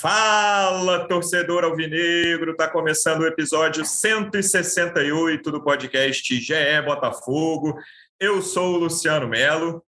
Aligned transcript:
Fala, 0.00 1.08
torcedor 1.08 1.64
alvinegro! 1.64 2.52
Está 2.52 2.68
começando 2.68 3.22
o 3.22 3.26
episódio 3.26 3.84
168 3.84 5.50
do 5.50 5.60
podcast 5.60 6.40
GE 6.40 6.82
Botafogo. 6.86 7.76
Eu 8.20 8.40
sou 8.40 8.76
o 8.76 8.78
Luciano 8.78 9.26
Melo. 9.26 9.82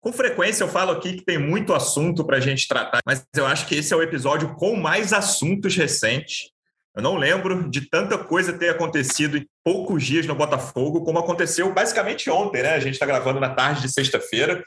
Com 0.00 0.12
frequência 0.12 0.64
eu 0.64 0.68
falo 0.68 0.90
aqui 0.90 1.12
que 1.12 1.24
tem 1.24 1.38
muito 1.38 1.72
assunto 1.72 2.24
para 2.24 2.38
a 2.38 2.40
gente 2.40 2.66
tratar, 2.66 2.98
mas 3.06 3.24
eu 3.36 3.46
acho 3.46 3.68
que 3.68 3.76
esse 3.76 3.94
é 3.94 3.96
o 3.96 4.02
episódio 4.02 4.56
com 4.56 4.74
mais 4.74 5.12
assuntos 5.12 5.76
recentes. 5.76 6.50
Eu 6.96 7.02
não 7.04 7.16
lembro 7.16 7.70
de 7.70 7.88
tanta 7.88 8.18
coisa 8.18 8.52
ter 8.52 8.70
acontecido 8.70 9.38
em 9.38 9.46
poucos 9.62 10.02
dias 10.02 10.26
no 10.26 10.34
Botafogo, 10.34 11.04
como 11.04 11.20
aconteceu 11.20 11.72
basicamente 11.72 12.28
ontem, 12.28 12.60
né? 12.60 12.74
A 12.74 12.80
gente 12.80 12.94
está 12.94 13.06
gravando 13.06 13.38
na 13.38 13.50
tarde 13.50 13.82
de 13.82 13.92
sexta-feira. 13.92 14.64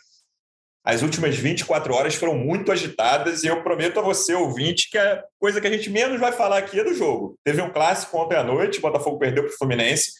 As 0.87 1.01
últimas 1.01 1.35
24 1.35 1.93
horas 1.93 2.15
foram 2.15 2.33
muito 2.33 2.71
agitadas 2.71 3.43
e 3.43 3.47
eu 3.47 3.61
prometo 3.61 3.99
a 3.99 4.01
você, 4.01 4.33
ouvinte, 4.33 4.89
que 4.89 4.97
a 4.97 5.21
coisa 5.37 5.59
que 5.59 5.67
a 5.67 5.69
gente 5.69 5.89
menos 5.89 6.17
vai 6.17 6.31
falar 6.31 6.59
aqui 6.59 6.79
é 6.79 6.83
do 6.85 6.93
jogo. 6.93 7.35
Teve 7.43 7.61
um 7.61 7.69
clássico 7.69 8.17
ontem 8.17 8.37
à 8.37 8.43
noite, 8.43 8.79
o 8.79 8.81
Botafogo 8.81 9.19
perdeu 9.19 9.43
para 9.43 9.51
o 9.51 9.57
Fluminense, 9.57 10.13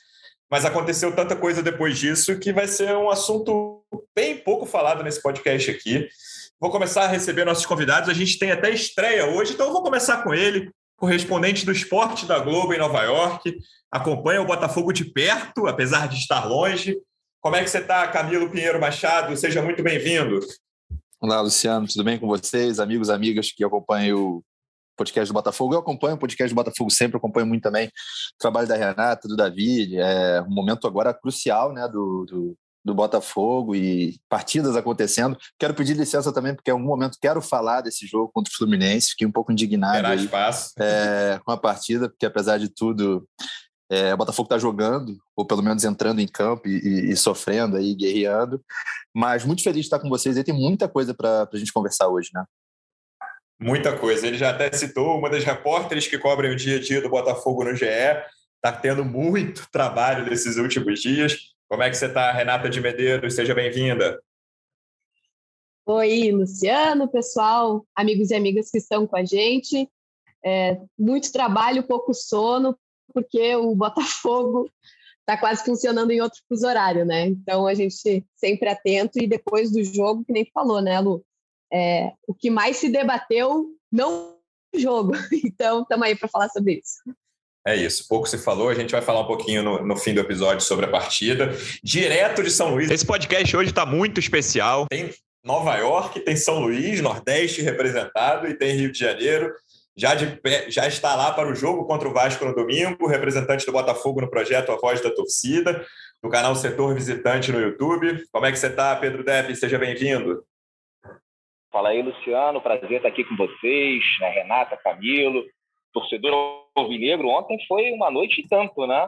mas 0.51 0.65
aconteceu 0.65 1.15
tanta 1.15 1.37
coisa 1.37 1.63
depois 1.63 1.97
disso 1.97 2.37
que 2.37 2.51
vai 2.51 2.67
ser 2.67 2.93
um 2.97 3.09
assunto 3.09 3.81
bem 4.13 4.35
pouco 4.35 4.65
falado 4.65 5.05
nesse 5.05 5.21
podcast 5.21 5.71
aqui. 5.71 6.05
Vou 6.59 6.69
começar 6.69 7.03
a 7.03 7.07
receber 7.07 7.45
nossos 7.45 7.65
convidados. 7.65 8.09
A 8.09 8.13
gente 8.13 8.37
tem 8.37 8.51
até 8.51 8.69
estreia 8.69 9.25
hoje, 9.25 9.53
então 9.53 9.67
eu 9.67 9.71
vou 9.71 9.83
começar 9.83 10.21
com 10.21 10.33
ele, 10.33 10.69
correspondente 10.97 11.65
do 11.65 11.71
esporte 11.71 12.25
da 12.25 12.39
Globo 12.39 12.73
em 12.73 12.77
Nova 12.77 13.03
York. 13.03 13.57
Acompanha 13.89 14.41
o 14.41 14.45
Botafogo 14.45 14.91
de 14.91 15.05
perto, 15.05 15.65
apesar 15.65 16.09
de 16.09 16.17
estar 16.17 16.43
longe. 16.43 16.97
Como 17.39 17.55
é 17.55 17.63
que 17.63 17.69
você 17.69 17.77
está, 17.77 18.05
Camilo 18.07 18.49
Pinheiro 18.49 18.77
Machado? 18.77 19.37
Seja 19.37 19.61
muito 19.61 19.81
bem-vindo. 19.81 20.39
Olá, 21.19 21.41
Luciano, 21.41 21.87
tudo 21.87 22.03
bem 22.03 22.19
com 22.19 22.27
vocês, 22.27 22.79
amigos, 22.79 23.09
amigas 23.09 23.51
que 23.51 23.63
acompanham 23.63 24.19
o 24.19 24.43
podcast 24.95 25.27
do 25.27 25.33
Botafogo? 25.33 25.73
Eu 25.73 25.79
acompanho 25.79 26.15
o 26.15 26.19
podcast 26.19 26.53
do 26.53 26.55
Botafogo 26.55 26.91
sempre, 26.91 27.17
acompanho 27.17 27.47
muito 27.47 27.63
também 27.63 27.87
o 27.87 27.91
trabalho 28.37 28.67
da 28.67 28.75
Renata, 28.75 29.27
do 29.27 29.35
Davi. 29.35 29.97
É 29.97 30.43
um 30.43 30.53
momento 30.53 30.85
agora 30.85 31.11
crucial 31.15 31.73
né, 31.73 31.87
do, 31.87 32.23
do, 32.25 32.57
do 32.85 32.93
Botafogo 32.93 33.75
e 33.75 34.19
partidas 34.29 34.75
acontecendo. 34.75 35.35
Quero 35.57 35.73
pedir 35.73 35.97
licença 35.97 36.31
também, 36.31 36.53
porque 36.53 36.69
em 36.69 36.73
algum 36.73 36.85
momento 36.85 37.17
quero 37.19 37.41
falar 37.41 37.81
desse 37.81 38.05
jogo 38.05 38.29
contra 38.31 38.53
o 38.53 38.55
Fluminense. 38.55 39.09
Fiquei 39.09 39.25
um 39.25 39.31
pouco 39.31 39.51
indignado 39.51 40.05
aí, 40.05 40.29
é, 40.77 41.39
com 41.43 41.51
a 41.51 41.57
partida, 41.57 42.09
porque 42.09 42.27
apesar 42.27 42.59
de 42.59 42.69
tudo, 42.69 43.27
é, 43.89 44.13
o 44.13 44.17
Botafogo 44.17 44.47
está 44.47 44.57
jogando, 44.57 45.17
ou 45.35 45.45
pelo 45.45 45.63
menos 45.63 45.83
entrando 45.83 46.19
em 46.19 46.27
campo 46.27 46.67
e, 46.67 46.77
e, 46.77 47.11
e, 47.11 47.15
sofrendo 47.15 47.77
aí, 47.77 47.95
guerreando. 47.95 48.63
Mas 49.13 49.45
muito 49.45 49.63
feliz 49.63 49.81
de 49.81 49.87
estar 49.87 49.99
com 49.99 50.09
vocês. 50.09 50.35
E 50.37 50.43
tem 50.43 50.53
muita 50.53 50.89
coisa 50.89 51.13
para 51.13 51.47
a 51.51 51.57
gente 51.57 51.71
conversar 51.71 52.09
hoje, 52.09 52.29
né? 52.33 52.43
Muita 53.59 53.97
coisa. 53.97 54.27
Ele 54.27 54.37
já 54.37 54.49
até 54.49 54.71
citou 54.71 55.17
uma 55.17 55.29
das 55.29 55.43
repórteres 55.43 56.05
que 56.05 56.19
cobrem 56.19 56.51
o 56.51 56.55
dia 56.55 56.77
a 56.77 56.81
dia 56.81 57.01
do 57.01 57.09
Botafogo 57.09 57.63
no 57.63 57.75
GE. 57.75 57.85
Está 57.85 58.71
tendo 58.71 59.05
muito 59.05 59.67
trabalho 59.71 60.29
nesses 60.29 60.57
últimos 60.57 61.01
dias. 61.01 61.55
Como 61.69 61.81
é 61.81 61.89
que 61.89 61.95
você 61.95 62.07
está, 62.07 62.31
Renata 62.31 62.69
de 62.69 62.81
Medeiros? 62.81 63.35
Seja 63.35 63.55
bem-vinda. 63.55 64.21
Oi, 65.85 66.31
Luciano, 66.31 67.09
pessoal, 67.09 67.85
amigos 67.95 68.29
e 68.29 68.35
amigas 68.35 68.69
que 68.69 68.77
estão 68.77 69.07
com 69.07 69.15
a 69.15 69.23
gente. 69.23 69.89
É, 70.43 70.77
muito 70.99 71.31
trabalho, 71.31 71.87
pouco 71.87 72.13
sono, 72.13 72.77
porque 73.13 73.55
o 73.55 73.75
Botafogo 73.75 74.69
está 75.27 75.37
quase 75.37 75.63
funcionando 75.65 76.11
em 76.11 76.21
outro 76.21 76.39
fuso 76.47 76.65
horário, 76.65 77.05
né? 77.05 77.27
Então 77.27 77.67
a 77.67 77.73
gente 77.73 78.25
sempre 78.35 78.69
atento 78.69 79.19
e 79.21 79.27
depois 79.27 79.71
do 79.71 79.83
jogo, 79.83 80.23
que 80.23 80.31
nem 80.31 80.49
falou, 80.53 80.81
né, 80.81 80.99
Lu? 80.99 81.23
É, 81.71 82.13
o 82.25 82.33
que 82.33 82.49
mais 82.49 82.77
se 82.77 82.89
debateu 82.89 83.67
não 83.91 84.37
o 84.73 84.79
jogo. 84.79 85.11
Então 85.43 85.81
estamos 85.81 86.07
aí 86.07 86.15
para 86.15 86.29
falar 86.29 86.49
sobre 86.49 86.75
isso. 86.75 87.01
É 87.65 87.75
isso, 87.75 88.07
pouco 88.07 88.29
se 88.29 88.37
falou, 88.37 88.69
a 88.69 88.73
gente 88.73 88.91
vai 88.91 89.01
falar 89.01 89.19
um 89.19 89.27
pouquinho 89.27 89.61
no, 89.61 89.85
no, 89.85 89.97
fim 89.97 90.13
do 90.13 90.21
episódio 90.21 90.63
sobre 90.63 90.85
a 90.85 90.89
partida. 90.89 91.51
Direto 91.83 92.41
de 92.41 92.49
São 92.49 92.73
Luís. 92.73 92.89
Esse 92.89 93.05
podcast 93.05 93.57
hoje 93.57 93.71
está 93.71 93.85
muito 93.85 94.21
especial. 94.21 94.87
Tem 94.87 95.13
Nova 95.43 95.75
York, 95.75 96.21
tem 96.21 96.37
São 96.37 96.59
Luís, 96.59 97.01
Nordeste 97.01 97.61
representado 97.61 98.47
e 98.47 98.53
tem 98.53 98.77
Rio 98.77 98.89
de 98.89 98.99
Janeiro 98.99 99.53
já, 99.97 100.13
de, 100.13 100.39
já 100.69 100.87
está 100.87 101.15
lá 101.15 101.33
para 101.33 101.49
o 101.49 101.55
jogo 101.55 101.85
contra 101.85 102.07
o 102.07 102.13
Vasco 102.13 102.45
no 102.45 102.53
domingo, 102.53 103.07
representante 103.07 103.65
do 103.65 103.71
Botafogo 103.71 104.21
no 104.21 104.29
projeto 104.29 104.71
A 104.71 104.77
Voz 104.77 105.01
da 105.01 105.09
Torcida, 105.09 105.83
no 106.21 106.29
canal 106.29 106.53
Setor 106.55 106.93
Visitante 106.93 107.51
no 107.51 107.59
YouTube. 107.59 108.23
Como 108.31 108.45
é 108.45 108.51
que 108.51 108.59
você 108.59 108.67
está, 108.67 108.95
Pedro 108.95 109.23
Depp? 109.23 109.55
Seja 109.55 109.79
bem-vindo. 109.79 110.43
Fala 111.71 111.89
aí, 111.89 112.01
Luciano. 112.01 112.61
Prazer 112.61 112.91
estar 112.91 113.09
aqui 113.09 113.23
com 113.23 113.35
vocês, 113.35 114.03
né? 114.21 114.29
Renata, 114.29 114.77
Camilo, 114.77 115.43
torcedor 115.91 116.65
alvinegro. 116.75 117.27
Ontem 117.29 117.57
foi 117.67 117.91
uma 117.91 118.11
noite 118.11 118.41
e 118.41 118.47
tanto, 118.47 118.85
né? 118.85 119.07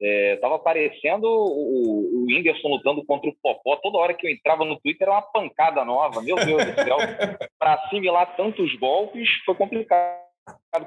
Estava 0.00 0.54
é, 0.54 0.56
aparecendo 0.56 1.24
o, 1.24 2.22
o 2.22 2.26
Whindersson 2.26 2.68
lutando 2.68 3.04
contra 3.04 3.30
o 3.30 3.36
Popó. 3.40 3.76
Toda 3.76 3.98
hora 3.98 4.14
que 4.14 4.26
eu 4.26 4.30
entrava 4.32 4.64
no 4.64 4.80
Twitter 4.80 5.06
era 5.06 5.16
uma 5.16 5.22
pancada 5.22 5.84
nova. 5.84 6.20
Meu 6.20 6.34
Deus 6.36 6.64
do 6.64 6.74
céu. 6.74 6.96
Para 7.58 7.74
assimilar 7.74 8.34
tantos 8.36 8.74
golpes 8.76 9.28
foi 9.46 9.54
complicado. 9.54 10.21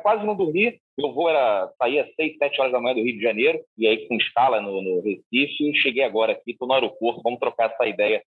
Quase 0.01 0.25
não 0.25 0.35
dormi. 0.35 0.79
Meu 0.97 1.13
voo 1.13 1.29
era 1.29 1.71
saía 1.77 2.03
às 2.03 2.15
6, 2.15 2.37
7 2.37 2.61
horas 2.61 2.71
da 2.71 2.79
manhã 2.79 2.95
do 2.95 3.03
Rio 3.03 3.17
de 3.17 3.23
Janeiro. 3.23 3.59
E 3.77 3.87
aí, 3.87 4.07
com 4.07 4.15
escala 4.15 4.61
no, 4.61 4.81
no 4.81 5.01
Recife, 5.01 5.75
cheguei 5.81 6.03
agora 6.03 6.31
aqui. 6.31 6.51
Estou 6.51 6.67
no 6.67 6.73
aeroporto. 6.73 7.21
Vamos 7.23 7.39
trocar 7.39 7.71
essa 7.71 7.85
ideia 7.85 8.23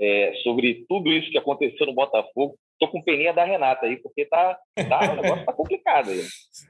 é, 0.00 0.32
sobre 0.42 0.84
tudo 0.88 1.10
isso 1.10 1.30
que 1.30 1.38
aconteceu 1.38 1.86
no 1.86 1.94
Botafogo. 1.94 2.56
Estou 2.72 2.88
com 2.88 3.02
peninha 3.02 3.32
da 3.32 3.44
Renata 3.44 3.86
aí, 3.86 3.96
porque 3.96 4.24
tá, 4.24 4.58
tá, 4.88 5.12
o 5.12 5.22
negócio 5.22 5.44
tá 5.44 5.52
complicado 5.52 6.10
aí. 6.10 6.22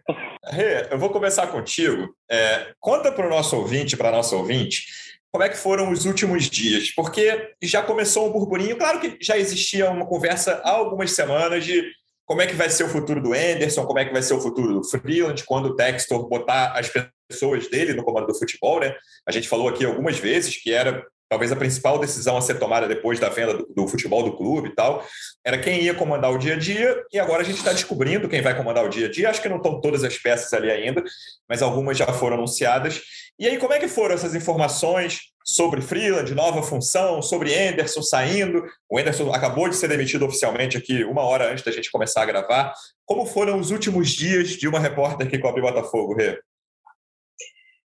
Rê, 0.50 0.88
eu 0.90 0.98
vou 0.98 1.10
começar 1.10 1.46
contigo. 1.46 2.14
É, 2.30 2.74
conta 2.78 3.10
para 3.10 3.26
o 3.26 3.30
nosso 3.30 3.56
ouvinte, 3.56 3.96
para 3.96 4.10
nosso 4.10 4.36
ouvinte, 4.36 4.84
como 5.32 5.44
é 5.44 5.48
que 5.48 5.56
foram 5.56 5.90
os 5.90 6.04
últimos 6.04 6.50
dias? 6.50 6.90
Porque 6.94 7.54
já 7.62 7.82
começou 7.82 8.28
um 8.28 8.32
burburinho, 8.32 8.76
claro 8.76 9.00
que 9.00 9.16
já 9.22 9.38
existia 9.38 9.90
uma 9.90 10.06
conversa 10.06 10.60
há 10.62 10.72
algumas 10.72 11.12
semanas 11.12 11.64
de 11.64 11.90
como 12.24 12.40
é 12.40 12.46
que 12.46 12.54
vai 12.54 12.70
ser 12.70 12.84
o 12.84 12.88
futuro 12.88 13.20
do 13.20 13.32
Anderson, 13.32 13.84
como 13.84 13.98
é 13.98 14.04
que 14.04 14.12
vai 14.12 14.22
ser 14.22 14.34
o 14.34 14.40
futuro 14.40 14.74
do 14.74 14.84
Freeland, 14.84 15.44
quando 15.44 15.66
o 15.66 15.76
Textor 15.76 16.28
botar 16.28 16.72
as 16.72 16.90
pessoas 17.28 17.68
dele 17.68 17.94
no 17.94 18.04
comando 18.04 18.26
do 18.26 18.34
futebol, 18.34 18.80
né? 18.80 18.94
A 19.26 19.32
gente 19.32 19.48
falou 19.48 19.68
aqui 19.68 19.84
algumas 19.84 20.18
vezes 20.18 20.56
que 20.56 20.72
era 20.72 21.04
talvez 21.32 21.50
a 21.50 21.56
principal 21.56 21.98
decisão 21.98 22.36
a 22.36 22.42
ser 22.42 22.58
tomada 22.58 22.86
depois 22.86 23.18
da 23.18 23.30
venda 23.30 23.54
do, 23.54 23.66
do, 23.74 23.88
futebol 23.88 24.22
do 24.22 24.36
clube 24.36 24.68
e 24.68 24.74
tal, 24.74 25.02
era 25.42 25.56
quem 25.56 25.82
ia 25.82 25.94
comandar 25.94 26.30
o 26.30 26.36
dia 26.36 26.52
a 26.52 26.58
dia, 26.58 27.02
e 27.10 27.18
agora 27.18 27.40
a 27.40 27.44
gente 27.44 27.56
está 27.56 27.72
descobrindo 27.72 28.28
quem 28.28 28.42
vai 28.42 28.54
comandar 28.54 28.84
o 28.84 28.90
dia 28.90 29.06
a 29.06 29.10
dia. 29.10 29.30
Acho 29.30 29.40
que 29.40 29.48
não 29.48 29.56
estão 29.56 29.80
todas 29.80 30.04
as 30.04 30.18
peças 30.18 30.52
ali 30.52 30.70
ainda, 30.70 31.02
mas 31.48 31.62
algumas 31.62 31.96
já 31.96 32.06
foram 32.12 32.36
anunciadas. 32.36 33.00
E 33.38 33.46
aí, 33.46 33.56
como 33.56 33.72
é 33.72 33.78
que 33.78 33.88
foram 33.88 34.14
essas 34.14 34.34
informações 34.34 35.31
sobre 35.44 35.80
Freeland, 35.80 36.34
nova 36.34 36.62
função, 36.62 37.22
sobre 37.22 37.54
Anderson 37.54 38.02
saindo? 38.02 38.64
O 38.88 38.98
Anderson 38.98 39.32
acabou 39.32 39.68
de 39.68 39.76
ser 39.76 39.88
demitido 39.88 40.24
oficialmente 40.24 40.76
aqui 40.76 41.04
uma 41.04 41.22
hora 41.22 41.50
antes 41.50 41.64
da 41.64 41.72
gente 41.72 41.90
começar 41.90 42.22
a 42.22 42.26
gravar. 42.26 42.74
Como 43.04 43.26
foram 43.26 43.58
os 43.58 43.70
últimos 43.70 44.10
dias 44.10 44.50
de 44.50 44.68
uma 44.68 44.78
repórter 44.78 45.28
que 45.28 45.38
cobre 45.38 45.60
Botafogo, 45.60 46.14
Rê? 46.14 46.40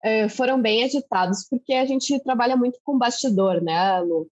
Eh, 0.06 0.30
foram 0.30 0.62
bem 0.62 0.84
agitados, 0.84 1.48
porque 1.50 1.74
a 1.74 1.86
gente 1.86 2.22
trabalha 2.24 2.56
muito 2.56 2.80
com 2.84 2.96
bastidor, 2.96 3.60
né, 3.60 4.00
Lu? 4.02 4.30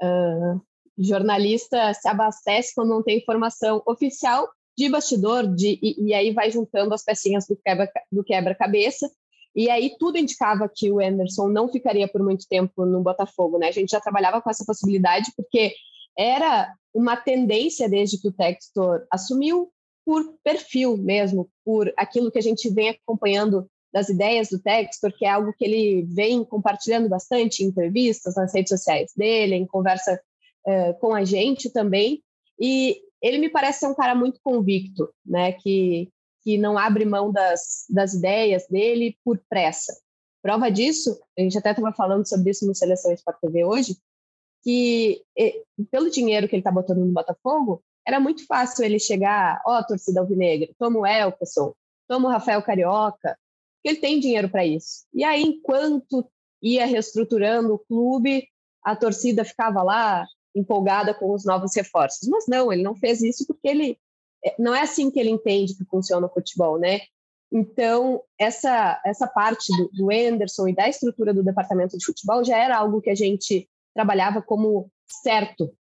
Uh, 0.00 0.60
jornalista 0.96 1.92
se 1.94 2.06
abastece 2.06 2.74
quando 2.74 2.90
não 2.90 3.02
tem 3.02 3.18
informação 3.18 3.82
oficial 3.86 4.48
de 4.78 4.88
bastidor, 4.88 5.46
de, 5.54 5.78
e, 5.82 6.08
e 6.08 6.14
aí 6.14 6.32
vai 6.32 6.50
juntando 6.50 6.94
as 6.94 7.02
pecinhas 7.02 7.46
do 7.46 7.56
quebra-cabeça, 7.56 8.06
do 8.12 8.22
quebra 8.22 8.56
e 9.56 9.70
aí 9.70 9.96
tudo 9.98 10.18
indicava 10.18 10.70
que 10.72 10.92
o 10.92 11.00
Anderson 11.00 11.48
não 11.48 11.66
ficaria 11.66 12.06
por 12.06 12.22
muito 12.22 12.46
tempo 12.46 12.84
no 12.84 13.02
Botafogo, 13.02 13.58
né? 13.58 13.68
A 13.68 13.72
gente 13.72 13.90
já 13.90 14.00
trabalhava 14.00 14.42
com 14.42 14.50
essa 14.50 14.66
possibilidade, 14.66 15.32
porque 15.34 15.72
era 16.16 16.70
uma 16.94 17.16
tendência 17.16 17.88
desde 17.88 18.20
que 18.20 18.28
o 18.28 18.32
Textor 18.32 19.06
assumiu 19.10 19.70
por 20.04 20.22
perfil 20.44 20.96
mesmo, 20.98 21.48
por 21.64 21.92
aquilo 21.96 22.30
que 22.30 22.38
a 22.38 22.42
gente 22.42 22.68
vem 22.70 22.90
acompanhando 22.90 23.66
das 23.92 24.10
ideias 24.10 24.50
do 24.50 24.58
Textor, 24.58 25.10
que 25.16 25.24
é 25.24 25.30
algo 25.30 25.54
que 25.54 25.64
ele 25.64 26.02
vem 26.02 26.44
compartilhando 26.44 27.08
bastante 27.08 27.64
em 27.64 27.68
entrevistas 27.68 28.34
nas 28.36 28.52
redes 28.54 28.68
sociais 28.68 29.12
dele, 29.16 29.54
em 29.54 29.66
conversa 29.66 30.20
uh, 30.66 31.00
com 31.00 31.14
a 31.14 31.24
gente 31.24 31.70
também. 31.70 32.22
E 32.60 33.00
ele 33.22 33.38
me 33.38 33.48
parece 33.48 33.80
ser 33.80 33.86
um 33.86 33.94
cara 33.94 34.14
muito 34.14 34.38
convicto, 34.42 35.08
né? 35.24 35.52
Que, 35.52 36.10
que 36.46 36.56
não 36.56 36.78
abre 36.78 37.04
mão 37.04 37.32
das, 37.32 37.86
das 37.90 38.14
ideias 38.14 38.68
dele 38.68 39.18
por 39.24 39.36
pressa. 39.48 39.92
Prova 40.40 40.70
disso, 40.70 41.20
a 41.36 41.42
gente 41.42 41.58
até 41.58 41.70
estava 41.70 41.92
falando 41.92 42.24
sobre 42.24 42.52
isso 42.52 42.64
no 42.64 42.72
Seleção 42.72 43.12
Sport 43.14 43.36
TV 43.40 43.64
hoje, 43.64 43.96
que 44.62 45.24
pelo 45.90 46.08
dinheiro 46.08 46.46
que 46.46 46.54
ele 46.54 46.60
está 46.60 46.70
botando 46.70 46.98
no 46.98 47.12
Botafogo, 47.12 47.82
era 48.06 48.20
muito 48.20 48.46
fácil 48.46 48.84
ele 48.84 49.00
chegar, 49.00 49.60
ó, 49.66 49.80
oh, 49.80 49.84
torcida 49.84 50.20
alvinegra, 50.20 50.72
toma 50.78 51.00
o 51.00 51.04
Elkerson, 51.06 51.74
toma 52.06 52.28
o 52.28 52.30
Rafael 52.30 52.62
Carioca, 52.62 53.36
ele 53.82 53.96
tem 53.96 54.20
dinheiro 54.20 54.48
para 54.48 54.64
isso. 54.64 55.04
E 55.12 55.24
aí, 55.24 55.42
enquanto 55.42 56.30
ia 56.62 56.86
reestruturando 56.86 57.74
o 57.74 57.78
clube, 57.80 58.46
a 58.84 58.94
torcida 58.94 59.44
ficava 59.44 59.82
lá 59.82 60.24
empolgada 60.54 61.12
com 61.12 61.34
os 61.34 61.44
novos 61.44 61.74
reforços. 61.74 62.28
Mas 62.28 62.44
não, 62.46 62.72
ele 62.72 62.84
não 62.84 62.94
fez 62.94 63.20
isso 63.20 63.44
porque 63.48 63.66
ele 63.66 63.98
não 64.58 64.74
é 64.74 64.82
assim 64.82 65.10
que 65.10 65.18
ele 65.18 65.30
entende 65.30 65.76
que 65.76 65.84
funciona 65.84 66.26
o 66.26 66.32
futebol, 66.32 66.78
né? 66.78 67.00
Então, 67.52 68.22
essa, 68.38 69.00
essa 69.04 69.26
parte 69.26 69.70
do, 69.76 69.88
do 69.92 70.10
Anderson 70.10 70.68
e 70.68 70.74
da 70.74 70.88
estrutura 70.88 71.32
do 71.32 71.44
departamento 71.44 71.96
de 71.96 72.04
futebol 72.04 72.44
já 72.44 72.58
era 72.58 72.76
algo 72.76 73.00
que 73.00 73.10
a 73.10 73.14
gente 73.14 73.68
trabalhava 73.94 74.42
como 74.42 74.90
certo 75.22 75.72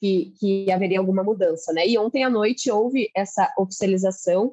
que, 0.00 0.32
que 0.38 0.70
haveria 0.70 0.98
alguma 0.98 1.24
mudança, 1.24 1.72
né? 1.72 1.86
E 1.86 1.98
ontem 1.98 2.22
à 2.24 2.30
noite 2.30 2.70
houve 2.70 3.10
essa 3.14 3.52
oficialização, 3.58 4.48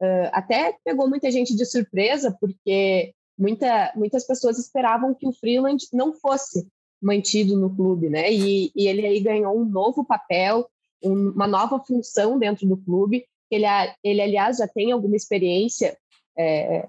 uh, 0.00 0.30
até 0.32 0.76
pegou 0.84 1.08
muita 1.08 1.30
gente 1.30 1.54
de 1.54 1.66
surpresa, 1.66 2.36
porque 2.40 3.12
muita, 3.38 3.92
muitas 3.94 4.26
pessoas 4.26 4.58
esperavam 4.58 5.14
que 5.14 5.26
o 5.26 5.32
Freeland 5.32 5.86
não 5.92 6.14
fosse 6.14 6.66
mantido 7.00 7.56
no 7.58 7.74
clube, 7.74 8.08
né? 8.08 8.32
E, 8.32 8.70
e 8.74 8.86
ele 8.86 9.06
aí 9.06 9.20
ganhou 9.20 9.58
um 9.58 9.64
novo 9.64 10.04
papel, 10.04 10.68
um, 11.02 11.30
uma 11.30 11.46
nova 11.46 11.78
função 11.80 12.38
dentro 12.38 12.66
do 12.66 12.76
clube. 12.76 13.26
Ele, 13.50 13.66
ele 14.02 14.20
aliás, 14.20 14.58
já 14.58 14.68
tem 14.68 14.92
alguma 14.92 15.16
experiência 15.16 15.96
é, 16.38 16.88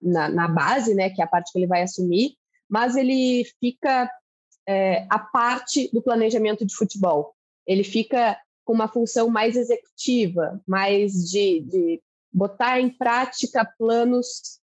na, 0.00 0.28
na, 0.28 0.48
base, 0.48 0.94
né? 0.94 1.10
Que 1.10 1.20
é 1.20 1.24
a 1.24 1.28
parte 1.28 1.52
que 1.52 1.58
ele 1.58 1.66
vai 1.66 1.82
assumir, 1.82 2.36
mas 2.68 2.96
ele 2.96 3.44
fica 3.60 4.10
é, 4.66 5.06
a 5.08 5.18
parte 5.18 5.90
do 5.92 6.02
planejamento 6.02 6.64
de 6.64 6.74
futebol. 6.74 7.34
Ele 7.66 7.82
fica 7.82 8.38
com 8.64 8.72
uma 8.72 8.88
função 8.88 9.28
mais 9.28 9.56
executiva, 9.56 10.60
mais 10.66 11.12
de, 11.30 11.60
de 11.60 12.02
botar 12.32 12.80
em 12.80 12.90
prática 12.90 13.64
planos 13.78 14.60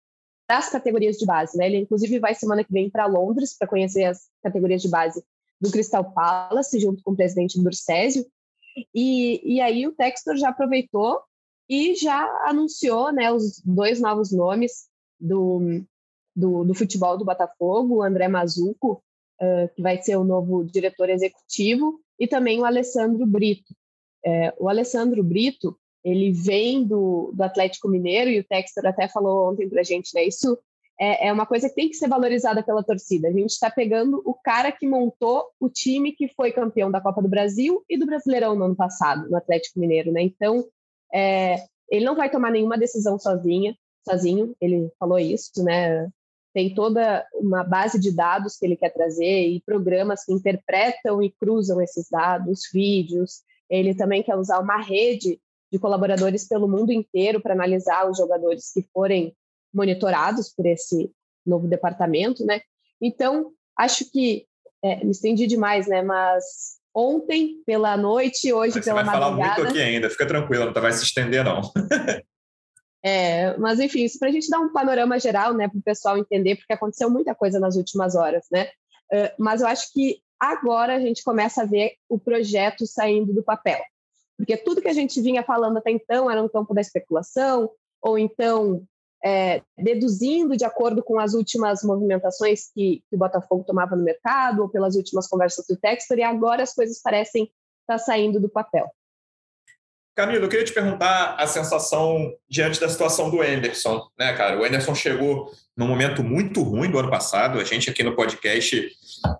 das 0.48 0.68
categorias 0.68 1.16
de 1.16 1.24
base. 1.24 1.56
Né? 1.56 1.66
Ele, 1.66 1.78
inclusive, 1.78 2.18
vai 2.18 2.34
semana 2.34 2.64
que 2.64 2.72
vem 2.72 2.90
para 2.90 3.06
Londres 3.06 3.56
para 3.56 3.68
conhecer 3.68 4.04
as 4.04 4.28
categorias 4.42 4.82
de 4.82 4.88
base 4.88 5.24
do 5.60 5.70
Crystal 5.70 6.12
Palace, 6.12 6.80
junto 6.80 7.02
com 7.02 7.12
o 7.12 7.16
presidente 7.16 7.60
Durcésio. 7.60 8.26
E, 8.94 9.56
e 9.56 9.60
aí 9.60 9.86
o 9.86 9.92
Textor 9.92 10.36
já 10.36 10.48
aproveitou 10.48 11.20
e 11.68 11.94
já 11.94 12.24
anunciou 12.46 13.12
né, 13.12 13.32
os 13.32 13.60
dois 13.64 14.00
novos 14.00 14.32
nomes 14.32 14.88
do, 15.18 15.82
do, 16.34 16.64
do 16.64 16.74
futebol 16.74 17.16
do 17.16 17.24
Botafogo, 17.24 17.96
o 17.96 18.02
André 18.02 18.28
Mazuco, 18.28 19.02
uh, 19.40 19.74
que 19.74 19.82
vai 19.82 20.00
ser 20.02 20.16
o 20.16 20.24
novo 20.24 20.64
diretor 20.64 21.08
executivo, 21.08 22.00
e 22.18 22.26
também 22.26 22.60
o 22.60 22.64
Alessandro 22.64 23.26
Brito. 23.26 23.74
É, 24.24 24.54
o 24.58 24.68
Alessandro 24.68 25.22
Brito, 25.22 25.76
ele 26.04 26.32
vem 26.32 26.84
do, 26.84 27.32
do 27.34 27.42
Atlético 27.42 27.88
Mineiro, 27.88 28.30
e 28.30 28.40
o 28.40 28.44
Textor 28.44 28.86
até 28.86 29.08
falou 29.08 29.50
ontem 29.50 29.68
para 29.68 29.80
a 29.80 29.84
gente, 29.84 30.14
né? 30.14 30.24
Isso 30.24 30.58
é, 31.02 31.26
é, 31.26 31.32
uma 31.32 31.44
coisa 31.44 31.68
que 31.68 31.74
tem 31.74 31.88
que 31.88 31.96
ser 31.96 32.06
valorizada 32.06 32.62
pela 32.62 32.80
torcida. 32.80 33.26
A 33.26 33.32
gente 33.32 33.50
está 33.50 33.68
pegando 33.68 34.22
o 34.24 34.32
cara 34.32 34.70
que 34.70 34.86
montou 34.86 35.46
o 35.58 35.68
time 35.68 36.12
que 36.12 36.28
foi 36.28 36.52
campeão 36.52 36.92
da 36.92 37.00
Copa 37.00 37.20
do 37.20 37.28
Brasil 37.28 37.84
e 37.90 37.98
do 37.98 38.06
Brasileirão 38.06 38.54
no 38.54 38.66
ano 38.66 38.76
passado, 38.76 39.28
no 39.28 39.36
Atlético 39.36 39.80
Mineiro, 39.80 40.12
né? 40.12 40.22
Então, 40.22 40.64
é, 41.12 41.56
ele 41.90 42.04
não 42.04 42.14
vai 42.14 42.30
tomar 42.30 42.52
nenhuma 42.52 42.78
decisão 42.78 43.18
sozinha, 43.18 43.76
sozinho, 44.08 44.54
ele 44.60 44.92
falou 44.96 45.18
isso, 45.18 45.64
né? 45.64 46.08
Tem 46.54 46.72
toda 46.72 47.26
uma 47.34 47.64
base 47.64 47.98
de 47.98 48.14
dados 48.14 48.56
que 48.56 48.64
ele 48.64 48.76
quer 48.76 48.90
trazer 48.90 49.48
e 49.48 49.60
programas 49.66 50.24
que 50.24 50.32
interpretam 50.32 51.20
e 51.20 51.32
cruzam 51.32 51.82
esses 51.82 52.08
dados, 52.08 52.70
vídeos. 52.72 53.42
Ele 53.68 53.92
também 53.92 54.22
quer 54.22 54.36
usar 54.36 54.60
uma 54.60 54.80
rede 54.80 55.40
de 55.72 55.80
colaboradores 55.80 56.46
pelo 56.46 56.68
mundo 56.68 56.92
inteiro 56.92 57.40
para 57.40 57.54
analisar 57.54 58.08
os 58.08 58.18
jogadores 58.18 58.70
que 58.72 58.86
forem 58.92 59.34
monitorados 59.72 60.48
por 60.48 60.66
esse 60.66 61.10
novo 61.44 61.66
departamento, 61.66 62.44
né? 62.44 62.60
Então, 63.00 63.52
acho 63.76 64.10
que 64.10 64.46
é, 64.82 65.04
me 65.04 65.10
estendi 65.10 65.46
demais, 65.46 65.86
né? 65.86 66.02
Mas 66.02 66.78
ontem 66.94 67.62
pela 67.66 67.96
noite, 67.96 68.52
hoje 68.52 68.74
pela 68.74 68.84
você 68.84 68.92
vai 68.92 69.04
madrugada. 69.04 69.34
falar 69.34 69.56
muito 69.56 69.70
aqui 69.70 69.80
ainda, 69.80 70.10
fica 70.10 70.26
tranquila, 70.26 70.66
não 70.66 70.72
vai 70.72 70.92
se 70.92 71.04
estender 71.04 71.44
não. 71.44 71.62
é, 73.02 73.56
mas 73.56 73.80
enfim, 73.80 74.04
isso 74.04 74.18
para 74.18 74.28
a 74.28 74.32
gente 74.32 74.48
dar 74.48 74.60
um 74.60 74.72
panorama 74.72 75.18
geral, 75.18 75.54
né, 75.54 75.68
para 75.68 75.78
o 75.78 75.82
pessoal 75.82 76.18
entender, 76.18 76.56
porque 76.56 76.72
aconteceu 76.72 77.10
muita 77.10 77.34
coisa 77.34 77.58
nas 77.58 77.76
últimas 77.76 78.14
horas, 78.14 78.46
né? 78.50 78.68
Uh, 79.12 79.32
mas 79.38 79.60
eu 79.60 79.66
acho 79.66 79.92
que 79.92 80.20
agora 80.38 80.96
a 80.96 81.00
gente 81.00 81.22
começa 81.22 81.62
a 81.62 81.66
ver 81.66 81.94
o 82.08 82.18
projeto 82.18 82.86
saindo 82.86 83.32
do 83.32 83.42
papel 83.42 83.80
porque 84.42 84.56
tudo 84.56 84.82
que 84.82 84.88
a 84.88 84.92
gente 84.92 85.20
vinha 85.20 85.42
falando 85.44 85.76
até 85.76 85.92
então 85.92 86.28
era 86.28 86.42
no 86.42 86.50
campo 86.50 86.74
da 86.74 86.80
especulação, 86.80 87.70
ou 88.02 88.18
então 88.18 88.82
é, 89.24 89.62
deduzindo 89.78 90.56
de 90.56 90.64
acordo 90.64 91.02
com 91.02 91.18
as 91.18 91.34
últimas 91.34 91.82
movimentações 91.82 92.70
que, 92.74 93.02
que, 93.08 93.16
o 93.16 93.18
Botafogo 93.18 93.64
tomava 93.64 93.94
no 93.94 94.02
mercado, 94.02 94.62
ou 94.62 94.68
pelas 94.68 94.96
últimas 94.96 95.28
conversas 95.28 95.66
do 95.66 95.76
Textor, 95.76 96.18
e 96.18 96.22
agora 96.22 96.62
as 96.62 96.74
coisas 96.74 97.00
parecem 97.00 97.50
estar 97.82 97.98
saindo 97.98 98.40
do 98.40 98.48
papel. 98.48 98.90
Camilo, 100.14 100.44
eu 100.44 100.48
queria 100.48 100.64
te 100.64 100.74
perguntar 100.74 101.36
a 101.38 101.46
sensação 101.46 102.34
diante 102.48 102.78
da 102.78 102.88
situação 102.88 103.30
do 103.30 103.40
Anderson, 103.40 104.06
né, 104.18 104.34
cara? 104.34 104.60
O 104.60 104.64
Anderson 104.64 104.94
chegou 104.94 105.50
num 105.76 105.86
momento 105.86 106.22
muito 106.22 106.62
ruim 106.62 106.90
do 106.90 106.98
ano 106.98 107.10
passado. 107.10 107.58
A 107.58 107.64
gente 107.64 107.88
aqui 107.88 108.02
no 108.02 108.14
podcast 108.14 108.90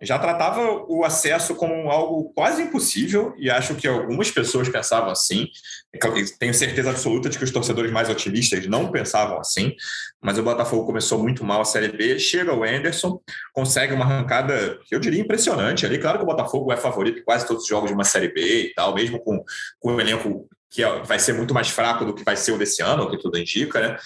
já 0.01 0.19
tratava 0.19 0.85
o 0.89 1.05
acesso 1.05 1.55
como 1.55 1.91
algo 1.91 2.33
quase 2.35 2.63
impossível 2.63 3.35
e 3.37 3.51
acho 3.51 3.75
que 3.75 3.87
algumas 3.87 4.31
pessoas 4.31 4.69
pensavam 4.69 5.11
assim. 5.11 5.49
Tenho 6.39 6.55
certeza 6.55 6.91
absoluta 6.91 7.29
de 7.29 7.37
que 7.37 7.45
os 7.45 7.51
torcedores 7.51 7.91
mais 7.91 8.09
otimistas 8.09 8.67
não 8.67 8.91
pensavam 8.91 9.39
assim, 9.39 9.75
mas 10.21 10.39
o 10.39 10.43
Botafogo 10.43 10.87
começou 10.87 11.19
muito 11.19 11.45
mal 11.45 11.61
a 11.61 11.65
Série 11.65 11.89
B. 11.89 12.19
Chega 12.19 12.55
o 12.55 12.65
Anderson, 12.65 13.21
consegue 13.53 13.93
uma 13.93 14.05
arrancada, 14.05 14.79
eu 14.91 14.99
diria, 14.99 15.21
impressionante 15.21 15.85
ali. 15.85 15.99
Claro 15.99 16.19
que 16.19 16.25
o 16.25 16.29
Botafogo 16.29 16.73
é 16.73 16.77
favorito 16.77 17.19
em 17.19 17.25
quase 17.25 17.47
todos 17.47 17.65
os 17.65 17.69
jogos 17.69 17.89
de 17.89 17.95
uma 17.95 18.05
Série 18.05 18.33
B 18.33 18.69
e 18.69 18.75
tal, 18.75 18.95
mesmo 18.95 19.21
com, 19.21 19.45
com 19.79 19.95
o 19.95 20.01
elenco 20.01 20.49
que 20.73 20.83
vai 21.05 21.19
ser 21.19 21.35
muito 21.35 21.53
mais 21.53 21.69
fraco 21.69 22.03
do 22.03 22.15
que 22.15 22.25
vai 22.25 22.35
ser 22.35 22.53
o 22.53 22.59
desse 22.59 22.81
ano, 22.83 23.03
o 23.03 23.11
que 23.11 23.19
tudo 23.19 23.37
indica, 23.37 23.79
né? 23.79 23.99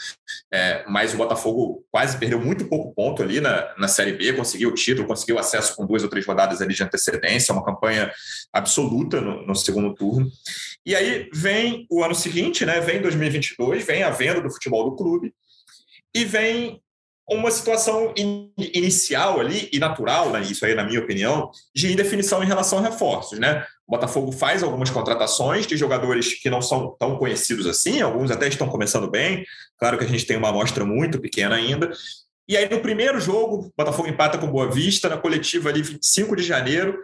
É, 0.52 0.84
mas 0.88 1.14
o 1.14 1.17
Botafogo 1.17 1.84
quase 1.93 2.16
perdeu 2.19 2.41
muito 2.41 2.67
pouco 2.67 2.95
ponto 2.95 3.23
ali 3.23 3.41
na, 3.41 3.75
na 3.77 3.89
Série 3.89 4.13
B, 4.13 4.33
conseguiu 4.33 4.71
o 4.71 4.75
título, 4.75 5.07
conseguiu 5.07 5.39
acesso 5.39 5.75
com 5.77 5.87
duas 5.87 6.03
ou 6.03 6.09
três 6.09 6.27
rodadas 6.27 6.61
ali 6.61 6.75
de 6.75 6.83
antecedência, 6.83 7.53
uma 7.53 7.65
campanha 7.65 8.11
absoluta 8.53 9.21
no, 9.21 9.47
no 9.47 9.55
segundo 9.55 9.95
turno. 9.95 10.31
E 10.85 10.95
aí 10.95 11.29
vem 11.33 11.87
o 11.91 12.03
ano 12.03 12.15
seguinte, 12.15 12.65
né? 12.65 12.81
Vem 12.81 13.01
2022, 13.01 13.85
vem 13.85 14.03
a 14.03 14.11
venda 14.11 14.41
do 14.41 14.51
futebol 14.51 14.91
do 14.91 14.97
clube 14.97 15.35
e 16.15 16.25
vem 16.25 16.81
uma 17.28 17.50
situação 17.50 18.12
in, 18.17 18.52
inicial 18.56 19.40
ali 19.40 19.69
e 19.73 19.78
natural, 19.78 20.31
né, 20.31 20.40
isso 20.43 20.64
aí 20.64 20.75
na 20.75 20.84
minha 20.84 21.00
opinião, 21.00 21.50
de 21.75 21.93
indefinição 21.93 22.43
em 22.43 22.46
relação 22.46 22.78
a 22.78 22.82
reforços, 22.82 23.38
né? 23.38 23.64
O 23.87 23.93
Botafogo 23.93 24.32
faz 24.32 24.62
algumas 24.62 24.90
contratações 24.90 25.67
de 25.67 25.76
jogadores 25.76 26.34
que 26.41 26.51
não 26.51 26.62
são 26.62 26.96
tão 26.98 27.17
conhecidos 27.17 27.67
assim, 27.67 28.01
alguns 28.01 28.31
até 28.31 28.48
estão 28.48 28.69
começando 28.69 29.10
bem. 29.10 29.44
Claro 29.79 29.98
que 29.98 30.05
a 30.05 30.08
gente 30.08 30.27
tem 30.27 30.36
uma 30.36 30.48
amostra 30.48 30.84
muito 30.84 31.20
pequena 31.20 31.56
ainda. 31.56 31.93
E 32.48 32.56
aí, 32.56 32.69
no 32.69 32.81
primeiro 32.81 33.20
jogo, 33.20 33.67
o 33.67 33.72
Botafogo 33.77 34.08
empata 34.08 34.39
com 34.39 34.46
Boa 34.46 34.70
Vista, 34.70 35.08
na 35.08 35.17
coletiva 35.17 35.69
ali, 35.69 35.82
25 35.82 36.36
de 36.36 36.44
janeiro, 36.44 36.96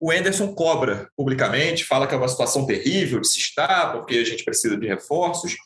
o 0.00 0.12
Enderson 0.12 0.54
cobra 0.54 1.08
publicamente, 1.16 1.84
fala 1.84 2.06
que 2.06 2.14
é 2.14 2.18
uma 2.18 2.28
situação 2.28 2.66
terrível 2.66 3.20
de 3.20 3.28
se 3.28 3.38
estar, 3.38 3.92
porque 3.92 4.16
a 4.16 4.24
gente 4.24 4.44
precisa 4.44 4.76
de 4.76 4.86
reforços. 4.86 5.56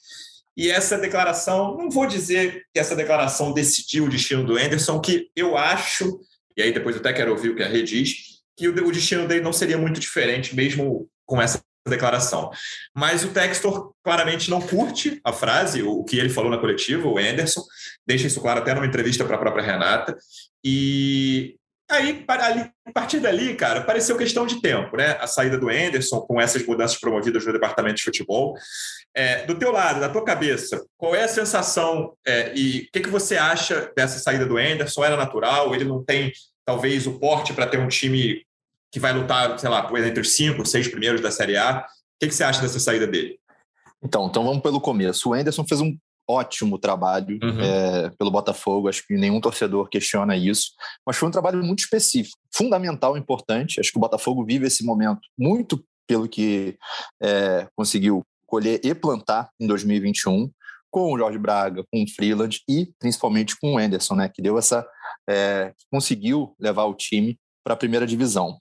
E 0.58 0.72
essa 0.72 0.98
declaração, 0.98 1.76
não 1.76 1.88
vou 1.88 2.04
dizer 2.04 2.66
que 2.74 2.80
essa 2.80 2.96
declaração 2.96 3.52
decidiu 3.52 4.06
o 4.06 4.08
destino 4.08 4.44
do 4.44 4.58
Enderson, 4.58 5.00
que 5.00 5.30
eu 5.36 5.56
acho, 5.56 6.18
e 6.56 6.62
aí 6.62 6.72
depois 6.72 6.96
eu 6.96 7.00
até 7.00 7.12
quero 7.12 7.30
ouvir 7.30 7.50
o 7.50 7.54
que 7.54 7.62
a 7.62 7.68
Rede 7.68 8.02
diz, 8.02 8.16
que 8.56 8.66
o 8.66 8.90
destino 8.90 9.28
dele 9.28 9.40
não 9.40 9.52
seria 9.52 9.78
muito 9.78 10.00
diferente, 10.00 10.56
mesmo 10.56 11.08
com 11.24 11.40
essa 11.40 11.62
declaração. 11.88 12.50
Mas 12.92 13.22
o 13.22 13.28
Textor 13.28 13.92
claramente 14.02 14.50
não 14.50 14.60
curte 14.60 15.20
a 15.22 15.32
frase, 15.32 15.84
o 15.84 16.02
que 16.02 16.18
ele 16.18 16.28
falou 16.28 16.50
na 16.50 16.58
coletiva, 16.58 17.06
o 17.06 17.18
Anderson, 17.18 17.62
deixa 18.04 18.26
isso 18.26 18.40
claro 18.40 18.58
até 18.58 18.74
numa 18.74 18.84
entrevista 18.86 19.24
para 19.24 19.36
a 19.36 19.38
própria 19.38 19.64
Renata. 19.64 20.18
E 20.64 21.54
aí, 21.88 22.24
a 22.84 22.92
partir 22.92 23.20
dali, 23.20 23.54
cara, 23.54 23.82
pareceu 23.82 24.16
questão 24.16 24.44
de 24.44 24.60
tempo, 24.60 24.96
né? 24.96 25.16
A 25.20 25.28
saída 25.28 25.56
do 25.56 25.68
Anderson, 25.68 26.20
com 26.22 26.40
essas 26.40 26.66
mudanças 26.66 26.98
promovidas 26.98 27.46
no 27.46 27.52
departamento 27.52 27.98
de 27.98 28.02
futebol. 28.02 28.56
É, 29.14 29.44
do 29.46 29.58
teu 29.58 29.72
lado, 29.72 30.00
da 30.00 30.08
tua 30.08 30.24
cabeça, 30.24 30.84
qual 30.96 31.14
é 31.14 31.24
a 31.24 31.28
sensação 31.28 32.14
é, 32.26 32.52
e 32.54 32.82
o 32.82 32.92
que, 32.92 33.00
que 33.00 33.08
você 33.08 33.36
acha 33.36 33.90
dessa 33.96 34.18
saída 34.18 34.46
do 34.46 34.56
Anderson? 34.56 35.04
Era 35.04 35.16
natural? 35.16 35.74
Ele 35.74 35.84
não 35.84 36.04
tem, 36.04 36.32
talvez, 36.64 37.06
o 37.06 37.18
porte 37.18 37.52
para 37.52 37.66
ter 37.66 37.78
um 37.78 37.88
time 37.88 38.42
que 38.92 39.00
vai 39.00 39.12
lutar, 39.12 39.58
sei 39.58 39.68
lá, 39.68 39.90
entre 40.06 40.20
os 40.20 40.34
cinco, 40.34 40.64
seis 40.64 40.88
primeiros 40.88 41.20
da 41.20 41.30
Série 41.30 41.56
A. 41.56 41.80
O 41.80 41.84
que, 42.20 42.28
que 42.28 42.34
você 42.34 42.44
acha 42.44 42.60
dessa 42.60 42.78
saída 42.78 43.06
dele? 43.06 43.38
Então, 44.02 44.26
então 44.26 44.44
vamos 44.44 44.62
pelo 44.62 44.80
começo. 44.80 45.30
O 45.30 45.36
Enderson 45.36 45.64
fez 45.66 45.80
um 45.80 45.96
ótimo 46.28 46.78
trabalho 46.78 47.38
uhum. 47.42 47.60
é, 47.60 48.10
pelo 48.10 48.30
Botafogo, 48.30 48.88
acho 48.88 49.06
que 49.06 49.16
nenhum 49.16 49.40
torcedor 49.40 49.88
questiona 49.88 50.36
isso, 50.36 50.72
mas 51.06 51.16
foi 51.16 51.26
um 51.26 51.32
trabalho 51.32 51.64
muito 51.64 51.78
específico, 51.78 52.36
fundamental, 52.52 53.16
importante. 53.16 53.80
Acho 53.80 53.90
que 53.90 53.96
o 53.96 54.00
Botafogo 54.00 54.44
vive 54.44 54.66
esse 54.66 54.84
momento 54.84 55.22
muito 55.38 55.82
pelo 56.06 56.28
que 56.28 56.76
é, 57.22 57.66
conseguiu 57.74 58.22
colher 58.48 58.80
e 58.82 58.94
plantar 58.94 59.50
em 59.60 59.66
2021 59.66 60.50
com 60.90 61.12
o 61.12 61.18
Jorge 61.18 61.38
Braga, 61.38 61.84
com 61.92 62.02
o 62.02 62.10
Freeland 62.10 62.60
e 62.66 62.90
principalmente 62.98 63.56
com 63.60 63.74
o 63.74 63.78
Anderson, 63.78 64.14
né, 64.14 64.28
que 64.28 64.40
deu 64.40 64.58
essa 64.58 64.86
é, 65.28 65.72
conseguiu 65.92 66.56
levar 66.58 66.84
o 66.84 66.94
time 66.94 67.38
para 67.62 67.74
a 67.74 67.76
primeira 67.76 68.06
divisão. 68.06 68.56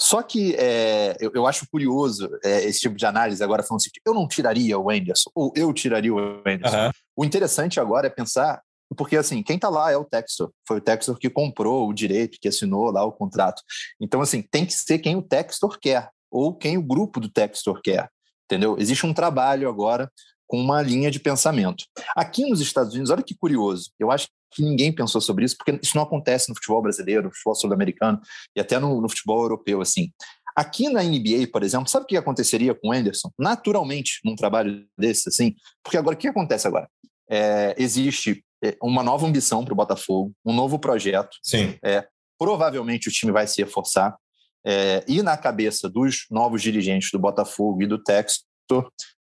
Só 0.00 0.22
que 0.22 0.54
é, 0.54 1.16
eu, 1.20 1.32
eu, 1.34 1.46
acho 1.46 1.66
curioso 1.68 2.28
é, 2.44 2.64
esse 2.64 2.80
tipo 2.80 2.94
de 2.94 3.04
análise 3.04 3.42
agora 3.42 3.62
falando 3.62 3.80
assim, 3.80 3.90
eu 4.06 4.14
não 4.14 4.28
tiraria 4.28 4.78
o 4.78 4.88
Anderson, 4.88 5.30
ou 5.34 5.52
eu 5.56 5.72
tiraria 5.72 6.14
o 6.14 6.42
Anderson. 6.46 6.86
Uhum. 6.86 6.90
O 7.16 7.24
interessante 7.24 7.80
agora 7.80 8.06
é 8.06 8.10
pensar, 8.10 8.62
porque 8.96 9.16
assim, 9.16 9.42
quem 9.42 9.56
está 9.56 9.68
lá 9.68 9.90
é 9.90 9.96
o 9.96 10.04
Textor, 10.04 10.52
foi 10.66 10.78
o 10.78 10.80
Textor 10.80 11.18
que 11.18 11.28
comprou 11.28 11.88
o 11.88 11.92
direito, 11.92 12.38
que 12.40 12.48
assinou 12.48 12.92
lá 12.92 13.04
o 13.04 13.12
contrato. 13.12 13.62
Então, 14.00 14.20
assim, 14.20 14.42
tem 14.42 14.64
que 14.64 14.72
ser 14.72 14.98
quem 14.98 15.16
o 15.16 15.22
Textor 15.22 15.78
quer, 15.80 16.08
ou 16.30 16.54
quem 16.54 16.78
o 16.78 16.82
grupo 16.82 17.18
do 17.18 17.28
Textor 17.28 17.80
quer, 17.82 18.08
entendeu? 18.44 18.76
Existe 18.78 19.06
um 19.06 19.14
trabalho 19.14 19.68
agora 19.68 20.10
com 20.46 20.60
uma 20.60 20.82
linha 20.82 21.10
de 21.10 21.18
pensamento. 21.18 21.84
Aqui 22.14 22.48
nos 22.48 22.60
Estados 22.60 22.92
Unidos, 22.92 23.10
olha 23.10 23.22
que 23.22 23.34
curioso, 23.34 23.90
eu 23.98 24.10
acho 24.10 24.28
que 24.52 24.62
ninguém 24.62 24.92
pensou 24.92 25.20
sobre 25.20 25.46
isso, 25.46 25.56
porque 25.56 25.80
isso 25.82 25.96
não 25.96 26.04
acontece 26.04 26.48
no 26.50 26.54
futebol 26.54 26.82
brasileiro, 26.82 27.24
no 27.24 27.30
futebol 27.30 27.54
sul-americano 27.54 28.20
e 28.54 28.60
até 28.60 28.78
no, 28.78 29.00
no, 29.00 29.08
futebol 29.08 29.40
europeu, 29.40 29.80
assim. 29.80 30.12
Aqui 30.54 30.90
na 30.90 31.02
NBA, 31.02 31.48
por 31.50 31.62
exemplo, 31.62 31.88
sabe 31.88 32.04
o 32.04 32.06
que 32.06 32.16
aconteceria 32.18 32.74
com 32.74 32.88
o 32.88 32.92
Anderson? 32.92 33.30
Naturalmente, 33.38 34.20
num 34.22 34.36
trabalho 34.36 34.86
desse, 34.98 35.30
assim, 35.30 35.54
porque 35.82 35.96
agora, 35.96 36.14
o 36.14 36.18
que 36.18 36.28
acontece 36.28 36.66
agora? 36.68 36.86
É, 37.30 37.74
existe 37.78 38.44
é, 38.62 38.76
uma 38.82 39.02
nova 39.02 39.26
ambição 39.26 39.64
para 39.64 39.72
o 39.72 39.76
Botafogo, 39.76 40.32
um 40.44 40.52
novo 40.52 40.78
projeto. 40.78 41.38
Sim. 41.42 41.78
É, 41.82 42.06
provavelmente 42.38 43.08
o 43.08 43.12
time 43.12 43.32
vai 43.32 43.46
se 43.46 43.62
reforçar. 43.62 44.14
É, 44.64 45.04
e 45.08 45.22
na 45.22 45.36
cabeça 45.36 45.88
dos 45.88 46.26
novos 46.30 46.62
dirigentes 46.62 47.10
do 47.10 47.18
Botafogo 47.18 47.82
e 47.82 47.86
do 47.86 48.02
Texas, 48.02 48.44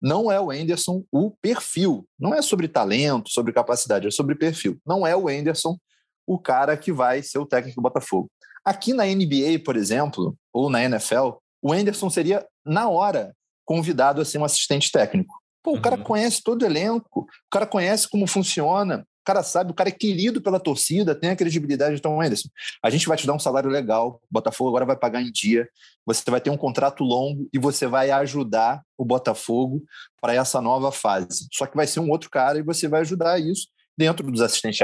não 0.01 0.31
é 0.31 0.39
o 0.39 0.51
Anderson 0.51 1.03
o 1.11 1.31
perfil. 1.41 2.05
Não 2.19 2.33
é 2.33 2.41
sobre 2.41 2.67
talento, 2.67 3.31
sobre 3.31 3.53
capacidade, 3.53 4.07
é 4.07 4.11
sobre 4.11 4.35
perfil. 4.35 4.77
Não 4.85 5.05
é 5.05 5.15
o 5.15 5.27
Anderson 5.27 5.77
o 6.25 6.37
cara 6.37 6.75
que 6.75 6.91
vai 6.91 7.23
ser 7.23 7.39
o 7.39 7.45
técnico 7.45 7.79
do 7.79 7.83
Botafogo. 7.83 8.29
Aqui 8.65 8.93
na 8.93 9.05
NBA, 9.05 9.63
por 9.63 9.77
exemplo, 9.77 10.35
ou 10.51 10.69
na 10.69 10.83
NFL, 10.83 11.37
o 11.61 11.71
Anderson 11.71 12.09
seria, 12.09 12.45
na 12.65 12.89
hora, 12.89 13.33
convidado 13.63 14.19
a 14.19 14.25
ser 14.25 14.37
um 14.37 14.43
assistente 14.43 14.91
técnico. 14.91 15.33
Pô, 15.63 15.73
o 15.73 15.81
cara 15.81 15.95
uhum. 15.95 16.03
conhece 16.03 16.43
todo 16.43 16.63
o 16.63 16.65
elenco, 16.65 17.21
o 17.21 17.49
cara 17.49 17.65
conhece 17.65 18.09
como 18.09 18.27
funciona, 18.27 19.05
cara 19.27 19.43
sabe, 19.43 19.71
o 19.71 19.73
cara 19.73 19.89
é 19.89 19.91
querido 19.91 20.41
pela 20.41 20.57
torcida, 20.57 21.13
tem 21.13 21.29
a 21.29 21.35
credibilidade. 21.35 21.97
Então, 21.97 22.21
Anderson, 22.21 22.47
a 22.81 22.89
gente 22.89 23.05
vai 23.09 23.17
te 23.17 23.27
dar 23.27 23.33
um 23.33 23.39
salário 23.39 23.69
legal, 23.69 24.21
o 24.23 24.27
Botafogo 24.31 24.69
agora 24.69 24.85
vai 24.85 24.95
pagar 24.95 25.21
em 25.21 25.29
dia, 25.29 25.67
você 26.05 26.31
vai 26.31 26.39
ter 26.39 26.49
um 26.49 26.55
contrato 26.55 27.03
longo 27.03 27.49
e 27.53 27.59
você 27.59 27.87
vai 27.87 28.09
ajudar 28.09 28.81
o 28.97 29.03
Botafogo 29.03 29.83
para 30.21 30.33
essa 30.33 30.61
nova 30.61 30.93
fase. 30.93 31.49
Só 31.51 31.65
que 31.65 31.75
vai 31.75 31.85
ser 31.85 31.99
um 31.99 32.09
outro 32.09 32.29
cara 32.29 32.57
e 32.57 32.63
você 32.63 32.87
vai 32.87 33.01
ajudar 33.01 33.37
isso 33.37 33.67
dentro 33.97 34.31
dos 34.31 34.39
assistentes, 34.39 34.79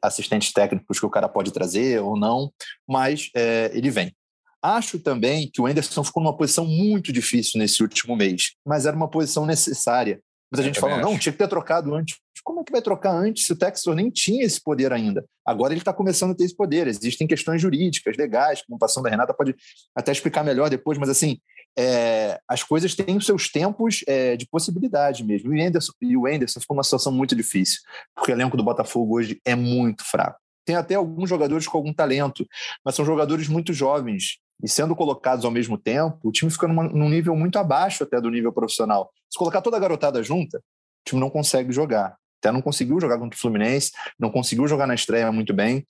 assistentes 0.00 0.52
técnicos 0.52 1.00
que 1.00 1.06
o 1.06 1.10
cara 1.10 1.28
pode 1.28 1.50
trazer 1.50 2.00
ou 2.00 2.16
não, 2.16 2.52
mas 2.86 3.30
é, 3.34 3.72
ele 3.74 3.90
vem. 3.90 4.14
Acho 4.62 5.00
também 5.00 5.50
que 5.52 5.60
o 5.60 5.66
Anderson 5.66 6.04
ficou 6.04 6.22
numa 6.22 6.36
posição 6.36 6.64
muito 6.64 7.12
difícil 7.12 7.58
nesse 7.58 7.82
último 7.82 8.14
mês, 8.14 8.52
mas 8.64 8.86
era 8.86 8.94
uma 8.94 9.10
posição 9.10 9.44
necessária. 9.44 10.20
Muita 10.52 10.62
gente 10.62 10.78
falou, 10.78 10.98
não, 10.98 11.18
tinha 11.18 11.32
que 11.32 11.38
ter 11.38 11.48
trocado 11.48 11.94
antes. 11.94 12.18
Como 12.44 12.60
é 12.60 12.64
que 12.64 12.72
vai 12.72 12.82
trocar 12.82 13.12
antes 13.12 13.46
se 13.46 13.52
o 13.52 13.56
Textor 13.56 13.94
nem 13.94 14.10
tinha 14.10 14.44
esse 14.44 14.60
poder 14.62 14.92
ainda? 14.92 15.24
Agora 15.46 15.72
ele 15.72 15.80
está 15.80 15.94
começando 15.94 16.32
a 16.32 16.34
ter 16.34 16.44
esse 16.44 16.54
poder. 16.54 16.86
Existem 16.86 17.26
questões 17.26 17.62
jurídicas, 17.62 18.16
legais, 18.18 18.60
como 18.60 18.78
passando 18.78 19.04
da 19.04 19.10
Renata 19.10 19.32
pode 19.32 19.54
até 19.96 20.12
explicar 20.12 20.44
melhor 20.44 20.68
depois, 20.68 20.98
mas 20.98 21.08
assim, 21.08 21.38
é, 21.78 22.38
as 22.46 22.62
coisas 22.62 22.94
têm 22.94 23.16
os 23.16 23.24
seus 23.24 23.48
tempos 23.50 24.04
é, 24.06 24.36
de 24.36 24.46
possibilidade 24.46 25.24
mesmo. 25.24 25.54
E, 25.54 25.62
Anderson, 25.62 25.92
e 26.02 26.16
o 26.16 26.26
Anderson 26.26 26.60
ficou 26.60 26.76
uma 26.76 26.84
situação 26.84 27.10
muito 27.10 27.34
difícil, 27.34 27.80
porque 28.14 28.30
o 28.30 28.34
elenco 28.34 28.56
do 28.56 28.64
Botafogo 28.64 29.16
hoje 29.16 29.40
é 29.46 29.54
muito 29.54 30.04
fraco. 30.04 30.38
Tem 30.66 30.76
até 30.76 30.96
alguns 30.96 31.30
jogadores 31.30 31.66
com 31.66 31.78
algum 31.78 31.94
talento, 31.94 32.46
mas 32.84 32.94
são 32.94 33.06
jogadores 33.06 33.48
muito 33.48 33.72
jovens 33.72 34.38
e 34.62 34.68
sendo 34.68 34.94
colocados 34.94 35.44
ao 35.44 35.50
mesmo 35.50 35.76
tempo, 35.76 36.18
o 36.22 36.30
time 36.30 36.50
fica 36.50 36.68
numa, 36.68 36.84
num 36.84 37.08
nível 37.08 37.34
muito 37.34 37.58
abaixo 37.58 38.04
até 38.04 38.20
do 38.20 38.30
nível 38.30 38.52
profissional. 38.52 39.10
Se 39.28 39.38
colocar 39.38 39.60
toda 39.60 39.76
a 39.76 39.80
garotada 39.80 40.22
junta, 40.22 40.58
o 40.58 41.08
time 41.08 41.20
não 41.20 41.30
consegue 41.30 41.72
jogar. 41.72 42.16
Até 42.40 42.52
não 42.52 42.62
conseguiu 42.62 43.00
jogar 43.00 43.18
contra 43.18 43.36
o 43.36 43.40
Fluminense, 43.40 43.92
não 44.18 44.30
conseguiu 44.30 44.66
jogar 44.68 44.86
na 44.86 44.94
estreia 44.94 45.30
muito 45.32 45.52
bem. 45.52 45.86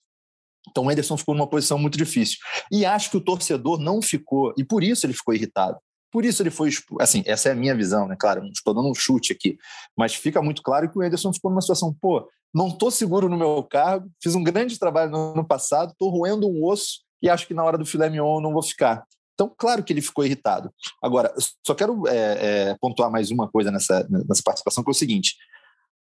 Então 0.71 0.87
o 0.87 0.91
Ederson 0.91 1.17
ficou 1.17 1.35
numa 1.35 1.47
posição 1.47 1.79
muito 1.79 1.99
difícil. 1.99 2.39
E 2.71 2.85
acho 2.85 3.11
que 3.11 3.17
o 3.17 3.21
torcedor 3.21 3.79
não 3.79 4.01
ficou, 4.01 4.55
e 4.57 4.65
por 4.65 4.83
isso 4.83 5.05
ele 5.05 5.13
ficou 5.13 5.35
irritado. 5.35 5.79
Por 6.11 6.25
isso 6.25 6.43
ele 6.43 6.51
foi 6.51 6.71
assim, 7.01 7.23
essa 7.27 7.49
é 7.49 7.53
a 7.53 7.55
minha 7.55 7.75
visão, 7.75 8.07
né? 8.07 8.17
Claro, 8.19 8.45
estou 8.47 8.75
dando 8.75 8.91
um 8.91 8.95
chute 8.95 9.33
aqui, 9.33 9.57
mas 9.97 10.15
fica 10.15 10.43
muito 10.43 10.63
claro 10.63 10.91
que 10.91 10.99
o 10.99 11.03
Ederson 11.03 11.33
ficou 11.33 11.51
numa 11.51 11.63
situação, 11.63 11.95
pô, 11.99 12.29
não 12.55 12.69
estou 12.69 12.91
seguro 12.91 13.31
no 13.31 13.37
meu 13.37 13.63
cargo, 13.63 14.11
fiz 14.23 14.35
um 14.35 14.45
grande 14.45 14.79
trabalho 14.79 15.11
no 15.11 15.33
ano 15.33 15.45
passado, 15.45 15.93
estou 15.93 16.11
roendo 16.11 16.47
um 16.47 16.65
osso 16.65 17.01
e 17.23 17.31
acho 17.31 17.47
que 17.47 17.55
na 17.55 17.65
hora 17.65 17.79
do 17.79 17.87
filé 17.87 18.11
mignon 18.11 18.37
eu 18.37 18.41
não 18.41 18.53
vou 18.53 18.63
ficar. 18.63 19.05
Então, 19.35 19.53
claro 19.57 19.83
que 19.83 19.93
ele 19.93 20.03
ficou 20.03 20.25
irritado. 20.25 20.73
Agora, 21.03 21.33
só 21.67 21.75
quero 21.75 22.07
é, 22.07 22.71
é, 22.71 22.77
pontuar 22.81 23.11
mais 23.11 23.31
uma 23.31 23.49
coisa 23.49 23.71
nessa, 23.71 24.07
nessa 24.11 24.43
participação, 24.45 24.85
que 24.85 24.91
é 24.91 24.93
o 24.93 24.95
seguinte: 24.95 25.37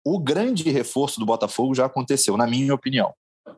o 0.04 0.18
grande 0.18 0.68
reforço 0.70 1.18
do 1.18 1.26
Botafogo 1.26 1.74
já 1.74 1.86
aconteceu, 1.86 2.36
na 2.36 2.46
minha 2.46 2.74
opinião. 2.74 3.12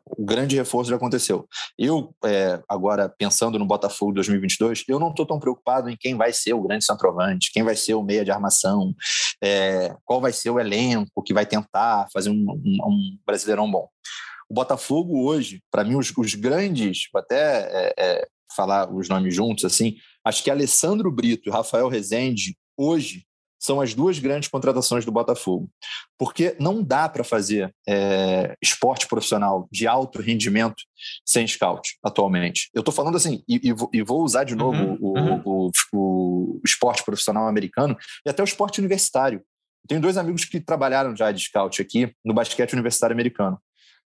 O 0.07 0.25
grande 0.25 0.57
reforço 0.57 0.91
já 0.91 0.97
aconteceu. 0.97 1.47
Eu, 1.79 2.15
é, 2.25 2.63
agora, 2.69 3.09
pensando 3.09 3.59
no 3.59 3.67
Botafogo 3.67 4.13
2022, 4.15 4.85
eu 4.89 4.99
não 4.99 5.11
estou 5.11 5.27
tão 5.27 5.39
preocupado 5.39 5.91
em 5.91 5.97
quem 5.97 6.17
vai 6.17 6.33
ser 6.33 6.55
o 6.55 6.63
grande 6.63 6.85
centroavante, 6.85 7.51
quem 7.53 7.63
vai 7.63 7.77
ser 7.77 7.95
o 7.95 8.03
meia 8.03 8.25
de 8.25 8.31
armação, 8.31 8.95
é, 9.43 9.95
qual 10.05 10.21
vai 10.21 10.33
ser 10.33 10.51
o 10.51 10.61
elenco 10.61 11.23
que 11.23 11.35
vai 11.35 11.45
tentar 11.45 12.07
fazer 12.13 12.31
um, 12.31 12.47
um, 12.51 12.79
um 12.87 13.19
brasileirão 13.27 13.71
bom. 13.71 13.89
O 14.49 14.55
Botafogo 14.55 15.25
hoje, 15.27 15.63
para 15.71 15.85
mim, 15.85 15.97
os, 15.97 16.13
os, 16.17 16.35
grandes, 16.35 17.09
vou 17.13 17.21
até 17.21 17.69
é, 17.71 17.95
é, 17.99 18.29
falar 18.55 18.93
os 18.93 19.09
nomes 19.09 19.35
juntos, 19.35 19.65
assim, 19.65 19.97
acho 20.25 20.43
que 20.43 20.51
Alessandro 20.51 21.11
Brito 21.11 21.49
e 21.49 21.53
Rafael 21.53 21.89
Rezende, 21.89 22.57
hoje, 22.77 23.25
são 23.65 23.81
as 23.81 23.95
duas 23.95 24.19
grandes 24.19 24.49
contratações 24.49 25.07
do 25.07 25.13
Botafogo. 25.13 25.71
Porque 26.19 26.55
não 26.61 26.83
dá 26.83 27.09
para 27.09 27.25
fazer 27.25 27.75
é, 27.89 28.55
esporte 28.61 29.09
profissional 29.09 29.67
de 29.73 29.87
alto 29.87 30.21
rendimento 30.21 30.83
sem 31.25 31.47
scout 31.47 31.97
atualmente. 32.05 32.69
Eu 32.75 32.81
estou 32.81 32.93
falando 32.93 33.17
assim, 33.17 33.43
e, 33.49 33.75
e, 33.93 34.03
vou 34.03 34.23
usar 34.23 34.45
de 34.45 34.55
novo 34.55 34.77
uhum, 34.77 34.99
o, 35.01 35.19
uhum. 35.19 35.43
O, 35.45 35.71
o, 35.93 36.59
o, 36.59 36.61
esporte 36.63 37.03
profissional 37.03 37.49
americano 37.49 37.97
e 38.27 38.29
até 38.29 38.43
o 38.43 38.45
esporte 38.45 38.81
universitário. 38.81 39.43
tenho 39.89 40.01
dois 40.01 40.19
amigos 40.19 40.45
que 40.45 40.61
trabalharam 40.61 41.17
já 41.17 41.33
de 41.33 41.43
scout 41.43 41.81
aqui 41.81 42.15
no 42.23 42.35
basquete 42.35 42.75
universitário 42.75 43.15
americano. 43.15 43.59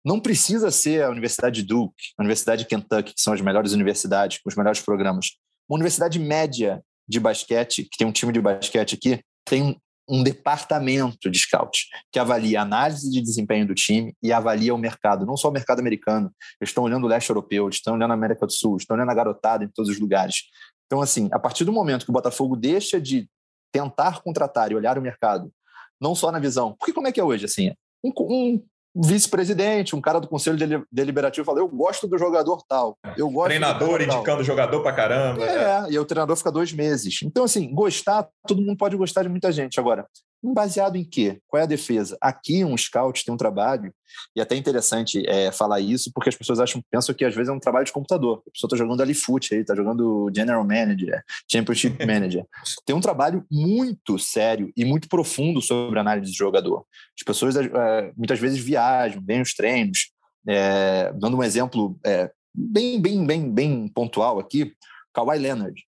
Não 0.04 0.18
precisa 0.18 0.70
ser 0.70 1.04
a 1.04 1.10
Universidade 1.10 1.62
de 1.62 1.68
Duke, 1.68 1.94
a 2.18 2.22
Universidade 2.22 2.62
de 2.62 2.68
Kentucky, 2.68 3.14
que 3.14 3.22
são 3.22 3.32
as 3.32 3.40
melhores 3.40 3.72
universidades, 3.72 4.38
com 4.42 4.48
os 4.48 4.56
melhores 4.56 4.80
programas. 4.80 5.26
Uma 5.68 5.76
universidade 5.76 6.18
média 6.18 6.82
de 7.08 7.20
basquete, 7.20 7.84
que 7.84 7.96
tem 7.96 8.06
um 8.06 8.12
time 8.12 8.32
de 8.32 8.40
basquete 8.40 8.94
aqui, 8.94 9.20
tem 9.44 9.76
um 10.08 10.22
departamento 10.22 11.30
de 11.30 11.38
scout 11.38 11.86
que 12.10 12.18
avalia 12.18 12.60
a 12.60 12.62
análise 12.62 13.08
de 13.10 13.20
desempenho 13.20 13.66
do 13.66 13.74
time 13.74 14.14
e 14.22 14.32
avalia 14.32 14.74
o 14.74 14.78
mercado, 14.78 15.24
não 15.24 15.36
só 15.36 15.48
o 15.48 15.52
mercado 15.52 15.78
americano. 15.78 16.32
Eles 16.60 16.70
estão 16.70 16.84
olhando 16.84 17.04
o 17.04 17.08
leste 17.08 17.30
europeu, 17.30 17.68
estão 17.68 17.94
olhando 17.94 18.10
a 18.10 18.14
América 18.14 18.46
do 18.46 18.52
Sul, 18.52 18.76
estão 18.76 18.96
olhando 18.96 19.10
a 19.10 19.14
garotada 19.14 19.64
em 19.64 19.68
todos 19.68 19.90
os 19.90 20.00
lugares. 20.00 20.42
Então, 20.86 21.00
assim, 21.00 21.28
a 21.32 21.38
partir 21.38 21.64
do 21.64 21.72
momento 21.72 22.04
que 22.04 22.10
o 22.10 22.12
Botafogo 22.12 22.56
deixa 22.56 23.00
de 23.00 23.28
tentar 23.72 24.22
contratar 24.22 24.70
e 24.72 24.74
olhar 24.74 24.98
o 24.98 25.02
mercado, 25.02 25.52
não 26.00 26.14
só 26.14 26.32
na 26.32 26.38
visão, 26.38 26.74
porque 26.78 26.92
como 26.92 27.06
é 27.06 27.12
que 27.12 27.20
é 27.20 27.24
hoje, 27.24 27.44
assim, 27.44 27.72
um, 28.04 28.12
um 28.18 28.62
vice-presidente, 28.94 29.96
um 29.96 30.00
cara 30.00 30.20
do 30.20 30.28
conselho 30.28 30.86
deliberativo 30.90 31.44
fala: 31.44 31.60
Eu 31.60 31.68
gosto 31.68 32.06
do 32.06 32.18
jogador 32.18 32.62
tal. 32.68 32.96
Eu 33.16 33.30
gosto 33.30 33.48
Treinador 33.48 34.02
indicando 34.02 34.42
o 34.42 34.44
jogador 34.44 34.82
para 34.82 34.92
caramba. 34.92 35.44
É, 35.44 35.86
é, 35.88 35.92
e 35.92 35.98
o 35.98 36.04
treinador 36.04 36.36
fica 36.36 36.52
dois 36.52 36.72
meses. 36.72 37.20
Então, 37.22 37.44
assim, 37.44 37.72
gostar, 37.74 38.28
todo 38.46 38.60
mundo 38.60 38.76
pode 38.76 38.96
gostar 38.96 39.22
de 39.22 39.28
muita 39.28 39.50
gente. 39.50 39.80
Agora, 39.80 40.06
Baseado 40.42 40.96
em 40.96 41.04
quê? 41.04 41.40
Qual 41.46 41.60
é 41.60 41.62
a 41.62 41.68
defesa? 41.68 42.18
Aqui 42.20 42.64
um 42.64 42.76
scout 42.76 43.24
tem 43.24 43.32
um 43.32 43.36
trabalho, 43.36 43.94
e 44.34 44.40
é 44.40 44.42
até 44.42 44.56
interessante 44.56 45.24
é, 45.28 45.52
falar 45.52 45.80
isso, 45.80 46.10
porque 46.12 46.28
as 46.28 46.34
pessoas 46.34 46.58
acham, 46.58 46.82
pensam 46.90 47.14
que 47.14 47.24
às 47.24 47.34
vezes 47.34 47.48
é 47.48 47.52
um 47.52 47.60
trabalho 47.60 47.86
de 47.86 47.92
computador. 47.92 48.42
A 48.46 48.50
pessoa 48.50 48.68
está 48.68 48.76
jogando 48.76 49.02
ali 49.02 49.14
foot 49.14 49.54
aí, 49.54 49.60
está 49.60 49.74
jogando 49.74 50.30
General 50.34 50.64
Manager, 50.64 51.22
Championship 51.50 51.96
Manager. 52.04 52.44
Tem 52.84 52.94
um 52.94 53.00
trabalho 53.00 53.46
muito 53.48 54.18
sério 54.18 54.72
e 54.76 54.84
muito 54.84 55.08
profundo 55.08 55.62
sobre 55.62 56.00
análise 56.00 56.32
de 56.32 56.36
jogador. 56.36 56.84
As 57.16 57.24
pessoas 57.24 57.56
é, 57.56 58.12
muitas 58.16 58.40
vezes 58.40 58.58
viajam, 58.58 59.22
vêm 59.24 59.40
os 59.40 59.54
treinos. 59.54 60.10
É, 60.48 61.12
dando 61.12 61.36
um 61.36 61.42
exemplo 61.42 61.96
é, 62.04 62.28
bem, 62.52 63.00
bem, 63.00 63.24
bem, 63.24 63.48
bem 63.48 63.88
pontual 63.88 64.40
aqui, 64.40 64.74
Kawhi 65.14 65.38
Leonard 65.38 65.84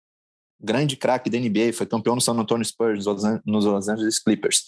grande 0.61 0.97
craque 0.97 1.31
da 1.31 1.39
NBA, 1.39 1.73
foi 1.73 1.87
campeão 1.87 2.15
no 2.15 2.21
San 2.21 2.35
Antonio 2.35 2.65
Spurs, 2.65 3.05
nos 3.45 3.65
Los 3.65 3.89
Angeles 3.89 4.19
Clippers. 4.19 4.67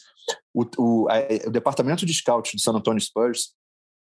O, 0.54 0.64
o, 0.78 1.08
a, 1.08 1.48
o 1.48 1.50
departamento 1.50 2.06
de 2.06 2.14
scout 2.14 2.56
do 2.56 2.60
San 2.60 2.72
Antonio 2.72 3.00
Spurs 3.00 3.54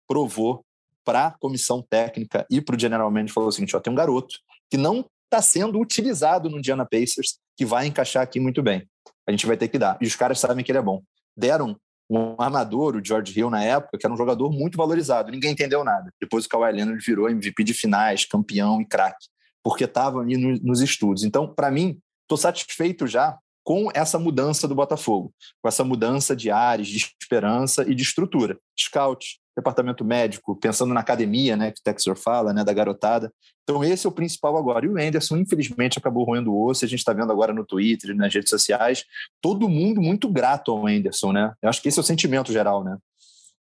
provou 0.07 0.65
para 1.05 1.27
a 1.27 1.31
comissão 1.31 1.81
técnica 1.81 2.45
e 2.49 2.59
para 2.59 2.75
o 2.75 2.79
general 2.79 3.09
manager 3.11 3.33
falou 3.33 3.49
o 3.49 3.51
seguinte: 3.51 3.75
ó, 3.75 3.79
tem 3.79 3.91
um 3.93 3.95
garoto 3.95 4.35
que 4.69 4.77
não 4.77 5.05
está 5.25 5.41
sendo 5.41 5.79
utilizado 5.79 6.49
no 6.49 6.57
Indiana 6.57 6.85
Pacers 6.85 7.39
que 7.55 7.65
vai 7.65 7.87
encaixar 7.87 8.23
aqui 8.23 8.39
muito 8.39 8.63
bem. 8.63 8.87
A 9.27 9.31
gente 9.31 9.45
vai 9.45 9.57
ter 9.57 9.67
que 9.67 9.77
dar. 9.77 9.97
E 10.01 10.05
os 10.05 10.15
caras 10.15 10.39
sabem 10.39 10.63
que 10.63 10.71
ele 10.71 10.79
é 10.79 10.81
bom. 10.81 11.01
Deram 11.35 11.77
um 12.09 12.35
armador, 12.41 12.95
o 12.95 13.03
George 13.03 13.37
Hill, 13.37 13.49
na 13.49 13.61
época, 13.63 13.97
que 13.97 14.05
era 14.05 14.13
um 14.13 14.17
jogador 14.17 14.49
muito 14.51 14.77
valorizado. 14.77 15.29
Ninguém 15.29 15.51
entendeu 15.51 15.83
nada. 15.83 16.09
Depois 16.21 16.45
o 16.45 16.49
Kawhi 16.49 16.71
Leonard 16.71 17.03
virou 17.05 17.29
MVP 17.29 17.63
de 17.63 17.73
finais, 17.73 18.25
campeão 18.25 18.81
e 18.81 18.85
craque. 18.85 19.27
Porque 19.67 19.83
estavam 19.83 20.21
ali 20.21 20.37
no, 20.37 20.57
nos 20.63 20.79
estudos. 20.79 21.25
Então, 21.25 21.45
para 21.45 21.69
mim, 21.69 21.99
estou 22.21 22.37
satisfeito 22.37 23.05
já 23.05 23.37
com 23.65 23.89
essa 23.93 24.17
mudança 24.17 24.65
do 24.65 24.73
Botafogo, 24.73 25.33
com 25.61 25.67
essa 25.67 25.83
mudança 25.83 26.33
de 26.33 26.49
ares, 26.49 26.87
de 26.87 27.13
esperança 27.21 27.83
e 27.85 27.93
de 27.93 28.01
estrutura. 28.01 28.57
Scout, 28.79 29.41
departamento 29.57 30.05
médico, 30.05 30.55
pensando 30.55 30.93
na 30.93 31.01
academia, 31.01 31.57
né, 31.57 31.71
que 31.71 31.81
o 31.81 31.83
Texor 31.83 32.15
fala, 32.15 32.53
né, 32.53 32.63
da 32.63 32.71
garotada. 32.71 33.29
Então 33.63 33.83
esse 33.83 34.07
é 34.07 34.09
o 34.09 34.13
principal 34.13 34.55
agora. 34.55 34.85
E 34.85 34.87
o 34.87 34.97
Anderson, 34.97 35.35
infelizmente, 35.35 35.97
acabou 35.97 36.23
roendo 36.23 36.53
o 36.53 36.65
osso. 36.65 36.85
A 36.85 36.87
gente 36.87 36.99
está 36.99 37.11
vendo 37.11 37.29
agora 37.33 37.53
no 37.53 37.65
Twitter, 37.65 38.15
nas 38.15 38.33
redes 38.33 38.49
sociais, 38.49 39.03
todo 39.41 39.67
mundo 39.67 40.01
muito 40.01 40.29
grato 40.29 40.71
ao 40.71 40.87
Anderson, 40.87 41.33
né? 41.33 41.53
Eu 41.61 41.67
acho 41.67 41.81
que 41.81 41.89
esse 41.89 41.99
é 41.99 42.01
o 42.01 42.05
sentimento 42.05 42.53
geral, 42.53 42.85
né? 42.85 42.97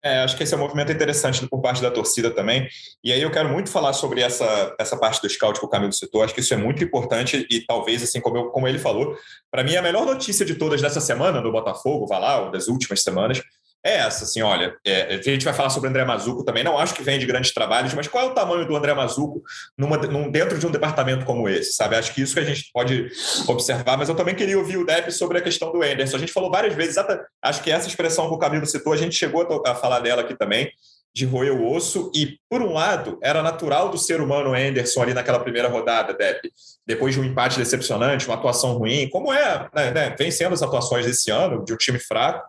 É, 0.06 0.22
acho 0.22 0.36
que 0.36 0.44
esse 0.44 0.54
é 0.54 0.56
um 0.56 0.60
movimento 0.60 0.92
interessante 0.92 1.44
por 1.48 1.60
parte 1.60 1.82
da 1.82 1.90
torcida 1.90 2.30
também. 2.30 2.68
E 3.02 3.12
aí 3.12 3.20
eu 3.20 3.30
quero 3.30 3.48
muito 3.48 3.68
falar 3.70 3.92
sobre 3.92 4.20
essa, 4.20 4.72
essa 4.78 4.96
parte 4.96 5.20
do 5.20 5.28
scout 5.28 5.58
que 5.58 5.66
o 5.66 5.68
Camilo 5.68 5.92
citou. 5.92 6.22
Acho 6.22 6.32
que 6.32 6.40
isso 6.40 6.54
é 6.54 6.56
muito 6.56 6.84
importante 6.84 7.44
e 7.50 7.60
talvez, 7.66 8.04
assim 8.04 8.20
como, 8.20 8.36
eu, 8.36 8.44
como 8.50 8.68
ele 8.68 8.78
falou, 8.78 9.16
para 9.50 9.64
mim 9.64 9.74
a 9.74 9.82
melhor 9.82 10.06
notícia 10.06 10.46
de 10.46 10.54
todas 10.54 10.80
dessa 10.80 11.00
semana 11.00 11.42
do 11.42 11.50
Botafogo, 11.50 12.06
vai 12.06 12.20
lá, 12.20 12.48
das 12.50 12.68
últimas 12.68 13.02
semanas, 13.02 13.42
é 13.86 13.98
essa, 13.98 14.24
assim, 14.24 14.42
olha, 14.42 14.76
é, 14.84 15.14
a 15.14 15.22
gente 15.22 15.44
vai 15.44 15.54
falar 15.54 15.70
sobre 15.70 15.88
o 15.88 15.90
André 15.90 16.04
Mazuco 16.04 16.44
também, 16.44 16.64
não 16.64 16.76
acho 16.76 16.92
que 16.92 17.02
vem 17.04 17.20
de 17.20 17.26
grandes 17.26 17.54
trabalhos, 17.54 17.94
mas 17.94 18.08
qual 18.08 18.24
é 18.24 18.30
o 18.30 18.34
tamanho 18.34 18.66
do 18.66 18.74
André 18.74 18.92
Mazuco 18.92 19.42
numa, 19.78 19.96
num, 19.96 20.28
dentro 20.28 20.58
de 20.58 20.66
um 20.66 20.70
departamento 20.72 21.24
como 21.24 21.48
esse, 21.48 21.72
sabe? 21.74 21.94
Acho 21.94 22.12
que 22.12 22.20
isso 22.20 22.34
que 22.34 22.40
a 22.40 22.44
gente 22.44 22.68
pode 22.72 23.08
observar, 23.46 23.96
mas 23.96 24.08
eu 24.08 24.16
também 24.16 24.34
queria 24.34 24.58
ouvir 24.58 24.76
o 24.76 24.84
Depp 24.84 25.12
sobre 25.12 25.38
a 25.38 25.40
questão 25.40 25.70
do 25.70 25.82
Anderson. 25.82 26.16
A 26.16 26.20
gente 26.20 26.32
falou 26.32 26.50
várias 26.50 26.74
vezes, 26.74 26.96
acho 27.40 27.62
que 27.62 27.70
essa 27.70 27.86
expressão 27.86 28.28
que 28.28 28.34
o 28.34 28.38
Camilo 28.38 28.66
citou, 28.66 28.92
a 28.92 28.96
gente 28.96 29.14
chegou 29.14 29.62
a, 29.64 29.74
falar 29.74 30.00
dela 30.00 30.22
aqui 30.22 30.34
também, 30.36 30.72
de 31.14 31.24
roer 31.24 31.54
o 31.54 31.72
osso, 31.72 32.10
e, 32.14 32.38
por 32.50 32.60
um 32.60 32.74
lado, 32.74 33.18
era 33.22 33.42
natural 33.42 33.88
do 33.88 33.96
ser 33.96 34.20
humano 34.20 34.52
Anderson 34.52 35.02
ali 35.02 35.14
naquela 35.14 35.38
primeira 35.38 35.68
rodada, 35.68 36.12
Depp, 36.12 36.52
depois 36.86 37.14
de 37.14 37.20
um 37.20 37.24
empate 37.24 37.56
decepcionante, 37.56 38.26
uma 38.26 38.34
atuação 38.34 38.76
ruim, 38.76 39.08
como 39.08 39.32
é, 39.32 39.66
né, 39.74 39.90
né, 39.92 40.16
as 40.18 40.62
atuações 40.62 41.06
desse 41.06 41.30
ano, 41.30 41.64
de 41.64 41.72
um 41.72 41.76
time 41.76 41.98
fraco, 41.98 42.46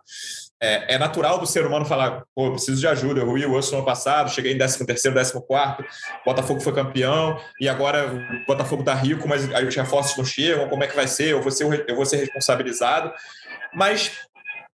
é, 0.60 0.94
é, 0.94 0.98
natural 0.98 1.38
do 1.38 1.46
ser 1.46 1.64
humano 1.64 1.84
falar, 1.84 2.24
pô, 2.34 2.50
preciso 2.50 2.80
de 2.80 2.86
ajuda, 2.86 3.20
eu 3.20 3.26
ruí 3.26 3.46
o 3.46 3.54
osso 3.54 3.72
no 3.72 3.78
ano 3.78 3.86
passado, 3.86 4.30
cheguei 4.30 4.52
em 4.52 4.58
13 4.58 4.84
terceiro, 4.84 5.16
14 5.16 5.46
quarto, 5.46 5.84
Botafogo 6.24 6.60
foi 6.60 6.72
campeão, 6.72 7.40
e 7.60 7.68
agora 7.68 8.12
o 8.12 8.46
Botafogo 8.46 8.82
tá 8.82 8.94
rico, 8.94 9.28
mas 9.28 9.44
os 9.44 9.76
reforços 9.76 10.16
não 10.16 10.24
chegam, 10.24 10.68
como 10.68 10.82
é 10.82 10.86
que 10.86 10.96
vai 10.96 11.06
ser? 11.06 11.32
Eu 11.32 11.42
vou 11.42 11.52
ser, 11.52 11.84
eu 11.88 11.94
vou 11.94 12.04
ser 12.04 12.16
responsabilizado. 12.16 13.12
Mas 13.74 14.12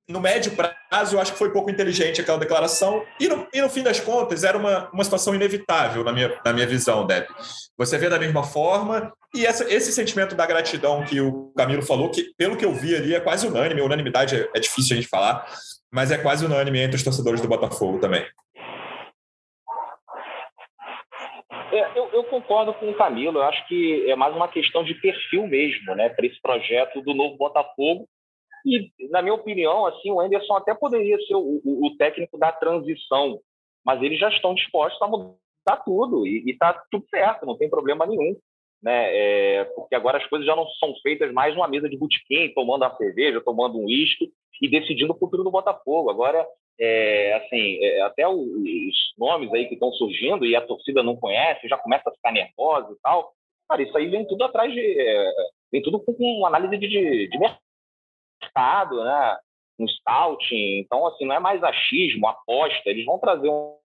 no 0.10 0.20
médio 0.20 0.52
prazo, 0.56 1.16
eu 1.16 1.22
acho 1.22 1.34
que 1.34 1.38
foi 1.38 1.52
pouco 1.52 1.70
inteligente 1.70 2.20
aquela 2.20 2.40
declaração, 2.40 3.06
e 3.20 3.28
no, 3.28 3.48
e 3.54 3.62
no 3.62 3.70
fim 3.70 3.84
das 3.84 4.00
contas, 4.00 4.44
era 4.44 4.58
uma, 4.58 4.90
uma 4.92 5.04
situação 5.04 5.36
inevitável, 5.36 6.04
na 6.04 6.12
minha, 6.12 6.36
na 6.44 6.52
minha 6.52 6.66
visão, 6.66 7.06
Deb. 7.06 7.28
Você 7.78 7.96
vê 8.00 8.10
da 8.10 8.18
mesma 8.18 8.42
forma, 8.42 9.14
e 9.36 9.46
essa, 9.46 9.72
esse 9.72 9.92
sentimento 9.94 10.36
da 10.36 10.48
gratidão 10.48 11.06
que 11.06 11.22
o 11.22 11.54
Camilo 11.56 11.84
falou, 11.84 12.10
que 12.10 12.34
pelo 12.36 12.58
que 12.58 12.66
eu 12.66 12.74
vi 12.74 12.96
ali 12.96 13.14
é 13.14 13.20
quase 13.20 13.46
unânime, 13.48 13.82
unanimidade 13.82 14.36
é, 14.36 14.50
é 14.56 14.60
difícil 14.60 14.94
a 14.94 15.00
gente 15.00 15.08
falar, 15.08 15.46
mas 15.94 16.12
é 16.12 16.18
quase 16.18 16.44
unânime 16.44 16.80
entre 16.80 16.96
os 16.96 17.04
torcedores 17.04 17.40
do 17.40 17.48
Botafogo 17.48 18.00
também. 18.00 18.26
É, 21.72 21.92
eu, 21.96 22.10
eu, 22.14 22.24
concordo 22.24 22.74
com 22.74 22.90
o 22.90 22.96
Camilo, 22.96 23.38
eu 23.38 23.44
acho 23.44 23.68
que 23.68 24.10
é 24.10 24.16
mais 24.16 24.36
uma 24.36 24.48
questão 24.48 24.84
de 24.84 24.96
perfil 24.96 25.46
mesmo, 25.46 25.94
né, 25.94 26.10
para 26.10 26.26
esse 26.26 26.42
projeto 26.42 27.00
do 27.02 27.14
novo 27.14 27.38
Botafogo, 27.38 28.08
e, 28.66 28.92
na 29.10 29.22
minha 29.22 29.34
opinião, 29.34 29.86
assim, 29.86 30.12
o 30.12 30.20
Anderson 30.20 30.56
até 30.56 30.74
poderia 30.74 31.18
ser 31.20 31.36
o, 31.36 31.62
o, 31.64 31.88
o 31.88 31.98
técnico 31.98 32.38
da 32.38 32.52
transição, 32.52 33.40
mas 33.86 34.02
eles 34.02 34.20
já 34.20 34.30
estão 34.30 34.54
dispostos 34.54 35.02
a 35.02 35.08
mudar 35.08 35.84
tudo 35.86 36.26
e 36.26 36.44
está 36.50 36.74
tudo 36.92 37.06
certo, 37.10 37.46
não 37.46 37.58
tem 37.58 37.70
problema 37.70 38.06
nenhum. 38.06 38.36
Né? 38.82 39.10
É, 39.12 39.64
porque 39.76 39.94
agora 39.94 40.18
as 40.18 40.26
coisas 40.28 40.48
já 40.48 40.56
não 40.56 40.66
são 40.80 40.96
feitas 41.04 41.34
mais 41.34 41.54
numa 41.54 41.68
mesa 41.68 41.90
de 41.90 41.98
botequim, 41.98 42.54
tomando 42.54 42.84
uma 42.84 42.96
cerveja, 42.96 43.42
tomando 43.42 43.78
um 43.78 43.86
uísque 43.86 44.32
e 44.62 44.70
decidindo 44.70 45.14
o 45.14 45.18
futuro 45.18 45.44
do 45.44 45.52
Botafogo. 45.52 46.10
Agora, 46.10 46.46
é, 46.80 47.34
assim, 47.34 47.78
é, 47.84 48.02
até 48.02 48.28
os 48.28 49.14
nomes 49.18 49.52
aí 49.54 49.68
que 49.68 49.74
estão 49.74 49.92
surgindo 49.92 50.46
e 50.46 50.56
a 50.56 50.66
torcida 50.66 51.04
não 51.04 51.18
conhece, 51.18 51.68
já 51.68 51.78
começa 51.78 52.10
a 52.10 52.14
ficar 52.14 52.32
nervosa 52.32 52.94
e 52.94 53.02
tal. 53.02 53.34
Cara, 53.68 53.84
isso 53.84 53.98
aí 53.98 54.08
vem 54.08 54.26
tudo 54.26 54.44
atrás 54.46 54.72
de. 54.74 54.80
É, 54.80 55.32
vem 55.72 55.82
tudo 55.82 56.00
com 56.00 56.14
uma 56.18 56.48
análise 56.48 56.78
de, 56.78 56.88
de, 56.88 57.28
de 57.30 57.38
mercado, 57.38 57.60
né? 59.04 59.38
Um 59.80 59.88
scouting. 59.88 60.80
Então, 60.80 61.06
assim, 61.08 61.26
não 61.26 61.36
é 61.36 61.40
mais 61.40 61.64
achismo, 61.64 62.28
aposta. 62.28 62.90
Eles 62.90 63.06
vão 63.06 63.20
trazer 63.20 63.50
um 63.50 63.78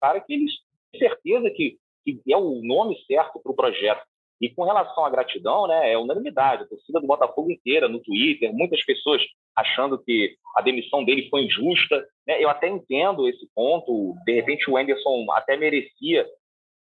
cara 0.00 0.20
que 0.20 0.32
eles 0.32 0.52
têm 0.92 1.00
certeza 1.00 1.50
que, 1.50 1.78
que 2.04 2.32
é 2.32 2.36
o 2.36 2.60
nome 2.62 2.96
certo 3.06 3.40
para 3.40 3.52
o 3.52 3.56
projeto. 3.56 4.02
E 4.40 4.50
com 4.50 4.64
relação 4.64 5.04
à 5.04 5.10
gratidão, 5.10 5.66
né, 5.66 5.92
é 5.92 5.98
unanimidade. 5.98 6.64
A 6.64 6.66
torcida 6.66 7.00
do 7.00 7.06
Botafogo 7.06 7.50
inteira 7.50 7.88
no 7.88 8.00
Twitter, 8.00 8.52
muitas 8.52 8.84
pessoas 8.84 9.22
achando 9.54 9.98
que 9.98 10.36
a 10.54 10.60
demissão 10.60 11.04
dele 11.04 11.28
foi 11.30 11.44
injusta. 11.44 12.06
Né? 12.26 12.42
Eu 12.42 12.50
até 12.50 12.68
entendo 12.68 13.28
esse 13.28 13.48
ponto. 13.54 14.14
De 14.24 14.32
repente, 14.32 14.70
o 14.70 14.76
Anderson 14.76 15.26
até 15.32 15.56
merecia 15.56 16.26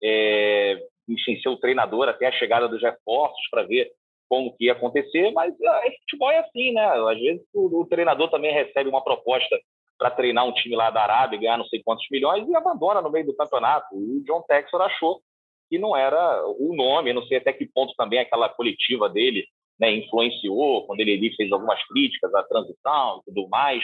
é, 0.04 0.82
enfim, 1.08 1.40
ser 1.40 1.50
o 1.50 1.58
treinador 1.58 2.10
até 2.10 2.28
a 2.28 2.32
chegada 2.32 2.68
dos 2.68 2.82
reforços 2.82 3.48
para 3.50 3.64
ver 3.64 3.92
como 4.28 4.56
que 4.56 4.66
ia 4.66 4.74
acontecer, 4.74 5.32
mas 5.32 5.54
é, 5.60 5.92
futebol 6.02 6.32
é 6.32 6.40
assim, 6.40 6.72
né? 6.72 6.86
Às 6.86 7.20
vezes 7.20 7.42
o, 7.54 7.82
o 7.82 7.86
treinador 7.86 8.30
também 8.30 8.54
recebe 8.54 8.90
uma 8.90 9.04
proposta 9.04 9.58
para 9.98 10.12
treinar 10.12 10.46
um 10.46 10.54
time 10.54 10.76
lá 10.76 10.90
da 10.90 11.02
Arábia, 11.02 11.40
ganhar 11.40 11.58
não 11.58 11.66
sei 11.66 11.82
quantos 11.84 12.06
milhões 12.12 12.48
e 12.48 12.56
abandona 12.56 13.02
no 13.02 13.12
meio 13.12 13.26
do 13.26 13.36
campeonato. 13.36 13.88
E 13.96 14.18
o 14.18 14.24
John 14.24 14.42
Texor 14.48 14.82
achou 14.82 15.22
que 15.70 15.80
não 15.80 15.96
era 15.96 16.46
o 16.48 16.76
nome, 16.76 17.14
não 17.14 17.26
sei 17.26 17.38
até 17.38 17.52
que 17.54 17.66
ponto 17.66 17.94
também 17.96 18.20
aquela 18.20 18.50
coletiva 18.50 19.10
dele 19.10 19.46
né, 19.80 19.92
influenciou, 19.92 20.86
quando 20.86 21.00
ele 21.02 21.14
ali 21.14 21.36
fez 21.36 21.52
algumas 21.52 21.82
críticas 21.88 22.34
à 22.34 22.44
transição 22.44 23.22
e 23.22 23.26
tudo 23.26 23.48
mais. 23.50 23.84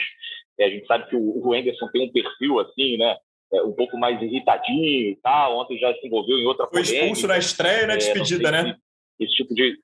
E 0.58 0.64
a 0.64 0.70
gente 0.70 0.86
sabe 0.86 1.08
que 1.08 1.16
o, 1.16 1.46
o 1.46 1.54
Henderson 1.54 1.88
tem 1.88 2.06
um 2.08 2.12
perfil 2.12 2.60
assim, 2.60 2.96
né? 2.96 3.16
É, 3.52 3.62
um 3.62 3.72
pouco 3.72 3.98
mais 3.98 4.20
irritadinho 4.22 5.10
e 5.10 5.18
tal. 5.22 5.58
Ontem 5.58 5.78
já 5.78 5.92
se 5.94 6.06
envolveu 6.06 6.38
em 6.38 6.46
outra 6.46 6.66
Foi 6.66 6.80
expulso 6.80 7.26
na 7.26 7.36
estreia 7.36 7.84
e 7.84 7.86
na 7.86 7.94
é, 7.94 7.96
despedida, 7.98 8.50
né? 8.50 8.76
Esse 9.20 9.34
tipo 9.34 9.54
de 9.54 9.78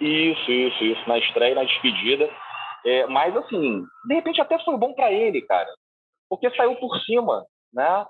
isso, 0.00 0.50
isso, 0.50 0.84
isso, 0.84 1.08
na 1.08 1.18
estreia 1.18 1.54
na 1.54 1.64
despedida. 1.64 2.30
É, 2.84 3.06
mas, 3.06 3.36
assim, 3.36 3.84
de 4.06 4.14
repente 4.14 4.40
até 4.40 4.58
foi 4.64 4.76
bom 4.76 4.92
para 4.94 5.12
ele, 5.12 5.42
cara, 5.42 5.68
porque 6.28 6.50
saiu 6.50 6.76
por 6.76 6.96
cima, 7.00 7.44
né? 7.72 8.06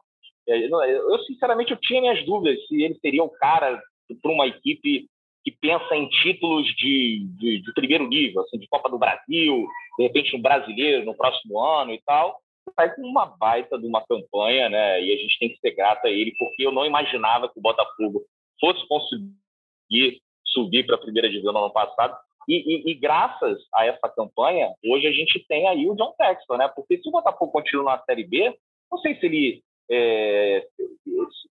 É, 0.47 0.67
eu, 0.67 1.19
sinceramente, 1.25 1.73
eu 1.73 1.79
tinha 1.81 2.01
minhas 2.01 2.25
dúvidas 2.25 2.67
se 2.67 2.83
ele 2.83 2.95
seria 3.01 3.23
o 3.23 3.31
cara 3.31 3.83
para 4.23 4.33
uma 4.33 4.47
equipe 4.47 5.07
que 5.45 5.53
pensa 5.53 5.95
em 5.95 6.09
títulos 6.09 6.67
de, 6.77 7.27
de, 7.39 7.63
de, 7.63 7.73
primeiro 7.73 8.07
nível, 8.07 8.43
assim, 8.43 8.59
de 8.59 8.69
Copa 8.69 8.89
do 8.89 8.99
Brasil, 8.99 9.67
de 9.99 10.03
repente 10.03 10.37
um 10.37 10.43
brasileiro 10.43 11.05
no 11.05 11.15
próximo 11.15 11.61
ano 11.61 11.93
e 11.93 12.03
tal. 12.05 12.39
Sai 12.75 12.95
com 12.95 13.03
uma 13.03 13.25
baita 13.25 13.79
de 13.79 13.87
uma 13.87 14.05
campanha, 14.07 14.69
né? 14.69 15.03
E 15.03 15.13
a 15.13 15.17
gente 15.17 15.39
tem 15.39 15.49
que 15.49 15.59
ser 15.59 15.75
grato 15.75 16.07
a 16.07 16.11
ele, 16.11 16.35
porque 16.39 16.67
eu 16.67 16.73
não 16.73 16.85
imaginava 16.85 17.49
que 17.49 17.59
o 17.59 17.63
Botafogo 17.63 18.23
fosse 18.61 18.87
conseguir 18.87 20.21
subir 20.59 20.87
para 20.87 20.97
a 20.97 21.01
primeira 21.01 21.29
divisão 21.29 21.53
no 21.53 21.59
ano 21.59 21.73
passado. 21.73 22.17
E, 22.49 22.57
e, 22.57 22.91
e, 22.91 22.95
graças 22.95 23.59
a 23.75 23.87
essa 23.87 24.09
campanha, 24.09 24.73
hoje 24.85 25.07
a 25.07 25.13
gente 25.13 25.45
tem 25.47 25.69
aí 25.69 25.87
o 25.89 25.95
John 25.95 26.15
Texton, 26.17 26.57
né? 26.57 26.69
Porque 26.75 26.97
se 26.99 27.09
o 27.09 27.13
Botafogo 27.13 27.53
continua 27.53 27.97
na 27.97 28.03
Série 28.05 28.25
B, 28.25 28.57
não 28.91 28.99
sei 28.99 29.17
se 29.17 29.27
ele, 29.27 29.63
é, 29.91 30.67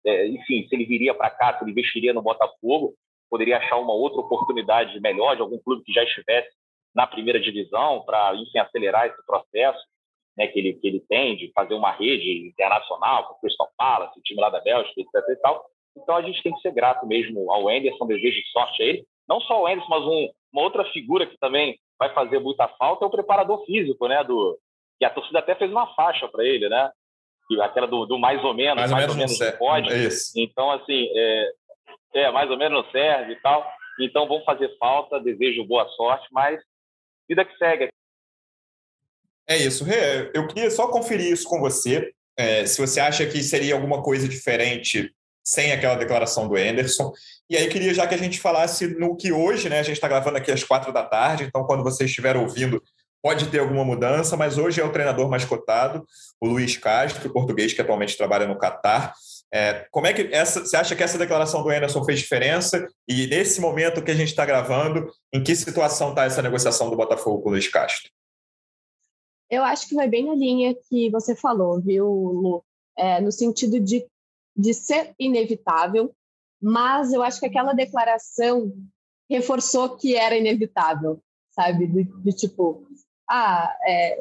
é, 0.06 0.28
enfim, 0.28 0.68
se 0.68 0.76
ele 0.76 0.86
viria 0.86 1.13
para 1.16 1.32
cá, 1.32 1.58
se 1.58 1.63
ele 1.63 1.72
investiria 1.72 2.13
no 2.13 2.22
Botafogo, 2.22 2.94
poderia 3.30 3.58
achar 3.58 3.78
uma 3.78 3.94
outra 3.94 4.20
oportunidade 4.20 5.00
melhor 5.00 5.36
de 5.36 5.42
algum 5.42 5.58
clube 5.58 5.84
que 5.84 5.92
já 5.92 6.04
estivesse 6.04 6.50
na 6.94 7.08
primeira 7.08 7.39
divisão 7.39 8.04
para, 8.06 8.36
enfim, 8.36 8.60
acelerar 8.60 9.08
esse 9.08 9.26
processo 9.26 9.84
né, 10.38 10.48
que, 10.48 10.60
ele, 10.60 10.74
que 10.74 10.88
ele 10.88 11.00
tem 11.00 11.36
de 11.36 11.52
fazer 11.54 11.74
uma 11.74 11.92
rede 11.92 12.48
internacional 12.48 13.28
com 13.28 13.34
o 13.34 13.39
Crystal 13.39 13.72
Palace, 13.76 14.20
o 14.20 14.22
time 14.22 14.39
lá 14.39 14.50
da 14.50 14.60
Bélgica, 14.60 15.02
etc. 15.02 15.30
E 15.30 15.36
tal. 15.38 15.66
Então 15.95 16.15
a 16.15 16.21
gente 16.21 16.41
tem 16.41 16.53
que 16.53 16.62
ser 16.62 16.71
grato 16.71 17.06
mesmo 17.06 17.51
ao 17.51 17.69
Anderson, 17.69 18.08
desejo 18.08 18.36
de 18.36 18.51
sorte 18.51 18.82
a 18.82 18.86
ele. 18.86 19.06
Não 19.27 19.39
só 19.41 19.62
o 19.62 19.67
Anderson, 19.67 19.89
mas 19.89 20.03
um, 20.03 20.29
uma 20.51 20.63
outra 20.63 20.84
figura 20.91 21.25
que 21.25 21.38
também 21.38 21.79
vai 21.97 22.13
fazer 22.13 22.39
muita 22.39 22.67
falta 22.67 23.06
é 23.06 23.08
o 23.08 23.12
preparador 23.12 23.63
físico, 23.65 24.08
né? 24.08 24.23
Do, 24.23 24.60
que 24.99 25.06
a 25.06 25.10
torcida 25.10 25.39
até 25.39 25.56
fez 25.56 25.71
uma 25.71 25.93
faixa 25.95 26.27
para 26.27 26.43
ele, 26.43 26.67
né? 26.69 26.89
Aquela 27.62 27.88
do, 27.88 28.06
do, 28.06 28.17
mais 28.17 28.43
ou 28.43 28.53
menos, 28.53 28.75
mais, 28.75 28.91
mais 28.91 29.10
ou 29.10 29.15
menos, 29.15 29.38
menos 29.38 29.58
pode. 29.58 29.89
É 29.91 30.10
então, 30.41 30.71
assim, 30.71 31.10
é, 31.13 31.51
é, 32.15 32.32
mais 32.32 32.49
ou 32.49 32.58
menos 32.58 32.84
não 32.84 32.91
serve 32.91 33.34
e 33.34 33.41
tal. 33.41 33.69
Então 33.99 34.27
vão 34.27 34.43
fazer 34.43 34.75
falta, 34.77 35.19
desejo 35.19 35.65
boa 35.65 35.88
sorte, 35.89 36.27
mas 36.32 36.60
vida 37.27 37.45
que 37.45 37.56
segue. 37.58 37.89
É 39.47 39.58
isso, 39.58 39.84
Rê. 39.84 40.32
Eu 40.34 40.47
queria 40.47 40.71
só 40.71 40.88
conferir 40.88 41.32
isso 41.32 41.47
com 41.47 41.60
você. 41.60 42.13
É, 42.36 42.65
se 42.65 42.82
você 42.82 42.99
acha 42.99 43.25
que 43.27 43.43
seria 43.43 43.75
alguma 43.75 44.01
coisa 44.01 44.27
diferente 44.27 45.13
sem 45.43 45.71
aquela 45.71 45.95
declaração 45.95 46.47
do 46.47 46.56
Anderson. 46.56 47.12
E 47.49 47.58
aí 47.58 47.67
queria 47.67 47.93
já 47.93 48.08
que 48.08 48.15
a 48.15 48.17
gente 48.17 48.39
falasse 48.39 48.88
no 48.88 49.15
que 49.15 49.32
hoje, 49.32 49.69
né? 49.69 49.79
A 49.79 49.84
gente 49.84 49.95
está 49.95 50.08
gravando 50.08 50.38
aqui 50.38 50.51
às 50.51 50.63
quatro 50.63 50.93
da 50.93 51.03
tarde, 51.03 51.43
então 51.43 51.65
quando 51.65 51.84
vocês 51.84 52.10
estiver 52.10 52.38
ouvindo, 52.38 52.82
pode 53.21 53.47
ter 53.47 53.60
alguma 53.60 53.86
mudança, 53.86 54.36
mas 54.36 54.58
hoje 54.58 54.82
é 54.82 54.84
o 54.84 54.91
treinador 54.91 55.29
mais 55.29 55.45
cotado, 55.45 56.06
o 56.41 56.47
Luiz 56.47 56.77
Castro, 56.77 57.32
português 57.32 57.73
que 57.73 57.82
atualmente 57.82 58.17
trabalha 58.17 58.45
no 58.45 58.58
Catar. 58.58 59.13
É, 59.53 59.86
como 59.91 60.08
é 60.08 60.13
que 60.13 60.34
essa, 60.34 60.62
você 60.62 60.75
acha 60.75 60.95
que 60.95 61.03
essa 61.03 61.17
declaração 61.17 61.62
do 61.62 61.69
Anderson 61.69 62.03
fez 62.03 62.19
diferença? 62.19 62.86
E 63.08 63.27
nesse 63.27 63.62
momento 63.62 64.03
que 64.03 64.12
a 64.12 64.15
gente 64.15 64.29
está 64.29 64.45
gravando, 64.45 65.10
em 65.32 65.43
que 65.43 65.56
situação 65.56 66.10
está 66.10 66.25
essa 66.25 66.41
negociação 66.41 66.89
do 66.89 66.97
Botafogo 66.97 67.41
com 67.41 67.49
o 67.49 67.51
Luiz 67.51 67.67
Castro? 67.67 68.10
Eu 69.49 69.63
acho 69.63 69.88
que 69.88 69.93
vai 69.93 70.08
bem 70.08 70.25
na 70.25 70.34
linha 70.34 70.75
que 70.89 71.12
você 71.12 71.36
falou, 71.36 71.79
viu, 71.79 72.08
Lu? 72.08 72.65
É, 72.97 73.21
no 73.21 73.32
sentido 73.32 73.79
de, 73.79 74.06
de 74.56 74.74
ser 74.74 75.13
inevitável, 75.20 76.13
mas 76.62 77.12
eu 77.12 77.22
acho 77.22 77.39
que 77.39 77.46
aquela 77.46 77.74
declaração 77.74 78.74
reforçou 79.30 79.98
que 79.98 80.16
era 80.16 80.38
inevitável, 80.38 81.22
sabe? 81.52 81.88
Do, 81.88 82.04
do 82.22 82.32
tipo, 82.32 82.88
ah, 83.30 83.76
é, 83.86 84.18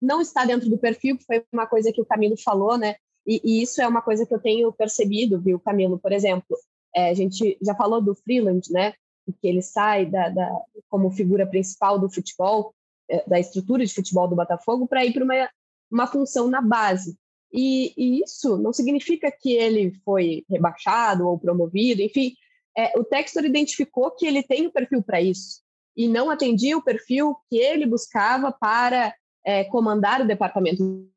não 0.00 0.20
está 0.20 0.44
dentro 0.44 0.68
do 0.68 0.78
perfil, 0.78 1.16
que 1.16 1.24
foi 1.24 1.44
uma 1.52 1.66
coisa 1.66 1.92
que 1.92 2.00
o 2.00 2.06
Camilo 2.06 2.36
falou, 2.36 2.76
né? 2.76 2.96
E, 3.26 3.40
e 3.44 3.62
isso 3.62 3.80
é 3.80 3.88
uma 3.88 4.02
coisa 4.02 4.26
que 4.26 4.34
eu 4.34 4.40
tenho 4.40 4.72
percebido, 4.72 5.40
viu, 5.40 5.58
Camilo? 5.58 5.98
Por 5.98 6.12
exemplo, 6.12 6.56
é, 6.94 7.10
a 7.10 7.14
gente 7.14 7.58
já 7.62 7.74
falou 7.74 8.00
do 8.00 8.14
Freeland, 8.14 8.70
né? 8.70 8.92
Que 9.40 9.48
ele 9.48 9.62
sai 9.62 10.06
da, 10.06 10.28
da 10.28 10.50
como 10.88 11.10
figura 11.10 11.46
principal 11.46 11.98
do 11.98 12.10
futebol, 12.10 12.74
é, 13.08 13.28
da 13.28 13.40
estrutura 13.40 13.84
de 13.84 13.94
futebol 13.94 14.28
do 14.28 14.36
Botafogo, 14.36 14.86
para 14.86 15.04
ir 15.04 15.12
para 15.12 15.24
uma, 15.24 15.50
uma 15.90 16.06
função 16.06 16.48
na 16.48 16.60
base. 16.60 17.16
E, 17.56 17.94
e, 17.96 18.24
isso 18.24 18.58
não 18.58 18.72
significa 18.72 19.30
que 19.30 19.52
ele 19.52 19.92
foi 20.04 20.44
rebaixado 20.50 21.28
ou 21.28 21.38
promovido, 21.38 22.02
enfim, 22.02 22.34
é, 22.76 22.98
o 22.98 23.04
Textor 23.04 23.44
identificou 23.44 24.10
que 24.10 24.26
ele 24.26 24.42
tem 24.42 24.66
o 24.66 24.72
perfil 24.72 25.00
para 25.00 25.22
isso 25.22 25.62
e 25.96 26.08
não 26.08 26.28
atendia 26.28 26.76
o 26.76 26.82
perfil 26.82 27.36
que 27.48 27.56
ele 27.56 27.86
buscava 27.86 28.50
para 28.50 29.14
é, 29.44 29.62
comandar 29.64 30.20
o 30.20 30.26
departamento. 30.26 31.08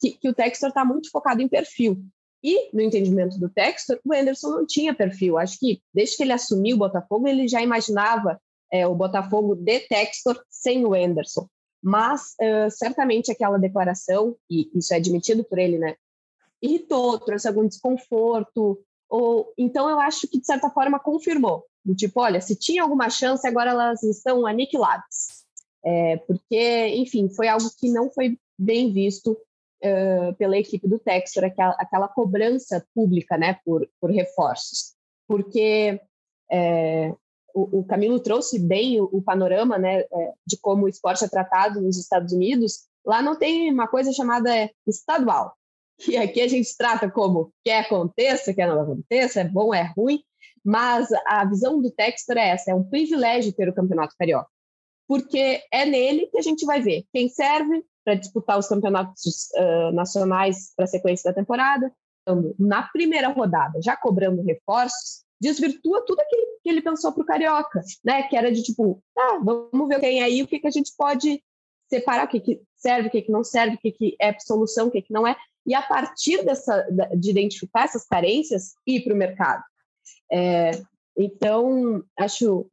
Que, 0.00 0.12
que 0.12 0.28
o 0.30 0.34
Textor 0.34 0.70
está 0.70 0.82
muito 0.82 1.10
focado 1.10 1.42
em 1.42 1.48
perfil. 1.48 2.02
E, 2.42 2.74
no 2.74 2.80
entendimento 2.80 3.38
do 3.38 3.50
Textor, 3.50 4.00
o 4.02 4.14
Anderson 4.14 4.48
não 4.50 4.66
tinha 4.66 4.94
perfil. 4.94 5.36
Acho 5.36 5.58
que, 5.58 5.82
desde 5.92 6.16
que 6.16 6.22
ele 6.22 6.32
assumiu 6.32 6.76
o 6.76 6.78
Botafogo, 6.78 7.28
ele 7.28 7.48
já 7.48 7.60
imaginava 7.60 8.40
é, 8.72 8.86
o 8.86 8.94
Botafogo 8.94 9.54
de 9.54 9.80
Textor 9.80 10.42
sem 10.48 10.86
o 10.86 10.94
Anderson. 10.94 11.46
Mas, 11.88 12.34
uh, 12.40 12.68
certamente, 12.68 13.30
aquela 13.30 13.58
declaração, 13.58 14.36
e 14.50 14.68
isso 14.74 14.92
é 14.92 14.96
admitido 14.96 15.44
por 15.44 15.56
ele, 15.56 15.78
né? 15.78 15.94
Irritou, 16.60 17.16
trouxe 17.20 17.46
algum 17.46 17.64
desconforto. 17.64 18.82
Ou, 19.08 19.52
então, 19.56 19.88
eu 19.88 20.00
acho 20.00 20.26
que, 20.26 20.40
de 20.40 20.44
certa 20.44 20.68
forma, 20.68 20.98
confirmou. 20.98 21.64
Do 21.84 21.94
tipo, 21.94 22.20
olha, 22.20 22.40
se 22.40 22.56
tinha 22.56 22.82
alguma 22.82 23.08
chance, 23.08 23.46
agora 23.46 23.70
elas 23.70 24.02
estão 24.02 24.44
aniquiladas. 24.44 25.44
É, 25.84 26.16
porque, 26.16 26.88
enfim, 26.88 27.28
foi 27.28 27.46
algo 27.46 27.70
que 27.78 27.88
não 27.88 28.10
foi 28.10 28.36
bem 28.58 28.92
visto 28.92 29.38
uh, 29.84 30.34
pela 30.36 30.58
equipe 30.58 30.88
do 30.88 30.98
Textor, 30.98 31.44
aquela, 31.44 31.76
aquela 31.78 32.08
cobrança 32.08 32.84
pública 32.96 33.38
né, 33.38 33.60
por, 33.64 33.88
por 34.00 34.10
reforços. 34.10 34.96
Porque 35.28 36.00
é, 36.50 37.14
o, 37.62 37.84
Camilo 37.84 38.20
trouxe 38.20 38.58
bem 38.58 39.00
o, 39.00 39.22
panorama 39.22 39.78
né, 39.78 40.00
é, 40.00 40.32
de 40.46 40.58
como 40.58 40.84
o 40.84 40.88
esporte 40.88 41.24
é 41.24 41.28
tratado 41.28 41.80
nos 41.80 41.98
Estados 41.98 42.32
Unidos. 42.32 42.86
Lá 43.04 43.22
não 43.22 43.36
tem 43.36 43.72
uma 43.72 43.88
coisa 43.88 44.12
chamada 44.12 44.70
estadual, 44.86 45.54
que 45.98 46.16
aqui 46.16 46.40
a 46.40 46.48
gente 46.48 46.76
trata 46.76 47.10
como 47.10 47.52
quer 47.64 47.80
aconteça, 47.80 48.52
quer 48.52 48.68
não 48.68 48.80
aconteça, 48.80 49.40
é 49.40 49.44
bom, 49.44 49.72
é 49.72 49.92
ruim, 49.96 50.22
mas 50.64 51.08
a 51.26 51.44
visão 51.44 51.80
do 51.80 51.90
Textor 51.90 52.36
é 52.36 52.50
essa, 52.50 52.70
é 52.70 52.74
um 52.74 52.84
privilégio 52.84 53.52
ter 53.52 53.68
o 53.68 53.74
Campeonato 53.74 54.14
Carioca 54.18 54.48
porque 55.08 55.62
é 55.72 55.84
nele 55.84 56.26
que 56.26 56.38
a 56.38 56.42
gente 56.42 56.66
vai 56.66 56.80
ver 56.80 57.04
quem 57.12 57.28
serve 57.28 57.84
para 58.04 58.14
disputar 58.14 58.58
os 58.58 58.68
campeonatos 58.68 59.48
uh, 59.56 59.92
nacionais 59.92 60.72
para 60.74 60.84
a 60.84 60.88
sequência 60.88 61.30
da 61.30 61.34
temporada. 61.34 61.92
Na 62.58 62.82
primeira 62.82 63.28
rodada, 63.28 63.80
já 63.80 63.96
cobrando 63.96 64.42
reforços, 64.42 65.24
desvirtua 65.40 66.04
tudo 66.04 66.20
aquilo 66.20 66.46
que 66.62 66.68
ele 66.68 66.82
pensou 66.82 67.12
para 67.12 67.22
o 67.22 67.26
Carioca, 67.26 67.80
né? 68.04 68.22
Que 68.24 68.36
era 68.36 68.50
de 68.50 68.62
tipo, 68.62 69.02
tá, 69.14 69.40
vamos 69.42 69.88
ver 69.88 70.00
quem 70.00 70.22
aí, 70.22 70.42
o 70.42 70.46
que, 70.46 70.58
que 70.58 70.66
a 70.66 70.70
gente 70.70 70.92
pode 70.96 71.42
separar, 71.88 72.26
o 72.26 72.28
que, 72.28 72.40
que 72.40 72.60
serve, 72.76 73.08
o 73.08 73.10
que, 73.10 73.22
que 73.22 73.32
não 73.32 73.44
serve, 73.44 73.76
o 73.76 73.78
que, 73.78 73.92
que 73.92 74.16
é 74.20 74.36
solução, 74.38 74.88
o 74.88 74.90
que, 74.90 75.02
que 75.02 75.12
não 75.12 75.26
é. 75.26 75.36
E 75.66 75.74
a 75.74 75.82
partir 75.82 76.44
dessa, 76.44 76.86
de 77.16 77.30
identificar 77.30 77.84
essas 77.84 78.06
carências, 78.06 78.74
ir 78.86 79.02
para 79.02 79.14
o 79.14 79.16
mercado. 79.16 79.62
É, 80.30 80.70
então, 81.16 82.04
acho, 82.16 82.66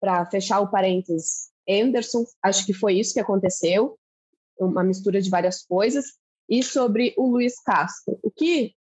para 0.00 0.26
fechar 0.26 0.60
o 0.60 0.70
parênteses, 0.70 1.50
Anderson, 1.68 2.24
acho 2.42 2.66
que 2.66 2.72
foi 2.72 2.94
isso 2.98 3.14
que 3.14 3.20
aconteceu, 3.20 3.98
uma 4.58 4.82
mistura 4.82 5.20
de 5.20 5.30
várias 5.30 5.62
coisas, 5.64 6.16
e 6.48 6.62
sobre 6.62 7.14
o 7.16 7.26
Luiz 7.26 7.60
Castro. 7.60 8.18
O 8.22 8.30
que 8.30 8.74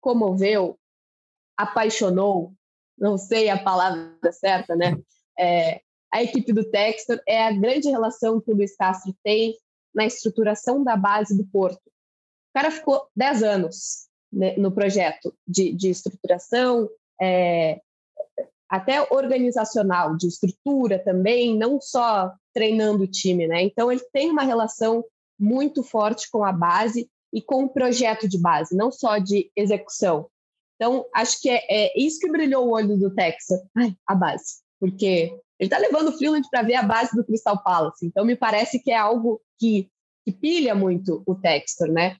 comoveu, 0.00 0.78
apaixonou, 1.56 2.52
não 2.98 3.18
sei 3.18 3.48
a 3.48 3.62
palavra 3.62 4.32
certa, 4.32 4.74
né? 4.74 4.96
É, 5.38 5.80
a 6.12 6.22
equipe 6.22 6.52
do 6.52 6.68
Textor 6.70 7.20
é 7.26 7.44
a 7.44 7.52
grande 7.52 7.90
relação 7.90 8.40
que 8.40 8.50
o 8.50 8.54
Luiz 8.54 8.76
Castro 8.76 9.14
tem 9.22 9.56
na 9.94 10.06
estruturação 10.06 10.82
da 10.82 10.96
base 10.96 11.36
do 11.36 11.46
Porto. 11.46 11.86
O 11.86 12.54
cara 12.54 12.70
ficou 12.70 13.06
10 13.14 13.42
anos 13.42 14.06
né, 14.32 14.56
no 14.56 14.72
projeto 14.72 15.34
de, 15.46 15.72
de 15.72 15.90
estruturação, 15.90 16.88
é, 17.20 17.80
até 18.68 19.00
organizacional, 19.12 20.16
de 20.16 20.26
estrutura 20.26 20.98
também, 20.98 21.56
não 21.56 21.80
só 21.80 22.32
treinando 22.52 23.04
o 23.04 23.06
time, 23.06 23.46
né? 23.46 23.62
Então 23.62 23.92
ele 23.92 24.04
tem 24.12 24.30
uma 24.30 24.42
relação 24.42 25.04
muito 25.38 25.82
forte 25.82 26.30
com 26.30 26.44
a 26.44 26.52
base 26.52 27.08
e 27.32 27.42
com 27.42 27.64
o 27.64 27.68
projeto 27.68 28.28
de 28.28 28.38
base, 28.38 28.74
não 28.74 28.90
só 28.90 29.18
de 29.18 29.50
execução. 29.54 30.28
Então, 30.76 31.06
acho 31.14 31.40
que 31.40 31.48
é, 31.48 31.64
é 31.68 31.92
isso 31.98 32.20
que 32.20 32.30
brilhou 32.30 32.66
o 32.66 32.72
olho 32.72 32.96
do 32.96 33.14
Texas, 33.14 33.60
Ai, 33.76 33.96
a 34.06 34.14
base, 34.14 34.60
porque 34.78 35.38
ele 35.58 35.68
está 35.68 35.78
levando 35.78 36.08
o 36.08 36.12
Freeland 36.12 36.46
para 36.50 36.62
ver 36.62 36.74
a 36.74 36.82
base 36.82 37.16
do 37.16 37.24
Crystal 37.24 37.62
Palace. 37.62 38.06
Então, 38.06 38.24
me 38.24 38.36
parece 38.36 38.78
que 38.78 38.90
é 38.90 38.96
algo 38.96 39.40
que, 39.58 39.90
que 40.24 40.32
pilha 40.32 40.74
muito 40.74 41.22
o 41.26 41.34
Textor, 41.34 41.88
né? 41.88 42.16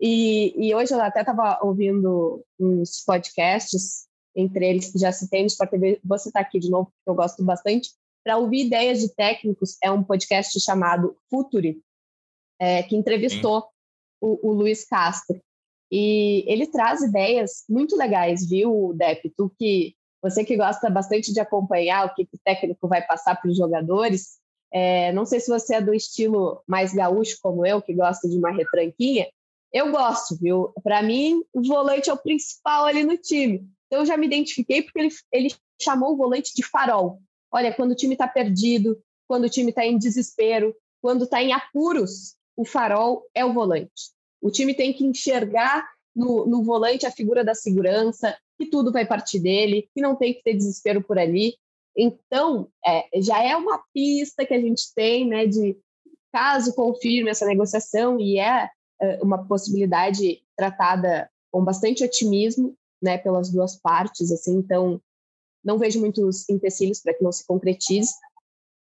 E, 0.00 0.54
e 0.56 0.74
hoje 0.74 0.94
eu 0.94 1.00
até 1.00 1.20
estava 1.20 1.58
ouvindo 1.62 2.42
uns 2.58 3.04
podcasts 3.04 4.08
entre 4.34 4.66
eles 4.66 4.90
que 4.90 4.98
já 4.98 5.12
citei 5.12 5.42
no 5.42 5.46
Sport 5.48 5.70
TV, 5.70 6.00
vou 6.02 6.18
citar 6.18 6.42
aqui 6.42 6.58
de 6.58 6.70
novo, 6.70 6.86
porque 6.86 7.10
eu 7.10 7.14
gosto 7.14 7.44
bastante, 7.44 7.90
para 8.24 8.36
ouvir 8.36 8.66
ideias 8.66 9.00
de 9.00 9.14
técnicos, 9.14 9.76
é 9.82 9.90
um 9.90 10.04
podcast 10.04 10.58
chamado 10.60 11.16
Futuri, 11.28 11.82
é, 12.58 12.82
que 12.82 12.96
entrevistou 12.96 13.66
o, 14.20 14.48
o, 14.48 14.52
Luiz 14.52 14.84
Castro. 14.84 15.40
E 15.90 16.44
ele 16.46 16.66
traz 16.66 17.02
ideias 17.02 17.64
muito 17.68 17.96
legais, 17.96 18.48
viu, 18.48 18.92
Dep? 18.94 19.32
Tu 19.36 19.52
que, 19.58 19.94
você 20.22 20.44
que 20.44 20.56
gosta 20.56 20.88
bastante 20.88 21.32
de 21.32 21.40
acompanhar 21.40 22.06
o 22.06 22.14
que 22.14 22.22
o 22.22 22.38
técnico 22.44 22.86
vai 22.86 23.04
passar 23.04 23.34
para 23.40 23.50
os 23.50 23.56
jogadores, 23.56 24.38
é, 24.72 25.12
não 25.12 25.26
sei 25.26 25.40
se 25.40 25.50
você 25.50 25.76
é 25.76 25.80
do 25.80 25.92
estilo 25.92 26.62
mais 26.66 26.92
gaúcho 26.92 27.38
como 27.42 27.66
eu, 27.66 27.82
que 27.82 27.92
gosta 27.92 28.28
de 28.28 28.38
uma 28.38 28.52
retranquinha, 28.52 29.26
eu 29.72 29.90
gosto, 29.90 30.36
viu? 30.36 30.72
Para 30.82 31.02
mim, 31.02 31.42
o 31.52 31.62
volante 31.62 32.10
é 32.10 32.12
o 32.12 32.18
principal 32.18 32.84
ali 32.84 33.04
no 33.04 33.16
time. 33.16 33.68
Então 33.86 34.00
eu 34.00 34.06
já 34.06 34.16
me 34.16 34.26
identifiquei 34.26 34.82
porque 34.82 34.98
ele, 34.98 35.14
ele 35.32 35.54
chamou 35.80 36.12
o 36.12 36.16
volante 36.16 36.52
de 36.54 36.64
farol. 36.64 37.20
Olha, 37.52 37.74
quando 37.74 37.92
o 37.92 37.96
time 37.96 38.14
está 38.14 38.28
perdido, 38.28 39.00
quando 39.28 39.44
o 39.44 39.48
time 39.48 39.70
está 39.70 39.84
em 39.84 39.98
desespero, 39.98 40.74
quando 41.02 41.24
está 41.24 41.42
em 41.42 41.52
apuros, 41.52 42.36
o 42.56 42.64
farol 42.64 43.26
é 43.34 43.44
o 43.44 43.52
volante. 43.52 44.12
O 44.40 44.50
time 44.50 44.74
tem 44.74 44.92
que 44.92 45.04
enxergar 45.04 45.88
no, 46.14 46.46
no 46.46 46.62
volante 46.62 47.06
a 47.06 47.10
figura 47.10 47.44
da 47.44 47.54
segurança, 47.54 48.36
que 48.58 48.66
tudo 48.66 48.92
vai 48.92 49.06
partir 49.06 49.38
dele, 49.38 49.88
que 49.94 50.00
não 50.00 50.16
tem 50.16 50.34
que 50.34 50.42
ter 50.42 50.54
desespero 50.54 51.02
por 51.02 51.18
ali. 51.18 51.56
Então, 51.96 52.68
é, 52.86 53.20
já 53.20 53.42
é 53.42 53.56
uma 53.56 53.82
pista 53.92 54.44
que 54.44 54.54
a 54.54 54.60
gente 54.60 54.92
tem, 54.94 55.26
né, 55.26 55.46
de 55.46 55.76
caso 56.32 56.74
confirme 56.74 57.30
essa 57.30 57.46
negociação, 57.46 58.20
e 58.20 58.38
é, 58.38 58.68
é 59.00 59.22
uma 59.22 59.46
possibilidade 59.46 60.42
tratada 60.56 61.30
com 61.50 61.64
bastante 61.64 62.04
otimismo, 62.04 62.76
né, 63.02 63.18
pelas 63.18 63.50
duas 63.50 63.76
partes, 63.76 64.30
assim, 64.30 64.56
então 64.56 65.00
não 65.64 65.78
vejo 65.78 66.00
muitos 66.00 66.48
empecilhos 66.48 67.00
para 67.00 67.14
que 67.14 67.24
não 67.24 67.32
se 67.32 67.46
concretize. 67.46 68.12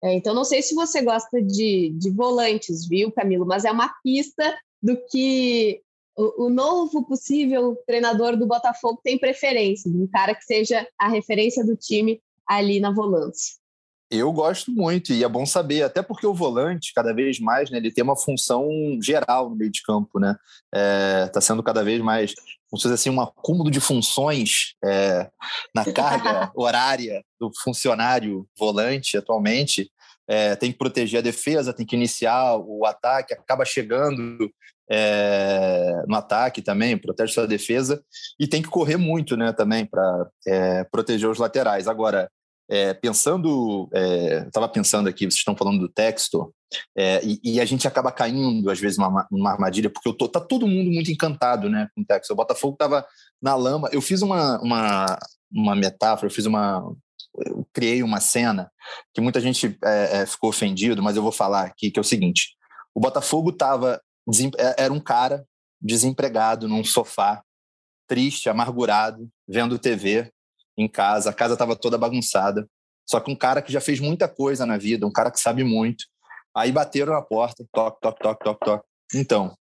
É, 0.04 0.13
então, 0.13 0.34
não 0.34 0.45
sei 0.45 0.62
se 0.62 0.74
você 0.74 1.02
gosta 1.02 1.41
de, 1.41 1.89
de 1.98 2.10
volantes, 2.10 2.88
viu, 2.88 3.12
Camilo, 3.12 3.45
mas 3.45 3.65
é 3.65 3.72
uma 3.72 3.93
pista 4.02 4.58
do 4.82 4.98
que 5.10 5.82
o, 6.18 6.46
o, 6.46 6.50
novo 6.50 7.06
possível 7.06 7.78
treinador 7.86 8.38
do 8.38 8.46
Botafogo 8.46 9.00
tem 9.04 9.18
preferência, 9.18 9.89
um 9.89 10.08
cara 10.08 10.36
que 10.36 10.44
seja 10.44 10.86
a 11.00 11.08
referência 11.08 11.65
do 11.65 11.76
time 11.76 12.22
ali 12.48 12.80
na 12.80 12.92
volância. 12.92 13.60
Eu 14.12 14.34
gosto 14.34 14.72
muito 14.72 15.13
e 15.13 15.24
é 15.24 15.30
bom 15.30 15.46
saber, 15.46 15.84
até 15.84 16.02
porque 16.02 16.26
o 16.26 16.34
volante, 16.34 16.94
cada 16.96 17.13
vez 17.13 17.39
mais, 17.39 17.70
né, 17.70 17.78
ele 17.78 17.92
tem 17.92 18.04
uma 18.04 18.18
função 18.18 18.68
geral 19.04 19.52
no 19.52 19.56
meio 19.56 19.70
de 19.70 19.84
campo, 19.84 20.20
né? 20.20 20.36
Está 21.26 21.38
é, 21.38 21.42
sendo 21.42 21.62
cada 21.62 21.84
vez 21.84 22.02
mais, 22.02 22.34
como 22.70 22.80
se 22.80 22.84
fosse 22.84 22.94
assim, 22.96 23.12
um 23.12 23.22
acúmulo 23.22 23.70
de 23.70 23.80
funções 23.80 24.74
é, 24.84 25.30
na 25.76 25.86
carga 25.94 26.52
horária 26.58 27.24
do 27.39 27.52
funcionário 27.63 28.48
volante 28.58 29.15
atualmente. 29.15 29.92
É, 30.30 30.56
tem 30.56 30.72
que 30.72 30.78
proteger 30.78 31.20
a 31.20 31.24
defesa, 31.24 31.74
tem 31.74 31.86
que 31.86 31.96
iniciar 31.96 32.56
o 32.58 32.86
ataque, 32.86 33.34
acaba 33.34 33.65
chegando 33.65 34.52
é, 34.89 36.04
no 36.08 36.15
ataque 36.15 36.62
também, 36.62 36.98
protege 36.98 37.34
sua 37.34 37.48
defesa 37.48 38.04
e 38.39 38.48
tem 38.48 38.62
que 38.62 38.70
correr 38.70 38.98
muito, 38.98 39.36
né, 39.36 39.52
também 39.52 39.86
para 39.86 40.28
é, 40.48 40.84
proteger 40.86 41.30
os 41.30 41.39
laterais. 41.39 41.88
Agora, 41.88 42.30
é, 42.70 42.94
pensando, 42.94 43.89
é, 43.92 44.46
estava 44.46 44.70
pensando 44.70 45.10
aqui, 45.10 45.26
vocês 45.26 45.39
estão 45.39 45.58
falando 45.58 45.80
do 45.80 45.89
texto, 45.89 46.54
é, 46.96 47.20
e, 47.24 47.39
e, 47.44 47.60
a 47.60 47.65
gente 47.65 47.88
acaba 47.88 48.12
caindo, 48.12 48.70
às 48.70 48.80
vezes, 48.80 48.98
numa, 48.98 49.28
numa 49.32 49.52
armadilha, 49.52 49.89
porque 49.89 50.08
eu 50.08 50.13
tô, 50.13 50.28
tá 50.28 50.39
todo 50.39 50.68
mundo 50.68 50.92
muito 50.92 51.12
encantado 51.12 51.70
né, 51.70 51.88
com 51.96 52.02
o 52.02 52.06
texto. 52.06 52.32
O 52.32 52.36
Botafogo 52.36 52.74
estava 52.74 53.06
na 53.42 53.56
lama. 53.56 53.89
Eu 53.92 54.02
fiz 54.02 54.22
uma, 54.22 54.62
uma, 54.62 55.20
uma 55.52 55.76
metáfora, 55.76 56.28
eu 56.28 56.34
fiz 56.34 56.46
uma. 56.46 56.84
Eu 57.38 57.68
criei 57.74 58.04
uma 58.04 58.20
cena 58.20 58.72
que 59.13 59.22
muita 59.22 59.39
gente 59.39 59.78
é, 59.84 60.22
é, 60.22 60.26
ficou 60.26 60.50
ofendido, 60.50 61.02
mas 61.02 61.15
eu 61.15 61.24
vou 61.24 61.32
falar 61.32 61.63
aqui, 61.63 61.92
que 61.92 62.00
é 62.00 62.02
o 62.02 62.06
seguinte: 62.06 62.56
o 62.94 63.00
Botafogo 63.00 63.50
estava. 63.52 64.02
É, 64.58 64.84
era 64.84 64.94
um 64.94 65.00
cara 65.00 65.46
desempregado 65.82 66.68
num 66.68 66.84
sofá, 66.84 67.42
triste, 68.08 68.50
amargurado, 68.50 69.30
vendo 69.48 69.80
TV, 69.80 70.32
em 70.78 70.88
casa, 70.88 71.30
a 71.30 71.34
casa 71.34 71.54
estava 71.54 71.76
toda 71.76 71.98
bagunçada. 71.98 72.68
Só 73.10 73.20
que 73.20 73.32
um 73.32 73.36
cara 73.36 73.62
que 73.62 73.72
já 73.72 73.82
fez 73.82 74.00
muita 74.00 74.28
coisa 74.28 74.65
na 74.65 74.78
vida, 74.78 75.06
um 75.06 75.12
cara 75.12 75.32
que 75.32 75.39
sabe 75.39 75.63
muito. 75.63 76.06
Aí 76.56 76.72
bateram 76.72 77.13
na 77.13 77.22
porta, 77.22 77.65
toque, 77.72 78.00
toque, 78.02 78.20
toque, 78.22 78.44
toque, 78.44 78.65
toque. 78.65 78.86
Então, 79.13 79.56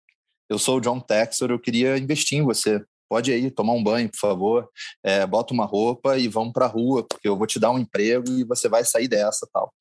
eu 0.48 0.58
sou 0.58 0.78
o 0.78 0.80
John 0.80 1.00
Texor, 1.00 1.50
eu 1.50 1.58
queria 1.58 1.96
investir 1.98 2.38
em 2.38 2.42
você. 2.42 2.84
Pode 3.08 3.32
aí 3.32 3.50
tomar 3.50 3.72
um 3.72 3.82
banho, 3.82 4.10
por 4.10 4.18
favor. 4.18 4.68
É, 5.02 5.26
bota 5.26 5.54
uma 5.54 5.64
roupa 5.64 6.18
e 6.18 6.28
vamos 6.28 6.52
para 6.52 6.66
a 6.66 6.68
rua, 6.68 7.06
porque 7.06 7.28
eu 7.28 7.36
vou 7.36 7.46
te 7.46 7.58
dar 7.58 7.70
um 7.70 7.78
emprego 7.78 8.30
e 8.30 8.44
você 8.44 8.68
vai 8.68 8.84
sair 8.84 9.08
dessa 9.08 9.48
tal. 9.52 9.72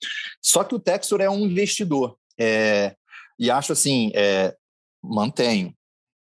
Só 0.41 0.63
que 0.63 0.75
o 0.75 0.79
Texor 0.79 1.21
é 1.21 1.29
um 1.29 1.45
investidor. 1.45 2.17
É, 2.39 2.95
e 3.37 3.51
acho 3.51 3.73
assim, 3.73 4.11
é, 4.15 4.55
mantenho 5.03 5.73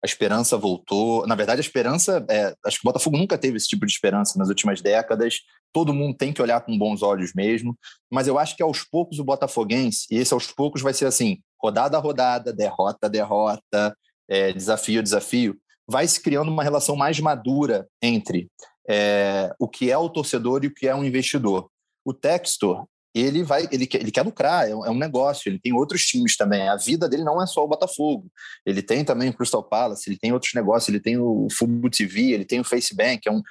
a 0.05 0.07
esperança 0.07 0.59
voltou. 0.59 1.27
Na 1.27 1.35
verdade, 1.35 1.61
a 1.61 1.65
esperança, 1.65 2.25
é, 2.29 2.55
acho 2.67 2.79
que 2.79 2.87
o 2.87 2.91
Botafogo 2.91 3.17
nunca 3.17 3.39
teve 3.39 3.57
esse 3.57 3.67
tipo 3.67 3.87
de 3.87 3.93
esperança 3.93 4.39
nas 4.39 4.51
últimas 4.51 4.83
décadas. 4.83 5.39
Todo 5.73 5.95
mundo 5.95 6.15
tem 6.15 6.31
que 6.31 6.43
olhar 6.43 6.61
com 6.61 6.77
bons 6.77 7.03
olhos 7.03 7.33
mesmo. 7.33 7.75
Mas 8.13 8.29
eu 8.29 8.39
acho 8.39 8.55
que 8.55 8.63
aos 8.63 8.85
poucos 8.85 9.19
o 9.19 9.25
Botafoguense, 9.25 10.07
e 10.11 10.17
esse 10.17 10.35
aos 10.35 10.53
poucos 10.53 10.83
vai 10.83 10.93
ser 10.93 11.07
assim: 11.07 11.39
rodada 11.59 11.97
a 11.97 12.01
rodada, 12.01 12.53
derrota 12.53 13.07
a 13.07 13.09
derrota, 13.09 13.97
é, 14.29 14.53
desafio 14.53 15.03
desafio, 15.03 15.59
vai 15.89 16.07
se 16.07 16.21
criando 16.21 16.51
uma 16.51 16.63
relação 16.63 16.97
mais 16.97 17.19
madura 17.21 17.87
entre 18.03 18.49
é, 18.89 19.55
o 19.59 19.69
que 19.69 19.91
é 19.91 19.99
o 19.99 20.09
torcedor 20.09 20.65
e 20.65 20.69
o 20.69 20.75
que 20.75 20.87
é 20.87 20.95
um 20.95 21.05
investidor. 21.05 21.69
O 22.05 22.13
Textor, 22.13 22.87
ele 23.15 23.45
vai, 23.45 23.69
ele 23.71 23.87
quer, 23.87 24.01
ele 24.01 24.11
quer 24.11 24.23
lucrar, 24.23 24.69
é 24.69 24.75
um, 24.75 24.85
é 24.85 24.91
um, 24.91 24.99
negócio, 24.99 25.49
ele 25.49 25.59
tem 25.59 25.73
outros 25.73 26.05
times 26.05 26.37
também. 26.37 26.69
A 26.69 26.77
vida 26.77 27.09
dele 27.09 27.23
não 27.23 27.41
é 27.41 27.47
só 27.47 27.65
o 27.65 27.69
Botafogo. 27.69 28.27
Ele 28.67 28.83
tem 28.83 29.05
também 29.05 29.31
o 29.31 29.33
Crystal 29.33 29.63
Palace, 29.63 30.09
ele 30.09 30.19
tem 30.19 30.33
outros 30.33 30.53
negócios, 30.53 30.89
ele 30.89 31.01
tem 31.01 31.17
o 31.17 31.47
Fubo 31.51 31.89
TV, 31.89 32.33
ele 32.33 32.45
tem 32.45 32.61
o 32.61 32.65
FaceBank, 32.65 33.27
é 33.27 33.31
um, 33.31 33.43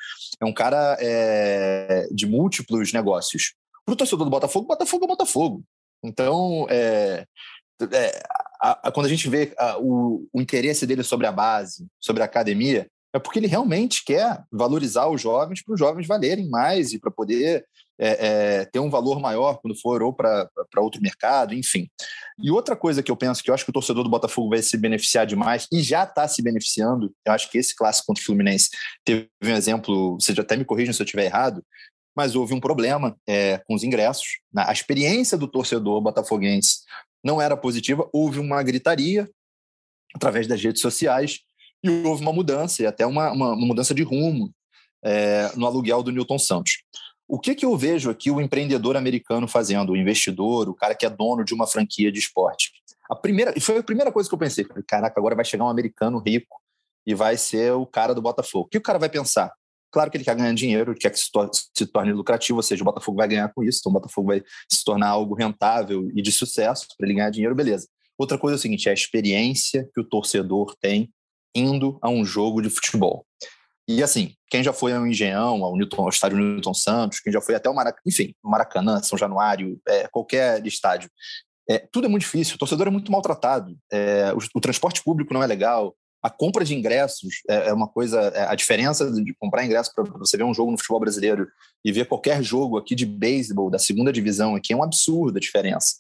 é 0.41 0.45
um 0.45 0.53
cara 0.53 0.97
é, 0.99 2.07
de 2.11 2.27
múltiplos 2.27 2.91
negócios. 2.91 3.53
Para 3.85 3.93
o 3.93 3.95
torcedor 3.95 4.25
do 4.25 4.31
Botafogo, 4.31 4.67
Botafogo 4.67 5.05
é 5.05 5.07
Botafogo. 5.07 5.63
Então, 6.03 6.67
é, 6.69 7.25
é, 7.91 8.23
a, 8.61 8.87
a, 8.87 8.91
quando 8.91 9.05
a 9.05 9.09
gente 9.09 9.29
vê 9.29 9.53
a, 9.57 9.77
o, 9.79 10.27
o 10.31 10.41
interesse 10.41 10.85
dele 10.85 11.03
sobre 11.03 11.27
a 11.27 11.31
base, 11.31 11.85
sobre 11.99 12.21
a 12.21 12.25
academia, 12.25 12.87
é 13.15 13.19
porque 13.19 13.37
ele 13.37 13.47
realmente 13.47 14.03
quer 14.03 14.43
valorizar 14.51 15.07
os 15.07 15.21
jovens 15.21 15.63
para 15.63 15.73
os 15.73 15.79
jovens 15.79 16.07
valerem 16.07 16.49
mais 16.49 16.93
e 16.93 16.99
para 16.99 17.11
poder 17.11 17.63
é, 17.99 18.27
é, 18.27 18.65
ter 18.65 18.79
um 18.79 18.89
valor 18.89 19.19
maior 19.19 19.59
quando 19.61 19.79
for 19.79 20.01
ou 20.01 20.11
para 20.11 20.49
outro 20.77 20.99
mercado, 20.99 21.53
enfim. 21.53 21.87
E 22.41 22.49
outra 22.49 22.75
coisa 22.75 23.03
que 23.03 23.11
eu 23.11 23.15
penso 23.15 23.43
que 23.43 23.51
eu 23.51 23.53
acho 23.53 23.63
que 23.63 23.69
o 23.69 23.73
torcedor 23.73 24.03
do 24.03 24.09
Botafogo 24.09 24.49
vai 24.49 24.63
se 24.63 24.75
beneficiar 24.77 25.27
demais 25.27 25.67
e 25.71 25.81
já 25.81 26.03
está 26.03 26.27
se 26.27 26.41
beneficiando, 26.41 27.13
eu 27.23 27.33
acho 27.33 27.51
que 27.51 27.59
esse 27.59 27.75
clássico 27.75 28.07
contra 28.07 28.21
o 28.21 28.25
Fluminense 28.25 28.69
teve 29.05 29.29
um 29.43 29.55
exemplo, 29.55 30.17
você 30.19 30.31
até 30.39 30.57
me 30.57 30.65
corrija 30.65 30.91
se 30.91 30.99
eu 30.99 31.05
estiver 31.05 31.25
errado, 31.25 31.63
mas 32.15 32.35
houve 32.35 32.53
um 32.55 32.59
problema 32.59 33.15
é, 33.27 33.59
com 33.67 33.75
os 33.75 33.83
ingressos. 33.83 34.39
A 34.55 34.71
experiência 34.71 35.37
do 35.37 35.47
torcedor 35.47 36.01
botafoguense 36.01 36.79
não 37.23 37.41
era 37.41 37.55
positiva, 37.55 38.07
houve 38.11 38.39
uma 38.39 38.61
gritaria 38.61 39.29
através 40.13 40.47
das 40.47 40.61
redes 40.61 40.81
sociais 40.81 41.39
e 41.83 41.89
houve 42.05 42.21
uma 42.21 42.33
mudança, 42.33 42.83
e 42.83 42.85
até 42.85 43.05
uma, 43.05 43.31
uma, 43.31 43.53
uma 43.53 43.67
mudança 43.67 43.93
de 43.93 44.03
rumo 44.03 44.53
é, 45.03 45.51
no 45.55 45.65
aluguel 45.65 46.01
do 46.01 46.11
Newton 46.11 46.39
Santos. 46.39 46.83
O 47.27 47.39
que, 47.39 47.55
que 47.55 47.65
eu 47.65 47.75
vejo 47.77 48.09
aqui 48.09 48.29
o 48.29 48.39
empreendedor 48.39 48.95
americano 48.95 49.47
fazendo, 49.47 49.91
o 49.91 49.97
investidor, 49.97 50.69
o 50.69 50.73
cara 50.73 50.95
que 50.95 51.05
é 51.05 51.09
dono 51.09 51.43
de 51.43 51.53
uma 51.53 51.65
franquia 51.65 52.11
de 52.11 52.19
esporte? 52.19 52.71
A 53.09 53.15
primeira, 53.15 53.53
foi 53.59 53.77
a 53.77 53.83
primeira 53.83 54.11
coisa 54.11 54.29
que 54.29 54.35
eu 54.35 54.39
pensei, 54.39 54.65
caraca, 54.87 55.19
agora 55.19 55.35
vai 55.35 55.45
chegar 55.45 55.65
um 55.65 55.69
americano 55.69 56.19
rico 56.19 56.61
e 57.05 57.13
vai 57.13 57.37
ser 57.37 57.73
o 57.73 57.85
cara 57.85 58.13
do 58.13 58.21
Botafogo. 58.21 58.65
O 58.65 58.69
que 58.69 58.77
o 58.77 58.81
cara 58.81 58.99
vai 58.99 59.09
pensar? 59.09 59.51
Claro 59.93 60.09
que 60.09 60.17
ele 60.17 60.23
quer 60.23 60.35
ganhar 60.35 60.53
dinheiro, 60.55 60.95
quer 60.95 61.11
que 61.11 61.19
se 61.19 61.31
torne, 61.31 61.51
se 61.53 61.85
torne 61.85 62.11
lucrativo, 62.11 62.57
ou 62.57 62.63
seja, 62.63 62.81
o 62.81 62.85
Botafogo 62.85 63.15
vai 63.15 63.27
ganhar 63.27 63.53
com 63.53 63.63
isso, 63.63 63.77
então 63.79 63.91
o 63.91 63.93
Botafogo 63.93 64.29
vai 64.29 64.41
se 64.67 64.83
tornar 64.83 65.09
algo 65.09 65.35
rentável 65.35 66.09
e 66.15 66.21
de 66.23 66.31
sucesso 66.31 66.87
para 66.97 67.05
ele 67.05 67.15
ganhar 67.15 67.29
dinheiro, 67.29 67.53
beleza. 67.53 67.87
Outra 68.17 68.35
coisa 68.39 68.55
é 68.55 68.57
o 68.57 68.59
seguinte, 68.59 68.87
é 68.87 68.91
a 68.91 68.95
experiência 68.95 69.87
que 69.93 70.01
o 70.01 70.03
torcedor 70.03 70.75
tem 70.81 71.13
indo 71.55 71.99
a 72.01 72.09
um 72.09 72.25
jogo 72.25 72.59
de 72.59 72.71
futebol. 72.71 73.23
E 73.87 74.01
assim, 74.01 74.33
quem 74.49 74.63
já 74.63 74.73
foi 74.73 74.93
ao 74.93 75.05
Engenhão, 75.05 75.63
ao, 75.63 75.77
Newton, 75.77 76.01
ao 76.01 76.09
estádio 76.09 76.39
Newton 76.39 76.73
Santos, 76.73 77.19
quem 77.19 77.31
já 77.31 77.39
foi 77.39 77.53
até 77.53 77.69
o 77.69 77.75
Maracanã, 77.75 78.01
enfim, 78.07 78.33
Maracanã, 78.43 79.03
São 79.03 79.15
Januário, 79.15 79.79
é, 79.87 80.07
qualquer 80.07 80.65
estádio, 80.65 81.07
é, 81.69 81.77
tudo 81.91 82.07
é 82.07 82.09
muito 82.09 82.23
difícil, 82.23 82.55
o 82.55 82.57
torcedor 82.57 82.87
é 82.87 82.89
muito 82.89 83.11
maltratado, 83.11 83.77
é, 83.91 84.33
o, 84.33 84.39
o, 84.55 84.59
transporte 84.59 85.03
público 85.03 85.33
não 85.35 85.43
é 85.43 85.47
legal, 85.47 85.95
a 86.23 86.29
compra 86.29 86.63
de 86.63 86.73
ingressos 86.73 87.41
é, 87.49 87.67
é 87.69 87.73
uma 87.73 87.87
coisa, 87.87 88.19
é, 88.19 88.45
a 88.45 88.55
diferença 88.55 89.11
de 89.11 89.35
comprar 89.35 89.65
ingresso 89.65 89.93
para 89.93 90.05
você 90.05 90.37
ver 90.37 90.45
um 90.45 90.53
jogo 90.53 90.71
no 90.71 90.77
futebol 90.77 91.01
brasileiro 91.01 91.49
e 91.83 91.91
ver 91.91 92.07
qualquer 92.07 92.41
jogo 92.41 92.77
aqui 92.77 92.95
de 92.95 93.05
beisebol 93.05 93.69
da 93.69 93.77
segunda 93.77 94.11
divisão 94.11 94.55
aqui 94.55 94.71
é 94.71 94.75
um 94.75 94.83
absurdo 94.83 95.37
a 95.37 95.41
diferença. 95.41 95.95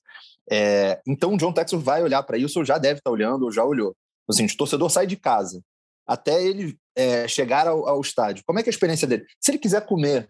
É, 0.49 1.01
então 1.05 1.33
o 1.33 1.37
John 1.37 1.51
Texas 1.51 1.81
vai 1.83 2.01
olhar 2.01 2.23
para 2.23 2.37
isso, 2.37 2.59
ou 2.59 2.65
já 2.65 2.77
deve 2.77 2.99
estar 2.99 3.09
tá 3.09 3.13
olhando, 3.13 3.43
ou 3.43 3.51
já 3.51 3.65
olhou. 3.65 3.95
Assim, 4.29 4.45
o 4.45 4.57
torcedor 4.57 4.89
sai 4.89 5.05
de 5.05 5.17
casa, 5.17 5.61
até 6.07 6.41
ele 6.41 6.77
é, 6.95 7.27
chegar 7.27 7.67
ao, 7.67 7.85
ao, 7.87 7.99
estádio. 7.99 8.43
Como 8.45 8.59
é 8.59 8.63
que 8.63 8.69
é 8.69 8.71
a 8.71 8.73
experiência 8.73 9.07
dele? 9.07 9.25
Se 9.41 9.51
ele 9.51 9.57
quiser 9.57 9.85
comer, 9.85 10.29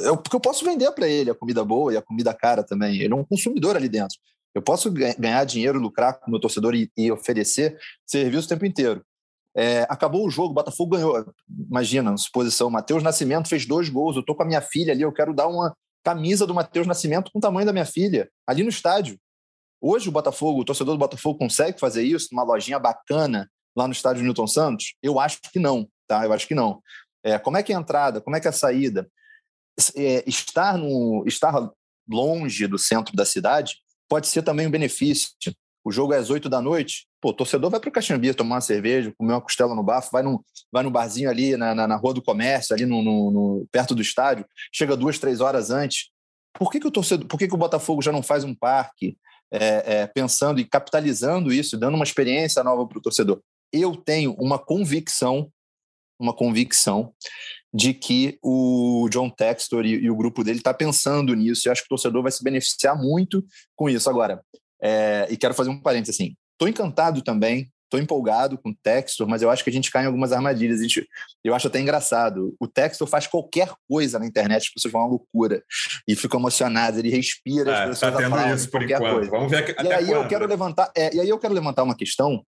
eu, 0.00 0.16
porque 0.16 0.36
eu 0.36 0.40
posso 0.40 0.64
vender 0.64 0.90
para 0.92 1.08
ele 1.08 1.30
a 1.30 1.34
comida 1.34 1.64
boa 1.64 1.92
e 1.92 1.96
a 1.96 2.02
comida 2.02 2.32
cara 2.32 2.62
também. 2.62 3.00
Ele 3.00 3.12
é 3.12 3.16
um 3.16 3.24
consumidor 3.24 3.76
ali 3.76 3.88
dentro. 3.88 4.16
Eu 4.54 4.62
posso 4.62 4.90
ganhar 4.90 5.44
dinheiro, 5.44 5.78
lucrar 5.78 6.18
com 6.18 6.26
o 6.26 6.30
meu 6.30 6.40
torcedor 6.40 6.74
e, 6.74 6.90
e 6.96 7.10
oferecer 7.10 7.78
serviço 8.04 8.46
o 8.46 8.48
tempo 8.48 8.66
inteiro. 8.66 9.04
É, 9.54 9.82
acabou 9.88 10.26
o 10.26 10.30
jogo, 10.30 10.50
o 10.50 10.54
Botafogo 10.54 10.96
ganhou. 10.96 11.32
Imagina, 11.48 12.16
suposição, 12.16 12.70
Matheus 12.70 13.02
Nascimento 13.02 13.48
fez 13.48 13.66
dois 13.66 13.88
gols. 13.88 14.16
Eu 14.16 14.24
tô 14.24 14.34
com 14.34 14.42
a 14.42 14.46
minha 14.46 14.60
filha 14.60 14.92
ali, 14.92 15.02
eu 15.02 15.12
quero 15.12 15.34
dar 15.34 15.48
uma 15.48 15.74
camisa 16.04 16.46
do 16.46 16.54
Matheus 16.54 16.86
Nascimento 16.86 17.30
com 17.30 17.38
o 17.38 17.42
tamanho 17.42 17.66
da 17.66 17.72
minha 17.72 17.84
filha, 17.84 18.28
ali 18.46 18.62
no 18.62 18.68
estádio. 18.68 19.18
Hoje 19.80 20.08
o 20.08 20.12
Botafogo, 20.12 20.60
o 20.60 20.64
torcedor 20.64 20.94
do 20.94 20.98
Botafogo 20.98 21.38
consegue 21.38 21.78
fazer 21.78 22.02
isso 22.02 22.28
numa 22.32 22.42
lojinha 22.42 22.78
bacana, 22.78 23.48
lá 23.76 23.86
no 23.86 23.92
estádio 23.92 24.22
Newton 24.22 24.46
Santos? 24.46 24.94
Eu 25.02 25.18
acho 25.18 25.40
que 25.52 25.58
não, 25.58 25.88
tá? 26.06 26.24
Eu 26.24 26.32
acho 26.32 26.46
que 26.46 26.54
não. 26.54 26.82
É, 27.24 27.38
como 27.38 27.56
é 27.56 27.62
que 27.62 27.72
é 27.72 27.76
a 27.76 27.80
entrada? 27.80 28.20
Como 28.20 28.36
é 28.36 28.40
que 28.40 28.46
é 28.46 28.50
a 28.50 28.52
saída? 28.52 29.08
É, 29.96 30.22
estar, 30.26 30.76
no, 30.76 31.24
estar 31.26 31.70
longe 32.08 32.66
do 32.66 32.78
centro 32.78 33.14
da 33.16 33.24
cidade 33.24 33.76
pode 34.10 34.26
ser 34.28 34.42
também 34.42 34.66
um 34.66 34.70
benefício. 34.70 35.30
O 35.82 35.90
jogo 35.90 36.12
é 36.12 36.18
às 36.18 36.28
oito 36.28 36.48
da 36.48 36.60
noite, 36.60 37.06
pô, 37.22 37.30
o 37.30 37.32
torcedor 37.32 37.70
vai 37.70 37.80
para 37.80 37.88
o 37.88 37.92
Caxambi 37.92 38.34
tomar 38.34 38.56
uma 38.56 38.60
cerveja, 38.60 39.14
comer 39.16 39.32
uma 39.32 39.40
costela 39.40 39.74
no 39.74 39.82
bafo, 39.82 40.10
vai, 40.12 40.22
num, 40.22 40.38
vai 40.70 40.82
no 40.82 40.90
barzinho 40.90 41.30
ali 41.30 41.56
na, 41.56 41.74
na, 41.74 41.88
na 41.88 41.96
Rua 41.96 42.12
do 42.12 42.22
Comércio, 42.22 42.74
ali 42.74 42.84
no, 42.84 43.02
no, 43.02 43.30
no, 43.30 43.68
perto 43.72 43.94
do 43.94 44.02
estádio, 44.02 44.44
chega 44.70 44.94
duas, 44.94 45.18
três 45.18 45.40
horas 45.40 45.70
antes. 45.70 46.10
Por 46.52 46.70
que, 46.70 46.80
que 46.80 46.86
o 46.86 46.90
torcedor, 46.90 47.26
por 47.26 47.38
que, 47.38 47.48
que 47.48 47.54
o 47.54 47.58
Botafogo 47.58 48.02
já 48.02 48.12
não 48.12 48.22
faz 48.22 48.44
um 48.44 48.54
parque 48.54 49.16
é, 49.50 50.00
é, 50.00 50.06
pensando 50.06 50.60
e 50.60 50.66
capitalizando 50.66 51.50
isso, 51.50 51.78
dando 51.78 51.94
uma 51.94 52.04
experiência 52.04 52.62
nova 52.62 52.86
para 52.86 52.98
o 52.98 53.02
torcedor? 53.02 53.40
eu 53.72 53.96
tenho 53.96 54.34
uma 54.34 54.58
convicção, 54.58 55.50
uma 56.18 56.34
convicção 56.34 57.14
de 57.72 57.94
que 57.94 58.38
o 58.42 59.08
John 59.10 59.30
Textor 59.30 59.84
e, 59.84 59.90
e 59.90 60.10
o 60.10 60.16
grupo 60.16 60.42
dele 60.42 60.58
está 60.58 60.74
pensando 60.74 61.34
nisso. 61.34 61.68
E 61.68 61.70
acho 61.70 61.82
que 61.82 61.86
o 61.86 61.96
torcedor 61.96 62.22
vai 62.22 62.32
se 62.32 62.42
beneficiar 62.42 62.96
muito 62.96 63.44
com 63.76 63.88
isso. 63.88 64.08
Agora, 64.10 64.40
é, 64.82 65.26
e 65.30 65.36
quero 65.36 65.54
fazer 65.54 65.70
um 65.70 65.80
parênteses 65.80 66.16
assim. 66.16 66.34
Estou 66.56 66.68
encantado 66.68 67.22
também 67.22 67.70
Tô 67.90 67.98
empolgado 67.98 68.56
com 68.56 68.70
o 68.70 68.74
Textor, 68.74 69.26
mas 69.26 69.42
eu 69.42 69.50
acho 69.50 69.64
que 69.64 69.68
a 69.68 69.72
gente 69.72 69.90
cai 69.90 70.04
em 70.04 70.06
algumas 70.06 70.32
armadilhas. 70.32 70.80
Gente, 70.80 71.08
eu 71.42 71.52
acho 71.56 71.66
até 71.66 71.80
engraçado. 71.80 72.54
O 72.60 72.68
Textor 72.68 73.08
faz 73.08 73.26
qualquer 73.26 73.72
coisa 73.88 74.16
na 74.16 74.26
internet, 74.26 74.62
as 74.62 74.72
pessoas 74.72 74.92
vão 74.92 75.02
à 75.02 75.06
loucura 75.06 75.60
e 76.06 76.14
ficam 76.14 76.38
emocionadas. 76.38 77.00
Ele 77.00 77.10
respira, 77.10 77.82
as 77.82 77.88
pessoas 77.90 78.12
tá 78.14 78.18
tendo 78.18 78.54
isso 78.54 78.70
por 78.70 78.80
enquanto. 78.80 79.14
Coisa. 79.14 79.30
Vamos 79.32 79.50
ver 79.50 79.76
até 79.76 79.82
e 79.82 79.92
aí 79.92 80.06
quando, 80.06 80.22
eu 80.22 80.28
quero 80.28 80.46
levantar, 80.46 80.92
é, 80.96 81.16
e 81.16 81.20
aí 81.20 81.28
eu 81.28 81.38
quero 81.38 81.52
levantar 81.52 81.82
uma 81.82 81.96
questão 81.96 82.46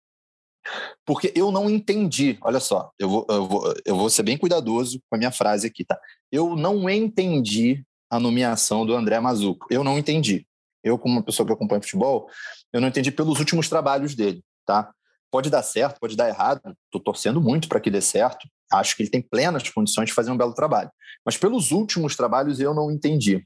porque 1.04 1.32
eu 1.34 1.50
não 1.50 1.68
entendi. 1.68 2.38
Olha 2.42 2.60
só, 2.60 2.90
eu 2.98 3.08
vou, 3.08 3.26
eu, 3.28 3.46
vou, 3.46 3.74
eu 3.84 3.96
vou 3.96 4.10
ser 4.10 4.22
bem 4.22 4.36
cuidadoso 4.36 5.00
com 5.08 5.16
a 5.16 5.18
minha 5.18 5.32
frase 5.32 5.66
aqui, 5.66 5.84
tá? 5.84 5.98
Eu 6.30 6.56
não 6.56 6.88
entendi 6.88 7.84
a 8.10 8.18
nomeação 8.18 8.84
do 8.84 8.94
André 8.94 9.20
Mazuco. 9.20 9.66
Eu 9.70 9.84
não 9.84 9.98
entendi. 9.98 10.46
Eu, 10.82 10.98
como 10.98 11.14
uma 11.14 11.22
pessoa 11.22 11.46
que 11.46 11.52
acompanha 11.52 11.82
futebol, 11.82 12.28
eu 12.72 12.80
não 12.80 12.88
entendi 12.88 13.10
pelos 13.10 13.38
últimos 13.38 13.68
trabalhos 13.68 14.14
dele, 14.14 14.42
tá? 14.66 14.92
Pode 15.30 15.48
dar 15.48 15.62
certo, 15.62 16.00
pode 16.00 16.16
dar 16.16 16.28
errado. 16.28 16.76
Estou 16.86 17.00
torcendo 17.00 17.40
muito 17.40 17.68
para 17.68 17.80
que 17.80 17.90
dê 17.90 18.00
certo. 18.00 18.48
Acho 18.72 18.96
que 18.96 19.02
ele 19.02 19.10
tem 19.10 19.22
plenas 19.22 19.68
condições 19.68 20.06
de 20.06 20.12
fazer 20.12 20.30
um 20.30 20.36
belo 20.36 20.54
trabalho. 20.54 20.90
Mas 21.24 21.36
pelos 21.36 21.70
últimos 21.70 22.16
trabalhos 22.16 22.58
eu 22.60 22.74
não 22.74 22.90
entendi. 22.90 23.44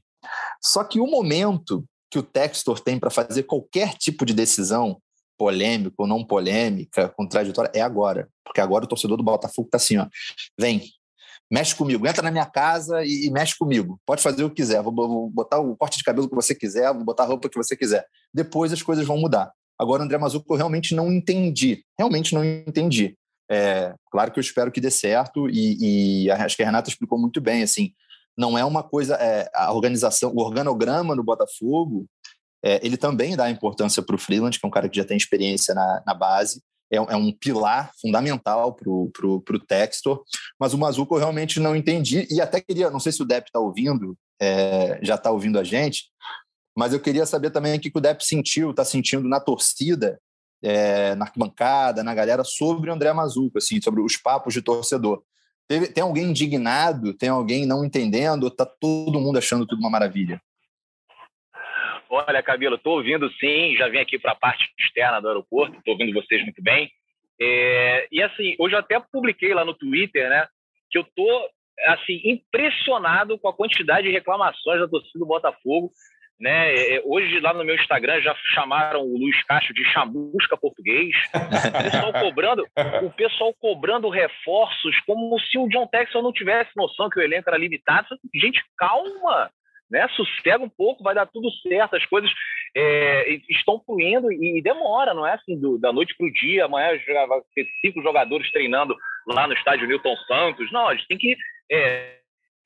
Só 0.63 0.83
que 0.83 0.99
o 0.99 1.05
momento 1.05 1.85
que 2.09 2.17
o 2.17 2.23
Textor 2.23 2.79
tem 2.79 2.97
para 2.97 3.09
fazer 3.09 3.43
qualquer 3.43 3.93
tipo 3.95 4.25
de 4.25 4.33
decisão 4.33 4.99
polêmica 5.37 5.95
ou 5.97 6.07
não 6.07 6.23
polêmica, 6.23 7.09
contraditória, 7.09 7.71
é 7.73 7.81
agora. 7.81 8.29
Porque 8.43 8.61
agora 8.61 8.85
o 8.85 8.87
torcedor 8.87 9.17
do 9.17 9.23
Botafogo 9.23 9.67
está 9.67 9.77
assim, 9.77 9.97
ó, 9.97 10.07
vem, 10.59 10.83
mexe 11.51 11.75
comigo, 11.75 12.07
entra 12.07 12.23
na 12.23 12.31
minha 12.31 12.45
casa 12.45 13.03
e, 13.03 13.27
e 13.27 13.31
mexe 13.31 13.57
comigo. 13.57 13.99
Pode 14.05 14.21
fazer 14.21 14.43
o 14.43 14.49
que 14.49 14.57
quiser, 14.57 14.81
vou, 14.81 14.93
vou, 14.93 15.29
botar 15.29 15.59
o 15.59 15.75
corte 15.75 15.97
de 15.97 16.03
cabelo 16.03 16.29
que 16.29 16.35
você 16.35 16.55
quiser, 16.55 16.93
vou 16.93 17.03
botar 17.03 17.23
a 17.23 17.27
roupa 17.27 17.49
que 17.49 17.57
você 17.57 17.75
quiser. 17.75 18.05
Depois 18.33 18.71
as 18.71 18.81
coisas 18.81 19.05
vão 19.05 19.17
mudar. 19.17 19.51
Agora, 19.77 20.03
André 20.03 20.17
Mazuco, 20.17 20.53
eu 20.53 20.57
realmente 20.57 20.95
não 20.95 21.11
entendi. 21.11 21.83
Realmente 21.99 22.33
não 22.33 22.43
entendi. 22.43 23.17
É, 23.49 23.93
claro 24.09 24.31
que 24.31 24.39
eu 24.39 24.41
espero 24.41 24.71
que 24.71 24.81
dê 24.81 24.89
certo 24.89 25.47
e, 25.49 26.23
e 26.25 26.31
acho 26.31 26.55
que 26.55 26.63
a 26.63 26.65
Renata 26.65 26.89
explicou 26.89 27.19
muito 27.19 27.39
bem, 27.39 27.61
assim, 27.61 27.91
não 28.37 28.57
é 28.57 28.65
uma 28.65 28.83
coisa, 28.83 29.15
é, 29.15 29.49
a 29.53 29.71
organização, 29.71 30.33
o 30.33 30.41
organograma 30.41 31.15
no 31.15 31.23
Botafogo, 31.23 32.05
é, 32.65 32.79
ele 32.83 32.97
também 32.97 33.35
dá 33.35 33.49
importância 33.49 34.01
para 34.01 34.15
o 34.15 34.19
Freeland, 34.19 34.59
que 34.59 34.65
é 34.65 34.67
um 34.67 34.71
cara 34.71 34.89
que 34.89 34.97
já 34.97 35.05
tem 35.05 35.15
experiência 35.15 35.75
na, 35.75 36.03
na 36.05 36.13
base, 36.15 36.63
é, 36.91 36.97
é, 36.97 37.15
um 37.15 37.31
pilar 37.31 37.91
fundamental 38.01 38.73
para 38.73 38.89
o 38.89 39.59
Textor, 39.67 40.23
mas 40.59 40.73
o 40.73 40.77
Mazuco 40.77 41.15
eu 41.15 41.19
realmente 41.19 41.59
não 41.59 41.75
entendi, 41.75 42.27
e 42.29 42.41
até 42.41 42.59
queria, 42.59 42.89
não 42.89 42.99
sei 42.99 43.11
se 43.11 43.21
o 43.21 43.25
Depp 43.25 43.49
está 43.49 43.59
ouvindo, 43.59 44.17
é, 44.41 44.99
já 45.03 45.13
está 45.13 45.29
ouvindo 45.29 45.59
a 45.59 45.63
gente, 45.63 46.05
mas 46.75 46.91
eu 46.91 46.99
queria 46.99 47.25
saber 47.25 47.51
também 47.51 47.77
o 47.77 47.79
que 47.79 47.91
o 47.93 48.01
Depp 48.01 48.25
sentiu, 48.25 48.71
está 48.71 48.83
sentindo 48.83 49.29
na 49.29 49.39
torcida, 49.39 50.19
é, 50.63 51.13
na 51.15 51.25
arquibancada, 51.25 52.03
na 52.03 52.15
galera, 52.15 52.43
sobre 52.43 52.89
o 52.89 52.93
André 52.93 53.13
Mazuco, 53.13 53.59
assim, 53.59 53.79
sobre 53.79 54.01
os 54.01 54.17
papos 54.17 54.53
de 54.53 54.61
torcedor. 54.61 55.21
Teve, 55.67 55.87
tem 55.87 56.03
alguém 56.03 56.31
indignado? 56.31 57.13
Tem 57.13 57.29
alguém 57.29 57.65
não 57.65 57.85
entendendo? 57.85 58.47
Está 58.47 58.65
todo 58.65 59.19
mundo 59.19 59.37
achando 59.37 59.65
tudo 59.65 59.79
uma 59.79 59.89
maravilha? 59.89 60.41
Olha, 62.09 62.43
Camilo, 62.43 62.75
estou 62.75 62.97
ouvindo 62.97 63.31
sim, 63.33 63.75
já 63.77 63.87
vim 63.87 63.99
aqui 63.99 64.19
para 64.19 64.33
a 64.33 64.35
parte 64.35 64.65
externa 64.79 65.19
do 65.19 65.27
aeroporto, 65.27 65.77
estou 65.77 65.93
ouvindo 65.93 66.13
vocês 66.13 66.43
muito 66.43 66.61
bem. 66.61 66.91
É, 67.41 68.07
e 68.11 68.21
assim, 68.21 68.55
hoje 68.59 68.75
eu 68.75 68.79
até 68.79 68.99
publiquei 68.99 69.53
lá 69.53 69.65
no 69.65 69.73
Twitter, 69.73 70.29
né, 70.29 70.47
que 70.89 70.97
eu 70.97 71.01
estou 71.01 71.49
assim 71.87 72.21
impressionado 72.23 73.37
com 73.37 73.49
a 73.49 73.53
quantidade 73.53 74.07
de 74.07 74.13
reclamações 74.13 74.79
da 74.79 74.87
torcida 74.87 75.19
do 75.19 75.25
Botafogo. 75.25 75.91
Né? 76.39 76.75
É, 76.75 77.01
hoje 77.05 77.39
lá 77.39 77.53
no 77.53 77.63
meu 77.63 77.75
Instagram 77.75 78.21
já 78.21 78.35
chamaram 78.53 79.01
o 79.01 79.17
Luiz 79.17 79.41
Castro 79.43 79.73
de 79.73 79.85
chamusca 79.85 80.57
português. 80.57 81.15
O 81.33 81.83
pessoal 81.83 82.13
cobrando, 82.13 82.65
o 83.03 83.09
pessoal 83.11 83.53
cobrando 83.53 84.09
reforços 84.09 84.99
como 85.05 85.39
se 85.39 85.57
o 85.57 85.67
John 85.69 85.87
Texel 85.87 86.21
não 86.21 86.33
tivesse 86.33 86.71
noção 86.75 87.09
que 87.09 87.19
o 87.19 87.23
elenco 87.23 87.49
era 87.49 87.57
limitado. 87.57 88.07
Gente, 88.33 88.61
calma 88.77 89.49
né? 89.89 90.07
Sossega 90.09 90.63
um 90.63 90.69
pouco, 90.69 91.03
vai 91.03 91.15
dar 91.15 91.25
tudo 91.25 91.49
certo, 91.61 91.95
as 91.95 92.05
coisas 92.05 92.31
é, 92.75 93.39
estão 93.49 93.81
fluindo 93.85 94.31
e, 94.31 94.61
demora, 94.61 95.13
não 95.13 95.25
é 95.25 95.33
assim, 95.33 95.59
do, 95.59 95.77
da 95.77 95.93
noite 95.93 96.15
para 96.17 96.27
o 96.27 96.33
dia, 96.33 96.65
amanhã 96.65 96.97
vai 97.27 97.39
ter 97.53 97.67
cinco 97.81 98.01
jogadores 98.01 98.51
treinando 98.51 98.95
lá 99.27 99.47
no 99.47 99.53
estádio 99.53 99.87
Newton 99.87 100.15
Santos. 100.27 100.71
Não, 100.71 100.87
a 100.87 100.95
gente 100.95 101.07
tem 101.07 101.17
que 101.17 101.37
é, 101.71 102.17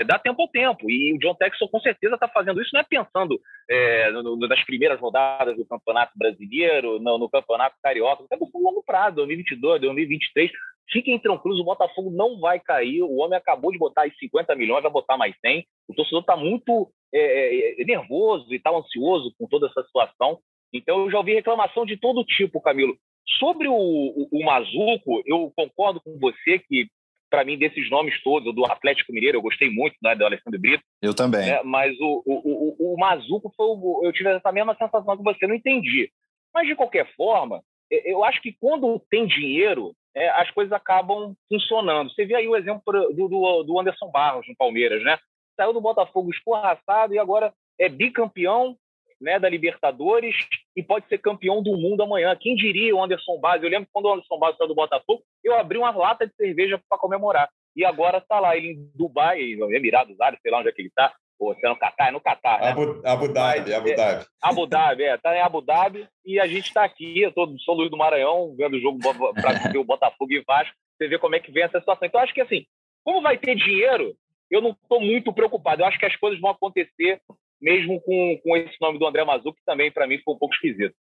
dar 0.05 0.19
tempo 0.19 0.41
ao 0.41 0.47
tempo. 0.47 0.89
E 0.89 1.13
o 1.13 1.19
John 1.19 1.35
Texel 1.35 1.67
com 1.69 1.79
certeza 1.79 2.15
está 2.15 2.27
fazendo 2.27 2.61
isso, 2.61 2.71
não 2.73 2.81
é 2.81 2.83
pensando 2.83 3.39
é, 3.69 4.11
no, 4.11 4.23
no, 4.23 4.47
nas 4.47 4.63
primeiras 4.63 4.99
rodadas 4.99 5.55
do 5.55 5.65
Campeonato 5.65 6.13
Brasileiro, 6.15 6.99
no, 6.99 7.17
no 7.17 7.29
Campeonato 7.29 7.75
Carioca, 7.81 8.23
está 8.23 8.37
pensando 8.37 8.63
longo 8.63 8.83
prazo, 8.83 9.17
2022, 9.17 9.81
2023. 9.81 10.51
Fiquem 10.91 11.19
tranquilos, 11.19 11.59
o 11.59 11.63
Botafogo 11.63 12.09
não 12.09 12.39
vai 12.39 12.59
cair. 12.59 13.03
O 13.03 13.17
homem 13.17 13.37
acabou 13.37 13.71
de 13.71 13.77
botar 13.77 14.03
aí 14.03 14.11
50 14.17 14.55
milhões, 14.55 14.81
vai 14.81 14.91
botar 14.91 15.17
mais 15.17 15.35
100. 15.39 15.65
O 15.87 15.93
torcedor 15.93 16.21
está 16.21 16.35
muito 16.35 16.91
é, 17.13 17.19
é, 17.19 17.81
é, 17.81 17.85
nervoso 17.85 18.51
e 18.51 18.57
está 18.57 18.71
ansioso 18.71 19.33
com 19.37 19.47
toda 19.47 19.67
essa 19.67 19.83
situação. 19.83 20.39
Então, 20.73 21.01
eu 21.01 21.11
já 21.11 21.17
ouvi 21.17 21.33
reclamação 21.33 21.85
de 21.85 21.97
todo 21.97 22.23
tipo, 22.23 22.61
Camilo. 22.61 22.95
Sobre 23.39 23.67
o, 23.67 23.73
o, 23.73 24.27
o 24.31 24.43
Mazuco, 24.43 25.21
eu 25.25 25.51
concordo 25.55 26.01
com 26.01 26.17
você 26.19 26.59
que, 26.59 26.87
para 27.29 27.45
mim, 27.45 27.57
desses 27.57 27.89
nomes 27.89 28.21
todos, 28.23 28.53
do 28.53 28.65
Atlético 28.65 29.13
Mineiro, 29.13 29.37
eu 29.37 29.41
gostei 29.41 29.69
muito 29.69 29.95
né, 30.01 30.15
do 30.15 30.25
Alessandro 30.25 30.59
Brito. 30.59 30.83
Eu 31.01 31.13
também. 31.13 31.45
Né, 31.45 31.61
mas 31.63 31.97
o, 31.99 32.23
o, 32.25 32.93
o, 32.93 32.93
o 32.93 32.97
Mazuco 32.97 33.51
foi 33.55 33.65
o, 33.67 34.01
eu 34.03 34.11
tive 34.11 34.29
essa 34.29 34.51
mesma 34.51 34.75
sensação 34.75 35.15
que 35.15 35.23
você, 35.23 35.47
não 35.47 35.55
entendi. 35.55 36.11
Mas, 36.53 36.67
de 36.67 36.75
qualquer 36.75 37.07
forma, 37.15 37.61
eu 37.91 38.23
acho 38.23 38.41
que 38.41 38.55
quando 38.59 38.99
tem 39.09 39.25
dinheiro, 39.25 39.93
é, 40.15 40.29
as 40.29 40.49
coisas 40.51 40.71
acabam 40.73 41.35
funcionando. 41.47 42.11
Você 42.11 42.25
vê 42.25 42.35
aí 42.35 42.47
o 42.47 42.55
exemplo 42.55 42.81
do, 42.85 43.27
do, 43.27 43.63
do, 43.63 43.79
Anderson 43.79 44.09
Barros 44.11 44.47
no 44.47 44.55
Palmeiras, 44.55 45.03
né? 45.03 45.17
Saiu 45.55 45.73
do 45.73 45.81
Botafogo 45.81 46.29
escorraçado 46.31 47.13
e 47.13 47.19
agora 47.19 47.53
é 47.79 47.89
bicampeão 47.89 48.75
né, 49.19 49.39
da 49.39 49.49
Libertadores 49.49 50.35
e 50.75 50.83
pode 50.83 51.07
ser 51.07 51.17
campeão 51.17 51.61
do 51.61 51.77
mundo 51.77 52.03
amanhã. 52.03 52.35
Quem 52.39 52.55
diria 52.55 52.95
o 52.95 53.03
Anderson 53.03 53.39
Barros? 53.39 53.63
Eu 53.63 53.69
lembro 53.69 53.89
quando 53.91 54.05
o 54.05 54.13
Anderson 54.13 54.37
Barros 54.37 54.57
saiu 54.57 54.67
do 54.67 54.75
Botafogo, 54.75 55.23
eu 55.43 55.55
abri 55.55 55.77
uma 55.77 55.91
lata 55.91 56.25
de 56.25 56.33
cerveja 56.35 56.81
para 56.89 56.97
comemorar. 56.97 57.49
E 57.75 57.85
agora 57.85 58.17
está 58.17 58.39
lá, 58.39 58.57
ele 58.57 58.73
em 58.73 58.91
Dubai, 58.95 59.39
Emirados 59.41 60.19
Árabes, 60.19 60.41
sei 60.41 60.51
lá 60.51 60.59
onde 60.59 60.69
é 60.69 60.71
que 60.71 60.81
ele 60.81 60.89
está, 60.89 61.13
ou 61.39 61.55
se 61.55 61.65
é 61.65 61.69
no 61.69 61.77
Catar, 61.77 62.09
é 62.09 62.11
no 62.11 62.19
Catar. 62.19 62.59
Né? 62.59 62.69
Abu, 62.71 63.01
Abu 63.05 63.27
Dhabi, 63.33 63.73
Abu 63.73 63.95
Dhabi. 63.95 64.23
É, 64.23 64.25
Abu 64.41 64.67
Dhabi, 64.67 65.03
é, 65.03 65.17
tá 65.17 65.35
em 65.35 65.41
Abu 65.41 65.61
Dhabi 65.61 66.07
e 66.25 66.39
a 66.39 66.47
gente 66.47 66.67
está 66.67 66.83
aqui, 66.83 67.21
eu 67.21 67.31
tô, 67.31 67.47
sou 67.59 67.75
Luiz 67.75 67.89
do 67.89 67.97
Maranhão, 67.97 68.53
vendo 68.57 68.75
o 68.75 68.81
jogo 68.81 68.99
para 68.99 69.69
ver 69.71 69.77
o 69.77 69.83
Botafogo 69.85 70.33
e 70.33 70.43
Vasco, 70.45 70.75
você 70.97 71.07
vê 71.07 71.17
como 71.17 71.35
é 71.35 71.39
que 71.39 71.51
vem 71.51 71.63
essa 71.63 71.79
situação. 71.79 72.05
Então, 72.05 72.19
acho 72.19 72.33
que 72.33 72.41
assim, 72.41 72.65
como 73.05 73.21
vai 73.21 73.37
ter 73.37 73.55
dinheiro, 73.55 74.13
eu 74.51 74.61
não 74.61 74.71
estou 74.71 74.99
muito 74.99 75.31
preocupado. 75.31 75.81
Eu 75.81 75.85
acho 75.85 75.97
que 75.97 76.05
as 76.05 76.15
coisas 76.15 76.39
vão 76.39 76.49
acontecer 76.49 77.21
mesmo 77.61 78.01
com, 78.01 78.39
com 78.43 78.57
esse 78.57 78.75
nome 78.81 78.99
do 78.99 79.07
André 79.07 79.23
Mazu, 79.23 79.53
que 79.53 79.63
também, 79.65 79.91
para 79.91 80.07
mim, 80.07 80.19
foi 80.23 80.33
um 80.33 80.37
pouco 80.37 80.53
esquisito. 80.55 80.95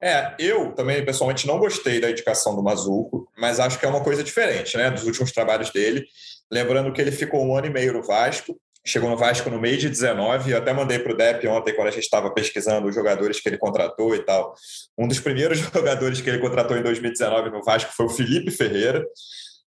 É, 0.00 0.34
eu 0.38 0.72
também, 0.74 1.04
pessoalmente, 1.04 1.46
não 1.46 1.58
gostei 1.58 2.00
da 2.00 2.10
indicação 2.10 2.54
do 2.54 2.62
Mazuco, 2.62 3.28
mas 3.36 3.58
acho 3.58 3.78
que 3.78 3.84
é 3.84 3.88
uma 3.88 4.04
coisa 4.04 4.22
diferente, 4.22 4.76
né, 4.76 4.90
dos 4.90 5.04
últimos 5.04 5.32
trabalhos 5.32 5.70
dele. 5.70 6.06
Lembrando 6.50 6.92
que 6.92 7.00
ele 7.00 7.10
ficou 7.10 7.44
um 7.44 7.56
ano 7.56 7.66
e 7.66 7.70
meio 7.70 7.92
no 7.92 8.02
Vasco, 8.02 8.56
chegou 8.86 9.10
no 9.10 9.16
Vasco 9.16 9.50
no 9.50 9.60
meio 9.60 9.76
de 9.76 9.88
19, 9.88 10.52
eu 10.52 10.58
até 10.58 10.72
mandei 10.72 10.98
para 10.98 11.12
o 11.12 11.16
Dep 11.16 11.44
ontem, 11.48 11.74
quando 11.74 11.88
a 11.88 11.90
gente 11.90 12.04
estava 12.04 12.32
pesquisando 12.32 12.86
os 12.86 12.94
jogadores 12.94 13.40
que 13.40 13.48
ele 13.48 13.58
contratou 13.58 14.14
e 14.14 14.20
tal. 14.20 14.54
Um 14.96 15.08
dos 15.08 15.18
primeiros 15.18 15.58
jogadores 15.74 16.20
que 16.20 16.30
ele 16.30 16.38
contratou 16.38 16.76
em 16.76 16.82
2019 16.82 17.50
no 17.50 17.62
Vasco 17.62 17.92
foi 17.92 18.06
o 18.06 18.10
Felipe 18.10 18.50
Ferreira. 18.50 19.04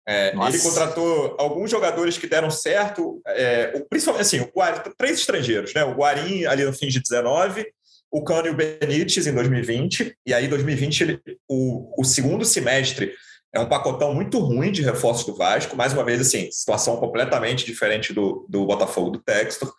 É, 0.08 0.34
ele 0.48 0.60
contratou 0.60 1.36
alguns 1.38 1.70
jogadores 1.70 2.18
que 2.18 2.28
deram 2.28 2.50
certo, 2.50 3.22
é, 3.28 3.84
principalmente 3.90 4.22
assim, 4.22 4.40
o 4.40 4.50
Guarim, 4.56 4.80
três 4.98 5.20
estrangeiros, 5.20 5.74
né? 5.74 5.84
O 5.84 5.96
Guarim 5.96 6.46
ali 6.46 6.64
no 6.64 6.72
fim 6.72 6.88
de 6.88 7.02
19, 7.02 7.68
o 8.10 8.24
Cano 8.24 8.48
e 8.48 8.52
o 8.52 8.56
Benítez 8.56 9.28
em 9.28 9.34
2020, 9.34 10.16
e 10.26 10.34
aí 10.34 10.48
2020 10.48 11.02
ele, 11.02 11.22
o, 11.50 12.02
o 12.02 12.06
segundo 12.06 12.46
semestre 12.46 13.14
é 13.54 13.60
um 13.60 13.68
pacotão 13.68 14.14
muito 14.14 14.40
ruim 14.40 14.72
de 14.72 14.82
reforços 14.82 15.26
do 15.26 15.36
Vasco, 15.36 15.76
mais 15.76 15.92
uma 15.92 16.06
vez, 16.06 16.22
assim, 16.22 16.50
situação 16.52 16.98
completamente 16.98 17.66
diferente 17.66 18.14
do, 18.14 18.46
do 18.48 18.66
Botafogo 18.66 19.10
do 19.10 19.20
Textor. 19.20 19.74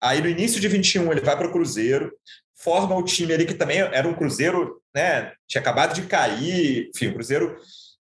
Aí 0.00 0.20
no 0.20 0.28
início 0.28 0.60
de 0.60 0.68
21 0.68 1.10
ele 1.12 1.20
vai 1.22 1.36
para 1.36 1.46
o 1.46 1.52
Cruzeiro, 1.52 2.12
forma 2.54 2.94
o 2.94 3.02
time 3.02 3.32
ali 3.32 3.46
que 3.46 3.54
também 3.54 3.78
era 3.78 4.06
um 4.06 4.14
Cruzeiro, 4.14 4.82
né? 4.94 5.32
Tinha 5.48 5.62
acabado 5.62 5.94
de 5.94 6.02
cair, 6.02 6.90
enfim, 6.94 7.08
o 7.08 7.14
Cruzeiro 7.14 7.56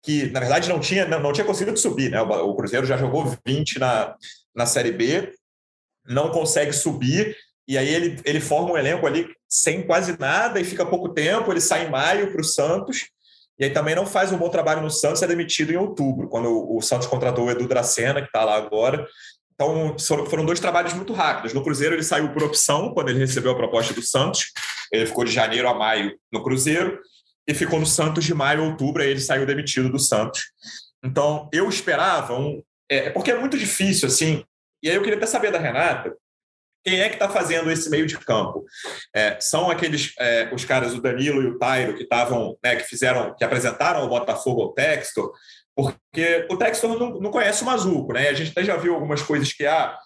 que 0.06 0.30
na 0.30 0.40
verdade 0.40 0.70
não 0.70 0.80
tinha, 0.80 1.06
não, 1.06 1.20
não 1.20 1.34
tinha 1.34 1.46
conseguido 1.46 1.78
subir, 1.80 2.12
né? 2.12 2.22
O, 2.22 2.50
o 2.50 2.56
Cruzeiro 2.56 2.86
já 2.86 2.96
jogou 2.96 3.36
20 3.46 3.80
na, 3.80 4.16
na 4.56 4.66
Série 4.66 4.92
B, 4.92 5.34
não 6.08 6.30
consegue 6.30 6.72
subir, 6.72 7.36
e 7.68 7.78
aí 7.78 7.94
ele, 7.94 8.22
ele 8.24 8.40
forma 8.40 8.72
um 8.72 8.78
elenco 8.78 9.08
ali 9.08 9.28
sem 9.50 9.82
quase 9.82 10.18
nada 10.20 10.60
e 10.60 10.64
fica 10.64 10.86
pouco 10.86 11.10
tempo, 11.10 11.52
ele 11.52 11.62
sai 11.62 11.88
em 11.88 11.90
maio 11.90 12.32
para 12.32 12.42
o 12.42 12.44
Santos 12.44 13.08
e 13.58 13.64
aí 13.64 13.70
também 13.70 13.96
não 13.96 14.06
faz 14.06 14.32
um 14.32 14.38
bom 14.38 14.50
trabalho 14.50 14.82
no 14.82 14.90
Santos, 14.90 15.22
é 15.22 15.28
demitido 15.28 15.72
em 15.72 15.78
outubro, 15.78 16.28
quando 16.28 16.76
o, 16.76 16.82
Santos 16.82 17.08
contratou 17.08 17.46
o 17.46 17.52
Edu 17.52 17.68
Dracena, 17.68 18.22
que 18.22 18.28
está 18.28 18.44
lá 18.44 18.56
agora. 18.56 19.08
Então, 19.54 19.96
foram 19.98 20.46
dois 20.46 20.60
trabalhos 20.60 20.94
muito 20.94 21.14
rápidos. 21.14 21.54
No 21.54 21.64
Cruzeiro, 21.64 21.96
ele 21.96 22.04
saiu 22.04 22.34
por 22.34 22.44
opção, 22.44 22.94
quando 22.94 23.10
ele 23.10 23.20
recebeu 23.20 23.54
a 23.54 23.56
proposta 23.56 23.94
do 23.94 24.02
Santos. 24.02 24.52
Ele 24.92 25.06
ficou 25.06 25.24
de 25.24 25.32
janeiro 25.32 25.70
a 25.70 25.74
maio 25.74 26.14
no 26.32 26.44
Cruzeiro. 26.44 27.00
E 27.48 27.54
ficou 27.54 27.80
no 27.80 27.86
Santos 27.86 28.24
de 28.24 28.34
maio 28.34 28.62
a 28.62 28.66
outubro, 28.66 29.02
aí 29.02 29.10
ele 29.10 29.20
saiu 29.20 29.46
demitido 29.46 29.90
do 29.90 30.00
Santos. 30.00 30.52
Então, 31.04 31.50
eu 31.54 31.70
esperava 31.70 32.38
um. 32.38 32.64
É, 32.90 33.10
porque 33.10 33.32
é 33.32 33.40
muito 33.40 33.58
difícil, 33.58 34.08
assim. 34.08 34.44
E 34.82 34.90
aí 34.90 34.96
eu 34.96 35.02
queria 35.02 35.18
até 35.18 35.26
saber 35.26 35.52
da 35.52 35.60
Renata 35.60 36.16
quem 36.86 37.02
é 37.02 37.10
que 37.10 37.16
está 37.16 37.28
fazendo 37.28 37.72
esse 37.72 37.90
meio 37.90 38.06
de 38.06 38.16
campo? 38.20 38.64
É, 39.14 39.40
são 39.42 39.72
aqueles 39.72 40.14
é, 40.20 40.54
os 40.54 40.64
caras, 40.64 40.94
o 40.94 41.02
Danilo 41.02 41.42
e 41.42 41.48
o 41.48 41.58
Tairo, 41.58 41.96
que 41.96 42.04
estavam, 42.04 42.56
né, 42.64 42.76
que 42.76 42.84
fizeram, 42.84 43.34
que 43.36 43.44
apresentaram 43.44 44.06
o 44.06 44.08
Botafogo 44.08 44.62
ao 44.62 44.74
Textor, 44.74 45.34
porque 45.76 46.46
o 46.50 46.56
Textor 46.56 46.98
não, 46.98 47.20
não 47.20 47.32
conhece 47.32 47.64
o 47.64 47.66
Mazuco, 47.66 48.14
né? 48.14 48.30
A 48.30 48.34
gente 48.34 48.52
até 48.52 48.64
já 48.64 48.78
viu 48.78 48.94
algumas 48.94 49.22
coisas 49.24 49.52
que 49.52 49.66
ah, 49.66 49.98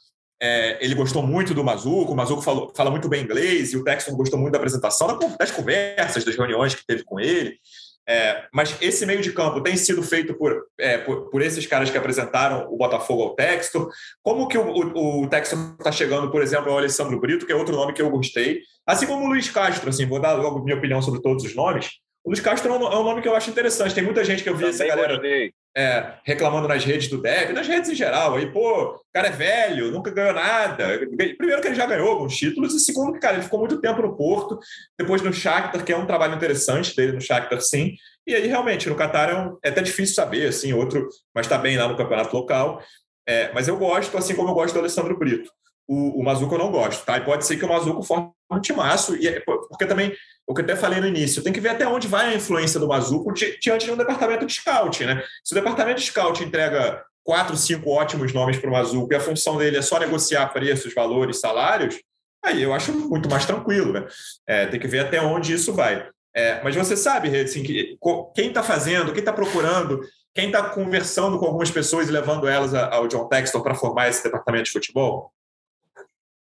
é, 0.41 0.77
ele 0.83 0.95
gostou 0.95 1.21
muito 1.21 1.53
do 1.53 1.63
Mazuco, 1.63 2.13
o 2.13 2.15
Mazuco 2.15 2.41
falou, 2.41 2.71
fala 2.75 2.89
muito 2.89 3.09
bem 3.09 3.23
inglês, 3.23 3.73
e 3.73 3.77
o 3.77 3.83
Textor 3.83 4.15
gostou 4.15 4.39
muito 4.39 4.53
da 4.53 4.57
apresentação, 4.57 5.19
das 5.37 5.51
conversas, 5.51 6.23
das 6.23 6.35
reuniões 6.35 6.73
que 6.73 6.85
teve 6.85 7.03
com 7.03 7.19
ele. 7.19 7.57
É, 8.07 8.47
mas 8.51 8.75
esse 8.81 9.05
meio 9.05 9.21
de 9.21 9.31
campo 9.31 9.61
tem 9.61 9.77
sido 9.77 10.01
feito 10.01 10.33
por, 10.33 10.65
é, 10.79 10.97
por, 10.97 11.29
por, 11.29 11.43
esses 11.43 11.67
caras 11.67 11.91
que 11.91 11.97
apresentaram 11.97 12.67
o 12.67 12.75
Botafogo 12.75 13.21
ao 13.21 13.35
Textor. 13.35 13.87
Como 14.23 14.47
que 14.47 14.57
o, 14.57 14.63
o, 14.67 15.23
o 15.23 15.29
Textor 15.29 15.75
está 15.77 15.91
chegando, 15.91 16.31
por 16.31 16.41
exemplo, 16.41 16.71
ao 16.71 16.79
Alessandro 16.79 17.19
Brito, 17.19 17.45
que 17.45 17.51
é 17.51 17.55
outro 17.55 17.75
nome 17.75 17.93
que 17.93 18.01
eu 18.01 18.09
gostei, 18.09 18.61
assim 18.87 19.05
como 19.05 19.25
o 19.25 19.27
Luiz 19.27 19.51
Castro, 19.51 19.89
assim, 19.89 20.07
vou 20.07 20.19
dar 20.19 20.33
logo 20.33 20.63
minha 20.63 20.75
opinião 20.75 21.03
sobre 21.03 21.21
todos 21.21 21.43
os 21.43 21.53
nomes. 21.53 21.99
O 22.23 22.29
Luiz 22.29 22.39
Castro 22.39 22.73
é 22.73 22.77
um, 22.77 22.83
é 22.83 22.97
um 22.97 23.03
nome 23.03 23.21
que 23.21 23.27
eu 23.27 23.35
acho 23.35 23.51
interessante. 23.51 23.93
Tem 23.93 24.03
muita 24.03 24.23
gente 24.23 24.41
que 24.41 24.49
eu 24.49 24.55
vi 24.55 24.61
Também 24.61 24.73
essa 24.73 24.87
galera. 24.87 25.13
Gostei 25.13 25.53
é, 25.75 26.13
reclamando 26.23 26.67
nas 26.67 26.83
redes 26.83 27.07
do 27.07 27.21
Dev, 27.21 27.51
nas 27.51 27.67
redes 27.67 27.89
em 27.89 27.95
geral. 27.95 28.35
Aí, 28.35 28.51
pô, 28.51 28.95
o 28.95 28.99
cara 29.13 29.27
é 29.27 29.31
velho, 29.31 29.91
nunca 29.91 30.11
ganhou 30.11 30.33
nada. 30.33 30.99
Primeiro 31.37 31.61
que 31.61 31.67
ele 31.67 31.75
já 31.75 31.85
ganhou 31.85 32.09
alguns 32.09 32.35
títulos, 32.35 32.73
e 32.73 32.79
segundo 32.79 33.13
que, 33.13 33.19
cara, 33.19 33.35
ele 33.35 33.43
ficou 33.43 33.59
muito 33.59 33.79
tempo 33.79 34.01
no 34.01 34.15
Porto, 34.15 34.59
depois 34.97 35.21
no 35.21 35.31
Shakhtar, 35.31 35.83
que 35.83 35.93
é 35.93 35.97
um 35.97 36.05
trabalho 36.05 36.35
interessante 36.35 36.95
dele 36.95 37.13
no 37.13 37.21
Shakhtar, 37.21 37.61
sim. 37.61 37.95
E 38.27 38.35
aí, 38.35 38.47
realmente, 38.47 38.89
no 38.89 38.95
Qatar 38.95 39.29
é, 39.29 39.35
um, 39.35 39.57
é 39.63 39.69
até 39.69 39.81
difícil 39.81 40.15
saber, 40.15 40.47
assim, 40.47 40.73
outro, 40.73 41.07
mas 41.33 41.45
está 41.45 41.57
bem 41.57 41.77
lá 41.77 41.87
no 41.87 41.97
campeonato 41.97 42.35
local. 42.35 42.81
É, 43.27 43.51
mas 43.53 43.67
eu 43.67 43.77
gosto, 43.77 44.17
assim 44.17 44.35
como 44.35 44.49
eu 44.49 44.53
gosto 44.53 44.73
do 44.73 44.79
Alessandro 44.79 45.17
Brito. 45.17 45.51
O, 45.87 46.19
o 46.19 46.23
Mazuco 46.23 46.53
eu 46.53 46.59
não 46.59 46.71
gosto, 46.71 47.05
tá? 47.05 47.17
E 47.17 47.25
pode 47.25 47.45
ser 47.45 47.57
que 47.57 47.65
o 47.65 47.69
Mazuco 47.69 48.03
forme 48.03 48.31
um 48.51 48.59
timaço, 48.59 49.15
e 49.15 49.27
é, 49.27 49.39
porque 49.39 49.85
também 49.85 50.11
o 50.49 50.53
que 50.53 50.61
eu 50.61 50.65
até 50.65 50.75
falei 50.75 50.99
no 50.99 51.05
início, 51.05 51.43
tem 51.43 51.53
que 51.53 51.61
ver 51.61 51.69
até 51.69 51.87
onde 51.87 52.07
vai 52.07 52.33
a 52.33 52.35
influência 52.35 52.79
do 52.79 52.87
Mazuco 52.87 53.31
diante 53.31 53.85
de 53.85 53.91
um 53.91 53.95
departamento 53.95 54.47
de 54.47 54.53
scout, 54.53 55.05
né? 55.05 55.23
Se 55.43 55.53
o 55.53 55.55
departamento 55.55 55.99
de 55.99 56.07
scout 56.07 56.43
entrega 56.43 57.03
quatro, 57.23 57.55
cinco 57.55 57.91
ótimos 57.91 58.33
nomes 58.33 58.57
para 58.57 58.67
o 58.67 58.73
Mazuco 58.73 59.13
e 59.13 59.15
a 59.15 59.19
função 59.19 59.57
dele 59.57 59.77
é 59.77 59.81
só 59.83 59.99
negociar 59.99 60.47
preços, 60.47 60.91
valores, 60.91 61.39
salários, 61.39 62.01
aí 62.43 62.63
eu 62.63 62.73
acho 62.73 62.91
muito 62.91 63.29
mais 63.29 63.45
tranquilo, 63.45 63.93
né? 63.93 64.07
É, 64.47 64.65
tem 64.65 64.79
que 64.79 64.87
ver 64.87 65.01
até 65.01 65.21
onde 65.21 65.53
isso 65.53 65.71
vai. 65.71 66.09
É, 66.35 66.59
mas 66.63 66.75
você 66.75 66.97
sabe, 66.97 67.29
assim, 67.39 67.61
que, 67.61 67.95
quem 68.35 68.47
está 68.47 68.63
fazendo, 68.63 69.11
quem 69.11 69.19
está 69.19 69.31
procurando, 69.31 70.01
quem 70.33 70.47
está 70.47 70.63
conversando 70.63 71.37
com 71.37 71.45
algumas 71.45 71.69
pessoas 71.69 72.09
e 72.09 72.11
levando 72.11 72.47
elas 72.47 72.73
ao 72.73 73.07
John 73.07 73.27
Textor 73.27 73.61
para 73.61 73.75
formar 73.75 74.09
esse 74.09 74.23
departamento 74.23 74.63
de 74.63 74.71
futebol? 74.71 75.31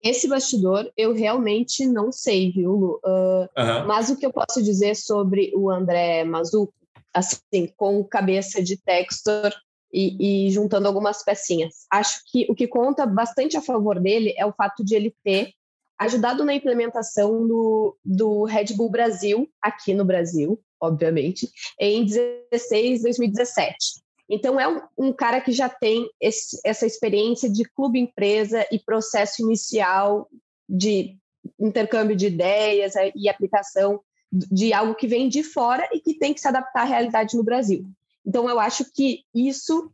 Esse 0.03 0.26
bastidor 0.28 0.90
eu 0.96 1.12
realmente 1.12 1.86
não 1.86 2.11
sei, 2.11 2.50
viu, 2.50 2.72
Lu? 2.72 3.00
Uh, 3.05 3.48
uhum. 3.57 3.86
Mas 3.86 4.11
o 4.11 4.16
que 4.16 4.26
eu 4.26 4.32
posso 4.32 4.62
dizer 4.62 4.96
sobre 4.96 5.53
o 5.55 5.70
André 5.70 6.24
Mazuco, 6.24 6.74
assim, 7.14 7.68
com 7.76 8.03
cabeça 8.05 8.62
de 8.62 8.76
Textor 8.76 9.53
e, 9.92 10.46
e, 10.46 10.50
juntando 10.50 10.88
algumas 10.88 11.22
pecinhas. 11.22 11.86
Acho 11.90 12.20
que 12.26 12.46
o 12.48 12.55
que 12.55 12.66
conta 12.66 13.07
bastante 13.07 13.57
a 13.57 13.62
favor 13.62 14.00
dele 14.00 14.34
é 14.36 14.46
o 14.46 14.53
fato 14.53 14.82
de 14.82 14.94
ele 14.94 15.14
ter 15.22 15.53
ajudado 15.98 16.44
na 16.44 16.55
implementação 16.55 17.46
do, 17.46 17.96
do 18.05 18.44
Red 18.44 18.74
Bull 18.74 18.90
Brasil, 18.90 19.48
aqui 19.61 19.94
no 19.94 20.05
Brasil, 20.05 20.61
obviamente, 20.80 21.48
em 21.78 22.05
16, 22.05 23.03
2017. 23.03 24.01
Então, 24.35 24.59
é 24.59 24.66
um, 24.66 24.80
um 24.97 25.12
cara 25.12 25.43
que 25.43 25.53
já 25.53 25.68
tem 25.68 26.09
esse, 26.18 26.59
essa 26.64 26.87
experiência 26.87 27.51
de 27.51 27.64
clube-empresa 27.64 28.66
e 28.72 28.78
processo 28.78 29.43
inicial 29.43 30.26
de 30.66 31.18
intercâmbio 31.61 32.16
de 32.16 32.28
ideias 32.28 32.97
é, 32.97 33.12
e 33.14 33.28
aplicação 33.28 34.01
de 34.33 34.72
algo 34.72 34.95
que 34.95 35.07
vem 35.07 35.28
de 35.28 35.43
fora 35.43 35.87
e 35.93 36.01
que 36.01 36.14
tem 36.14 36.33
que 36.33 36.41
se 36.41 36.49
adaptar 36.49 36.80
à 36.80 36.85
realidade 36.85 37.37
no 37.37 37.45
Brasil. 37.45 37.85
Então, 38.24 38.49
eu 38.49 38.59
acho 38.59 38.91
que 38.91 39.22
isso 39.35 39.93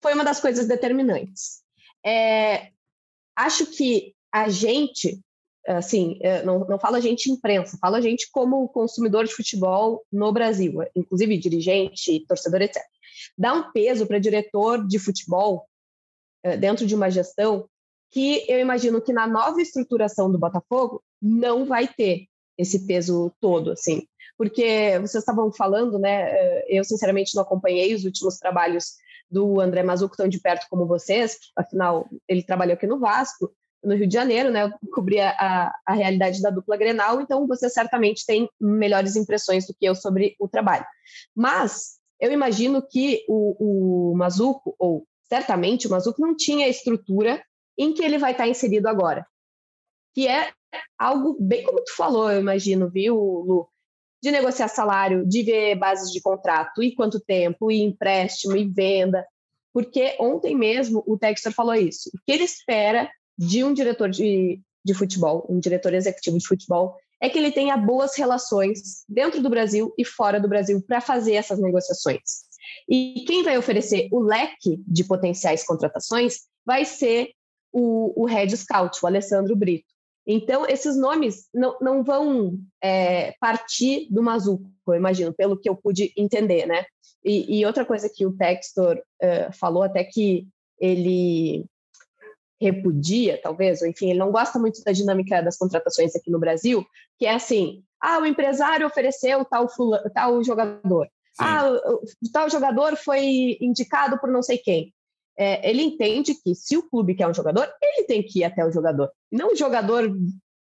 foi 0.00 0.14
uma 0.14 0.24
das 0.24 0.38
coisas 0.38 0.68
determinantes. 0.68 1.62
É, 2.06 2.70
acho 3.34 3.66
que 3.66 4.14
a 4.30 4.48
gente, 4.48 5.20
assim, 5.66 6.20
é, 6.22 6.44
não, 6.44 6.60
não 6.68 6.78
falo 6.78 6.94
a 6.94 7.00
gente 7.00 7.32
imprensa, 7.32 7.76
falo 7.80 7.96
a 7.96 8.00
gente 8.00 8.30
como 8.30 8.68
consumidor 8.68 9.24
de 9.24 9.34
futebol 9.34 10.04
no 10.12 10.30
Brasil, 10.30 10.84
inclusive 10.94 11.36
dirigente, 11.36 12.24
torcedor, 12.28 12.62
etc 12.62 12.80
dá 13.36 13.52
um 13.54 13.72
peso 13.72 14.06
para 14.06 14.18
diretor 14.18 14.86
de 14.86 14.98
futebol 14.98 15.66
eh, 16.44 16.56
dentro 16.56 16.86
de 16.86 16.94
uma 16.94 17.10
gestão 17.10 17.68
que 18.10 18.44
eu 18.48 18.58
imagino 18.58 19.00
que 19.00 19.12
na 19.12 19.26
nova 19.26 19.60
estruturação 19.60 20.30
do 20.30 20.38
Botafogo 20.38 21.02
não 21.20 21.64
vai 21.64 21.88
ter 21.88 22.26
esse 22.58 22.86
peso 22.86 23.32
todo, 23.40 23.72
assim. 23.72 24.06
Porque 24.36 24.98
vocês 25.00 25.22
estavam 25.22 25.52
falando, 25.52 25.98
né? 25.98 26.30
Eh, 26.30 26.66
eu, 26.78 26.84
sinceramente, 26.84 27.34
não 27.34 27.42
acompanhei 27.42 27.94
os 27.94 28.04
últimos 28.04 28.38
trabalhos 28.38 28.92
do 29.30 29.60
André 29.60 29.82
Mazuco 29.82 30.16
tão 30.16 30.28
de 30.28 30.38
perto 30.38 30.66
como 30.68 30.86
vocês, 30.86 31.38
afinal, 31.56 32.06
ele 32.28 32.42
trabalhou 32.42 32.74
aqui 32.74 32.86
no 32.86 32.98
Vasco, 32.98 33.50
no 33.82 33.94
Rio 33.94 34.06
de 34.06 34.14
Janeiro, 34.14 34.50
né? 34.50 34.64
Eu 34.64 34.90
cobri 34.90 35.18
a, 35.20 35.74
a 35.86 35.92
realidade 35.94 36.40
da 36.42 36.50
dupla 36.50 36.76
Grenal, 36.76 37.20
então 37.20 37.46
você 37.46 37.68
certamente 37.68 38.24
tem 38.26 38.48
melhores 38.60 39.16
impressões 39.16 39.66
do 39.66 39.74
que 39.74 39.86
eu 39.86 39.94
sobre 39.94 40.36
o 40.38 40.46
trabalho. 40.46 40.84
Mas 41.34 41.98
eu 42.22 42.30
imagino 42.30 42.80
que 42.80 43.24
o, 43.28 44.12
o 44.12 44.16
Mazuco, 44.16 44.76
ou 44.78 45.04
certamente 45.24 45.88
o 45.88 45.90
Mazuco, 45.90 46.22
não 46.22 46.36
tinha 46.36 46.66
a 46.66 46.68
estrutura 46.68 47.42
em 47.76 47.92
que 47.92 48.04
ele 48.04 48.16
vai 48.16 48.30
estar 48.30 48.46
inserido 48.46 48.86
agora. 48.86 49.26
Que 50.14 50.28
é 50.28 50.52
algo 50.96 51.36
bem 51.40 51.64
como 51.64 51.82
tu 51.82 51.96
falou, 51.96 52.30
eu 52.30 52.40
imagino, 52.40 52.88
viu, 52.88 53.16
Lu? 53.16 53.68
De 54.22 54.30
negociar 54.30 54.68
salário, 54.68 55.26
de 55.26 55.42
ver 55.42 55.74
bases 55.74 56.12
de 56.12 56.20
contrato, 56.20 56.80
e 56.80 56.94
quanto 56.94 57.18
tempo, 57.18 57.72
e 57.72 57.82
empréstimo, 57.82 58.56
e 58.56 58.68
venda. 58.68 59.26
Porque 59.72 60.16
ontem 60.20 60.54
mesmo 60.54 61.02
o 61.08 61.18
Textor 61.18 61.52
falou 61.52 61.74
isso. 61.74 62.08
O 62.14 62.18
que 62.24 62.30
ele 62.30 62.44
espera 62.44 63.10
de 63.36 63.64
um 63.64 63.74
diretor 63.74 64.08
de, 64.08 64.60
de 64.84 64.94
futebol, 64.94 65.44
um 65.50 65.58
diretor 65.58 65.92
executivo 65.92 66.38
de 66.38 66.46
futebol, 66.46 66.94
é 67.22 67.30
que 67.30 67.38
ele 67.38 67.52
tenha 67.52 67.76
boas 67.76 68.16
relações 68.16 69.04
dentro 69.08 69.40
do 69.40 69.48
Brasil 69.48 69.94
e 69.96 70.04
fora 70.04 70.40
do 70.40 70.48
Brasil 70.48 70.82
para 70.84 71.00
fazer 71.00 71.34
essas 71.34 71.60
negociações. 71.60 72.20
E 72.88 73.24
quem 73.26 73.44
vai 73.44 73.56
oferecer 73.56 74.08
o 74.10 74.18
leque 74.18 74.82
de 74.88 75.04
potenciais 75.04 75.64
contratações 75.64 76.40
vai 76.66 76.84
ser 76.84 77.30
o, 77.72 78.12
o 78.20 78.26
Head 78.26 78.56
Scout, 78.56 78.98
o 79.00 79.06
Alessandro 79.06 79.54
Brito. 79.54 79.86
Então, 80.26 80.66
esses 80.66 80.96
nomes 80.96 81.48
não, 81.54 81.76
não 81.80 82.02
vão 82.02 82.58
é, 82.82 83.34
partir 83.40 84.08
do 84.10 84.22
Mazuco, 84.22 84.68
eu 84.88 84.94
imagino, 84.94 85.32
pelo 85.32 85.58
que 85.58 85.68
eu 85.68 85.76
pude 85.76 86.12
entender, 86.16 86.66
né? 86.66 86.84
E, 87.24 87.60
e 87.60 87.66
outra 87.66 87.84
coisa 87.84 88.10
que 88.12 88.26
o 88.26 88.36
Textor 88.36 88.96
uh, 88.96 89.52
falou, 89.52 89.84
até 89.84 90.02
que 90.02 90.46
ele 90.80 91.64
repudia, 92.62 93.40
talvez, 93.42 93.82
ou 93.82 93.88
enfim, 93.88 94.10
ele 94.10 94.18
não 94.18 94.30
gosta 94.30 94.58
muito 94.58 94.82
da 94.84 94.92
dinâmica 94.92 95.42
das 95.42 95.58
contratações 95.58 96.14
aqui 96.14 96.30
no 96.30 96.38
Brasil, 96.38 96.84
que 97.18 97.26
é 97.26 97.34
assim, 97.34 97.82
ah, 98.00 98.18
o 98.20 98.26
empresário 98.26 98.86
ofereceu 98.86 99.44
tal, 99.44 99.68
fula, 99.68 100.02
tal 100.14 100.42
jogador, 100.42 101.06
Sim. 101.34 101.44
ah, 101.44 101.70
tal 102.32 102.48
jogador 102.48 102.96
foi 102.96 103.58
indicado 103.60 104.18
por 104.18 104.30
não 104.30 104.42
sei 104.42 104.58
quem. 104.58 104.94
É, 105.36 105.68
ele 105.68 105.82
entende 105.82 106.34
que 106.34 106.54
se 106.54 106.76
o 106.76 106.82
clube 106.82 107.14
quer 107.14 107.26
um 107.26 107.34
jogador, 107.34 107.68
ele 107.82 108.06
tem 108.06 108.22
que 108.22 108.40
ir 108.40 108.44
até 108.44 108.64
o 108.64 108.70
jogador. 108.70 109.10
Não 109.30 109.52
o 109.52 109.56
jogador 109.56 110.14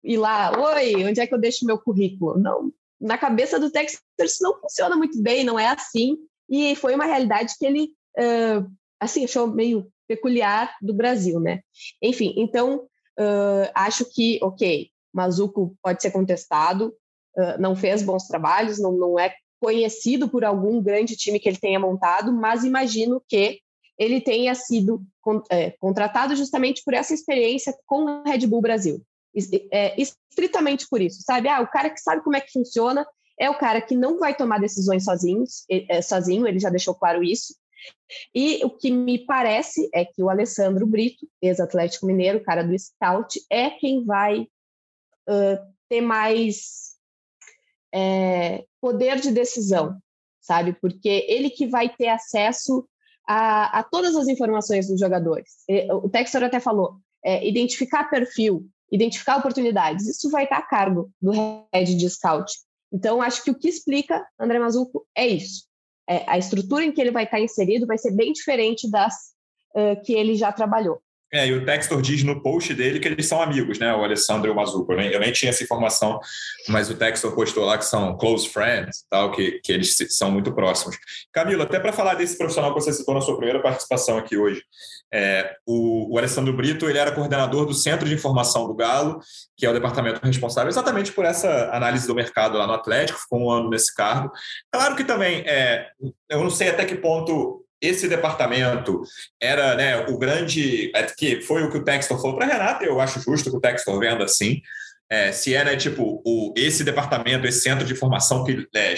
ir 0.03 0.17
lá, 0.17 0.51
oi, 0.59 1.05
onde 1.05 1.19
é 1.19 1.27
que 1.27 1.33
eu 1.33 1.39
deixo 1.39 1.65
meu 1.65 1.77
currículo? 1.77 2.39
Não, 2.39 2.71
na 2.99 3.17
cabeça 3.17 3.59
do 3.59 3.69
Texas 3.69 4.01
isso 4.19 4.41
não 4.41 4.59
funciona 4.59 4.95
muito 4.95 5.21
bem, 5.21 5.43
não 5.43 5.59
é 5.59 5.67
assim. 5.67 6.17
E 6.49 6.75
foi 6.75 6.95
uma 6.95 7.05
realidade 7.05 7.53
que 7.57 7.65
ele, 7.65 7.91
uh, 8.17 8.67
assim, 8.99 9.25
achou 9.25 9.47
meio 9.47 9.87
peculiar 10.07 10.75
do 10.81 10.93
Brasil, 10.93 11.39
né? 11.39 11.61
Enfim, 12.01 12.33
então 12.37 12.87
uh, 13.19 13.69
acho 13.73 14.05
que, 14.05 14.39
ok, 14.41 14.89
Mazuco 15.13 15.75
pode 15.81 16.01
ser 16.01 16.11
contestado, 16.11 16.93
uh, 17.37 17.59
não 17.59 17.75
fez 17.75 18.01
bons 18.01 18.27
trabalhos, 18.27 18.79
não, 18.79 18.91
não 18.93 19.19
é 19.19 19.33
conhecido 19.59 20.29
por 20.29 20.45
algum 20.45 20.81
grande 20.81 21.15
time 21.15 21.39
que 21.39 21.49
ele 21.49 21.57
tenha 21.57 21.79
montado, 21.79 22.31
mas 22.31 22.63
imagino 22.63 23.21
que 23.27 23.59
ele 23.97 24.21
tenha 24.21 24.53
sido 24.53 25.03
é, 25.49 25.71
contratado 25.71 26.35
justamente 26.35 26.83
por 26.85 26.93
essa 26.93 27.13
experiência 27.13 27.75
com 27.85 28.03
o 28.03 28.23
Red 28.23 28.45
Bull 28.45 28.61
Brasil. 28.61 29.01
É, 29.71 29.99
estritamente 29.99 30.87
por 30.89 31.01
isso, 31.01 31.21
sabe? 31.23 31.47
Ah, 31.47 31.61
o 31.61 31.67
cara 31.67 31.89
que 31.89 31.99
sabe 31.99 32.23
como 32.23 32.35
é 32.35 32.41
que 32.41 32.51
funciona 32.51 33.05
é 33.39 33.49
o 33.49 33.57
cara 33.57 33.81
que 33.81 33.95
não 33.95 34.17
vai 34.17 34.35
tomar 34.35 34.59
decisões 34.59 35.03
sozinhos, 35.03 35.63
é, 35.69 36.01
sozinho, 36.01 36.47
ele 36.47 36.59
já 36.59 36.69
deixou 36.69 36.95
claro 36.95 37.23
isso, 37.23 37.55
e 38.33 38.63
o 38.63 38.69
que 38.69 38.91
me 38.91 39.25
parece 39.25 39.89
é 39.93 40.05
que 40.05 40.23
o 40.23 40.29
Alessandro 40.29 40.85
Brito, 40.85 41.27
ex-Atlético 41.41 42.05
Mineiro, 42.05 42.43
cara 42.43 42.63
do 42.63 42.77
Scout, 42.77 43.39
é 43.49 43.69
quem 43.69 44.05
vai 44.05 44.41
uh, 44.41 45.73
ter 45.89 46.01
mais 46.01 46.95
é, 47.93 48.65
poder 48.81 49.19
de 49.19 49.31
decisão, 49.31 49.97
sabe? 50.41 50.73
Porque 50.73 51.25
ele 51.27 51.49
que 51.49 51.67
vai 51.67 51.89
ter 51.89 52.09
acesso 52.09 52.87
a, 53.27 53.79
a 53.79 53.83
todas 53.83 54.15
as 54.15 54.27
informações 54.27 54.87
dos 54.87 54.99
jogadores. 54.99 55.57
O 56.03 56.09
Textor 56.09 56.43
até 56.43 56.59
falou, 56.59 56.99
é, 57.23 57.47
identificar 57.47 58.09
perfil, 58.09 58.67
identificar 58.91 59.37
oportunidades, 59.37 60.07
isso 60.07 60.29
vai 60.29 60.45
estar 60.45 60.57
a 60.57 60.61
cargo 60.61 61.11
do 61.21 61.31
head 61.73 61.95
de 61.95 62.09
scout. 62.09 62.51
Então, 62.91 63.21
acho 63.21 63.43
que 63.43 63.51
o 63.51 63.55
que 63.55 63.67
explica 63.67 64.25
André 64.39 64.59
Mazuco 64.59 65.05
é 65.13 65.27
isso. 65.27 65.66
É, 66.09 66.23
a 66.27 66.37
estrutura 66.37 66.85
em 66.85 66.91
que 66.91 67.01
ele 67.01 67.11
vai 67.11 67.25
estar 67.25 67.39
inserido 67.39 67.85
vai 67.85 67.97
ser 67.97 68.11
bem 68.11 68.31
diferente 68.31 68.89
das 68.89 69.33
uh, 69.75 70.01
que 70.03 70.13
ele 70.13 70.35
já 70.35 70.51
trabalhou. 70.51 71.01
É, 71.31 71.45
e 71.45 71.53
o 71.53 71.65
Textor 71.65 72.01
diz 72.01 72.23
no 72.23 72.41
post 72.41 72.73
dele 72.73 72.99
que 72.99 73.07
eles 73.07 73.27
são 73.27 73.41
amigos, 73.41 73.79
né? 73.79 73.93
O 73.93 74.03
Alessandro 74.03 74.49
e 74.49 74.51
o 74.51 74.55
Mazuco. 74.55 74.93
Eu 74.93 74.99
eu 74.99 75.19
nem 75.19 75.31
tinha 75.31 75.49
essa 75.49 75.63
informação, 75.63 76.19
mas 76.69 76.89
o 76.89 76.95
Textor 76.95 77.35
postou 77.35 77.65
lá 77.65 77.77
que 77.77 77.85
são 77.85 78.17
close 78.17 78.47
friends, 78.47 79.05
tal, 79.09 79.31
que, 79.31 79.59
que 79.63 79.73
eles 79.73 79.95
são 80.09 80.31
muito 80.31 80.53
próximos. 80.53 80.97
Camilo, 81.33 81.63
até 81.63 81.79
para 81.79 81.91
falar 81.91 82.13
desse 82.13 82.37
profissional 82.37 82.73
que 82.73 82.81
você 82.81 82.93
citou 82.93 83.13
na 83.13 83.21
sua 83.21 83.35
primeira 83.35 83.61
participação 83.61 84.17
aqui 84.17 84.37
hoje, 84.37 84.63
é, 85.13 85.55
o, 85.65 86.13
o, 86.13 86.17
Alessandro 86.17 86.53
Brito 86.53 86.89
ele 86.89 86.97
era 86.97 87.11
coordenador 87.11 87.65
do 87.65 87.73
Centro 87.73 88.07
de 88.07 88.13
Informação 88.13 88.67
do 88.67 88.75
Galo, 88.75 89.19
que 89.55 89.65
é 89.65 89.69
o 89.69 89.73
departamento 89.73 90.19
responsável 90.23 90.69
exatamente 90.69 91.11
por 91.13 91.25
essa 91.25 91.69
análise 91.71 92.07
do 92.07 92.15
mercado 92.15 92.57
lá 92.57 92.67
no 92.67 92.73
Atlético, 92.73 93.19
ficou 93.19 93.39
um 93.39 93.49
ano 93.49 93.69
nesse 93.69 93.93
cargo. 93.93 94.31
Claro 94.71 94.95
que 94.95 95.03
também, 95.03 95.43
é, 95.45 95.87
eu 96.29 96.43
não 96.43 96.49
sei 96.49 96.69
até 96.69 96.85
que 96.85 96.95
ponto 96.95 97.65
esse 97.81 98.07
departamento 98.07 99.01
era 99.41 99.75
né, 99.75 100.05
o 100.07 100.17
grande. 100.17 100.91
É, 100.95 101.03
que 101.03 101.41
foi 101.41 101.63
o 101.63 101.71
que 101.71 101.77
o 101.77 101.83
Textor 101.83 102.19
falou 102.21 102.37
para 102.37 102.47
Renata, 102.47 102.85
eu 102.85 102.99
acho 102.99 103.19
justo 103.19 103.49
que 103.49 103.57
o 103.57 103.61
Textor 103.61 103.99
venda 103.99 104.23
assim. 104.23 104.61
É, 105.09 105.31
se 105.31 105.51
né, 105.51 105.77
tipo 105.77 106.21
o, 106.25 106.53
esse 106.57 106.83
departamento, 106.83 107.47
esse 107.47 107.61
centro 107.61 107.85
de 107.85 107.95
formação 107.95 108.43
que 108.43 108.67
é, 108.75 108.93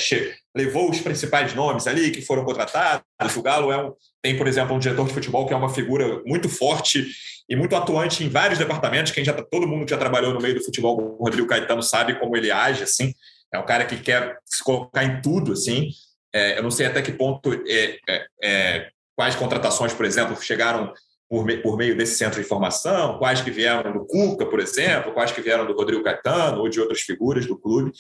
levou 0.56 0.90
os 0.90 1.00
principais 1.00 1.54
nomes 1.54 1.86
ali 1.86 2.10
que 2.10 2.22
foram 2.22 2.44
contratados. 2.44 3.04
O 3.36 3.42
Galo 3.44 3.72
é 3.72 3.86
um, 3.86 3.94
tem, 4.22 4.36
por 4.36 4.48
exemplo, 4.48 4.76
um 4.76 4.80
diretor 4.80 5.08
de 5.08 5.14
futebol 5.14 5.46
que 5.46 5.54
é 5.54 5.58
uma 5.58 5.70
figura 5.70 6.22
muito 6.26 6.50
forte 6.50 7.06
e 7.48 7.56
muito 7.56 7.76
atuante 7.76 8.24
em 8.24 8.30
vários 8.30 8.58
departamentos. 8.58 9.12
Quem 9.12 9.24
já 9.24 9.34
tá, 9.34 9.44
todo 9.44 9.68
mundo 9.68 9.86
que 9.86 9.92
já 9.92 9.98
trabalhou 9.98 10.34
no 10.34 10.42
meio 10.42 10.56
do 10.56 10.64
futebol, 10.64 11.00
o 11.00 11.24
Rodrigo 11.24 11.48
Caetano 11.48 11.84
sabe 11.84 12.20
como 12.20 12.36
ele 12.36 12.50
age 12.50 12.84
assim. 12.84 13.14
É 13.54 13.60
um 13.60 13.66
cara 13.66 13.86
que 13.86 13.98
quer 13.98 14.38
se 14.46 14.64
colocar 14.64 15.04
em 15.04 15.22
tudo 15.22 15.54
assim. 15.54 15.90
É, 16.34 16.58
eu 16.58 16.64
não 16.64 16.72
sei 16.72 16.86
até 16.86 17.02
que 17.02 17.12
ponto 17.12 17.52
é, 17.68 17.98
é, 18.08 18.28
é, 18.44 18.90
quais 19.16 19.36
contratações, 19.36 19.94
por 19.94 20.06
exemplo, 20.06 20.40
chegaram 20.42 20.94
por, 21.30 21.46
me, 21.46 21.58
por, 21.58 21.78
meio 21.78 21.96
desse 21.96 22.16
centro 22.16 22.40
de 22.40 22.46
informação, 22.46 23.18
quais 23.18 23.42
que 23.42 23.52
vieram 23.52 23.94
do 23.94 24.06
Cuca, 24.06 24.46
por 24.46 24.60
exemplo, 24.60 25.14
quais 25.14 25.32
que 25.32 25.42
vieram 25.42 25.66
do 25.66 25.74
Rodrigo 25.74 26.04
Caetano 26.04 26.62
ou 26.62 26.70
de 26.70 26.80
outras 26.80 27.02
figuras 27.02 27.46
do 27.46 27.58
clube. 27.58 27.92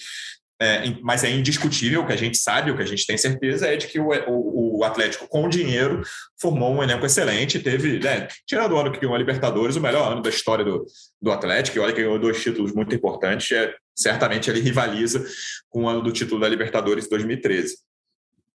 É, 0.61 0.83
mas 1.01 1.23
é 1.23 1.29
indiscutível, 1.29 2.01
o 2.01 2.05
que 2.05 2.11
a 2.11 2.17
gente 2.17 2.37
sabe, 2.37 2.69
o 2.69 2.75
que 2.75 2.83
a 2.83 2.85
gente 2.85 3.07
tem 3.07 3.17
certeza 3.17 3.65
é 3.67 3.77
de 3.77 3.87
que 3.87 3.97
o, 3.97 4.09
o, 4.27 4.79
o 4.79 4.83
Atlético, 4.83 5.25
com 5.25 5.47
dinheiro, 5.47 6.01
formou 6.39 6.73
um 6.73 6.83
elenco 6.83 7.05
excelente. 7.05 7.59
Teve, 7.59 7.97
né, 7.99 8.27
tirando 8.45 8.73
o 8.73 8.77
ano 8.77 8.91
que 8.91 8.99
ganhou 8.99 9.15
a 9.15 9.17
Libertadores, 9.17 9.77
o 9.77 9.81
melhor 9.81 10.11
ano 10.11 10.21
da 10.21 10.29
história 10.29 10.65
do, 10.65 10.85
do 11.21 11.31
Atlético, 11.31 11.77
e 11.77 11.79
olha 11.79 11.93
que 11.93 12.01
ganhou 12.01 12.19
dois 12.19 12.43
títulos 12.43 12.73
muito 12.73 12.93
importantes, 12.93 13.49
é, 13.53 13.73
certamente 13.95 14.49
ele 14.49 14.59
rivaliza 14.59 15.25
com 15.69 15.83
o 15.83 15.87
ano 15.87 16.01
do 16.01 16.11
título 16.11 16.41
da 16.41 16.49
Libertadores 16.49 17.07
2013. 17.07 17.77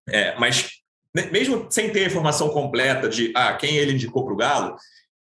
É, 0.09 0.39
mas 0.39 0.69
mesmo 1.31 1.67
sem 1.71 1.91
ter 1.91 2.05
a 2.05 2.07
informação 2.07 2.49
completa 2.49 3.09
de 3.09 3.33
ah, 3.37 3.53
quem 3.55 3.77
ele 3.77 3.93
indicou 3.93 4.25
para 4.25 4.35
o 4.35 4.37
Galo, 4.37 4.77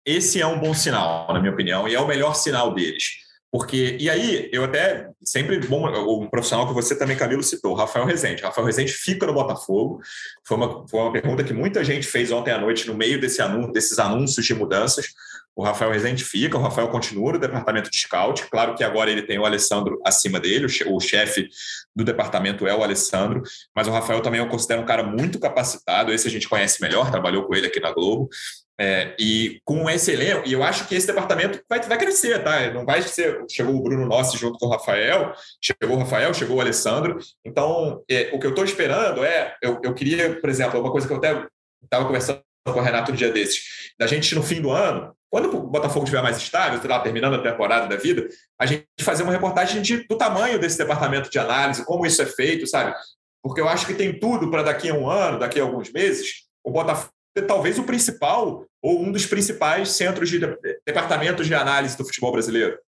esse 0.05 0.41
é 0.41 0.47
um 0.47 0.59
bom 0.59 0.73
sinal, 0.73 1.31
na 1.33 1.39
minha 1.39 1.53
opinião, 1.53 1.87
e 1.87 1.95
é 1.95 1.99
o 1.99 2.07
melhor 2.07 2.35
sinal 2.35 2.73
deles. 2.73 3.25
Porque, 3.51 3.95
e 3.99 4.09
aí, 4.09 4.49
eu 4.51 4.65
até, 4.65 5.07
sempre 5.23 5.57
bom, 5.59 5.87
um 6.21 6.29
profissional 6.29 6.67
que 6.67 6.73
você 6.73 6.93
também, 6.93 7.15
Camilo, 7.15 7.41
citou, 7.41 7.73
Rafael 7.73 8.05
Rezende. 8.05 8.43
Rafael 8.43 8.65
Rezende 8.67 8.91
fica 8.91 9.25
no 9.25 9.33
Botafogo. 9.33 10.01
Foi 10.45 10.57
uma, 10.57 10.85
foi 10.87 10.99
uma 10.99 11.11
pergunta 11.13 11.41
que 11.41 11.53
muita 11.53 11.81
gente 11.81 12.05
fez 12.05 12.33
ontem 12.33 12.51
à 12.51 12.59
noite 12.59 12.85
no 12.85 12.93
meio 12.93 13.19
desse 13.19 13.41
anúncio, 13.41 13.71
desses 13.71 13.97
anúncios 13.97 14.45
de 14.45 14.53
mudanças. 14.53 15.07
O 15.55 15.63
Rafael 15.63 15.91
Rezende 15.91 16.23
fica, 16.23 16.57
o 16.57 16.61
Rafael 16.61 16.89
continua 16.89 17.33
no 17.33 17.39
departamento 17.39 17.89
de 17.89 17.97
scout. 17.97 18.45
Claro 18.49 18.75
que 18.75 18.83
agora 18.83 19.09
ele 19.09 19.21
tem 19.21 19.39
o 19.39 19.45
Alessandro 19.45 19.99
acima 20.05 20.39
dele, 20.39 20.65
o 20.87 20.99
chefe 20.99 21.47
do 21.95 22.03
departamento 22.03 22.67
é 22.67 22.75
o 22.75 22.83
Alessandro, 22.83 23.41
mas 23.73 23.87
o 23.87 23.91
Rafael 23.91 24.21
também 24.21 24.41
eu 24.41 24.49
considero 24.49 24.81
um 24.81 24.85
cara 24.85 25.03
muito 25.03 25.39
capacitado. 25.39 26.11
Esse 26.11 26.27
a 26.27 26.31
gente 26.31 26.49
conhece 26.49 26.81
melhor, 26.81 27.09
trabalhou 27.09 27.45
com 27.45 27.55
ele 27.55 27.67
aqui 27.67 27.79
na 27.79 27.91
Globo. 27.91 28.29
É, 28.77 29.15
e 29.17 29.61
com 29.63 29.89
esse 29.89 30.11
elenco, 30.11 30.45
e 30.45 30.51
eu 30.51 30.61
acho 30.61 30.85
que 30.85 30.95
esse 30.95 31.07
departamento 31.07 31.61
vai, 31.69 31.79
vai 31.81 31.97
crescer, 31.97 32.43
tá? 32.43 32.69
Não 32.73 32.85
vai 32.85 33.01
ser. 33.01 33.45
Chegou 33.49 33.73
o 33.73 33.81
Bruno 33.81 34.05
Nossi 34.05 34.37
junto 34.37 34.59
com 34.59 34.65
o 34.65 34.69
Rafael, 34.69 35.33
chegou 35.61 35.95
o 35.95 35.99
Rafael, 35.99 36.33
chegou 36.33 36.57
o 36.57 36.61
Alessandro. 36.61 37.17
Então, 37.45 38.03
é, 38.11 38.31
o 38.33 38.39
que 38.39 38.45
eu 38.45 38.49
estou 38.49 38.65
esperando 38.65 39.23
é. 39.23 39.55
Eu, 39.61 39.79
eu 39.81 39.93
queria, 39.93 40.41
por 40.41 40.49
exemplo, 40.49 40.79
uma 40.81 40.91
coisa 40.91 41.07
que 41.07 41.13
eu 41.13 41.17
até 41.17 41.47
estava 41.81 42.05
conversando 42.05 42.41
com 42.65 42.79
o 42.79 42.83
Renato 42.83 43.11
um 43.11 43.15
dia 43.15 43.31
desses, 43.31 43.63
da 43.97 44.07
gente 44.07 44.33
no 44.35 44.43
fim 44.43 44.59
do 44.59 44.71
ano, 44.71 45.15
quando 45.35 45.53
o 45.53 45.67
Botafogo 45.67 46.05
estiver 46.05 46.23
mais 46.23 46.37
estável, 46.37 46.79
lá, 46.87 47.01
terminando 47.01 47.33
a 47.33 47.41
temporada 47.41 47.89
da 47.89 47.97
vida, 47.97 48.25
a 48.57 48.65
gente 48.65 48.85
fazer 49.01 49.23
uma 49.23 49.33
reportagem 49.33 49.81
de, 49.81 50.07
do 50.07 50.17
tamanho 50.17 50.57
desse 50.57 50.77
departamento 50.77 51.29
de 51.29 51.37
análise, 51.37 51.83
como 51.83 52.05
isso 52.05 52.21
é 52.21 52.25
feito, 52.25 52.65
sabe? 52.65 52.95
Porque 53.43 53.59
eu 53.59 53.67
acho 53.67 53.85
que 53.85 53.93
tem 53.93 54.17
tudo 54.17 54.49
para 54.49 54.63
daqui 54.63 54.89
a 54.89 54.93
um 54.93 55.09
ano, 55.09 55.37
daqui 55.37 55.59
a 55.59 55.63
alguns 55.63 55.91
meses, 55.91 56.45
o 56.63 56.71
Botafogo 56.71 57.11
talvez 57.49 57.77
o 57.77 57.83
principal 57.83 58.65
ou 58.81 59.01
um 59.01 59.11
dos 59.11 59.25
principais 59.25 59.89
centros 59.89 60.29
de 60.29 60.39
departamentos 60.87 61.45
de 61.45 61.53
análise 61.53 61.97
do 61.97 62.05
futebol 62.05 62.31
brasileiro. 62.31 62.79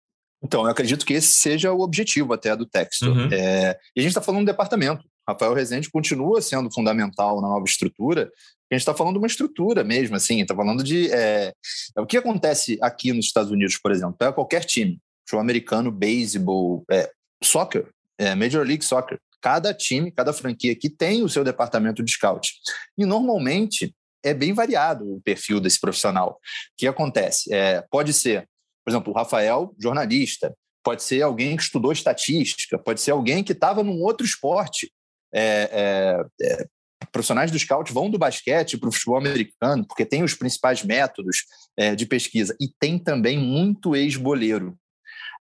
Então, 0.41 0.63
eu 0.63 0.69
acredito 0.69 1.05
que 1.05 1.15
esse 1.15 1.33
seja 1.33 1.73
o 1.73 1.81
objetivo 1.81 2.31
até 2.31 2.55
do 2.55 2.65
texto. 2.65 3.07
Uhum. 3.07 3.27
É, 3.29 3.77
e 3.93 3.99
a 3.99 4.01
gente 4.01 4.11
está 4.11 4.21
falando 4.21 4.43
do 4.43 4.49
departamento. 4.49 5.03
Rafael 5.27 5.53
Rezende 5.53 5.89
continua 5.89 6.41
sendo 6.41 6.71
fundamental 6.71 7.41
na 7.41 7.47
nova 7.47 7.65
estrutura. 7.65 8.31
A 8.71 8.75
gente 8.75 8.81
está 8.81 8.93
falando 8.93 9.13
de 9.13 9.19
uma 9.19 9.27
estrutura 9.27 9.83
mesmo, 9.83 10.15
assim, 10.15 10.41
está 10.41 10.55
falando 10.55 10.83
de. 10.83 11.11
É, 11.11 11.53
é, 11.95 12.01
o 12.01 12.05
que 12.05 12.17
acontece 12.17 12.77
aqui 12.81 13.11
nos 13.11 13.25
Estados 13.25 13.51
Unidos, 13.51 13.77
por 13.77 13.91
exemplo. 13.91 14.15
Pega 14.17 14.33
qualquer 14.33 14.63
time, 14.63 14.99
show 15.29 15.39
americano, 15.39 15.91
beisebol, 15.91 16.85
é, 16.89 17.11
soccer, 17.43 17.89
é, 18.17 18.35
Major 18.35 18.65
League 18.65 18.83
Soccer. 18.83 19.19
Cada 19.41 19.73
time, 19.73 20.11
cada 20.11 20.33
franquia 20.33 20.71
aqui 20.71 20.89
tem 20.89 21.23
o 21.23 21.29
seu 21.29 21.43
departamento 21.43 22.03
de 22.03 22.11
scout. 22.11 22.53
E 22.97 23.05
normalmente 23.05 23.93
é 24.23 24.33
bem 24.33 24.53
variado 24.53 25.15
o 25.15 25.21
perfil 25.21 25.59
desse 25.59 25.79
profissional. 25.79 26.31
O 26.31 26.37
que 26.77 26.87
acontece? 26.87 27.53
É, 27.53 27.83
pode 27.89 28.13
ser, 28.13 28.47
por 28.83 28.91
exemplo, 28.91 29.13
o 29.13 29.15
Rafael, 29.15 29.73
jornalista, 29.79 30.53
pode 30.83 31.03
ser 31.03 31.21
alguém 31.21 31.55
que 31.55 31.63
estudou 31.63 31.91
estatística, 31.91 32.77
pode 32.77 33.01
ser 33.01 33.11
alguém 33.11 33.43
que 33.43 33.51
estava 33.51 33.83
num 33.83 34.01
outro 34.01 34.25
esporte. 34.25 34.91
É, 35.33 36.25
é, 36.41 36.45
é, 36.45 36.67
profissionais 37.11 37.51
do 37.51 37.59
scout 37.59 37.91
vão 37.93 38.09
do 38.09 38.17
basquete 38.17 38.77
para 38.77 38.89
o 38.89 38.91
futebol 38.91 39.17
americano, 39.17 39.85
porque 39.87 40.05
tem 40.05 40.23
os 40.23 40.33
principais 40.33 40.83
métodos 40.83 41.45
é, 41.77 41.95
de 41.95 42.05
pesquisa. 42.05 42.55
E 42.59 42.69
tem 42.79 42.97
também 42.97 43.37
muito 43.37 43.95
ex-boleiro 43.95 44.77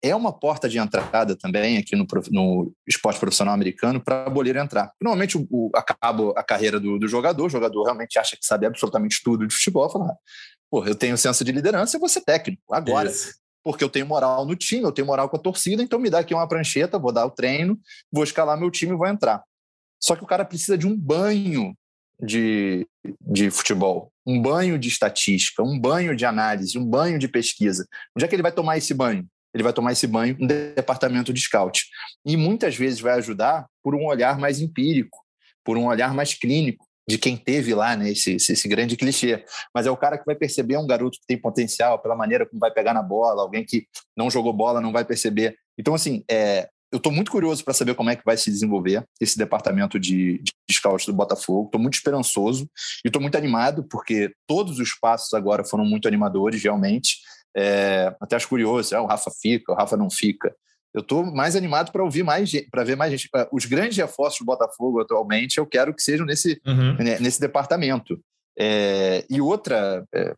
é 0.02 0.16
uma 0.16 0.34
porta 0.34 0.68
de 0.68 0.80
entrada 0.80 1.36
também 1.36 1.78
aqui 1.78 1.96
no, 1.96 2.08
no 2.32 2.74
esporte 2.88 3.20
profissional 3.20 3.54
americano 3.54 4.02
para 4.04 4.30
boleiro 4.30 4.60
entrar. 4.60 4.92
Normalmente 5.00 5.38
o, 5.38 5.48
o, 5.50 5.70
acaba 5.76 6.32
a 6.36 6.44
carreira 6.44 6.80
do, 6.80 6.98
do, 6.98 7.08
jogador, 7.08 7.46
o 7.46 7.50
jogador 7.50 7.84
realmente 7.84 8.18
acha 8.18 8.36
que 8.36 8.46
sabe 8.46 8.66
absolutamente 8.66 9.22
tudo 9.24 9.46
de 9.46 9.54
futebol, 9.54 9.90
fala, 9.90 10.16
pô, 10.72 10.84
eu 10.86 10.96
tenho 10.96 11.18
senso 11.18 11.44
de 11.44 11.52
liderança, 11.52 11.96
eu 11.96 12.00
vou 12.00 12.10
ser 12.10 12.22
técnico 12.22 12.74
agora. 12.74 13.10
Isso. 13.10 13.40
Porque 13.64 13.84
eu 13.84 13.90
tenho 13.90 14.08
moral 14.08 14.44
no 14.44 14.56
time, 14.56 14.82
eu 14.82 14.92
tenho 14.92 15.06
moral 15.06 15.30
com 15.30 15.38
a 15.38 15.40
torcida, 15.40 15.84
então 15.84 16.00
me 16.00 16.10
dá 16.10 16.20
aqui 16.20 16.34
uma 16.34 16.48
prancheta, 16.48 16.98
vou 16.98 17.12
dar 17.12 17.28
o 17.28 17.32
treino, 17.32 17.80
vou 18.12 18.24
escalar 18.24 18.60
meu 18.60 18.72
time 18.72 18.94
e 18.94 18.98
vou 18.98 19.06
entrar. 19.06 19.44
Só 20.04 20.16
que 20.16 20.24
o 20.24 20.28
cara 20.28 20.46
precisa 20.46 20.78
de 20.78 20.88
um 20.88 20.98
banho 20.98 21.76
de, 22.20 22.88
de 23.22 23.50
futebol, 23.50 24.12
um 24.26 24.42
banho 24.42 24.78
de 24.78 24.88
estatística, 24.88 25.64
um 25.64 25.80
banho 25.80 26.16
de 26.16 26.26
análise, 26.26 26.78
um 26.78 26.86
banho 26.86 27.18
de 27.18 27.28
pesquisa. 27.28 27.88
Onde 28.16 28.26
é 28.26 28.28
que 28.28 28.36
ele 28.36 28.44
vai 28.44 28.52
tomar 28.52 28.78
esse 28.78 28.94
banho? 28.94 29.28
ele 29.54 29.64
vai 29.64 29.74
tomar 29.74 29.92
esse 29.92 30.08
banho 30.08 30.36
no 30.40 30.48
departamento 30.48 31.34
de 31.34 31.42
scout. 31.42 31.86
E 32.26 32.38
muitas 32.38 32.76
vezes 32.76 33.00
vai 33.00 33.14
ajudar 33.14 33.68
por 33.84 33.96
um 33.96 34.06
olhar 34.06 34.38
mais 34.38 34.60
empírico, 34.60 35.20
por 35.64 35.78
um 35.78 35.88
olhar 35.88 36.14
mais 36.14 36.34
clínico 36.34 36.88
de 37.08 37.18
quem 37.18 37.36
teve 37.36 37.74
lá, 37.74 37.96
né, 37.96 38.12
esse, 38.12 38.36
esse, 38.36 38.68
grande 38.68 38.96
clichê. 38.96 39.44
Mas 39.74 39.86
é 39.86 39.92
o 39.92 39.98
cara 39.98 40.18
que 40.18 40.26
vai 40.26 40.36
perceber 40.36 40.78
um 40.78 40.88
garoto 40.88 41.20
que 41.20 41.26
tem 41.28 41.38
potencial 41.38 42.00
pela 42.00 42.16
maneira 42.16 42.46
como 42.46 42.60
vai 42.60 42.72
pegar 42.72 42.94
na 42.94 43.04
bola, 43.04 43.42
alguém 43.42 43.66
que 43.66 43.86
não 44.16 44.30
jogou 44.30 44.54
bola 44.54 44.80
não 44.80 44.92
vai 44.92 45.04
perceber. 45.04 45.58
Então, 45.78 45.94
assim, 45.94 46.24
é, 46.30 46.70
eu 46.92 46.98
estou 46.98 47.12
muito 47.12 47.32
curioso 47.32 47.64
para 47.64 47.74
saber 47.74 47.96
como 47.96 48.10
é 48.10 48.16
que 48.16 48.26
vai 48.26 48.36
se 48.36 48.52
desenvolver 48.52 49.06
esse 49.20 49.38
departamento 49.38 49.98
de, 49.98 50.40
de 50.40 50.54
scout 50.76 51.06
do 51.06 51.14
Botafogo. 51.14 51.68
Estou 51.68 51.80
muito 51.80 51.94
esperançoso 51.94 52.70
e 53.04 53.08
estou 53.08 53.22
muito 53.22 53.38
animado 53.38 53.86
porque 53.90 54.34
todos 54.46 54.78
os 54.78 54.94
passos 54.94 55.34
agora 55.34 55.64
foram 55.64 55.86
muito 55.86 56.08
animadores, 56.08 56.62
realmente. 56.62 57.18
É, 57.56 58.14
até 58.20 58.36
acho 58.36 58.48
curioso, 58.48 58.96
ah, 58.96 59.02
o 59.02 59.06
Rafa 59.06 59.32
fica, 59.42 59.72
o 59.72 59.76
Rafa 59.76 59.96
não 59.96 60.10
fica. 60.10 60.54
Eu 60.94 61.00
estou 61.00 61.24
mais 61.24 61.56
animado 61.56 61.92
para 61.92 62.04
ouvir 62.04 62.24
mais 62.24 62.52
para 62.70 62.84
ver 62.84 62.98
mais 62.98 63.12
gente. 63.12 63.30
Ah, 63.34 63.48
os 63.54 63.66
grandes 63.66 63.98
reforços 63.98 64.40
do 64.40 64.46
Botafogo 64.46 65.00
atualmente, 65.00 65.58
eu 65.58 65.66
quero 65.66 65.94
que 65.94 66.04
sejam 66.04 66.26
nesse, 66.26 66.62
uhum. 66.66 66.96
né, 66.96 67.18
nesse 67.20 67.40
departamento. 67.40 68.20
É, 68.60 69.26
e 69.30 69.40
outra, 69.40 70.06
é, 70.14 70.36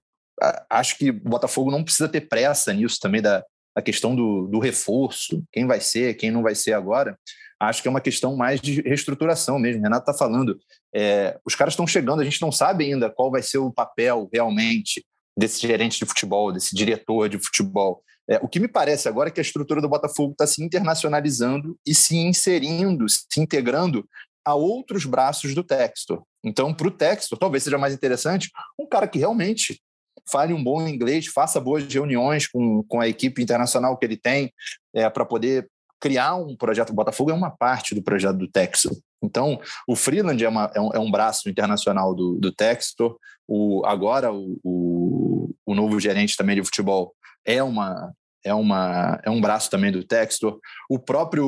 acho 0.70 0.97
que 0.99 1.10
o 1.10 1.14
Botafogo 1.30 1.72
não 1.72 1.84
precisa 1.84 2.08
ter 2.08 2.22
pressa 2.22 2.72
nisso 2.72 2.99
também 3.01 3.24
da, 3.24 3.43
da 3.76 3.82
questão 3.82 4.15
do, 4.15 4.47
do 4.47 4.59
reforço, 4.59 5.43
quem 5.51 5.65
vai 5.65 5.80
ser, 5.80 6.15
quem 6.15 6.32
não 6.32 6.43
vai 6.43 6.55
ser 6.55 6.74
agora. 6.74 7.17
Acho 7.59 7.82
que 7.82 7.88
é 7.88 7.91
uma 7.91 8.01
questão 8.01 8.36
mais 8.36 8.59
de 8.59 8.82
reestruturação 8.82 9.57
mesmo. 9.57 9.82
O 9.82 9.84
Renato 9.84 10.09
está 10.09 10.13
falando. 10.13 10.59
É, 10.93 11.39
os 11.45 11.55
caras 11.55 11.74
estão 11.74 11.88
chegando, 11.88 12.21
a 12.21 12.26
gente 12.26 12.41
não 12.41 12.51
sabe 12.51 12.86
ainda 12.86 13.09
qual 13.09 13.32
vai 13.32 13.41
ser 13.41 13.57
o 13.57 13.71
papel 13.71 14.30
realmente 14.32 15.03
desse 15.38 15.65
gerente 15.65 15.97
de 15.97 16.05
futebol, 16.05 16.51
desse 16.51 16.76
diretor 16.76 17.30
de 17.30 17.39
futebol. 17.39 18.03
É, 18.30 18.38
o 18.41 18.47
que 18.47 18.59
me 18.59 18.67
parece 18.67 19.07
agora 19.07 19.30
é 19.30 19.32
que 19.32 19.39
a 19.39 19.43
estrutura 19.43 19.82
do 19.82 19.89
Botafogo 19.89 20.34
está 20.34 20.45
se 20.45 20.63
internacionalizando 20.63 21.78
e 21.86 21.95
se 21.95 22.15
inserindo, 22.15 23.07
se 23.09 23.39
integrando 23.39 24.07
a 24.45 24.53
outros 24.53 25.05
braços 25.05 25.55
do 25.55 25.63
Textor. 25.63 26.24
Então, 26.43 26.74
para 26.74 26.88
o 26.88 26.91
Textor, 26.91 27.38
talvez 27.38 27.63
seja 27.63 27.78
mais 27.78 27.93
interessante 27.93 28.49
um 28.80 28.88
cara 28.88 29.07
que 29.07 29.19
realmente 29.19 29.82
fale 30.30 30.53
um 30.53 30.63
bom 30.63 30.88
inglês, 30.88 31.28
faça 31.28 31.59
boas 31.59 31.84
reuniões 31.86 32.47
com, 32.47 32.84
com 32.84 32.99
a 32.99 33.07
equipe 33.07 33.41
internacional 33.41 33.97
que 33.97 34.05
ele 34.05 34.17
tem, 34.17 34.51
é, 34.93 35.09
para 35.09 35.26
poder 35.26 35.67
criar 35.99 36.36
um 36.36 36.55
projeto. 36.55 36.89
O 36.89 36.95
Botafogo 36.95 37.32
é 37.32 37.34
uma 37.34 37.49
parte 37.49 37.95
do 37.95 38.03
projeto 38.03 38.38
do 38.38 38.49
Textor. 38.49 38.91
Então, 39.24 39.59
o 39.88 39.95
Freeland 39.95 40.43
é, 40.43 40.49
uma, 40.49 40.71
é, 40.76 40.82
um, 40.82 40.89
é 40.93 40.99
um 40.99 41.09
braço 41.09 41.49
internacional 41.49 42.13
do, 42.13 42.36
do 42.36 42.51
Textor. 42.51 43.17
O, 43.47 43.86
agora, 43.86 44.32
o, 44.32 44.59
o, 44.63 45.55
o 45.65 45.74
novo 45.74 45.99
gerente 45.99 46.36
também 46.36 46.55
de 46.55 46.63
futebol 46.63 47.13
é 47.45 47.63
uma 47.63 48.13
é, 48.45 48.53
uma, 48.53 49.21
é 49.24 49.30
um 49.30 49.39
braço 49.39 49.69
também 49.69 49.91
do 49.91 50.03
Textor. 50.03 50.59
O 50.89 50.99
próprio, 50.99 51.47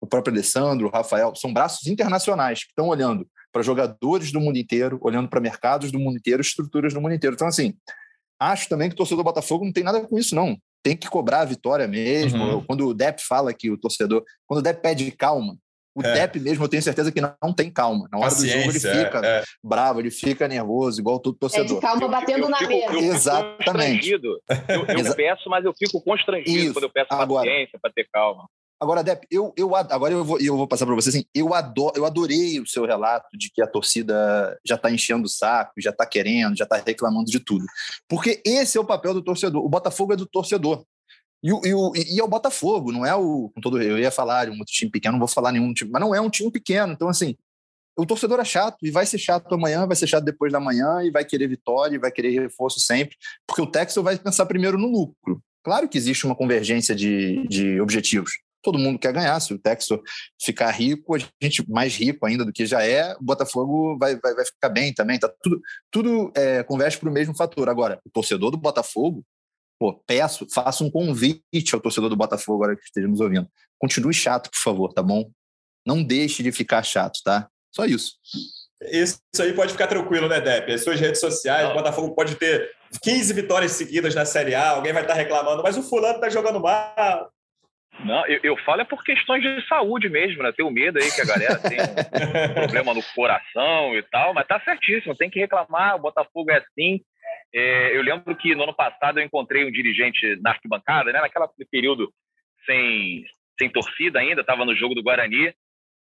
o 0.00 0.06
próprio 0.08 0.32
Alessandro, 0.32 0.86
o 0.86 0.90
Rafael, 0.90 1.34
são 1.34 1.52
braços 1.52 1.88
internacionais 1.88 2.60
que 2.60 2.70
estão 2.70 2.86
olhando 2.86 3.26
para 3.52 3.62
jogadores 3.62 4.32
do 4.32 4.40
mundo 4.40 4.58
inteiro, 4.58 4.98
olhando 5.02 5.28
para 5.28 5.40
mercados 5.40 5.90
do 5.90 5.98
mundo 5.98 6.16
inteiro, 6.16 6.40
estruturas 6.40 6.94
do 6.94 7.00
mundo 7.00 7.14
inteiro. 7.14 7.34
Então, 7.34 7.48
assim, 7.48 7.74
acho 8.38 8.68
também 8.68 8.88
que 8.88 8.94
o 8.94 8.96
torcedor 8.96 9.24
do 9.24 9.26
Botafogo 9.26 9.64
não 9.64 9.72
tem 9.72 9.84
nada 9.84 10.00
com 10.00 10.18
isso, 10.18 10.34
não. 10.34 10.56
Tem 10.82 10.96
que 10.96 11.08
cobrar 11.10 11.40
a 11.40 11.44
vitória 11.44 11.86
mesmo. 11.86 12.42
Uhum. 12.42 12.64
Quando 12.64 12.86
o 12.86 12.94
Depp 12.94 13.22
fala 13.22 13.52
que 13.52 13.70
o 13.70 13.76
torcedor. 13.76 14.24
Quando 14.46 14.60
o 14.60 14.62
Depp 14.62 14.80
pede 14.80 15.10
calma, 15.10 15.58
o 15.94 16.02
é. 16.02 16.14
Depp 16.14 16.38
mesmo, 16.38 16.64
eu 16.64 16.68
tenho 16.68 16.82
certeza 16.82 17.10
que 17.10 17.20
não, 17.20 17.34
não 17.42 17.52
tem 17.52 17.70
calma. 17.70 18.08
Na 18.10 18.18
hora 18.18 18.28
Paciência, 18.30 18.58
do 18.58 18.72
jogo 18.72 18.72
ele 18.72 19.04
fica 19.04 19.26
é, 19.26 19.40
é. 19.40 19.44
bravo, 19.62 20.00
ele 20.00 20.10
fica 20.10 20.46
nervoso, 20.48 21.00
igual 21.00 21.18
todo 21.18 21.36
torcedor. 21.36 21.66
É 21.66 21.74
de 21.74 21.80
calma 21.80 22.08
batendo 22.08 22.38
eu, 22.38 22.44
eu, 22.44 22.48
na 22.48 22.60
mesa. 22.66 22.96
Exatamente. 22.96 24.10
Eu, 24.10 24.20
eu 24.22 24.46
peço, 25.16 25.50
mas 25.50 25.64
eu 25.64 25.74
fico 25.76 26.00
constrangido 26.00 26.58
Isso. 26.58 26.72
quando 26.72 26.84
eu 26.84 26.90
peço 26.90 27.12
Agora, 27.12 27.46
paciência 27.46 27.78
para 27.80 27.92
ter 27.92 28.08
calma. 28.12 28.48
Agora, 28.80 29.04
Depp, 29.04 29.26
eu, 29.30 29.52
eu, 29.58 29.76
agora 29.76 30.14
eu 30.14 30.24
vou, 30.24 30.40
eu 30.40 30.56
vou 30.56 30.66
passar 30.66 30.86
para 30.86 30.94
você 30.94 31.10
assim, 31.10 31.24
eu, 31.34 31.52
adoro, 31.52 31.92
eu 31.94 32.06
adorei 32.06 32.58
o 32.58 32.66
seu 32.66 32.86
relato 32.86 33.36
de 33.36 33.50
que 33.50 33.60
a 33.62 33.66
torcida 33.66 34.58
já 34.64 34.76
está 34.76 34.90
enchendo 34.90 35.26
o 35.26 35.28
saco, 35.28 35.74
já 35.78 35.90
está 35.90 36.06
querendo, 36.06 36.56
já 36.56 36.64
está 36.64 36.76
reclamando 36.76 37.30
de 37.30 37.40
tudo. 37.40 37.66
Porque 38.08 38.40
esse 38.42 38.78
é 38.78 38.80
o 38.80 38.86
papel 38.86 39.12
do 39.12 39.22
torcedor. 39.22 39.62
O 39.62 39.68
Botafogo 39.68 40.14
é 40.14 40.16
do 40.16 40.24
torcedor. 40.24 40.82
E, 41.42 41.52
o, 41.52 41.60
e, 41.64 41.74
o, 41.74 41.92
e 41.94 42.18
é 42.18 42.24
o 42.24 42.28
Botafogo, 42.28 42.90
não 42.90 43.04
é 43.04 43.14
o. 43.14 43.50
Com 43.54 43.60
todo, 43.60 43.82
eu 43.82 43.98
ia 43.98 44.10
falar 44.10 44.46
de 44.46 44.50
um 44.50 44.58
outro 44.58 44.72
time 44.72 44.90
pequeno, 44.90 45.12
não 45.12 45.18
vou 45.18 45.28
falar 45.28 45.52
nenhum 45.52 45.74
time, 45.74 45.90
mas 45.90 46.00
não 46.00 46.14
é 46.14 46.20
um 46.20 46.30
time 46.30 46.50
pequeno. 46.50 46.94
Então, 46.94 47.08
assim, 47.08 47.36
o 47.96 48.06
torcedor 48.06 48.40
é 48.40 48.44
chato 48.44 48.78
e 48.82 48.90
vai 48.90 49.04
ser 49.04 49.18
chato 49.18 49.54
amanhã, 49.54 49.86
vai 49.86 49.96
ser 49.96 50.06
chato 50.06 50.24
depois 50.24 50.50
da 50.50 50.60
manhã 50.60 51.02
e 51.02 51.10
vai 51.10 51.24
querer 51.24 51.48
vitória 51.48 51.96
e 51.96 51.98
vai 51.98 52.10
querer 52.10 52.30
reforço 52.40 52.80
sempre, 52.80 53.14
porque 53.46 53.60
o 53.60 53.66
Texel 53.66 54.02
vai 54.02 54.16
pensar 54.16 54.46
primeiro 54.46 54.78
no 54.78 54.90
lucro. 54.90 55.42
Claro 55.62 55.86
que 55.86 55.98
existe 55.98 56.24
uma 56.24 56.34
convergência 56.34 56.94
de, 56.94 57.46
de 57.46 57.78
objetivos. 57.78 58.32
Todo 58.62 58.78
mundo 58.78 58.98
quer 58.98 59.12
ganhar. 59.12 59.38
Se 59.40 59.54
o 59.54 59.58
Texel 59.58 60.02
ficar 60.40 60.70
rico, 60.70 61.14
a 61.14 61.18
gente 61.42 61.68
mais 61.68 61.94
rico 61.94 62.26
ainda 62.26 62.44
do 62.44 62.52
que 62.52 62.66
já 62.66 62.84
é, 62.84 63.14
o 63.14 63.22
Botafogo 63.22 63.96
vai, 63.98 64.16
vai, 64.16 64.34
vai 64.34 64.44
ficar 64.44 64.68
bem 64.68 64.92
também. 64.92 65.18
Tá 65.18 65.32
tudo 65.42 65.60
tudo 65.90 66.32
é, 66.36 66.62
converge 66.62 66.98
para 66.98 67.08
o 67.08 67.12
mesmo 67.12 67.34
fator. 67.34 67.68
Agora, 67.68 68.00
o 68.04 68.10
torcedor 68.10 68.50
do 68.50 68.56
Botafogo 68.56 69.24
pô, 69.80 69.94
peço, 70.06 70.46
faça 70.52 70.84
um 70.84 70.90
convite 70.90 71.74
ao 71.74 71.80
torcedor 71.80 72.10
do 72.10 72.16
Botafogo 72.16 72.62
agora 72.62 72.76
que 72.76 72.84
estejamos 72.84 73.18
ouvindo. 73.18 73.48
Continue 73.78 74.12
chato, 74.12 74.50
por 74.50 74.58
favor, 74.58 74.92
tá 74.92 75.02
bom? 75.02 75.30
Não 75.86 76.04
deixe 76.04 76.42
de 76.42 76.52
ficar 76.52 76.82
chato, 76.82 77.20
tá? 77.24 77.48
Só 77.74 77.86
isso. 77.86 78.16
Isso 78.82 79.18
aí 79.38 79.54
pode 79.54 79.72
ficar 79.72 79.86
tranquilo, 79.86 80.28
né, 80.28 80.38
Depp? 80.38 80.72
As 80.72 80.84
suas 80.84 81.00
redes 81.00 81.18
sociais, 81.18 81.70
o 81.70 81.74
Botafogo 81.74 82.14
pode 82.14 82.34
ter 82.34 82.70
15 83.02 83.32
vitórias 83.32 83.72
seguidas 83.72 84.14
na 84.14 84.26
Série 84.26 84.54
A, 84.54 84.70
alguém 84.70 84.92
vai 84.92 85.02
estar 85.02 85.14
reclamando, 85.14 85.62
mas 85.62 85.78
o 85.78 85.82
fulano 85.82 86.20
tá 86.20 86.28
jogando 86.28 86.60
mal. 86.60 87.32
Não, 88.04 88.26
eu, 88.26 88.40
eu 88.42 88.56
falo 88.58 88.80
é 88.80 88.84
por 88.84 89.04
questões 89.04 89.42
de 89.42 89.66
saúde 89.66 90.08
mesmo, 90.08 90.42
né? 90.42 90.52
Tenho 90.52 90.70
medo 90.70 90.98
aí 90.98 91.10
que 91.10 91.20
a 91.20 91.26
galera 91.26 91.58
tenha 91.58 91.82
um 92.50 92.54
problema 92.54 92.94
no 92.94 93.02
coração 93.14 93.94
e 93.96 94.02
tal, 94.04 94.32
mas 94.32 94.46
tá 94.46 94.58
certíssimo, 94.60 95.16
tem 95.16 95.28
que 95.28 95.38
reclamar, 95.38 95.96
o 95.96 96.00
Botafogo 96.00 96.50
é 96.50 96.58
assim, 96.58 97.00
é, 97.54 97.96
eu 97.96 98.02
lembro 98.02 98.34
que 98.36 98.54
no 98.54 98.62
ano 98.62 98.74
passado 98.74 99.18
eu 99.18 99.24
encontrei 99.24 99.64
um 99.64 99.72
dirigente 99.72 100.36
na 100.40 100.50
arquibancada, 100.50 101.12
né, 101.12 101.20
naquele 101.20 101.68
período 101.70 102.12
sem, 102.64 103.24
sem 103.58 103.70
torcida 103.70 104.20
ainda, 104.20 104.40
estava 104.40 104.64
no 104.64 104.74
jogo 104.74 104.94
do 104.94 105.02
Guarani. 105.02 105.52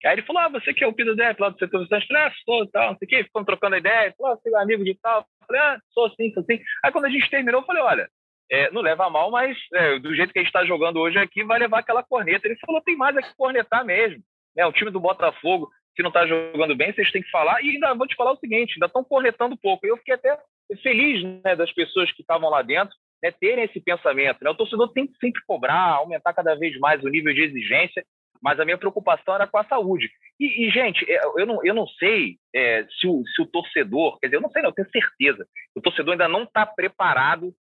Aí 0.04 0.12
ele 0.12 0.22
falou: 0.22 0.42
ah, 0.42 0.48
você 0.48 0.74
que 0.74 0.84
é 0.84 0.86
o 0.86 0.92
Pido 0.92 1.16
Depp 1.16 1.40
lá 1.40 1.48
do 1.48 1.58
setor 1.58 1.82
de 1.82 1.88
Santos? 1.88 2.08
sou 2.44 2.64
e 2.64 2.70
tal, 2.70 2.90
não 2.90 2.98
sei 2.98 3.06
o 3.06 3.08
quê. 3.08 3.24
Ficamos 3.24 3.46
trocando 3.46 3.76
ideia. 3.76 4.14
Falou: 4.16 4.32
ah, 4.32 4.36
você 4.36 4.54
é 4.54 4.58
amigo 4.60 4.84
de 4.84 4.94
tal. 5.00 5.20
Eu 5.20 5.46
falei: 5.46 5.62
ah, 5.62 5.80
sou 5.90 6.06
assim, 6.06 6.32
sou 6.32 6.42
assim. 6.42 6.62
Aí 6.84 6.92
quando 6.92 7.06
a 7.06 7.10
gente 7.10 7.30
terminou, 7.30 7.62
eu 7.62 7.66
falei: 7.66 7.82
olha, 7.82 8.08
é, 8.50 8.70
não 8.70 8.80
leva 8.80 9.10
mal, 9.10 9.30
mas 9.30 9.56
é, 9.74 9.98
do 9.98 10.14
jeito 10.14 10.32
que 10.32 10.38
a 10.38 10.42
gente 10.42 10.48
está 10.48 10.64
jogando 10.64 11.00
hoje 11.00 11.18
aqui, 11.18 11.42
vai 11.44 11.58
levar 11.58 11.80
aquela 11.80 12.02
corneta. 12.02 12.46
Ele 12.46 12.58
falou: 12.64 12.80
tem 12.80 12.96
mais 12.96 13.16
é 13.16 13.22
que 13.22 13.36
cornetar 13.36 13.84
mesmo. 13.84 14.22
É, 14.56 14.64
o 14.66 14.72
time 14.72 14.90
do 14.90 15.00
Botafogo, 15.00 15.70
se 15.94 16.02
não 16.02 16.08
está 16.08 16.26
jogando 16.26 16.74
bem, 16.74 16.92
vocês 16.92 17.10
têm 17.10 17.22
que 17.22 17.30
falar. 17.30 17.62
E 17.62 17.70
ainda 17.70 17.94
vou 17.94 18.06
te 18.06 18.14
falar 18.14 18.32
o 18.32 18.38
seguinte: 18.38 18.74
ainda 18.76 18.86
estão 18.86 19.04
cornetando 19.04 19.56
pouco. 19.56 19.86
Eu 19.86 19.96
fiquei 19.96 20.14
até 20.14 20.38
feliz 20.82 21.22
né, 21.44 21.56
das 21.56 21.72
pessoas 21.72 22.10
que 22.12 22.22
estavam 22.22 22.48
lá 22.48 22.62
dentro 22.62 22.94
né, 23.22 23.30
terem 23.30 23.64
esse 23.64 23.80
pensamento. 23.80 24.42
Né? 24.42 24.50
O 24.50 24.54
torcedor 24.54 24.92
tem 24.92 25.06
que 25.06 25.16
sempre 25.18 25.42
cobrar, 25.46 25.94
aumentar 25.94 26.32
cada 26.32 26.54
vez 26.54 26.78
mais 26.78 27.02
o 27.02 27.08
nível 27.08 27.34
de 27.34 27.42
exigência, 27.42 28.04
mas 28.42 28.60
a 28.60 28.64
minha 28.64 28.78
preocupação 28.78 29.34
era 29.34 29.46
com 29.46 29.58
a 29.58 29.64
saúde. 29.64 30.10
E, 30.38 30.66
e 30.66 30.70
gente, 30.70 31.04
é, 31.10 31.20
eu 31.36 31.46
não, 31.46 31.64
eu 31.64 31.74
não 31.74 31.86
sei 31.86 32.36
é, 32.54 32.86
se, 33.00 33.06
o, 33.06 33.22
se 33.34 33.42
o 33.42 33.46
torcedor, 33.46 34.18
quer 34.18 34.28
dizer, 34.28 34.36
eu 34.36 34.42
não 34.42 34.50
sei, 34.50 34.62
não, 34.62 34.70
eu 34.70 34.74
tenho 34.74 34.90
certeza, 34.90 35.46
o 35.74 35.80
torcedor 35.80 36.12
ainda 36.12 36.28
não 36.28 36.44
está 36.44 36.66
preparado 36.66 37.52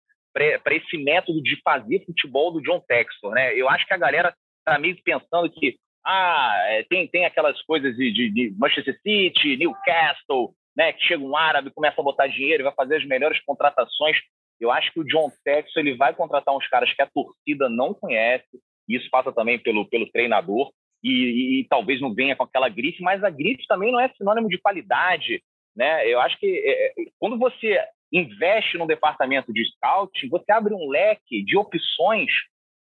para 0.62 0.74
esse 0.74 0.98
método 0.98 1.42
de 1.42 1.58
fazer 1.62 2.04
futebol 2.04 2.52
do 2.52 2.60
John 2.60 2.80
Textor. 2.80 3.32
Né? 3.32 3.54
Eu 3.54 3.68
acho 3.70 3.86
que 3.86 3.94
a 3.94 3.98
galera 3.98 4.34
está 4.58 4.78
meio 4.78 4.96
pensando 5.02 5.50
que 5.50 5.76
ah, 6.04 6.54
é, 6.68 6.82
tem, 6.84 7.08
tem 7.08 7.24
aquelas 7.24 7.60
coisas 7.62 7.96
de, 7.96 8.12
de, 8.12 8.30
de 8.30 8.54
Manchester 8.58 8.96
City, 9.00 9.56
Newcastle, 9.56 10.54
né, 10.76 10.92
que 10.92 11.02
chega 11.04 11.24
um 11.24 11.36
árabe, 11.36 11.72
começa 11.72 12.00
a 12.00 12.04
botar 12.04 12.26
dinheiro, 12.26 12.62
vai 12.62 12.74
fazer 12.74 12.96
as 12.96 13.06
melhores 13.06 13.42
contratações. 13.44 14.16
Eu 14.60 14.70
acho 14.70 14.92
que 14.92 15.00
o 15.00 15.04
John 15.04 15.32
Texas 15.42 15.74
ele 15.76 15.96
vai 15.96 16.14
contratar 16.14 16.54
uns 16.54 16.68
caras 16.68 16.92
que 16.92 17.02
a 17.02 17.08
torcida 17.08 17.68
não 17.68 17.94
conhece, 17.94 18.46
e 18.88 18.96
isso 18.96 19.08
passa 19.10 19.32
também 19.32 19.58
pelo, 19.58 19.88
pelo 19.88 20.10
treinador, 20.12 20.70
e, 21.02 21.10
e, 21.10 21.60
e 21.60 21.64
talvez 21.68 22.00
não 22.00 22.14
venha 22.14 22.36
com 22.36 22.44
aquela 22.44 22.68
grife, 22.68 23.02
mas 23.02 23.24
a 23.24 23.30
grife 23.30 23.66
também 23.66 23.90
não 23.90 23.98
é 23.98 24.08
sinônimo 24.10 24.48
de 24.48 24.58
qualidade. 24.58 25.42
Né? 25.74 26.08
Eu 26.08 26.20
acho 26.20 26.38
que 26.38 26.46
é, 26.46 26.86
é 26.88 26.92
quando 27.18 27.36
você 27.38 27.78
investe 28.12 28.78
no 28.78 28.86
departamento 28.86 29.52
de 29.52 29.64
scouting, 29.64 30.28
você 30.28 30.52
abre 30.52 30.74
um 30.74 30.88
leque 30.88 31.44
de 31.44 31.56
opções 31.56 32.30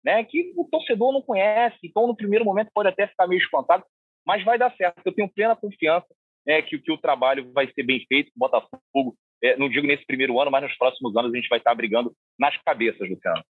né, 0.03 0.23
que 0.23 0.51
o 0.55 0.65
torcedor 0.65 1.13
não 1.13 1.21
conhece, 1.21 1.77
então 1.83 2.07
no 2.07 2.15
primeiro 2.15 2.43
momento 2.43 2.71
pode 2.73 2.89
até 2.89 3.07
ficar 3.07 3.27
meio 3.27 3.41
espantado, 3.41 3.83
mas 4.25 4.43
vai 4.43 4.57
dar 4.57 4.75
certo. 4.75 5.01
Eu 5.05 5.13
tenho 5.13 5.29
plena 5.29 5.55
confiança 5.55 6.07
é, 6.47 6.61
que, 6.61 6.79
que 6.79 6.91
o 6.91 6.97
trabalho 6.97 7.51
vai 7.53 7.71
ser 7.71 7.83
bem 7.83 8.03
feito, 8.07 8.29
o 8.35 8.39
Botafogo, 8.39 9.15
é, 9.43 9.55
não 9.57 9.69
digo 9.69 9.87
nesse 9.87 10.05
primeiro 10.05 10.39
ano, 10.39 10.51
mas 10.51 10.63
nos 10.63 10.75
próximos 10.75 11.15
anos 11.15 11.31
a 11.31 11.35
gente 11.35 11.49
vai 11.49 11.59
estar 11.59 11.73
brigando 11.75 12.15
nas 12.39 12.55
cabeças, 12.63 13.07
Luciano. 13.09 13.43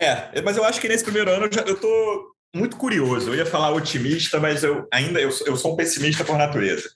É, 0.00 0.40
mas 0.42 0.56
eu 0.56 0.64
acho 0.64 0.80
que 0.80 0.88
nesse 0.88 1.04
primeiro 1.04 1.30
ano 1.30 1.48
eu 1.66 1.74
estou 1.74 2.32
muito 2.54 2.76
curioso. 2.76 3.30
Eu 3.30 3.36
ia 3.36 3.46
falar 3.46 3.72
otimista, 3.72 4.40
mas 4.40 4.64
eu 4.64 4.88
ainda 4.92 5.20
eu, 5.20 5.30
eu 5.46 5.56
sou 5.56 5.72
um 5.72 5.76
pessimista 5.76 6.24
por 6.24 6.36
natureza. 6.36 6.90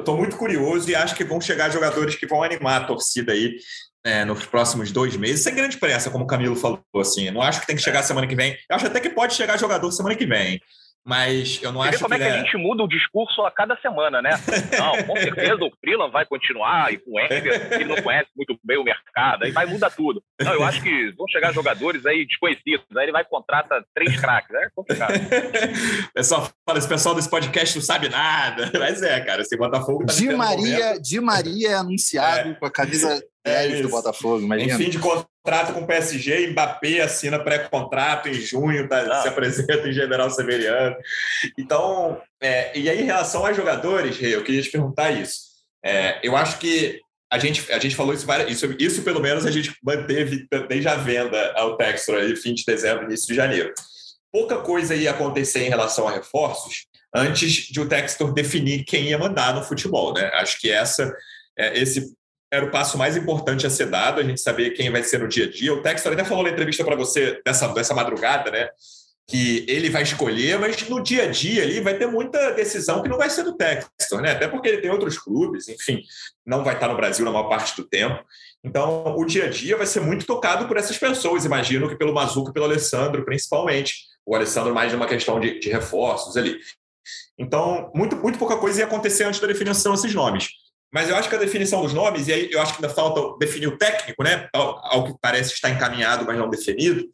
Eu 0.00 0.02
estou 0.02 0.16
muito 0.16 0.36
curioso 0.36 0.88
e 0.88 0.94
acho 0.94 1.14
que 1.14 1.22
vão 1.22 1.38
chegar 1.42 1.68
jogadores 1.68 2.16
que 2.16 2.26
vão 2.26 2.42
animar 2.42 2.80
a 2.80 2.84
torcida 2.86 3.32
aí 3.32 3.54
é, 4.02 4.24
nos 4.24 4.46
próximos 4.46 4.90
dois 4.90 5.14
meses, 5.14 5.42
sem 5.42 5.54
grande 5.54 5.76
pressa, 5.76 6.10
como 6.10 6.24
o 6.24 6.26
Camilo 6.26 6.56
falou. 6.56 6.80
Assim, 6.96 7.26
eu 7.26 7.32
não 7.34 7.42
acho 7.42 7.60
que 7.60 7.66
tem 7.66 7.76
que 7.76 7.82
chegar 7.82 8.02
semana 8.02 8.26
que 8.26 8.34
vem. 8.34 8.56
Eu 8.68 8.76
acho 8.76 8.86
até 8.86 8.98
que 8.98 9.10
pode 9.10 9.34
chegar 9.34 9.58
jogador 9.58 9.92
semana 9.92 10.14
que 10.14 10.24
vem. 10.24 10.58
Mas 11.04 11.60
eu 11.62 11.72
não 11.72 11.80
Você 11.80 11.88
acho 11.88 11.98
vê 11.98 12.04
como 12.04 12.14
que 12.14 12.22
é 12.22 12.26
que 12.26 12.32
a 12.32 12.36
é 12.36 12.44
gente 12.44 12.56
muda 12.58 12.82
o 12.82 12.88
discurso 12.88 13.42
a 13.42 13.50
cada 13.50 13.76
semana, 13.80 14.20
né? 14.20 14.30
Não, 14.78 15.02
com 15.04 15.16
certeza 15.16 15.64
o 15.64 15.72
Freeland 15.80 16.12
vai 16.12 16.26
continuar 16.26 16.92
e 16.92 16.98
com 16.98 17.12
o 17.12 17.20
Enger, 17.20 17.72
ele 17.72 17.84
não 17.86 18.02
conhece 18.02 18.28
muito 18.36 18.58
bem 18.62 18.78
o 18.78 18.84
mercado, 18.84 19.44
aí 19.44 19.50
vai 19.50 19.64
mudar 19.64 19.90
tudo. 19.90 20.22
Não, 20.40 20.52
eu 20.52 20.62
acho 20.62 20.82
que 20.82 21.10
vão 21.12 21.26
chegar 21.28 21.52
jogadores 21.52 22.04
aí 22.04 22.26
desconhecidos, 22.26 22.84
aí 22.96 23.04
ele 23.04 23.12
vai 23.12 23.24
contrata 23.24 23.82
três 23.94 24.20
craques, 24.20 24.54
é 24.54 24.68
complicado. 24.74 25.14
pessoal 26.14 26.50
fala, 26.66 26.78
esse 26.78 26.88
pessoal 26.88 27.14
desse 27.14 27.30
podcast 27.30 27.76
não 27.76 27.82
sabe 27.82 28.08
nada, 28.08 28.70
mas 28.78 29.02
é, 29.02 29.20
cara, 29.20 29.42
esse 29.42 29.56
Botafogo 29.56 30.04
tá 30.04 30.12
Di 30.12 30.28
Maria, 30.34 31.00
Di 31.00 31.20
Maria 31.20 31.70
é 31.70 31.74
anunciado 31.74 32.50
é. 32.50 32.54
com 32.54 32.66
a 32.66 32.70
camisa 32.70 33.22
10 33.44 33.72
é 33.72 33.82
do 33.82 33.88
Botafogo, 33.88 34.40
imagina. 34.40 34.74
Em 34.74 34.76
fim 34.76 34.90
de 34.90 34.98
contrato 35.42 35.72
com 35.72 35.80
o 35.80 35.86
PSG, 35.86 36.48
Mbappé 36.48 37.00
assina 37.00 37.42
pré-contrato 37.42 38.28
em 38.28 38.34
junho, 38.34 38.88
tá, 38.88 39.00
ah. 39.00 39.22
se 39.22 39.28
apresenta 39.28 39.88
em 39.88 39.92
General 39.92 40.30
Severiano. 40.30 40.96
Então, 41.58 42.20
é, 42.40 42.78
e 42.78 42.88
aí 42.88 43.00
em 43.00 43.06
relação 43.06 43.46
aos 43.46 43.56
jogadores, 43.56 44.20
eu 44.22 44.44
queria 44.44 44.62
te 44.62 44.70
perguntar 44.70 45.10
isso. 45.10 45.50
É, 45.84 46.20
eu 46.22 46.36
acho 46.36 46.58
que 46.58 47.00
a 47.32 47.38
gente, 47.38 47.70
a 47.72 47.78
gente 47.78 47.94
falou 47.94 48.12
isso, 48.12 48.26
isso, 48.48 48.76
isso 48.78 49.02
pelo 49.02 49.20
menos 49.20 49.46
a 49.46 49.50
gente 49.50 49.72
manteve 49.82 50.46
desde 50.68 50.88
a 50.88 50.96
venda 50.96 51.52
ao 51.56 51.76
Textor, 51.76 52.20
fim 52.36 52.54
de 52.54 52.64
dezembro, 52.64 53.04
início 53.04 53.28
de 53.28 53.34
janeiro. 53.34 53.72
pouca 54.32 54.58
coisa 54.58 54.94
ia 54.94 55.12
acontecer 55.12 55.64
em 55.64 55.68
relação 55.68 56.08
a 56.08 56.12
reforços 56.12 56.86
antes 57.14 57.68
de 57.68 57.80
o 57.80 57.88
Textor 57.88 58.32
definir 58.32 58.84
quem 58.84 59.08
ia 59.08 59.18
mandar 59.18 59.54
no 59.54 59.62
futebol, 59.62 60.12
né? 60.12 60.30
Acho 60.34 60.58
que 60.60 60.70
essa, 60.70 61.12
é, 61.56 61.78
esse 61.78 62.12
era 62.52 62.64
o 62.64 62.70
passo 62.70 62.98
mais 62.98 63.16
importante 63.16 63.66
a 63.66 63.70
ser 63.70 63.86
dado, 63.86 64.20
a 64.20 64.24
gente 64.24 64.40
saber 64.40 64.70
quem 64.70 64.90
vai 64.90 65.02
ser 65.02 65.20
no 65.20 65.28
dia 65.28 65.44
a 65.44 65.50
dia. 65.50 65.72
O 65.72 65.82
Textor 65.82 66.12
até 66.12 66.24
falou 66.24 66.42
na 66.42 66.50
entrevista 66.50 66.84
para 66.84 66.96
você 66.96 67.40
dessa, 67.44 67.68
dessa 67.68 67.94
madrugada, 67.94 68.50
né? 68.50 68.68
Que 69.28 69.64
ele 69.68 69.88
vai 69.88 70.02
escolher, 70.02 70.58
mas 70.58 70.88
no 70.88 71.00
dia 71.00 71.24
a 71.24 71.26
dia 71.28 71.62
ali 71.62 71.80
vai 71.80 71.96
ter 71.96 72.06
muita 72.06 72.50
decisão 72.50 73.00
que 73.02 73.08
não 73.08 73.16
vai 73.16 73.30
ser 73.30 73.44
do 73.44 73.56
Textor, 73.56 74.20
né? 74.20 74.32
Até 74.32 74.48
porque 74.48 74.68
ele 74.68 74.80
tem 74.80 74.90
outros 74.90 75.16
clubes, 75.16 75.68
enfim, 75.68 76.02
não 76.44 76.64
vai 76.64 76.74
estar 76.74 76.88
no 76.88 76.96
Brasil 76.96 77.24
na 77.24 77.30
maior 77.30 77.48
parte 77.48 77.76
do 77.76 77.86
tempo. 77.86 78.24
Então, 78.64 79.16
o 79.16 79.24
dia 79.24 79.44
a 79.44 79.48
dia 79.48 79.76
vai 79.76 79.86
ser 79.86 80.00
muito 80.00 80.26
tocado 80.26 80.66
por 80.66 80.76
essas 80.76 80.98
pessoas, 80.98 81.44
imagino 81.44 81.88
que 81.88 81.96
pelo 81.96 82.12
Mazuco 82.12 82.50
e 82.50 82.52
pelo 82.52 82.66
Alessandro, 82.66 83.24
principalmente. 83.24 84.10
O 84.26 84.34
Alessandro 84.34 84.74
mais 84.74 84.90
de 84.90 84.96
uma 84.96 85.06
questão 85.06 85.40
de, 85.40 85.58
de 85.60 85.70
reforços 85.70 86.36
ali. 86.36 86.58
Então, 87.38 87.90
muito, 87.94 88.16
muito 88.16 88.38
pouca 88.38 88.56
coisa 88.56 88.80
ia 88.80 88.86
acontecer 88.86 89.24
antes 89.24 89.40
da 89.40 89.46
definição 89.46 89.92
desses 89.92 90.14
nomes. 90.14 90.50
Mas 90.92 91.08
eu 91.08 91.16
acho 91.16 91.28
que 91.28 91.34
a 91.36 91.38
definição 91.38 91.82
dos 91.82 91.94
nomes, 91.94 92.28
e 92.28 92.32
aí 92.32 92.50
eu 92.50 92.60
acho 92.60 92.76
que 92.76 92.84
ainda 92.84 92.94
falta 92.94 93.38
definir 93.38 93.68
o 93.68 93.78
técnico, 93.78 94.22
né? 94.22 94.48
Ao 94.52 95.04
que 95.04 95.14
parece 95.20 95.54
estar 95.54 95.70
encaminhado, 95.70 96.24
mas 96.24 96.36
não 96.36 96.50
definido, 96.50 97.04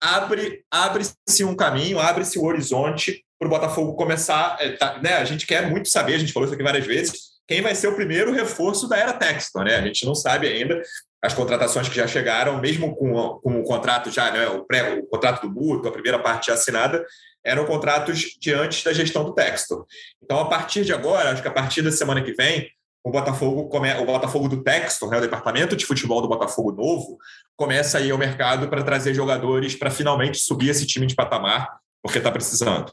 abre 0.00 0.64
abre-se 0.70 1.44
um 1.44 1.54
caminho, 1.54 1.98
abre-se 1.98 2.38
o 2.38 2.44
horizonte 2.44 3.24
para 3.38 3.46
o 3.46 3.50
Botafogo 3.50 3.94
começar. 3.94 4.56
É, 4.60 4.72
tá, 4.72 5.00
né? 5.02 5.14
A 5.14 5.24
gente 5.24 5.46
quer 5.46 5.68
muito 5.70 5.88
saber, 5.88 6.14
a 6.14 6.18
gente 6.18 6.32
falou 6.32 6.46
isso 6.46 6.54
aqui 6.54 6.64
várias 6.64 6.86
vezes, 6.86 7.34
quem 7.46 7.60
vai 7.60 7.74
ser 7.74 7.88
o 7.88 7.94
primeiro 7.94 8.32
reforço 8.32 8.88
da 8.88 8.96
era 8.96 9.12
Texton, 9.12 9.62
né? 9.62 9.76
A 9.76 9.82
gente 9.82 10.04
não 10.06 10.14
sabe 10.14 10.46
ainda 10.46 10.80
as 11.22 11.34
contratações 11.34 11.88
que 11.88 11.96
já 11.96 12.06
chegaram, 12.06 12.60
mesmo 12.60 12.94
com, 12.96 13.38
com 13.40 13.60
o 13.60 13.64
contrato 13.64 14.10
já, 14.10 14.30
né? 14.30 14.48
O, 14.48 14.64
pré, 14.64 14.94
o 14.94 15.06
contrato 15.06 15.42
do 15.42 15.50
Buto, 15.52 15.88
a 15.88 15.92
primeira 15.92 16.18
parte 16.18 16.48
já 16.48 16.54
assinada, 16.54 17.04
eram 17.44 17.66
contratos 17.66 18.36
de 18.40 18.52
antes 18.52 18.82
da 18.82 18.92
gestão 18.92 19.24
do 19.24 19.34
Textor. 19.34 19.86
Então, 20.22 20.38
a 20.38 20.46
partir 20.46 20.84
de 20.84 20.92
agora, 20.92 21.30
acho 21.30 21.42
que 21.42 21.48
a 21.48 21.52
partir 21.52 21.82
da 21.82 21.92
semana 21.92 22.22
que 22.22 22.32
vem, 22.32 22.70
o 23.04 23.10
Botafogo, 23.10 23.68
come, 23.68 23.92
o 23.94 24.06
Botafogo 24.06 24.48
do 24.48 24.62
Textor, 24.62 25.10
né, 25.10 25.18
o 25.18 25.20
departamento 25.20 25.76
de 25.76 25.84
futebol 25.84 26.22
do 26.22 26.28
Botafogo 26.28 26.72
novo, 26.72 27.18
começa 27.54 27.98
a 27.98 28.00
ir 28.00 28.10
ao 28.10 28.18
mercado 28.18 28.66
para 28.68 28.82
trazer 28.82 29.12
jogadores 29.12 29.76
para 29.76 29.90
finalmente 29.90 30.38
subir 30.38 30.70
esse 30.70 30.86
time 30.86 31.06
de 31.06 31.14
patamar, 31.14 31.78
porque 32.02 32.16
está 32.16 32.32
precisando. 32.32 32.90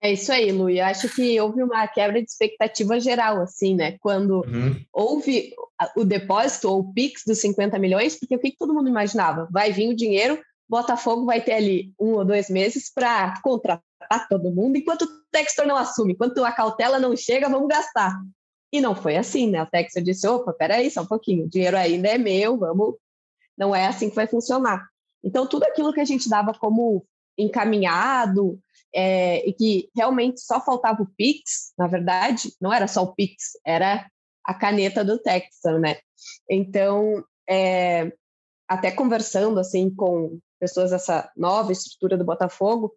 É 0.00 0.12
isso 0.12 0.30
aí, 0.30 0.52
Lu. 0.52 0.70
Eu 0.70 0.84
acho 0.84 1.08
que 1.08 1.40
houve 1.40 1.62
uma 1.62 1.88
quebra 1.88 2.22
de 2.22 2.30
expectativa 2.30 3.00
geral, 3.00 3.40
assim, 3.40 3.74
né? 3.74 3.96
Quando 3.98 4.44
uhum. 4.46 4.80
houve 4.92 5.52
o 5.96 6.04
depósito 6.04 6.68
ou 6.68 6.80
o 6.80 6.92
PIX 6.92 7.22
dos 7.26 7.38
50 7.38 7.78
milhões, 7.78 8.16
porque 8.16 8.36
o 8.36 8.38
que 8.38 8.54
todo 8.56 8.74
mundo 8.74 8.88
imaginava? 8.88 9.48
Vai 9.50 9.72
vir 9.72 9.88
o 9.88 9.96
dinheiro, 9.96 10.38
Botafogo 10.68 11.24
vai 11.24 11.40
ter 11.40 11.54
ali 11.54 11.92
um 11.98 12.12
ou 12.12 12.24
dois 12.24 12.48
meses 12.48 12.92
para 12.94 13.40
contratar 13.42 13.82
todo 14.28 14.52
mundo, 14.52 14.76
enquanto 14.76 15.02
o 15.02 15.08
Textor 15.32 15.66
não 15.66 15.76
assume, 15.76 16.12
enquanto 16.12 16.44
a 16.44 16.52
cautela 16.52 16.98
não 16.98 17.16
chega, 17.16 17.48
vamos 17.48 17.68
gastar. 17.68 18.14
E 18.74 18.80
não 18.80 18.92
foi 18.92 19.16
assim, 19.16 19.48
né? 19.48 19.62
O 19.62 19.66
Texas 19.66 20.02
disse: 20.02 20.26
opa, 20.26 20.52
peraí, 20.52 20.90
só 20.90 21.02
um 21.02 21.06
pouquinho, 21.06 21.44
o 21.44 21.48
dinheiro 21.48 21.76
ainda 21.76 22.08
é 22.08 22.18
meu, 22.18 22.58
vamos. 22.58 22.96
Não 23.56 23.72
é 23.72 23.86
assim 23.86 24.10
que 24.10 24.16
vai 24.16 24.26
funcionar. 24.26 24.84
Então, 25.22 25.46
tudo 25.46 25.62
aquilo 25.62 25.92
que 25.92 26.00
a 26.00 26.04
gente 26.04 26.28
dava 26.28 26.52
como 26.52 27.06
encaminhado 27.38 28.58
é, 28.92 29.48
e 29.48 29.52
que 29.52 29.88
realmente 29.94 30.40
só 30.40 30.60
faltava 30.60 31.04
o 31.04 31.08
Pix, 31.16 31.72
na 31.78 31.86
verdade, 31.86 32.52
não 32.60 32.72
era 32.72 32.88
só 32.88 33.04
o 33.04 33.14
Pix, 33.14 33.52
era 33.64 34.10
a 34.44 34.52
caneta 34.52 35.04
do 35.04 35.20
Texas, 35.20 35.80
né? 35.80 35.98
Então, 36.50 37.24
é, 37.48 38.12
até 38.66 38.90
conversando 38.90 39.60
assim 39.60 39.88
com 39.88 40.40
pessoas 40.58 40.90
dessa 40.90 41.30
nova 41.36 41.70
estrutura 41.70 42.16
do 42.18 42.24
Botafogo, 42.24 42.92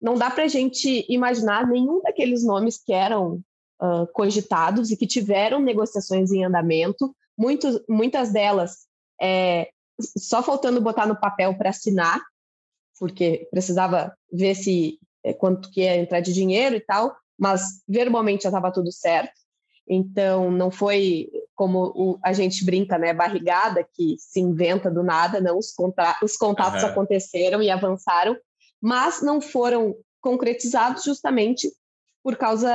não 0.00 0.14
dá 0.14 0.30
para 0.30 0.44
a 0.44 0.48
gente 0.48 1.04
imaginar 1.08 1.66
nenhum 1.66 2.00
daqueles 2.00 2.44
nomes 2.44 2.78
que 2.78 2.92
eram 2.92 3.42
uh, 3.80 4.06
cogitados 4.12 4.90
e 4.90 4.96
que 4.96 5.06
tiveram 5.06 5.60
negociações 5.60 6.32
em 6.32 6.44
andamento, 6.44 7.14
muitos, 7.36 7.80
muitas 7.88 8.32
delas 8.32 8.86
é, 9.20 9.68
só 10.18 10.42
faltando 10.42 10.80
botar 10.80 11.06
no 11.06 11.18
papel 11.18 11.54
para 11.56 11.70
assinar, 11.70 12.20
porque 12.98 13.48
precisava 13.50 14.14
ver 14.32 14.54
se 14.54 14.98
é, 15.24 15.32
quanto 15.32 15.70
que 15.70 15.82
ia 15.82 15.96
entrar 15.96 16.20
de 16.20 16.32
dinheiro 16.32 16.76
e 16.76 16.80
tal, 16.80 17.16
mas 17.38 17.82
verbalmente 17.88 18.44
já 18.44 18.48
estava 18.48 18.72
tudo 18.72 18.90
certo. 18.92 19.34
Então, 19.88 20.50
não 20.50 20.70
foi 20.70 21.30
como 21.54 21.92
o, 21.94 22.18
a 22.22 22.32
gente 22.32 22.64
brinca, 22.64 22.98
né, 22.98 23.14
barrigada, 23.14 23.86
que 23.94 24.16
se 24.18 24.40
inventa 24.40 24.90
do 24.90 25.02
nada, 25.02 25.40
não, 25.40 25.58
os, 25.58 25.72
contra, 25.72 26.18
os 26.22 26.36
contatos 26.36 26.82
uhum. 26.82 26.88
aconteceram 26.88 27.62
e 27.62 27.70
avançaram, 27.70 28.36
mas 28.80 29.22
não 29.22 29.40
foram 29.40 29.96
concretizados 30.20 31.04
justamente 31.04 31.70
por 32.26 32.36
causa 32.36 32.68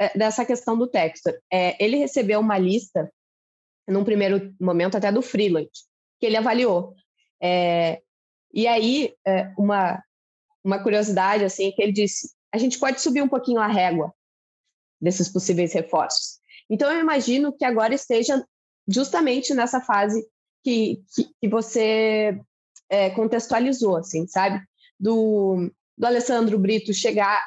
é, 0.00 0.16
dessa 0.16 0.42
questão 0.42 0.74
do 0.74 0.86
Textor. 0.86 1.34
É, 1.52 1.76
ele 1.84 1.98
recebeu 1.98 2.40
uma 2.40 2.56
lista, 2.56 3.12
num 3.86 4.02
primeiro 4.02 4.54
momento 4.58 4.96
até 4.96 5.12
do 5.12 5.20
Freeland, 5.20 5.68
que 6.18 6.24
ele 6.24 6.38
avaliou. 6.38 6.94
É, 7.38 8.00
e 8.54 8.66
aí, 8.66 9.12
é, 9.26 9.52
uma, 9.58 10.02
uma 10.64 10.82
curiosidade, 10.82 11.44
assim, 11.44 11.70
que 11.72 11.82
ele 11.82 11.92
disse, 11.92 12.30
a 12.50 12.56
gente 12.56 12.78
pode 12.78 13.02
subir 13.02 13.20
um 13.20 13.28
pouquinho 13.28 13.60
a 13.60 13.66
régua 13.66 14.14
desses 14.98 15.28
possíveis 15.28 15.74
reforços. 15.74 16.38
Então, 16.70 16.90
eu 16.90 16.98
imagino 16.98 17.54
que 17.54 17.66
agora 17.66 17.92
esteja 17.92 18.42
justamente 18.88 19.52
nessa 19.52 19.78
fase 19.78 20.26
que, 20.64 21.02
que, 21.14 21.28
que 21.38 21.48
você 21.50 22.40
é, 22.88 23.10
contextualizou, 23.10 23.98
assim, 23.98 24.26
sabe? 24.26 24.58
Do, 24.98 25.70
do 25.98 26.06
Alessandro 26.06 26.58
Brito 26.58 26.94
chegar 26.94 27.44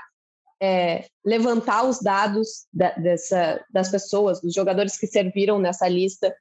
é, 0.62 1.06
levantar 1.26 1.84
os 1.86 2.00
dados 2.00 2.68
da, 2.74 2.92
dessa, 2.92 3.64
das 3.72 3.90
pessoas, 3.90 4.42
dos 4.42 4.54
jogadores 4.54 4.98
que 4.98 5.08
serviram 5.08 5.60
nessa 5.60 5.88
lista, 5.88 6.36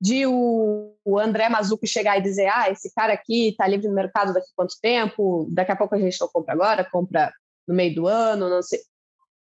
de 0.00 0.26
o, 0.26 0.94
o 1.04 1.18
André 1.18 1.48
Mazuco 1.48 1.86
chegar 1.86 2.18
e 2.18 2.22
dizer: 2.22 2.46
ah, 2.46 2.70
esse 2.70 2.92
cara 2.94 3.12
aqui 3.12 3.48
está 3.48 3.66
livre 3.66 3.88
no 3.88 3.94
mercado 3.94 4.32
daqui 4.32 4.46
a 4.46 4.56
quanto 4.56 4.76
tempo, 4.80 5.48
daqui 5.50 5.72
a 5.72 5.76
pouco 5.76 5.94
a 5.94 5.98
gente 5.98 6.20
não 6.20 6.28
compra 6.28 6.54
agora, 6.54 6.88
compra 6.88 7.32
no 7.66 7.74
meio 7.74 7.94
do 7.94 8.06
ano, 8.06 8.48
não 8.48 8.62
sei. 8.62 8.80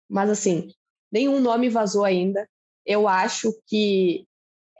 Mas, 0.09 0.29
assim, 0.29 0.69
nenhum 1.11 1.39
nome 1.39 1.69
vazou 1.69 2.05
ainda. 2.05 2.47
Eu 2.85 3.07
acho 3.07 3.53
que 3.67 4.25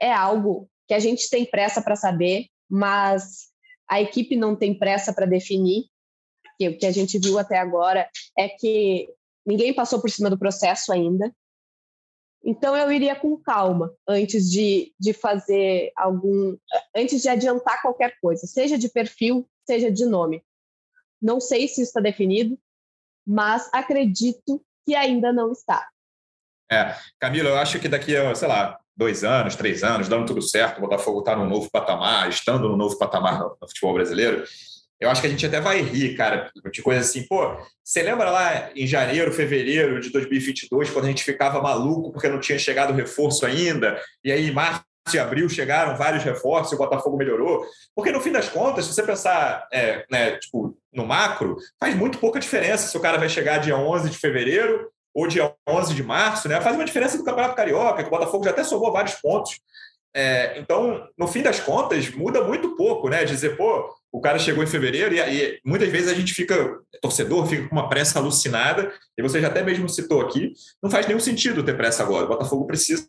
é 0.00 0.12
algo 0.12 0.68
que 0.86 0.94
a 0.94 0.98
gente 0.98 1.28
tem 1.28 1.44
pressa 1.44 1.82
para 1.82 1.96
saber, 1.96 2.46
mas 2.68 3.48
a 3.88 4.00
equipe 4.00 4.36
não 4.36 4.56
tem 4.56 4.76
pressa 4.76 5.12
para 5.12 5.26
definir. 5.26 5.84
Porque 6.42 6.68
o 6.68 6.78
que 6.78 6.86
a 6.86 6.90
gente 6.90 7.18
viu 7.18 7.38
até 7.38 7.58
agora 7.58 8.08
é 8.36 8.48
que 8.48 9.08
Ninguém 9.48 9.72
passou 9.72 9.98
por 9.98 10.10
cima 10.10 10.28
do 10.28 10.38
processo 10.38 10.92
ainda. 10.92 11.34
Então 12.44 12.76
eu 12.76 12.92
iria 12.92 13.16
com 13.16 13.34
calma 13.38 13.90
antes 14.06 14.50
de, 14.50 14.92
de 15.00 15.14
fazer 15.14 15.90
algum, 15.96 16.54
antes 16.94 17.22
de 17.22 17.30
adiantar 17.30 17.80
qualquer 17.80 18.14
coisa, 18.20 18.46
seja 18.46 18.76
de 18.76 18.90
perfil, 18.90 19.48
seja 19.66 19.90
de 19.90 20.04
nome. 20.04 20.44
Não 21.20 21.40
sei 21.40 21.66
se 21.66 21.80
está 21.80 21.98
definido, 21.98 22.58
mas 23.26 23.70
acredito 23.72 24.62
que 24.86 24.94
ainda 24.94 25.32
não 25.32 25.50
está. 25.50 25.88
É, 26.70 26.94
Camila, 27.18 27.48
eu 27.48 27.56
acho 27.56 27.80
que 27.80 27.88
daqui 27.88 28.14
a, 28.14 28.34
sei 28.34 28.48
lá, 28.48 28.78
dois 28.94 29.24
anos, 29.24 29.56
três 29.56 29.82
anos, 29.82 30.08
dando 30.08 30.26
tudo 30.26 30.42
certo, 30.42 30.76
o 30.76 30.82
Botafogo 30.82 31.20
está 31.20 31.34
num 31.34 31.48
novo 31.48 31.70
patamar, 31.70 32.28
estando 32.28 32.68
no 32.68 32.76
novo 32.76 32.98
patamar 32.98 33.38
no, 33.38 33.56
no 33.60 33.66
futebol 33.66 33.94
brasileiro, 33.94 34.44
eu 35.00 35.08
acho 35.08 35.20
que 35.20 35.26
a 35.26 35.30
gente 35.30 35.46
até 35.46 35.60
vai 35.60 35.80
rir, 35.80 36.16
cara, 36.16 36.50
de 36.72 36.82
coisa 36.82 37.00
assim. 37.00 37.26
Pô, 37.26 37.56
você 37.84 38.02
lembra 38.02 38.30
lá 38.30 38.70
em 38.74 38.86
janeiro, 38.86 39.32
fevereiro 39.32 40.00
de 40.00 40.10
2022, 40.10 40.90
quando 40.90 41.04
a 41.04 41.08
gente 41.08 41.22
ficava 41.22 41.62
maluco 41.62 42.12
porque 42.12 42.28
não 42.28 42.40
tinha 42.40 42.58
chegado 42.58 42.92
reforço 42.92 43.46
ainda? 43.46 44.00
E 44.24 44.32
aí, 44.32 44.50
março 44.50 44.84
e 45.14 45.18
abril, 45.18 45.48
chegaram 45.48 45.96
vários 45.96 46.24
reforços 46.24 46.72
o 46.72 46.78
Botafogo 46.78 47.16
melhorou? 47.16 47.64
Porque, 47.94 48.10
no 48.10 48.20
fim 48.20 48.32
das 48.32 48.48
contas, 48.48 48.84
se 48.84 48.94
você 48.94 49.02
pensar 49.02 49.66
é, 49.72 50.04
né, 50.10 50.36
tipo, 50.36 50.76
no 50.92 51.06
macro, 51.06 51.56
faz 51.78 51.94
muito 51.94 52.18
pouca 52.18 52.40
diferença 52.40 52.88
se 52.88 52.96
o 52.96 53.00
cara 53.00 53.18
vai 53.18 53.28
chegar 53.28 53.58
dia 53.58 53.76
11 53.76 54.10
de 54.10 54.18
fevereiro 54.18 54.90
ou 55.14 55.26
dia 55.26 55.52
11 55.68 55.94
de 55.94 56.02
março, 56.02 56.48
né? 56.48 56.60
Faz 56.60 56.74
uma 56.74 56.84
diferença 56.84 57.16
do 57.16 57.24
Campeonato 57.24 57.54
Carioca, 57.54 58.02
que 58.02 58.08
o 58.08 58.10
Botafogo 58.10 58.44
já 58.44 58.50
até 58.50 58.62
somou 58.64 58.92
vários 58.92 59.14
pontos. 59.14 59.58
É, 60.18 60.58
então, 60.58 61.06
no 61.16 61.28
fim 61.28 61.42
das 61.42 61.60
contas, 61.60 62.10
muda 62.10 62.42
muito 62.42 62.74
pouco, 62.74 63.08
né? 63.08 63.24
Dizer, 63.24 63.56
pô, 63.56 63.88
o 64.10 64.20
cara 64.20 64.36
chegou 64.36 64.64
em 64.64 64.66
fevereiro 64.66 65.14
e, 65.14 65.20
e, 65.20 65.60
muitas 65.64 65.88
vezes 65.90 66.10
a 66.10 66.14
gente 66.14 66.34
fica, 66.34 66.76
torcedor, 67.00 67.46
fica 67.46 67.68
com 67.68 67.76
uma 67.76 67.88
pressa 67.88 68.18
alucinada, 68.18 68.92
e 69.16 69.22
você 69.22 69.40
já 69.40 69.46
até 69.46 69.62
mesmo 69.62 69.88
citou 69.88 70.20
aqui, 70.20 70.54
não 70.82 70.90
faz 70.90 71.06
nenhum 71.06 71.20
sentido 71.20 71.62
ter 71.62 71.76
pressa 71.76 72.02
agora. 72.02 72.24
O 72.24 72.28
Botafogo 72.30 72.66
precisa 72.66 73.08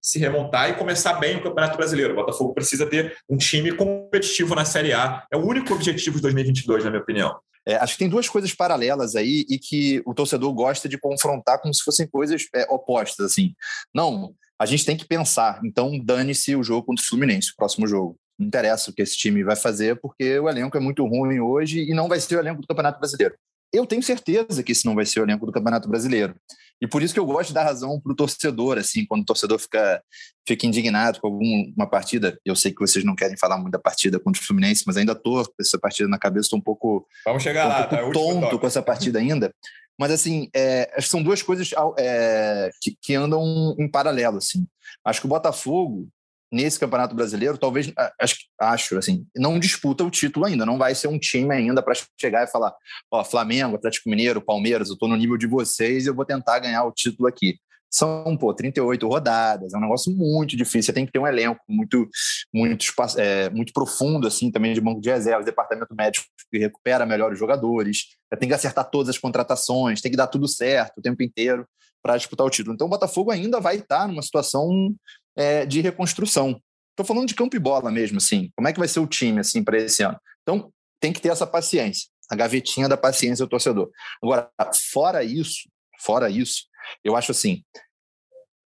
se 0.00 0.20
remontar 0.20 0.70
e 0.70 0.74
começar 0.74 1.14
bem 1.14 1.36
o 1.36 1.42
Campeonato 1.42 1.76
Brasileiro. 1.76 2.12
O 2.12 2.16
Botafogo 2.16 2.54
precisa 2.54 2.86
ter 2.86 3.16
um 3.28 3.36
time 3.36 3.72
competitivo 3.72 4.54
na 4.54 4.64
Série 4.64 4.92
A. 4.92 5.26
É 5.32 5.36
o 5.36 5.44
único 5.44 5.74
objetivo 5.74 6.14
de 6.14 6.22
2022, 6.22 6.84
na 6.84 6.90
minha 6.90 7.02
opinião. 7.02 7.36
É, 7.66 7.74
acho 7.74 7.94
que 7.94 7.98
tem 7.98 8.08
duas 8.08 8.28
coisas 8.28 8.54
paralelas 8.54 9.16
aí 9.16 9.44
e 9.50 9.58
que 9.58 10.00
o 10.06 10.14
torcedor 10.14 10.54
gosta 10.54 10.88
de 10.88 10.96
confrontar 10.96 11.60
como 11.60 11.74
se 11.74 11.82
fossem 11.82 12.06
coisas 12.06 12.46
é, 12.54 12.72
opostas, 12.72 13.26
assim. 13.26 13.52
Não, 13.92 14.32
a 14.58 14.66
gente 14.66 14.84
tem 14.84 14.96
que 14.96 15.06
pensar. 15.06 15.60
Então, 15.64 15.98
dane-se 15.98 16.56
o 16.56 16.62
jogo 16.62 16.86
contra 16.86 17.02
o 17.02 17.06
Fluminense, 17.06 17.50
o 17.52 17.56
próximo 17.56 17.86
jogo. 17.86 18.18
Não 18.38 18.46
interessa 18.46 18.90
o 18.90 18.94
que 18.94 19.02
esse 19.02 19.16
time 19.16 19.42
vai 19.42 19.56
fazer, 19.56 19.98
porque 20.00 20.38
o 20.38 20.48
elenco 20.48 20.76
é 20.76 20.80
muito 20.80 21.06
ruim 21.06 21.40
hoje 21.40 21.80
e 21.80 21.94
não 21.94 22.08
vai 22.08 22.20
ser 22.20 22.36
o 22.36 22.40
elenco 22.40 22.60
do 22.60 22.66
Campeonato 22.66 22.98
Brasileiro. 22.98 23.34
Eu 23.72 23.86
tenho 23.86 24.02
certeza 24.02 24.62
que 24.62 24.72
esse 24.72 24.86
não 24.86 24.94
vai 24.94 25.04
ser 25.04 25.20
o 25.20 25.24
elenco 25.24 25.44
do 25.44 25.52
Campeonato 25.52 25.88
Brasileiro. 25.88 26.34
E 26.80 26.86
por 26.86 27.02
isso 27.02 27.14
que 27.14 27.20
eu 27.20 27.24
gosto 27.24 27.48
de 27.48 27.54
dar 27.54 27.64
razão 27.64 27.98
para 27.98 28.12
o 28.12 28.16
torcedor, 28.16 28.76
assim, 28.76 29.06
quando 29.06 29.22
o 29.22 29.24
torcedor 29.24 29.58
fica, 29.58 30.02
fica 30.46 30.66
indignado 30.66 31.20
com 31.20 31.28
alguma 31.28 31.88
partida. 31.88 32.38
Eu 32.44 32.54
sei 32.54 32.70
que 32.70 32.80
vocês 32.80 33.02
não 33.04 33.16
querem 33.16 33.36
falar 33.36 33.56
muito 33.56 33.72
da 33.72 33.78
partida 33.78 34.20
contra 34.20 34.40
o 34.40 34.44
Fluminense, 34.44 34.84
mas 34.86 34.96
ainda 34.96 35.12
estou 35.12 35.42
com 35.44 35.52
essa 35.58 35.78
partida 35.78 36.08
na 36.08 36.18
cabeça, 36.18 36.46
estou 36.46 36.58
um 36.58 36.62
pouco, 36.62 37.06
Vamos 37.24 37.42
chegar 37.42 37.66
um 37.66 37.68
lá, 37.68 37.84
pouco 37.86 38.04
tá? 38.04 38.12
tonto 38.12 38.58
com 38.58 38.66
essa 38.66 38.82
partida 38.82 39.18
ainda. 39.18 39.54
Mas, 39.98 40.10
assim, 40.10 40.48
é, 40.54 40.92
acho 40.96 41.06
que 41.06 41.10
são 41.10 41.22
duas 41.22 41.42
coisas 41.42 41.70
é, 41.98 42.70
que, 42.80 42.96
que, 43.00 43.14
andam 43.14 43.74
em 43.78 43.88
paralelo. 43.88 44.38
Assim. 44.38 44.66
Acho 45.04 45.20
que 45.20 45.26
o 45.26 45.30
Botafogo, 45.30 46.08
nesse 46.52 46.78
Campeonato 46.78 47.14
Brasileiro, 47.14 47.56
talvez, 47.56 47.92
acho, 48.20 48.36
acho 48.60 48.98
assim, 48.98 49.26
não 49.34 49.58
disputa 49.58 50.04
o 50.04 50.10
título 50.10 50.46
ainda. 50.46 50.66
Não 50.66 50.78
vai 50.78 50.94
ser 50.94 51.08
um 51.08 51.18
time 51.18 51.54
ainda 51.54 51.82
para 51.82 51.94
chegar 52.20 52.44
e 52.44 52.50
falar: 52.50 52.74
Ó, 53.10 53.24
Flamengo, 53.24 53.76
Atlético 53.76 54.10
Mineiro, 54.10 54.40
Palmeiras, 54.40 54.88
eu 54.88 54.94
estou 54.94 55.08
no 55.08 55.16
nível 55.16 55.36
de 55.36 55.46
vocês 55.46 56.06
eu 56.06 56.14
vou 56.14 56.24
tentar 56.24 56.58
ganhar 56.58 56.84
o 56.84 56.92
título 56.92 57.28
aqui 57.28 57.58
são 57.90 58.36
pô, 58.36 58.52
38 58.52 59.06
rodadas, 59.08 59.72
é 59.72 59.76
um 59.76 59.80
negócio 59.80 60.12
muito 60.14 60.56
difícil. 60.56 60.84
Você 60.84 60.92
tem 60.92 61.06
que 61.06 61.12
ter 61.12 61.18
um 61.18 61.26
elenco 61.26 61.60
muito, 61.68 62.08
muito, 62.52 62.84
é, 63.16 63.48
muito 63.50 63.72
profundo, 63.72 64.26
assim, 64.26 64.50
também 64.50 64.74
de 64.74 64.80
banco 64.80 65.00
de 65.00 65.10
reservas, 65.10 65.46
departamento 65.46 65.94
médico 65.94 66.26
que 66.50 66.58
recupera 66.58 67.06
melhor 67.06 67.32
os 67.32 67.38
jogadores. 67.38 68.16
Tem 68.38 68.48
que 68.48 68.54
acertar 68.54 68.88
todas 68.90 69.08
as 69.08 69.18
contratações, 69.18 70.00
tem 70.00 70.10
que 70.10 70.16
dar 70.16 70.26
tudo 70.26 70.46
certo 70.46 70.98
o 70.98 71.02
tempo 71.02 71.22
inteiro 71.22 71.66
para 72.02 72.16
disputar 72.16 72.46
o 72.46 72.50
título. 72.50 72.74
Então, 72.74 72.86
o 72.86 72.90
Botafogo 72.90 73.30
ainda 73.30 73.60
vai 73.60 73.76
estar 73.76 74.06
numa 74.06 74.22
situação 74.22 74.94
é, 75.36 75.66
de 75.66 75.80
reconstrução. 75.80 76.60
Estou 76.90 77.04
falando 77.04 77.28
de 77.28 77.34
campo 77.34 77.56
e 77.56 77.58
bola 77.58 77.90
mesmo, 77.90 78.18
assim. 78.18 78.50
Como 78.56 78.68
é 78.68 78.72
que 78.72 78.78
vai 78.78 78.88
ser 78.88 79.00
o 79.00 79.06
time, 79.06 79.40
assim, 79.40 79.62
para 79.62 79.78
esse 79.78 80.02
ano? 80.02 80.18
Então, 80.42 80.72
tem 81.00 81.12
que 81.12 81.20
ter 81.20 81.28
essa 81.28 81.46
paciência, 81.46 82.08
a 82.30 82.36
gavetinha 82.36 82.88
da 82.88 82.96
paciência 82.96 83.44
do 83.44 83.48
torcedor. 83.48 83.90
Agora, 84.22 84.50
fora 84.92 85.22
isso, 85.22 85.68
fora 86.00 86.30
isso, 86.30 86.62
eu 87.04 87.16
acho 87.16 87.32
assim, 87.32 87.62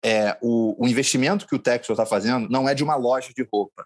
é, 0.04 0.38
o, 0.42 0.84
o 0.84 0.88
investimento 0.88 1.48
que 1.48 1.56
o 1.56 1.60
Texas 1.60 1.90
está 1.90 2.06
fazendo 2.06 2.50
não 2.50 2.68
é 2.68 2.74
de 2.74 2.84
uma 2.84 2.96
loja 2.96 3.32
de 3.36 3.48
roupa, 3.52 3.86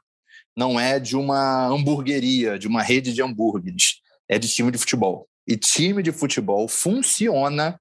não 0.56 0.80
é 0.80 1.00
de 1.00 1.16
uma 1.16 1.66
hamburgueria, 1.68 2.60
de 2.60 2.68
uma 2.68 2.82
rede 2.82 3.14
de 3.14 3.22
hambúrgueres, 3.22 4.02
é 4.30 4.38
de 4.38 4.48
time 4.48 4.72
de 4.72 4.78
futebol. 4.78 5.28
E 5.48 5.58
time 5.58 6.04
de 6.04 6.12
futebol 6.12 6.68
funciona 6.68 7.80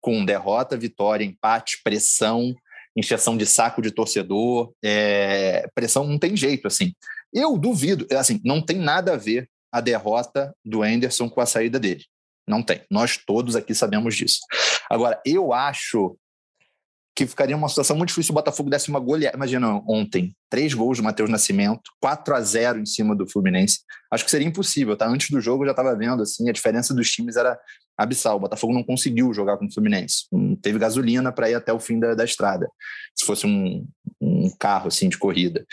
com 0.00 0.24
derrota, 0.24 0.76
vitória, 0.76 1.24
empate, 1.24 1.80
pressão, 1.82 2.54
injeção 2.96 3.36
de 3.36 3.44
saco 3.44 3.82
de 3.82 3.90
torcedor, 3.90 4.72
é, 4.82 5.68
pressão 5.74 6.06
não 6.06 6.18
tem 6.18 6.36
jeito, 6.36 6.66
assim. 6.66 6.94
Eu 7.32 7.58
duvido, 7.58 8.06
assim, 8.16 8.40
não 8.44 8.62
tem 8.62 8.78
nada 8.78 9.12
a 9.12 9.16
ver 9.16 9.48
a 9.70 9.80
derrota 9.80 10.54
do 10.64 10.82
Anderson 10.82 11.28
com 11.28 11.40
a 11.40 11.46
saída 11.46 11.78
dele. 11.78 12.04
Não 12.48 12.62
tem. 12.62 12.82
Nós 12.90 13.16
todos 13.16 13.56
aqui 13.56 13.74
sabemos 13.74 14.14
disso. 14.14 14.40
Agora, 14.90 15.20
eu 15.24 15.52
acho 15.52 16.16
que 17.16 17.26
ficaria 17.26 17.56
uma 17.56 17.68
situação 17.68 17.96
muito 17.96 18.10
difícil 18.10 18.26
se 18.26 18.30
o 18.30 18.34
Botafogo 18.34 18.68
desse 18.68 18.90
uma 18.90 19.00
goleada. 19.00 19.34
Imagina 19.34 19.82
ontem, 19.88 20.36
três 20.50 20.74
gols 20.74 20.98
do 20.98 21.04
Matheus 21.04 21.30
Nascimento, 21.30 21.90
4 21.98 22.34
a 22.34 22.40
0 22.42 22.80
em 22.80 22.84
cima 22.84 23.16
do 23.16 23.26
Fluminense. 23.26 23.80
Acho 24.12 24.22
que 24.22 24.30
seria 24.30 24.46
impossível, 24.46 24.94
tá? 24.94 25.08
Antes 25.08 25.30
do 25.30 25.40
jogo 25.40 25.62
eu 25.62 25.68
já 25.68 25.72
estava 25.72 25.96
vendo, 25.96 26.22
assim, 26.22 26.48
a 26.48 26.52
diferença 26.52 26.92
dos 26.92 27.10
times 27.10 27.36
era 27.36 27.58
abissal. 27.96 28.36
O 28.36 28.40
Botafogo 28.40 28.74
não 28.74 28.84
conseguiu 28.84 29.32
jogar 29.32 29.56
com 29.56 29.64
o 29.64 29.72
Fluminense. 29.72 30.26
Não 30.30 30.54
teve 30.54 30.78
gasolina 30.78 31.32
para 31.32 31.50
ir 31.50 31.54
até 31.54 31.72
o 31.72 31.80
fim 31.80 31.98
da, 31.98 32.14
da 32.14 32.24
estrada, 32.24 32.68
se 33.14 33.24
fosse 33.24 33.46
um, 33.46 33.88
um 34.20 34.54
carro, 34.58 34.88
assim, 34.88 35.08
de 35.08 35.16
corrida. 35.16 35.64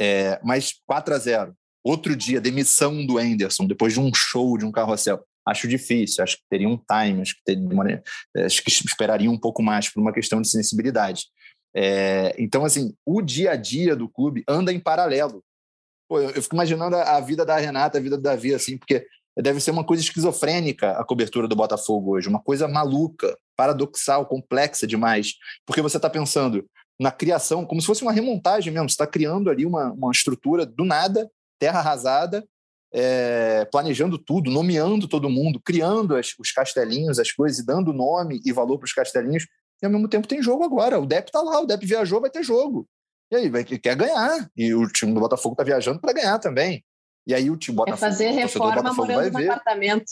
É, 0.00 0.38
mas 0.44 0.74
4 0.86 1.14
a 1.14 1.18
0 1.18 1.56
Outro 1.84 2.14
dia, 2.14 2.40
demissão 2.40 3.04
do 3.04 3.18
Anderson, 3.18 3.66
depois 3.66 3.92
de 3.92 3.98
um 3.98 4.12
show 4.14 4.56
de 4.56 4.64
um 4.64 4.70
carrossel 4.70 5.24
acho 5.46 5.68
difícil, 5.68 6.22
acho 6.22 6.36
que 6.36 6.44
teria 6.48 6.68
um 6.68 6.76
time, 6.76 7.22
acho 7.22 7.34
que, 7.34 7.42
teria, 7.44 8.02
acho 8.44 8.62
que 8.62 8.70
esperaria 8.70 9.30
um 9.30 9.38
pouco 9.38 9.62
mais 9.62 9.88
por 9.88 10.00
uma 10.00 10.12
questão 10.12 10.40
de 10.40 10.48
sensibilidade. 10.48 11.24
É, 11.74 12.34
então, 12.38 12.64
assim, 12.64 12.94
o 13.04 13.22
dia 13.22 13.52
a 13.52 13.56
dia 13.56 13.96
do 13.96 14.08
clube 14.08 14.44
anda 14.46 14.72
em 14.72 14.80
paralelo. 14.80 15.42
Pô, 16.08 16.20
eu, 16.20 16.30
eu 16.30 16.42
fico 16.42 16.54
imaginando 16.54 16.96
a, 16.96 17.16
a, 17.16 17.20
vida 17.20 17.44
da 17.44 17.56
Renata, 17.56 17.98
a 17.98 18.00
vida 18.00 18.16
do 18.16 18.22
Davi, 18.22 18.54
assim, 18.54 18.76
porque 18.76 19.06
deve 19.38 19.60
ser 19.60 19.70
uma 19.70 19.84
coisa 19.84 20.02
esquizofrênica 20.02 20.90
a 20.92 21.04
cobertura 21.04 21.48
do 21.48 21.56
Botafogo 21.56 22.12
hoje, 22.12 22.28
uma 22.28 22.42
coisa 22.42 22.68
maluca, 22.68 23.34
paradoxal, 23.56 24.26
complexa 24.26 24.86
demais, 24.86 25.34
porque 25.64 25.80
você 25.80 25.96
está 25.96 26.10
pensando 26.10 26.66
na 27.00 27.10
criação, 27.10 27.64
como 27.64 27.80
se 27.80 27.86
fosse 27.86 28.02
uma 28.02 28.12
remontagem 28.12 28.72
mesmo, 28.72 28.88
você 28.88 28.94
está 28.94 29.06
criando 29.06 29.50
ali 29.50 29.64
uma, 29.64 29.92
uma 29.92 30.12
estrutura 30.12 30.66
do 30.66 30.84
nada, 30.84 31.30
terra 31.58 31.80
arrasada, 31.80 32.46
é, 32.92 33.64
planejando 33.70 34.18
tudo, 34.18 34.50
nomeando 34.50 35.08
todo 35.08 35.30
mundo, 35.30 35.60
criando 35.64 36.14
as, 36.14 36.34
os 36.38 36.52
castelinhos, 36.52 37.18
as 37.18 37.32
coisas, 37.32 37.58
e 37.58 37.66
dando 37.66 37.92
nome 37.92 38.40
e 38.44 38.52
valor 38.52 38.78
para 38.78 38.86
os 38.86 38.92
castelinhos, 38.92 39.46
e 39.80 39.86
ao 39.86 39.90
mesmo 39.90 40.08
tempo 40.08 40.28
tem 40.28 40.42
jogo 40.42 40.62
agora. 40.62 41.00
O 41.00 41.06
Dep 41.06 41.26
está 41.26 41.40
lá, 41.40 41.60
o 41.60 41.66
Dep 41.66 41.84
viajou, 41.84 42.20
vai 42.20 42.30
ter 42.30 42.42
jogo. 42.42 42.86
E 43.30 43.36
aí, 43.36 43.48
vai, 43.48 43.64
quer 43.64 43.96
ganhar. 43.96 44.48
E 44.56 44.74
o 44.74 44.86
time 44.86 45.14
do 45.14 45.20
Botafogo 45.20 45.54
está 45.54 45.64
viajando 45.64 46.00
para 46.00 46.12
ganhar 46.12 46.38
também. 46.38 46.84
E 47.26 47.34
aí 47.34 47.50
o 47.50 47.56
time 47.56 47.76
Botafogo. 47.76 48.04
É 48.04 48.10
fazer 48.10 48.30
reforma 48.30 48.92
morando 48.92 49.32
no 49.32 49.38
ver. 49.38 49.50
apartamento. 49.50 50.04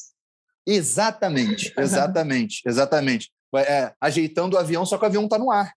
Exatamente, 0.66 1.72
exatamente, 1.78 2.62
exatamente. 2.66 3.30
É, 3.56 3.92
ajeitando 4.00 4.56
o 4.56 4.58
avião, 4.58 4.86
só 4.86 4.96
que 4.96 5.04
o 5.04 5.06
avião 5.06 5.24
está 5.24 5.38
no 5.38 5.50
ar. 5.50 5.72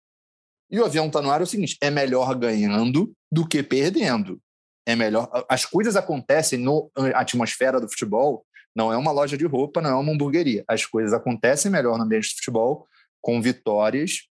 E 0.70 0.80
o 0.80 0.86
avião 0.86 1.08
está 1.08 1.22
no 1.22 1.32
ar 1.32 1.42
é 1.42 1.44
o 1.44 1.48
seguinte: 1.48 1.78
é 1.82 1.90
melhor 1.90 2.34
ganhando 2.36 3.12
do 3.32 3.48
que 3.48 3.64
perdendo 3.64 4.40
é 4.86 4.96
melhor. 4.96 5.30
As 5.48 5.66
coisas 5.66 5.96
acontecem 5.96 6.60
na 6.60 7.20
atmosfera 7.20 7.80
do 7.80 7.90
futebol, 7.90 8.46
não 8.76 8.92
é 8.92 8.98
uma 8.98 9.12
loja 9.12 9.38
de 9.38 9.46
roupa, 9.46 9.82
não 9.82 9.90
é 9.90 9.96
uma 9.96 10.12
hamburgueria. 10.12 10.64
As 10.68 10.86
coisas 10.86 11.14
acontecem 11.14 11.72
melhor 11.72 11.98
no 11.98 12.04
ambiente 12.04 12.30
de 12.30 12.36
futebol, 12.36 12.88
com 13.22 13.42
vitórias 13.42 14.28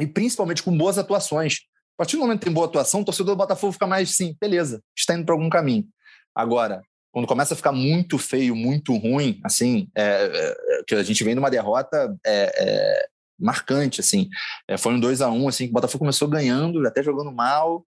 e 0.00 0.06
principalmente 0.06 0.62
com 0.62 0.76
boas 0.76 0.98
atuações. 0.98 1.60
A 1.94 1.98
partir 1.98 2.16
do 2.16 2.22
momento 2.22 2.40
que 2.40 2.46
tem 2.46 2.54
boa 2.54 2.66
atuação, 2.66 3.00
o 3.00 3.04
torcedor 3.04 3.34
do 3.34 3.38
Botafogo 3.38 3.72
fica 3.72 3.86
mais 3.86 4.14
sim, 4.16 4.36
beleza, 4.40 4.82
está 4.96 5.14
indo 5.14 5.24
para 5.24 5.34
algum 5.34 5.48
caminho. 5.48 5.86
Agora, 6.34 6.82
quando 7.10 7.26
começa 7.26 7.54
a 7.54 7.56
ficar 7.56 7.72
muito 7.72 8.18
feio, 8.18 8.54
muito 8.54 8.94
ruim, 8.94 9.40
assim, 9.42 9.88
é, 9.96 10.02
é, 10.02 10.82
que 10.86 10.94
a 10.94 11.02
gente 11.02 11.24
vem 11.24 11.34
numa 11.34 11.50
derrota 11.50 12.14
é, 12.26 12.52
é 12.54 13.06
marcante, 13.38 14.00
assim, 14.00 14.28
é, 14.68 14.76
foi 14.76 14.92
um 14.92 15.00
2 15.00 15.22
a 15.22 15.30
1 15.30 15.44
um, 15.44 15.48
assim, 15.48 15.64
que 15.64 15.70
o 15.70 15.72
Botafogo 15.72 16.00
começou 16.00 16.28
ganhando, 16.28 16.86
até 16.86 17.02
jogando 17.02 17.32
mal, 17.32 17.86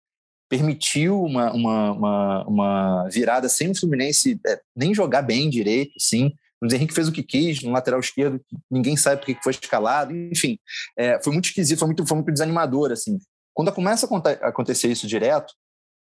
permitiu 0.48 1.22
uma, 1.22 1.52
uma, 1.52 1.92
uma, 1.92 2.44
uma 2.46 3.08
virada 3.08 3.48
sem 3.48 3.70
o 3.70 3.74
Fluminense 3.74 4.40
é, 4.46 4.60
nem 4.74 4.94
jogar 4.94 5.22
bem 5.22 5.50
direito, 5.50 5.92
sim. 5.98 6.32
O 6.60 6.64
Luiz 6.64 6.72
Henrique 6.72 6.94
fez 6.94 7.08
o 7.08 7.12
que 7.12 7.22
quis 7.22 7.62
no 7.62 7.70
lateral 7.70 8.00
esquerdo, 8.00 8.40
ninguém 8.70 8.96
sabe 8.96 9.20
por 9.20 9.26
que 9.26 9.42
foi 9.42 9.52
escalado, 9.52 10.14
enfim, 10.14 10.58
é, 10.96 11.22
foi 11.22 11.32
muito 11.32 11.46
esquisito, 11.46 11.78
foi 11.78 11.88
muito, 11.88 12.06
foi 12.06 12.16
muito 12.16 12.32
desanimador, 12.32 12.92
assim. 12.92 13.18
Quando 13.52 13.72
começa 13.72 14.06
a 14.06 14.48
acontecer 14.48 14.88
isso 14.88 15.06
direto, 15.06 15.52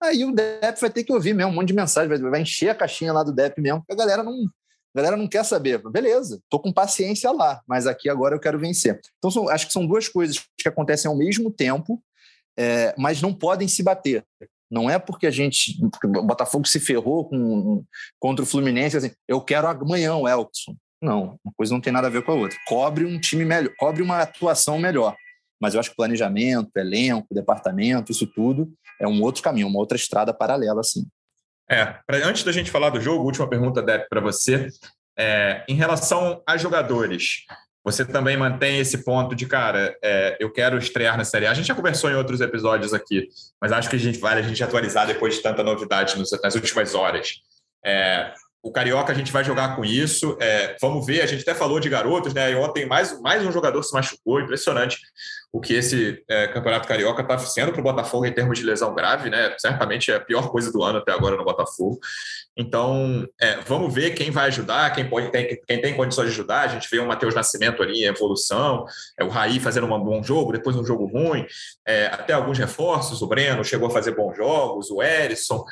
aí 0.03 0.25
o 0.25 0.33
DEP 0.33 0.81
vai 0.81 0.91
ter 0.91 1.05
que 1.05 1.13
ouvir 1.13 1.35
mesmo 1.35 1.53
um 1.53 1.55
monte 1.55 1.69
de 1.69 1.75
mensagem, 1.75 2.09
vai, 2.09 2.19
vai 2.31 2.43
encher 2.43 2.69
a 2.69 2.75
caixinha 2.75 3.13
lá 3.13 3.23
do 3.23 3.33
DEP 3.33 3.61
mesmo, 3.61 3.81
porque 3.81 3.93
a 3.93 3.97
galera 3.97 4.23
não, 4.23 4.33
a 4.35 4.97
galera 4.97 5.17
não 5.17 5.27
quer 5.27 5.45
saber. 5.45 5.83
Beleza, 5.91 6.41
tô 6.49 6.61
com 6.61 6.73
paciência 6.73 7.31
lá, 7.33 7.61
mas 7.67 7.87
aqui 7.87 8.09
agora 8.09 8.35
eu 8.35 8.41
quero 8.41 8.59
vencer. 8.59 9.01
Então, 9.19 9.31
são, 9.31 9.49
acho 9.49 9.67
que 9.67 9.73
são 9.73 9.87
duas 9.87 10.09
coisas 10.09 10.45
que 10.57 10.69
acontecem 10.69 11.09
ao 11.09 11.17
mesmo 11.17 11.51
tempo 11.51 12.03
é, 12.59 12.95
mas 12.97 13.21
não 13.21 13.33
podem 13.33 13.69
se 13.69 13.83
bater. 13.83 14.25
Não 14.71 14.89
é 14.89 14.99
porque 14.99 15.27
a 15.27 15.31
gente. 15.31 15.79
Porque 15.91 16.07
o 16.07 16.23
Botafogo 16.23 16.67
se 16.67 16.81
ferrou 16.81 17.29
com, 17.29 17.85
contra 18.19 18.43
o 18.43 18.47
Fluminense, 18.47 18.97
assim, 18.97 19.11
eu 19.29 19.41
quero 19.41 19.69
amanhã 19.69 20.17
o 20.17 20.27
Elkson. 20.27 20.75
Não, 21.03 21.39
uma 21.45 21.53
coisa 21.57 21.73
não 21.73 21.81
tem 21.81 21.93
nada 21.93 22.07
a 22.07 22.11
ver 22.11 22.23
com 22.23 22.33
a 22.33 22.35
outra. 22.35 22.59
Cobre 22.67 23.05
um 23.05 23.21
time 23.21 23.45
melhor, 23.45 23.73
cobre 23.79 24.03
uma 24.03 24.21
atuação 24.21 24.79
melhor. 24.79 25.15
Mas 25.61 25.75
eu 25.75 25.81
acho 25.81 25.91
que 25.91 25.97
planejamento, 25.97 26.77
elenco, 26.77 27.35
departamento, 27.35 28.11
isso 28.11 28.27
tudo 28.27 28.73
é 29.01 29.07
um 29.07 29.23
outro 29.23 29.43
caminho, 29.43 29.69
uma 29.69 29.79
outra 29.79 29.97
estrada 29.97 30.33
paralela, 30.33 30.81
assim. 30.81 31.07
É, 31.71 31.87
pra, 32.07 32.19
antes 32.27 32.43
da 32.43 32.53
gente 32.53 32.71
falar 32.71 32.91
do 32.91 33.01
jogo, 33.01 33.25
última 33.25 33.49
pergunta, 33.49 33.83
Depp, 33.83 34.09
para 34.09 34.21
você. 34.21 34.69
É, 35.17 35.65
em 35.69 35.75
relação 35.75 36.43
a 36.47 36.57
jogadores, 36.57 37.45
você 37.85 38.03
também 38.05 38.37
mantém 38.37 38.79
esse 38.79 39.05
ponto 39.05 39.35
de, 39.35 39.45
cara, 39.45 39.95
é, 40.03 40.39
eu 40.41 40.51
quero 40.51 40.79
estrear 40.79 41.19
na 41.19 41.25
Série 41.25 41.47
A. 41.47 41.51
A 41.51 41.55
gente 41.55 41.67
já 41.67 41.75
conversou 41.75 42.11
em 42.11 42.15
outros 42.15 42.41
episódios 42.41 42.95
aqui, 42.95 43.29
mas 43.61 43.73
acho 43.73 43.91
que 43.91 43.97
a 43.97 43.99
gente 43.99 44.19
vale 44.19 44.41
a 44.41 44.43
gente 44.43 44.65
atualizar 44.65 45.07
depois 45.07 45.35
de 45.35 45.43
tanta 45.43 45.63
novidade 45.63 46.19
nos, 46.19 46.31
nas 46.43 46.55
últimas 46.55 46.95
horas. 46.95 47.35
É, 47.85 48.33
o 48.63 48.73
Carioca 48.73 49.13
a 49.13 49.15
gente 49.15 49.31
vai 49.31 49.45
jogar 49.45 49.77
com 49.77 49.85
isso. 49.85 50.39
É, 50.41 50.75
vamos 50.81 51.05
ver, 51.05 51.21
a 51.21 51.27
gente 51.27 51.43
até 51.43 51.55
falou 51.55 51.79
de 51.79 51.91
garotos, 51.91 52.33
né? 52.33 52.53
E 52.53 52.55
ontem 52.55 52.87
mais, 52.87 53.21
mais 53.21 53.45
um 53.45 53.53
jogador 53.53 53.83
se 53.83 53.93
machucou, 53.93 54.41
impressionante 54.41 54.99
o 55.55 55.61
que 55.61 55.73
esse 55.73 56.21
é, 56.29 56.49
Campeonato 56.49 56.89
Carioca 56.89 57.23
está 57.23 57.39
sendo 57.39 57.71
para 57.71 57.81
o 57.81 57.85
Botafogo 57.85 58.27
em 58.27 58.33
termos 58.33 58.59
de 58.59 58.65
lesão 58.65 58.93
grave, 58.93 59.31
né? 59.31 59.55
Certamente 59.57 60.11
é 60.11 60.17
a 60.17 60.21
pior 60.21 60.51
coisa 60.51 60.73
do 60.73 60.83
ano 60.83 60.99
até 60.99 61.13
agora 61.13 61.37
no 61.37 61.45
Botafogo. 61.45 62.01
Então, 62.57 63.25
é, 63.41 63.59
vamos 63.61 63.95
ver 63.95 64.17
quem 64.17 64.33
vai 64.33 64.49
ajudar, 64.49 64.93
quem, 64.93 65.09
pode, 65.09 65.31
tem, 65.31 65.57
quem 65.65 65.81
tem 65.81 65.95
condições 65.95 66.27
de 66.27 66.33
ajudar. 66.33 66.63
A 66.63 66.67
gente 66.67 66.89
vê 66.91 66.99
o 66.99 67.07
Matheus 67.07 67.37
Nascimento 67.37 67.85
ali 67.85 68.01
em 68.01 68.07
evolução, 68.07 68.85
é, 69.17 69.23
o 69.23 69.29
Raí 69.29 69.61
fazendo 69.61 69.87
um 69.87 70.05
bom 70.05 70.21
jogo, 70.25 70.51
depois 70.51 70.75
um 70.75 70.85
jogo 70.85 71.07
ruim, 71.07 71.47
é, 71.87 72.07
até 72.07 72.33
alguns 72.33 72.59
reforços. 72.59 73.23
O 73.23 73.27
Breno 73.29 73.65
chegou 73.65 73.87
a 73.87 73.93
fazer 73.93 74.17
bons 74.17 74.37
jogos, 74.37 74.91
o 74.91 75.01
Erisson. 75.01 75.65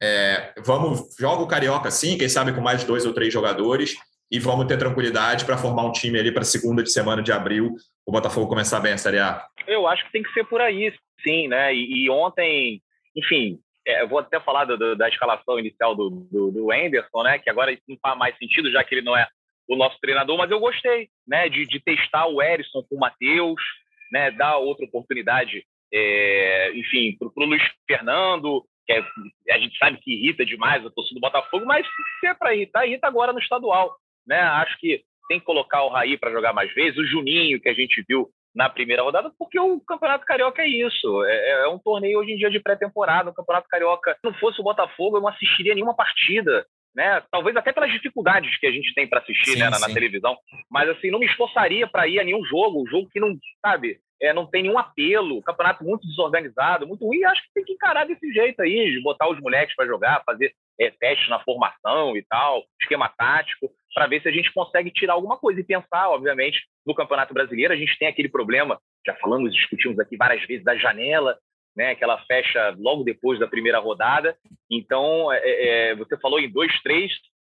É, 0.00 0.52
vamos, 0.64 1.08
joga 1.18 1.42
o 1.42 1.48
Carioca 1.48 1.90
sim, 1.90 2.16
quem 2.16 2.28
sabe 2.28 2.52
com 2.52 2.60
mais 2.60 2.84
dois 2.84 3.04
ou 3.04 3.12
três 3.12 3.32
jogadores, 3.32 3.96
e 4.34 4.38
vamos 4.40 4.66
ter 4.66 4.76
tranquilidade 4.76 5.44
para 5.44 5.56
formar 5.56 5.84
um 5.84 5.92
time 5.92 6.18
ali 6.18 6.32
para 6.32 6.42
segunda 6.42 6.82
de 6.82 6.90
semana 6.90 7.22
de 7.22 7.30
abril, 7.30 7.76
o 8.04 8.10
Botafogo 8.10 8.48
começar 8.48 8.80
bem 8.80 8.92
a 8.92 8.98
Série 8.98 9.20
A? 9.20 9.46
Eu 9.64 9.86
acho 9.86 10.04
que 10.04 10.10
tem 10.10 10.24
que 10.24 10.32
ser 10.32 10.42
por 10.42 10.60
aí, 10.60 10.92
sim, 11.22 11.46
né? 11.46 11.72
E, 11.72 12.02
e 12.02 12.10
ontem, 12.10 12.82
enfim, 13.14 13.60
é, 13.86 14.02
eu 14.02 14.08
vou 14.08 14.18
até 14.18 14.40
falar 14.40 14.64
do, 14.64 14.76
do, 14.76 14.96
da 14.96 15.08
escalação 15.08 15.56
inicial 15.60 15.94
do, 15.94 16.10
do, 16.32 16.50
do 16.50 16.72
Anderson, 16.72 17.22
né? 17.22 17.38
Que 17.38 17.48
agora 17.48 17.78
não 17.88 17.96
faz 18.02 18.18
mais 18.18 18.36
sentido, 18.36 18.72
já 18.72 18.82
que 18.82 18.96
ele 18.96 19.04
não 19.04 19.16
é 19.16 19.24
o 19.68 19.76
nosso 19.76 20.00
treinador, 20.00 20.36
mas 20.36 20.50
eu 20.50 20.58
gostei, 20.58 21.08
né? 21.24 21.48
De, 21.48 21.64
de 21.64 21.78
testar 21.78 22.26
o 22.26 22.42
Erisson 22.42 22.82
com 22.82 22.96
o 22.96 22.98
Matheus, 22.98 23.62
né? 24.10 24.32
Dar 24.32 24.56
outra 24.56 24.84
oportunidade, 24.84 25.64
é, 25.92 26.72
enfim, 26.74 27.16
para 27.16 27.28
o 27.28 27.46
Luiz 27.46 27.62
Fernando, 27.86 28.64
que 28.84 28.94
é, 28.94 29.04
a 29.52 29.58
gente 29.58 29.78
sabe 29.78 29.96
que 29.98 30.12
irrita 30.12 30.44
demais 30.44 30.84
a 30.84 30.90
torcida 30.90 31.20
do 31.20 31.22
Botafogo, 31.22 31.64
mas 31.64 31.86
se 32.18 32.26
é 32.26 32.34
para 32.34 32.52
irritar, 32.52 32.84
irrita 32.84 33.06
agora 33.06 33.32
no 33.32 33.38
estadual, 33.38 33.96
né? 34.26 34.40
Acho 34.40 34.78
que 34.78 35.02
tem 35.28 35.38
que 35.38 35.46
colocar 35.46 35.82
o 35.82 35.88
Raí 35.88 36.18
para 36.18 36.30
jogar 36.30 36.52
mais 36.52 36.72
vezes, 36.74 36.98
o 36.98 37.06
Juninho, 37.06 37.60
que 37.60 37.68
a 37.68 37.74
gente 37.74 38.04
viu 38.08 38.28
na 38.54 38.68
primeira 38.68 39.02
rodada, 39.02 39.32
porque 39.36 39.58
o 39.58 39.80
Campeonato 39.80 40.24
Carioca 40.24 40.62
é 40.62 40.68
isso. 40.68 41.24
É, 41.24 41.64
é 41.64 41.68
um 41.68 41.78
torneio 41.78 42.20
hoje 42.20 42.32
em 42.32 42.36
dia 42.36 42.50
de 42.50 42.60
pré-temporada. 42.60 43.30
O 43.30 43.34
Campeonato 43.34 43.68
Carioca, 43.68 44.12
se 44.12 44.20
não 44.22 44.32
fosse 44.34 44.60
o 44.60 44.64
Botafogo, 44.64 45.16
eu 45.16 45.20
não 45.20 45.28
assistiria 45.28 45.74
nenhuma 45.74 45.94
partida. 45.94 46.64
Né? 46.94 47.20
Talvez 47.32 47.56
até 47.56 47.72
pelas 47.72 47.90
dificuldades 47.90 48.56
que 48.58 48.66
a 48.68 48.70
gente 48.70 48.94
tem 48.94 49.08
para 49.08 49.18
assistir 49.18 49.54
sim, 49.54 49.58
né, 49.58 49.68
na, 49.68 49.80
na, 49.80 49.92
televisão. 49.92 50.36
Mas 50.70 50.88
assim, 50.88 51.10
não 51.10 51.18
me 51.18 51.26
esforçaria 51.26 51.88
para 51.88 52.06
ir 52.06 52.20
a 52.20 52.24
nenhum 52.24 52.44
jogo, 52.44 52.80
um 52.80 52.86
jogo 52.86 53.08
que 53.10 53.18
não, 53.18 53.36
sabe, 53.60 53.98
é, 54.22 54.32
não 54.32 54.46
tem 54.46 54.62
nenhum 54.62 54.78
apelo, 54.78 55.42
campeonato 55.42 55.82
muito 55.82 56.06
desorganizado, 56.06 56.86
muito 56.86 57.04
ruim. 57.04 57.24
Acho 57.24 57.42
que 57.42 57.52
tem 57.52 57.64
que 57.64 57.72
encarar 57.72 58.06
desse 58.06 58.32
jeito 58.32 58.62
aí, 58.62 58.92
de 58.92 59.02
botar 59.02 59.28
os 59.28 59.40
moleques 59.40 59.74
para 59.74 59.86
jogar, 59.86 60.22
fazer 60.24 60.54
é, 60.80 60.88
testes 60.90 61.28
na 61.28 61.40
formação 61.40 62.16
e 62.16 62.22
tal, 62.22 62.62
esquema 62.80 63.08
tático 63.08 63.68
para 63.94 64.08
ver 64.08 64.20
se 64.20 64.28
a 64.28 64.32
gente 64.32 64.52
consegue 64.52 64.90
tirar 64.90 65.14
alguma 65.14 65.38
coisa 65.38 65.60
e 65.60 65.64
pensar, 65.64 66.10
obviamente, 66.10 66.60
no 66.84 66.94
Campeonato 66.94 67.32
Brasileiro. 67.32 67.72
A 67.72 67.76
gente 67.76 67.96
tem 67.98 68.08
aquele 68.08 68.28
problema, 68.28 68.78
já 69.06 69.14
falamos, 69.14 69.54
discutimos 69.54 69.98
aqui 70.00 70.16
várias 70.16 70.44
vezes, 70.46 70.64
da 70.64 70.76
janela, 70.76 71.38
né, 71.76 71.94
que 71.94 72.04
ela 72.04 72.22
fecha 72.26 72.74
logo 72.78 73.04
depois 73.04 73.38
da 73.38 73.46
primeira 73.46 73.78
rodada. 73.78 74.36
Então, 74.70 75.32
é, 75.32 75.38
é, 75.38 75.90
é 75.90 75.94
você 75.94 76.18
falou 76.18 76.40
em 76.40 76.50
dois, 76.50 76.72
três, 76.82 77.12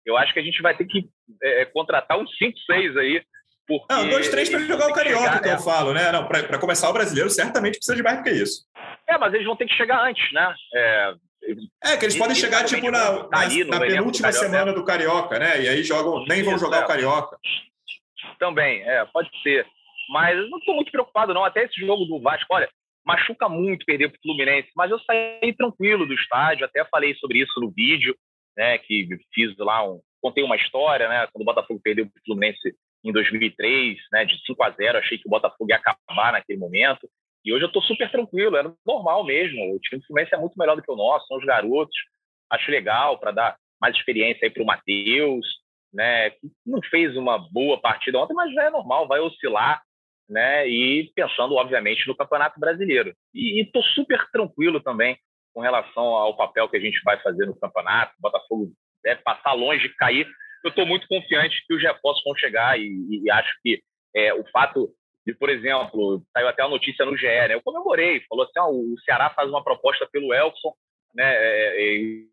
eu 0.06 0.16
acho 0.16 0.34
que 0.34 0.40
a 0.40 0.44
gente 0.44 0.62
vai 0.62 0.76
ter 0.76 0.86
que 0.86 1.10
é, 1.44 1.66
contratar 1.66 2.18
uns 2.18 2.36
cinco, 2.38 2.58
seis 2.60 2.96
aí. 2.96 3.22
Porque 3.68 3.94
não, 3.94 4.10
dois, 4.10 4.30
três 4.30 4.50
para 4.50 4.60
jogar 4.60 4.88
o 4.88 4.94
Carioca, 4.94 5.24
chegar, 5.24 5.42
que 5.42 5.50
eu 5.50 5.54
é. 5.54 5.60
falo, 5.60 5.94
né? 5.94 6.04
Para 6.24 6.58
começar 6.58 6.90
o 6.90 6.94
brasileiro, 6.94 7.30
certamente 7.30 7.76
precisa 7.76 7.98
de 7.98 8.02
mais 8.02 8.18
do 8.18 8.24
que 8.24 8.30
isso. 8.30 8.64
É, 9.06 9.18
mas 9.18 9.34
eles 9.34 9.46
vão 9.46 9.58
ter 9.58 9.66
que 9.66 9.76
chegar 9.76 10.02
antes, 10.08 10.32
né? 10.32 10.56
É, 11.84 11.94
é, 11.94 11.98
que 11.98 12.06
eles 12.06 12.16
e, 12.16 12.20
podem 12.20 12.36
chegar, 12.36 12.66
tipo, 12.66 12.92
na, 12.92 13.28
na, 13.30 13.66
na 13.66 13.80
penúltima 13.80 14.32
semana 14.32 14.74
do 14.74 14.84
Carioca, 14.84 15.40
né? 15.40 15.64
E 15.64 15.70
aí 15.70 15.84
jogam, 15.84 16.26
nem 16.26 16.44
vão 16.44 16.58
jogar 16.58 16.82
é. 16.82 16.84
o 16.84 16.88
Carioca. 16.88 17.38
Também, 18.40 18.82
é, 18.82 19.06
pode 19.06 19.30
ser. 19.42 19.66
Mas 20.10 20.38
eu 20.38 20.50
não 20.50 20.60
estou 20.60 20.76
muito 20.76 20.92
preocupado, 20.92 21.34
não. 21.34 21.44
Até 21.44 21.64
esse 21.64 21.80
jogo 21.80 22.06
do 22.06 22.20
Vasco, 22.22 22.48
olha, 22.50 22.70
machuca 23.06 23.48
muito 23.48 23.86
perder 23.86 24.10
para 24.10 24.18
o 24.18 24.22
Fluminense, 24.22 24.70
mas 24.76 24.92
eu 24.92 25.00
saí 25.00 25.54
tranquilo 25.56 26.06
do 26.06 26.14
estádio, 26.14 26.66
até 26.66 26.84
falei 26.86 27.16
sobre 27.16 27.40
isso 27.40 27.60
no 27.60 27.72
vídeo, 27.72 28.16
né? 28.56 28.78
Que 28.80 29.08
fiz 29.34 29.56
lá 29.58 29.88
um. 29.88 30.02
Contei 30.22 30.44
uma 30.44 30.56
história, 30.58 31.08
né? 31.08 31.28
Quando 31.32 31.44
o 31.44 31.46
Botafogo 31.46 31.80
perdeu 31.82 32.06
para 32.06 32.20
o 32.20 32.24
Fluminense 32.26 32.76
em 33.04 33.12
2003, 33.12 33.98
né? 34.12 34.26
De 34.26 34.38
5 34.46 34.64
a 34.64 34.72
0 34.72 34.98
achei 34.98 35.18
que 35.18 35.28
o 35.28 35.32
Botafogo 35.32 35.70
ia 35.70 35.78
acabar 35.78 36.34
naquele 36.34 36.60
momento. 36.60 37.08
E 37.44 37.54
hoje 37.54 37.64
eu 37.64 37.68
estou 37.68 37.82
super 37.82 38.12
tranquilo, 38.12 38.58
era 38.58 38.74
normal 38.86 39.24
mesmo. 39.26 39.76
O 39.76 39.80
time 39.80 40.02
do 40.02 40.06
Fluminense 40.06 40.36
é 40.36 40.38
muito 40.38 40.58
melhor 40.58 40.76
do 40.76 40.82
que 40.82 40.92
o 40.92 40.96
nosso, 40.96 41.28
são 41.28 41.38
os 41.38 41.46
garotos. 41.46 41.96
Acho 42.50 42.72
legal 42.72 43.20
para 43.20 43.32
dar 43.32 43.58
mais 43.80 43.96
experiência 43.96 44.46
aí 44.46 44.50
para 44.50 44.64
o 44.64 44.66
Matheus, 44.66 45.46
né? 45.94 46.32
Que 46.32 46.48
não 46.66 46.82
fez 46.90 47.16
uma 47.16 47.38
boa 47.38 47.80
partida 47.80 48.20
ontem, 48.20 48.34
mas 48.34 48.54
já 48.54 48.64
é 48.64 48.70
normal, 48.70 49.08
vai 49.08 49.20
oscilar, 49.20 49.82
né? 50.30 50.68
E 50.68 51.12
pensando, 51.16 51.56
obviamente, 51.56 52.08
no 52.08 52.16
Campeonato 52.16 52.60
Brasileiro. 52.60 53.14
E 53.34 53.62
estou 53.62 53.84
super 53.84 54.30
tranquilo 54.32 54.82
também 54.82 55.18
com 55.54 55.62
relação 55.62 56.04
ao 56.04 56.36
papel 56.36 56.70
que 56.70 56.78
a 56.78 56.80
gente 56.80 57.02
vai 57.04 57.20
fazer 57.22 57.46
no 57.46 57.60
campeonato. 57.60 58.14
O 58.18 58.22
Botafogo 58.22 58.72
deve 59.04 59.22
passar 59.22 59.54
longe 59.54 59.88
de 59.88 59.96
cair. 59.96 60.28
Eu 60.64 60.70
estou 60.70 60.86
muito 60.86 61.08
confiante 61.08 61.64
que 61.68 61.74
os 61.74 61.82
reforços 61.82 62.24
vão 62.24 62.36
chegar 62.36 62.80
e, 62.80 63.24
e 63.24 63.32
acho 63.32 63.52
que 63.64 63.82
é, 64.16 64.34
o 64.34 64.44
fato 64.52 64.90
e, 65.28 65.34
por 65.34 65.50
exemplo, 65.50 66.24
saiu 66.32 66.48
até 66.48 66.64
a 66.64 66.70
notícia 66.70 67.06
no 67.06 67.18
GE, 67.18 67.26
né? 67.26 67.56
Eu 67.56 67.62
comemorei, 67.62 68.22
falou 68.30 68.46
assim: 68.46 68.60
o 68.60 68.98
Ceará 69.02 69.30
faz 69.32 69.50
uma 69.50 69.62
proposta 69.62 70.08
pelo 70.10 70.34
Elson, 70.34 70.74
né? 71.14 71.26
É, 71.26 71.76
é, 71.76 72.24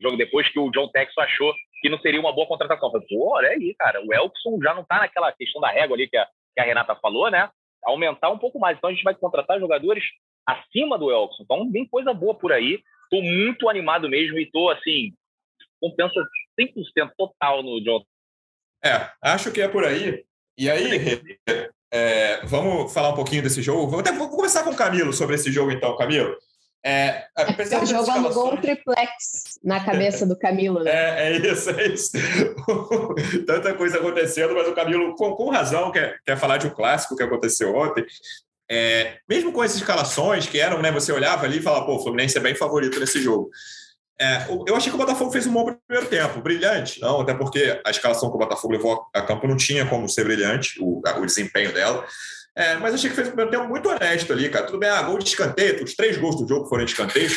jogo 0.00 0.16
depois 0.16 0.48
que 0.50 0.58
o 0.58 0.70
John 0.70 0.88
Texas 0.88 1.18
achou 1.18 1.52
que 1.82 1.90
não 1.90 1.98
seria 1.98 2.18
uma 2.18 2.32
boa 2.32 2.48
contratação. 2.48 2.88
Eu 2.88 2.92
falei, 2.92 3.06
pô, 3.06 3.34
olha 3.34 3.50
aí, 3.50 3.74
cara, 3.78 4.00
o 4.02 4.14
Elson 4.14 4.58
já 4.62 4.72
não 4.74 4.82
tá 4.82 5.00
naquela 5.00 5.30
questão 5.32 5.60
da 5.60 5.70
régua 5.70 5.94
ali 5.94 6.08
que 6.08 6.16
a, 6.16 6.26
que 6.54 6.60
a 6.60 6.64
Renata 6.64 6.96
falou, 6.96 7.30
né? 7.30 7.50
Aumentar 7.84 8.30
um 8.30 8.38
pouco 8.38 8.58
mais. 8.58 8.78
Então 8.78 8.88
a 8.88 8.92
gente 8.92 9.04
vai 9.04 9.14
contratar 9.14 9.60
jogadores 9.60 10.02
acima 10.46 10.96
do 10.96 11.10
Elson. 11.10 11.42
Então 11.42 11.70
vem 11.70 11.86
coisa 11.86 12.14
boa 12.14 12.34
por 12.34 12.50
aí. 12.50 12.82
Tô 13.10 13.20
muito 13.20 13.68
animado 13.68 14.08
mesmo 14.08 14.38
e 14.38 14.50
tô 14.50 14.70
assim, 14.70 15.12
compensa 15.78 16.14
100% 16.58 17.12
total 17.16 17.62
no 17.62 17.78
John. 17.82 18.02
É, 18.82 19.10
acho 19.22 19.52
que 19.52 19.60
é 19.60 19.68
por 19.68 19.84
aí. 19.84 20.24
E 20.58 20.68
aí, 20.68 21.38
é, 21.88 22.44
vamos 22.44 22.92
falar 22.92 23.10
um 23.10 23.14
pouquinho 23.14 23.44
desse 23.44 23.62
jogo. 23.62 23.86
Vou, 23.86 24.00
até, 24.00 24.10
vou 24.10 24.28
começar 24.28 24.64
com 24.64 24.70
o 24.70 24.76
Camilo 24.76 25.12
sobre 25.12 25.36
esse 25.36 25.52
jogo, 25.52 25.70
então, 25.70 25.96
Camilo. 25.96 26.34
É, 26.84 27.26
apesar 27.36 27.84
Estou 27.84 28.04
jogando 28.04 28.34
gol 28.34 28.56
triplex 28.56 29.58
na 29.62 29.84
cabeça 29.84 30.26
do 30.26 30.36
Camilo, 30.36 30.82
né? 30.82 30.90
É, 30.90 31.32
é 31.32 31.36
isso, 31.36 31.70
é 31.70 31.86
isso. 31.86 32.10
Tanta 33.46 33.72
coisa 33.74 33.98
acontecendo, 33.98 34.52
mas 34.52 34.66
o 34.66 34.74
Camilo, 34.74 35.14
com, 35.14 35.32
com 35.36 35.48
razão, 35.48 35.92
quer, 35.92 36.18
quer 36.26 36.36
falar 36.36 36.56
de 36.56 36.66
um 36.66 36.70
clássico 36.70 37.14
que 37.14 37.22
aconteceu 37.22 37.76
ontem. 37.76 38.04
É, 38.68 39.18
mesmo 39.28 39.52
com 39.52 39.62
essas 39.62 39.78
escalações 39.78 40.46
que 40.46 40.58
eram, 40.58 40.82
né? 40.82 40.90
Você 40.90 41.12
olhava 41.12 41.46
ali 41.46 41.58
e 41.58 41.62
falava, 41.62 41.86
pô, 41.86 41.96
o 41.96 42.02
Fluminense 42.02 42.36
é 42.36 42.40
bem 42.40 42.56
favorito 42.56 42.98
nesse 42.98 43.22
jogo. 43.22 43.48
É, 44.20 44.46
eu 44.66 44.74
achei 44.74 44.90
que 44.90 44.96
o 44.96 44.98
Botafogo 44.98 45.30
fez 45.30 45.46
um 45.46 45.52
bom 45.52 45.76
primeiro 45.86 46.10
tempo, 46.10 46.40
brilhante, 46.40 47.00
não, 47.00 47.20
até 47.20 47.34
porque 47.34 47.80
a 47.84 47.90
escalação 47.90 48.28
que 48.28 48.34
o 48.34 48.38
Botafogo 48.38 48.72
levou 48.72 49.06
a 49.14 49.22
campo 49.22 49.46
não 49.46 49.56
tinha 49.56 49.86
como 49.86 50.08
ser 50.08 50.24
brilhante, 50.24 50.76
o, 50.80 51.00
o 51.00 51.26
desempenho 51.26 51.72
dela. 51.72 52.04
É, 52.56 52.76
mas 52.76 52.92
achei 52.92 53.08
que 53.08 53.14
fez 53.14 53.28
um 53.28 53.30
primeiro 53.30 53.52
tempo 53.52 53.68
muito 53.68 53.88
honesto 53.88 54.32
ali, 54.32 54.48
cara. 54.48 54.66
Tudo 54.66 54.80
bem, 54.80 54.88
ah, 54.88 55.02
gol 55.02 55.18
de 55.18 55.28
escanteio, 55.28 55.84
os 55.84 55.94
três 55.94 56.16
gols 56.16 56.36
do 56.36 56.48
jogo 56.48 56.66
foram 56.68 56.84
de 56.84 56.90
escanteio. 56.90 57.30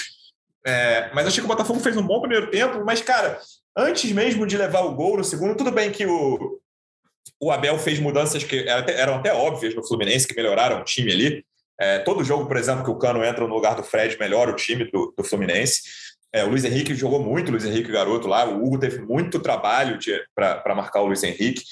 É, 0.66 1.12
mas 1.14 1.28
achei 1.28 1.40
que 1.40 1.46
o 1.46 1.48
Botafogo 1.48 1.80
fez 1.80 1.96
um 1.96 2.06
bom 2.06 2.20
primeiro 2.20 2.50
tempo, 2.50 2.84
mas, 2.84 3.02
cara, 3.02 3.40
antes 3.78 4.12
mesmo 4.12 4.48
de 4.48 4.58
levar 4.58 4.82
o 4.82 4.96
gol 4.96 5.18
no 5.18 5.24
segundo, 5.24 5.56
tudo 5.56 5.72
bem 5.72 5.92
que 5.92 6.08
o, 6.08 6.60
o 7.40 7.52
Abel 7.52 7.78
fez 7.78 8.00
mudanças 8.00 8.44
que 8.44 8.68
eram 8.68 9.16
até, 9.16 9.34
óbvias 9.34 9.76
no 9.76 9.86
Fluminense, 9.86 10.28
que 10.28 10.36
melhoraram 10.36 10.82
o 10.82 10.84
time 10.84 11.12
ali. 11.12 11.46
É, 11.80 12.00
todo 12.00 12.24
jogo, 12.24 12.48
por 12.48 12.58
exemplo, 12.58 12.84
que 12.84 12.92
o 12.92 12.98
Cano 12.98 13.24
entra 13.24 13.48
no 13.48 13.54
lugar 13.54 13.76
do 13.76 13.84
Fred, 13.84 14.18
melhora 14.20 14.52
o 14.52 14.56
time 14.56 14.86
do, 14.92 15.14
do 15.18 15.24
Fluminense. 15.24 15.82
É, 16.34 16.44
o 16.46 16.50
Luiz 16.50 16.64
Henrique 16.64 16.96
jogou 16.96 17.22
muito, 17.22 17.50
o 17.50 17.52
Luiz 17.52 17.66
Henrique 17.66 17.92
garoto 17.92 18.28
lá. 18.28 18.46
O 18.46 18.64
Hugo 18.64 18.80
teve 18.80 19.00
muito 19.00 19.40
trabalho 19.40 20.00
para 20.34 20.76
marcar 20.76 21.02
o 21.02 21.08
Luiz 21.08 21.24
Henrique. 21.24 21.64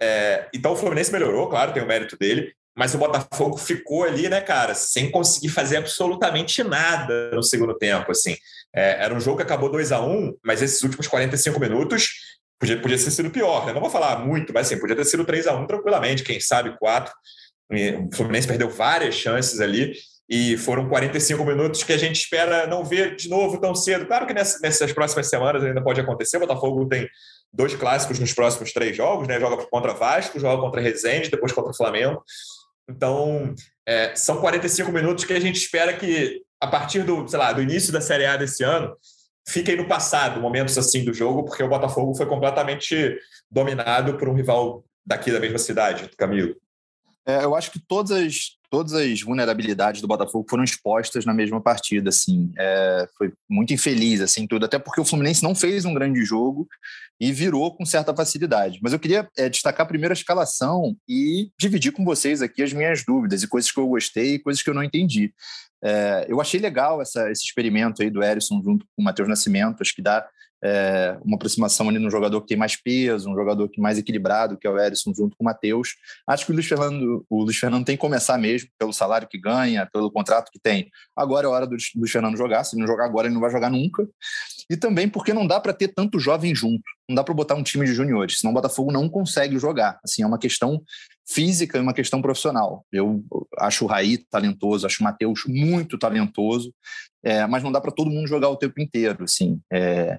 É, 0.00 0.48
então 0.52 0.72
o 0.72 0.76
Fluminense 0.76 1.12
melhorou, 1.12 1.48
claro, 1.48 1.72
tem 1.72 1.82
o 1.82 1.86
mérito 1.86 2.16
dele. 2.18 2.52
Mas 2.76 2.94
o 2.94 2.98
Botafogo 2.98 3.58
ficou 3.58 4.04
ali, 4.04 4.28
né, 4.28 4.40
cara, 4.40 4.74
sem 4.74 5.10
conseguir 5.10 5.50
fazer 5.50 5.76
absolutamente 5.76 6.62
nada 6.62 7.30
no 7.32 7.42
segundo 7.42 7.76
tempo. 7.76 8.10
Assim, 8.10 8.34
é, 8.74 9.04
era 9.04 9.14
um 9.14 9.20
jogo 9.20 9.38
que 9.38 9.42
acabou 9.42 9.70
2 9.70 9.92
a 9.92 10.00
1 10.00 10.10
um, 10.10 10.36
mas 10.42 10.62
esses 10.62 10.82
últimos 10.82 11.06
45 11.06 11.60
minutos 11.60 12.10
podia, 12.58 12.80
podia 12.80 12.96
ter 12.96 13.10
sido 13.10 13.30
pior. 13.30 13.66
Né? 13.66 13.72
Não 13.72 13.80
vou 13.80 13.90
falar 13.90 14.18
muito, 14.24 14.52
mas 14.54 14.66
assim, 14.66 14.80
podia 14.80 14.96
ter 14.96 15.04
sido 15.04 15.24
3 15.24 15.46
a 15.46 15.54
1 15.54 15.66
tranquilamente, 15.66 16.24
quem 16.24 16.40
sabe 16.40 16.76
4. 16.78 17.12
O 17.70 18.16
Fluminense 18.16 18.48
perdeu 18.48 18.70
várias 18.70 19.14
chances 19.14 19.60
ali 19.60 19.94
e 20.28 20.56
foram 20.56 20.88
45 20.88 21.44
minutos 21.44 21.82
que 21.82 21.92
a 21.92 21.98
gente 21.98 22.16
espera 22.16 22.66
não 22.66 22.84
ver 22.84 23.16
de 23.16 23.28
novo 23.28 23.60
tão 23.60 23.74
cedo. 23.74 24.06
Claro 24.06 24.26
que 24.26 24.32
nessas 24.32 24.92
próximas 24.92 25.28
semanas 25.28 25.62
ainda 25.62 25.82
pode 25.82 26.00
acontecer. 26.00 26.36
O 26.36 26.40
Botafogo 26.40 26.86
tem 26.88 27.08
dois 27.52 27.74
clássicos 27.74 28.18
nos 28.18 28.32
próximos 28.32 28.72
três 28.72 28.96
jogos, 28.96 29.28
né? 29.28 29.38
Joga 29.38 29.64
contra 29.66 29.92
Vasco, 29.92 30.40
joga 30.40 30.62
contra 30.62 30.80
Resende, 30.80 31.30
depois 31.30 31.52
contra 31.52 31.74
Flamengo. 31.74 32.22
Então, 32.88 33.54
é, 33.86 34.14
são 34.14 34.40
45 34.40 34.90
minutos 34.90 35.24
que 35.24 35.32
a 35.32 35.40
gente 35.40 35.56
espera 35.56 35.92
que, 35.92 36.42
a 36.60 36.66
partir 36.66 37.02
do, 37.02 37.26
sei 37.28 37.38
lá, 37.38 37.52
do 37.52 37.62
início 37.62 37.92
da 37.92 38.00
Série 38.00 38.26
A 38.26 38.36
desse 38.36 38.62
ano, 38.64 38.96
fiquem 39.46 39.76
no 39.76 39.86
passado 39.86 40.40
momentos 40.40 40.78
assim 40.78 41.04
do 41.04 41.12
jogo, 41.12 41.44
porque 41.44 41.62
o 41.62 41.68
Botafogo 41.68 42.14
foi 42.14 42.26
completamente 42.26 43.18
dominado 43.50 44.16
por 44.16 44.28
um 44.28 44.34
rival 44.34 44.84
daqui 45.04 45.30
da 45.30 45.40
mesma 45.40 45.58
cidade, 45.58 46.08
Camilo. 46.16 46.54
É, 47.26 47.44
eu 47.44 47.54
acho 47.54 47.70
que 47.70 47.80
todas 47.80 48.12
as 48.12 48.61
todas 48.72 48.94
as 48.94 49.20
vulnerabilidades 49.20 50.00
do 50.00 50.08
Botafogo 50.08 50.46
foram 50.48 50.64
expostas 50.64 51.26
na 51.26 51.34
mesma 51.34 51.60
partida, 51.60 52.08
assim. 52.08 52.50
É, 52.56 53.06
foi 53.18 53.30
muito 53.46 53.74
infeliz, 53.74 54.22
assim, 54.22 54.46
tudo. 54.46 54.64
Até 54.64 54.78
porque 54.78 54.98
o 54.98 55.04
Fluminense 55.04 55.42
não 55.42 55.54
fez 55.54 55.84
um 55.84 55.92
grande 55.92 56.24
jogo 56.24 56.66
e 57.20 57.30
virou 57.32 57.76
com 57.76 57.84
certa 57.84 58.16
facilidade. 58.16 58.78
Mas 58.82 58.94
eu 58.94 58.98
queria 58.98 59.28
é, 59.36 59.50
destacar 59.50 59.86
primeiro 59.86 60.14
a 60.14 60.16
escalação 60.16 60.96
e 61.06 61.50
dividir 61.60 61.92
com 61.92 62.02
vocês 62.02 62.40
aqui 62.40 62.62
as 62.62 62.72
minhas 62.72 63.04
dúvidas 63.04 63.42
e 63.42 63.46
coisas 63.46 63.70
que 63.70 63.78
eu 63.78 63.86
gostei 63.86 64.36
e 64.36 64.38
coisas 64.38 64.62
que 64.62 64.70
eu 64.70 64.74
não 64.74 64.82
entendi. 64.82 65.34
É, 65.84 66.24
eu 66.26 66.40
achei 66.40 66.58
legal 66.58 67.02
essa, 67.02 67.30
esse 67.30 67.44
experimento 67.44 68.02
aí 68.02 68.08
do 68.08 68.22
Erisson 68.22 68.62
junto 68.64 68.86
com 68.96 69.02
o 69.02 69.04
Matheus 69.04 69.28
Nascimento, 69.28 69.82
acho 69.82 69.94
que 69.94 70.00
dá 70.00 70.26
é, 70.62 71.18
uma 71.24 71.36
aproximação 71.36 71.88
ali 71.88 71.98
no 71.98 72.10
jogador 72.10 72.40
que 72.40 72.48
tem 72.48 72.56
mais 72.56 72.76
peso, 72.76 73.28
um 73.30 73.34
jogador 73.34 73.68
que 73.68 73.80
mais 73.80 73.98
equilibrado, 73.98 74.56
que 74.56 74.66
é 74.66 74.70
o 74.70 74.78
Erisson 74.78 75.12
junto 75.14 75.36
com 75.36 75.42
o 75.42 75.46
Matheus. 75.46 75.96
Acho 76.26 76.46
que 76.46 76.52
o 76.52 76.54
Luiz, 76.54 76.66
Fernando, 76.66 77.26
o 77.28 77.42
Luiz 77.42 77.56
Fernando 77.56 77.84
tem 77.84 77.96
que 77.96 78.00
começar 78.00 78.38
mesmo, 78.38 78.68
pelo 78.78 78.92
salário 78.92 79.26
que 79.28 79.38
ganha, 79.38 79.88
pelo 79.92 80.10
contrato 80.10 80.50
que 80.52 80.60
tem. 80.60 80.90
Agora 81.16 81.46
é 81.46 81.50
hora 81.50 81.66
do 81.66 81.76
Luiz 81.96 82.10
Fernando 82.10 82.36
jogar, 82.36 82.62
se 82.64 82.76
ele 82.76 82.82
não 82.82 82.86
jogar 82.86 83.06
agora, 83.06 83.26
ele 83.26 83.34
não 83.34 83.40
vai 83.40 83.50
jogar 83.50 83.70
nunca. 83.70 84.08
E 84.70 84.76
também 84.76 85.08
porque 85.08 85.32
não 85.32 85.46
dá 85.46 85.58
para 85.58 85.72
ter 85.72 85.88
tanto 85.88 86.20
jovem 86.20 86.54
junto, 86.54 86.84
não 87.08 87.16
dá 87.16 87.24
para 87.24 87.34
botar 87.34 87.54
um 87.54 87.62
time 87.62 87.84
de 87.84 87.92
juniores, 87.92 88.38
senão 88.38 88.52
o 88.52 88.54
Botafogo 88.54 88.92
não 88.92 89.08
consegue 89.08 89.58
jogar. 89.58 89.98
Assim, 90.04 90.22
é 90.22 90.26
uma 90.26 90.38
questão 90.38 90.82
física 91.28 91.78
e 91.78 91.80
uma 91.80 91.94
questão 91.94 92.22
profissional. 92.22 92.84
Eu 92.92 93.24
acho 93.58 93.84
o 93.84 93.88
Raí 93.88 94.18
talentoso, 94.18 94.86
acho 94.86 95.00
o 95.00 95.04
Matheus 95.04 95.44
muito 95.46 95.98
talentoso, 95.98 96.72
é, 97.24 97.46
mas 97.46 97.62
não 97.62 97.72
dá 97.72 97.80
para 97.80 97.92
todo 97.92 98.10
mundo 98.10 98.26
jogar 98.26 98.48
o 98.48 98.56
tempo 98.56 98.80
inteiro, 98.80 99.24
assim. 99.24 99.60
É... 99.72 100.18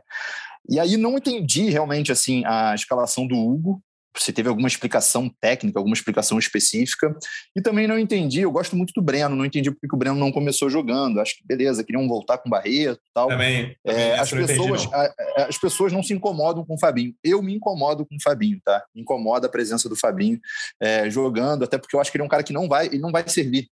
E 0.69 0.79
aí 0.79 0.95
não 0.95 1.17
entendi 1.17 1.69
realmente 1.69 2.11
assim 2.11 2.43
a 2.45 2.73
escalação 2.73 3.27
do 3.27 3.35
Hugo, 3.35 3.81
se 4.17 4.31
teve 4.31 4.47
alguma 4.47 4.67
explicação 4.67 5.29
técnica, 5.41 5.79
alguma 5.79 5.95
explicação 5.95 6.37
específica. 6.37 7.15
E 7.55 7.61
também 7.61 7.87
não 7.87 7.97
entendi, 7.97 8.41
eu 8.41 8.51
gosto 8.51 8.75
muito 8.75 8.93
do 8.93 9.01
Breno, 9.01 9.35
não 9.35 9.45
entendi 9.45 9.71
porque 9.71 9.95
o 9.95 9.97
Breno 9.97 10.15
não 10.15 10.31
começou 10.31 10.69
jogando. 10.69 11.19
Acho 11.19 11.37
que 11.37 11.45
beleza, 11.45 11.83
queriam 11.83 12.07
voltar 12.07 12.37
com 12.37 12.47
o 12.47 12.51
Barreto 12.51 12.99
e 12.99 13.13
tal. 13.13 13.29
Também. 13.29 13.75
também 13.83 14.01
é, 14.01 14.19
as, 14.19 14.29
pessoas, 14.29 14.83
entendi, 14.83 14.95
a, 14.95 15.45
as 15.47 15.57
pessoas 15.57 15.91
não 15.91 16.03
se 16.03 16.13
incomodam 16.13 16.65
com 16.65 16.75
o 16.75 16.79
Fabinho. 16.79 17.13
Eu 17.23 17.41
me 17.41 17.55
incomodo 17.55 18.05
com 18.05 18.15
o 18.15 18.21
Fabinho, 18.21 18.59
tá? 18.63 18.83
Me 18.95 19.01
incomoda 19.01 19.47
a 19.47 19.51
presença 19.51 19.89
do 19.89 19.95
Fabinho 19.95 20.39
é, 20.79 21.09
jogando, 21.09 21.63
até 21.63 21.77
porque 21.77 21.95
eu 21.95 21.99
acho 21.99 22.11
que 22.11 22.17
ele 22.17 22.23
é 22.23 22.25
um 22.25 22.29
cara 22.29 22.43
que 22.43 22.53
não 22.53 22.67
vai, 22.67 22.87
ele 22.87 22.99
não 22.99 23.11
vai 23.11 23.27
servir 23.27 23.67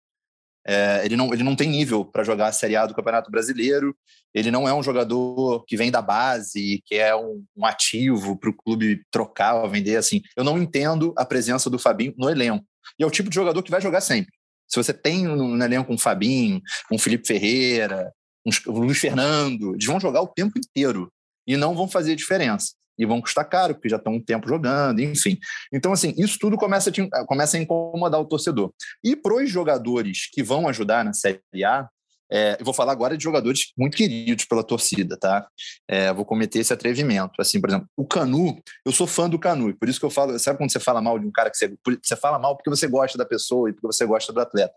é, 0.67 1.03
ele, 1.05 1.17
não, 1.17 1.33
ele 1.33 1.43
não 1.43 1.57
tem 1.57 1.69
nível 1.69 2.05
para 2.05 2.25
jogar 2.25 2.49
a 2.49 2.53
Série 2.53 2.77
A 2.77 2.87
do 2.87 2.95
Campeonato 2.95 3.31
Brasileiro. 3.31 3.97
Ele 4.35 4.51
não 4.51 4.69
é 4.69 4.75
um 4.75 4.83
jogador 4.83 5.65
que 5.67 5.77
vem 5.77 5.91
da 5.91 6.03
base, 6.03 6.83
que 6.85 6.97
é 6.97 7.15
um, 7.17 7.45
um 7.57 7.65
ativo 7.65 8.37
para 8.37 8.51
o 8.51 8.57
clube 8.57 9.03
trocar 9.11 9.55
ou 9.55 9.69
vender. 9.69 9.97
Assim, 9.97 10.21
eu 10.37 10.45
não 10.45 10.59
entendo 10.59 11.15
a 11.17 11.25
presença 11.25 11.71
do 11.71 11.79
Fabinho 11.79 12.15
no 12.17 12.29
elenco. 12.29 12.65
E 12.99 13.03
é 13.03 13.07
o 13.07 13.11
tipo 13.11 13.31
de 13.31 13.35
jogador 13.35 13.63
que 13.63 13.71
vai 13.71 13.81
jogar 13.81 14.01
sempre. 14.01 14.33
Se 14.69 14.77
você 14.77 14.93
tem 14.93 15.25
no, 15.25 15.57
no 15.57 15.65
elenco 15.65 15.93
um 15.93 15.99
Fabinho, 15.99 16.61
um 16.91 16.99
Felipe 16.99 17.27
Ferreira, 17.27 18.13
um, 18.47 18.51
um 18.73 18.79
Luiz 18.81 18.99
Fernando, 18.99 19.75
eles 19.75 19.87
vão 19.87 19.99
jogar 19.99 20.23
o 20.23 20.29
tempo 20.29 20.59
inteiro 20.59 21.11
e 21.47 21.57
não 21.57 21.75
vão 21.75 21.89
fazer 21.89 22.15
diferença 22.15 22.73
e 23.01 23.07
vão 23.07 23.21
custar 23.21 23.49
caro, 23.49 23.75
porque 23.75 23.89
já 23.89 23.97
estão 23.97 24.13
um 24.13 24.23
tempo 24.23 24.47
jogando, 24.47 25.01
enfim. 25.01 25.39
Então, 25.73 25.91
assim, 25.91 26.15
isso 26.19 26.39
tudo 26.39 26.57
começa 26.59 26.91
a, 26.91 26.93
te, 26.93 27.09
começa 27.27 27.57
a 27.57 27.61
incomodar 27.61 28.21
o 28.21 28.27
torcedor. 28.27 28.73
E 29.03 29.17
para 29.17 29.35
os 29.35 29.51
jogadores 29.51 30.29
que 30.31 30.43
vão 30.43 30.69
ajudar 30.69 31.03
na 31.03 31.15
Série 31.15 31.65
A, 31.65 31.89
é, 32.31 32.59
eu 32.61 32.65
vou 32.65 32.75
falar 32.75 32.93
agora 32.93 33.17
de 33.17 33.25
jogadores 33.25 33.73
muito 33.77 33.97
queridos 33.97 34.45
pela 34.45 34.63
torcida, 34.63 35.17
tá? 35.17 35.49
É, 35.89 36.13
vou 36.13 36.25
cometer 36.25 36.61
esse 36.61 36.73
atrevimento. 36.73 37.33
Assim, 37.41 37.59
por 37.59 37.71
exemplo, 37.71 37.89
o 37.97 38.07
Canu, 38.07 38.61
eu 38.85 38.93
sou 38.93 39.07
fã 39.07 39.29
do 39.29 39.39
Canu, 39.39 39.75
por 39.75 39.89
isso 39.89 39.99
que 39.99 40.07
eu 40.07 40.11
falo, 40.11 40.39
sabe 40.39 40.59
quando 40.59 40.71
você 40.71 40.79
fala 40.79 41.01
mal 41.01 41.19
de 41.19 41.27
um 41.27 41.33
cara 41.33 41.51
que 41.51 41.57
você, 41.57 41.75
você 42.03 42.15
fala 42.15 42.39
mal 42.39 42.55
porque 42.55 42.71
você 42.71 42.87
gosta 42.87 43.17
da 43.17 43.25
pessoa 43.25 43.71
e 43.71 43.73
porque 43.73 43.87
você 43.87 44.05
gosta 44.05 44.33
do 44.33 44.41
atleta. 44.41 44.75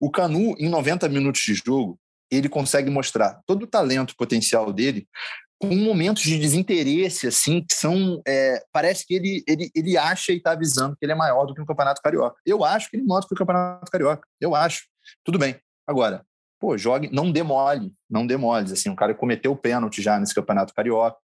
O 0.00 0.10
Canu, 0.10 0.54
em 0.58 0.68
90 0.68 1.08
minutos 1.08 1.42
de 1.42 1.54
jogo, 1.54 1.98
ele 2.30 2.48
consegue 2.48 2.90
mostrar 2.90 3.40
todo 3.46 3.64
o 3.64 3.66
talento 3.66 4.14
potencial 4.16 4.72
dele 4.72 5.06
com 5.58 5.74
momentos 5.74 6.22
de 6.22 6.38
desinteresse, 6.38 7.26
assim, 7.26 7.62
que 7.62 7.74
são. 7.74 8.20
É, 8.26 8.62
parece 8.72 9.06
que 9.06 9.14
ele, 9.14 9.42
ele, 9.46 9.70
ele 9.74 9.96
acha 9.96 10.32
e 10.32 10.36
está 10.36 10.52
avisando 10.52 10.96
que 10.96 11.04
ele 11.04 11.12
é 11.12 11.16
maior 11.16 11.46
do 11.46 11.54
que 11.54 11.60
o 11.60 11.66
Campeonato 11.66 12.02
Carioca. 12.02 12.36
Eu 12.44 12.64
acho 12.64 12.90
que 12.90 12.96
ele 12.96 13.04
é 13.04 13.06
do 13.06 13.26
que 13.26 13.34
o 13.34 13.36
Campeonato 13.36 13.90
Carioca. 13.90 14.26
Eu 14.40 14.54
acho. 14.54 14.84
Tudo 15.24 15.38
bem. 15.38 15.56
Agora, 15.86 16.24
pô, 16.60 16.76
jogue, 16.76 17.08
não 17.12 17.30
demole, 17.30 17.92
não 18.08 18.26
demole. 18.26 18.72
Assim, 18.72 18.90
um 18.90 18.96
cara 18.96 19.14
cometeu 19.14 19.52
o 19.52 19.56
pênalti 19.56 20.02
já 20.02 20.18
nesse 20.18 20.34
Campeonato 20.34 20.74
Carioca. 20.74 21.16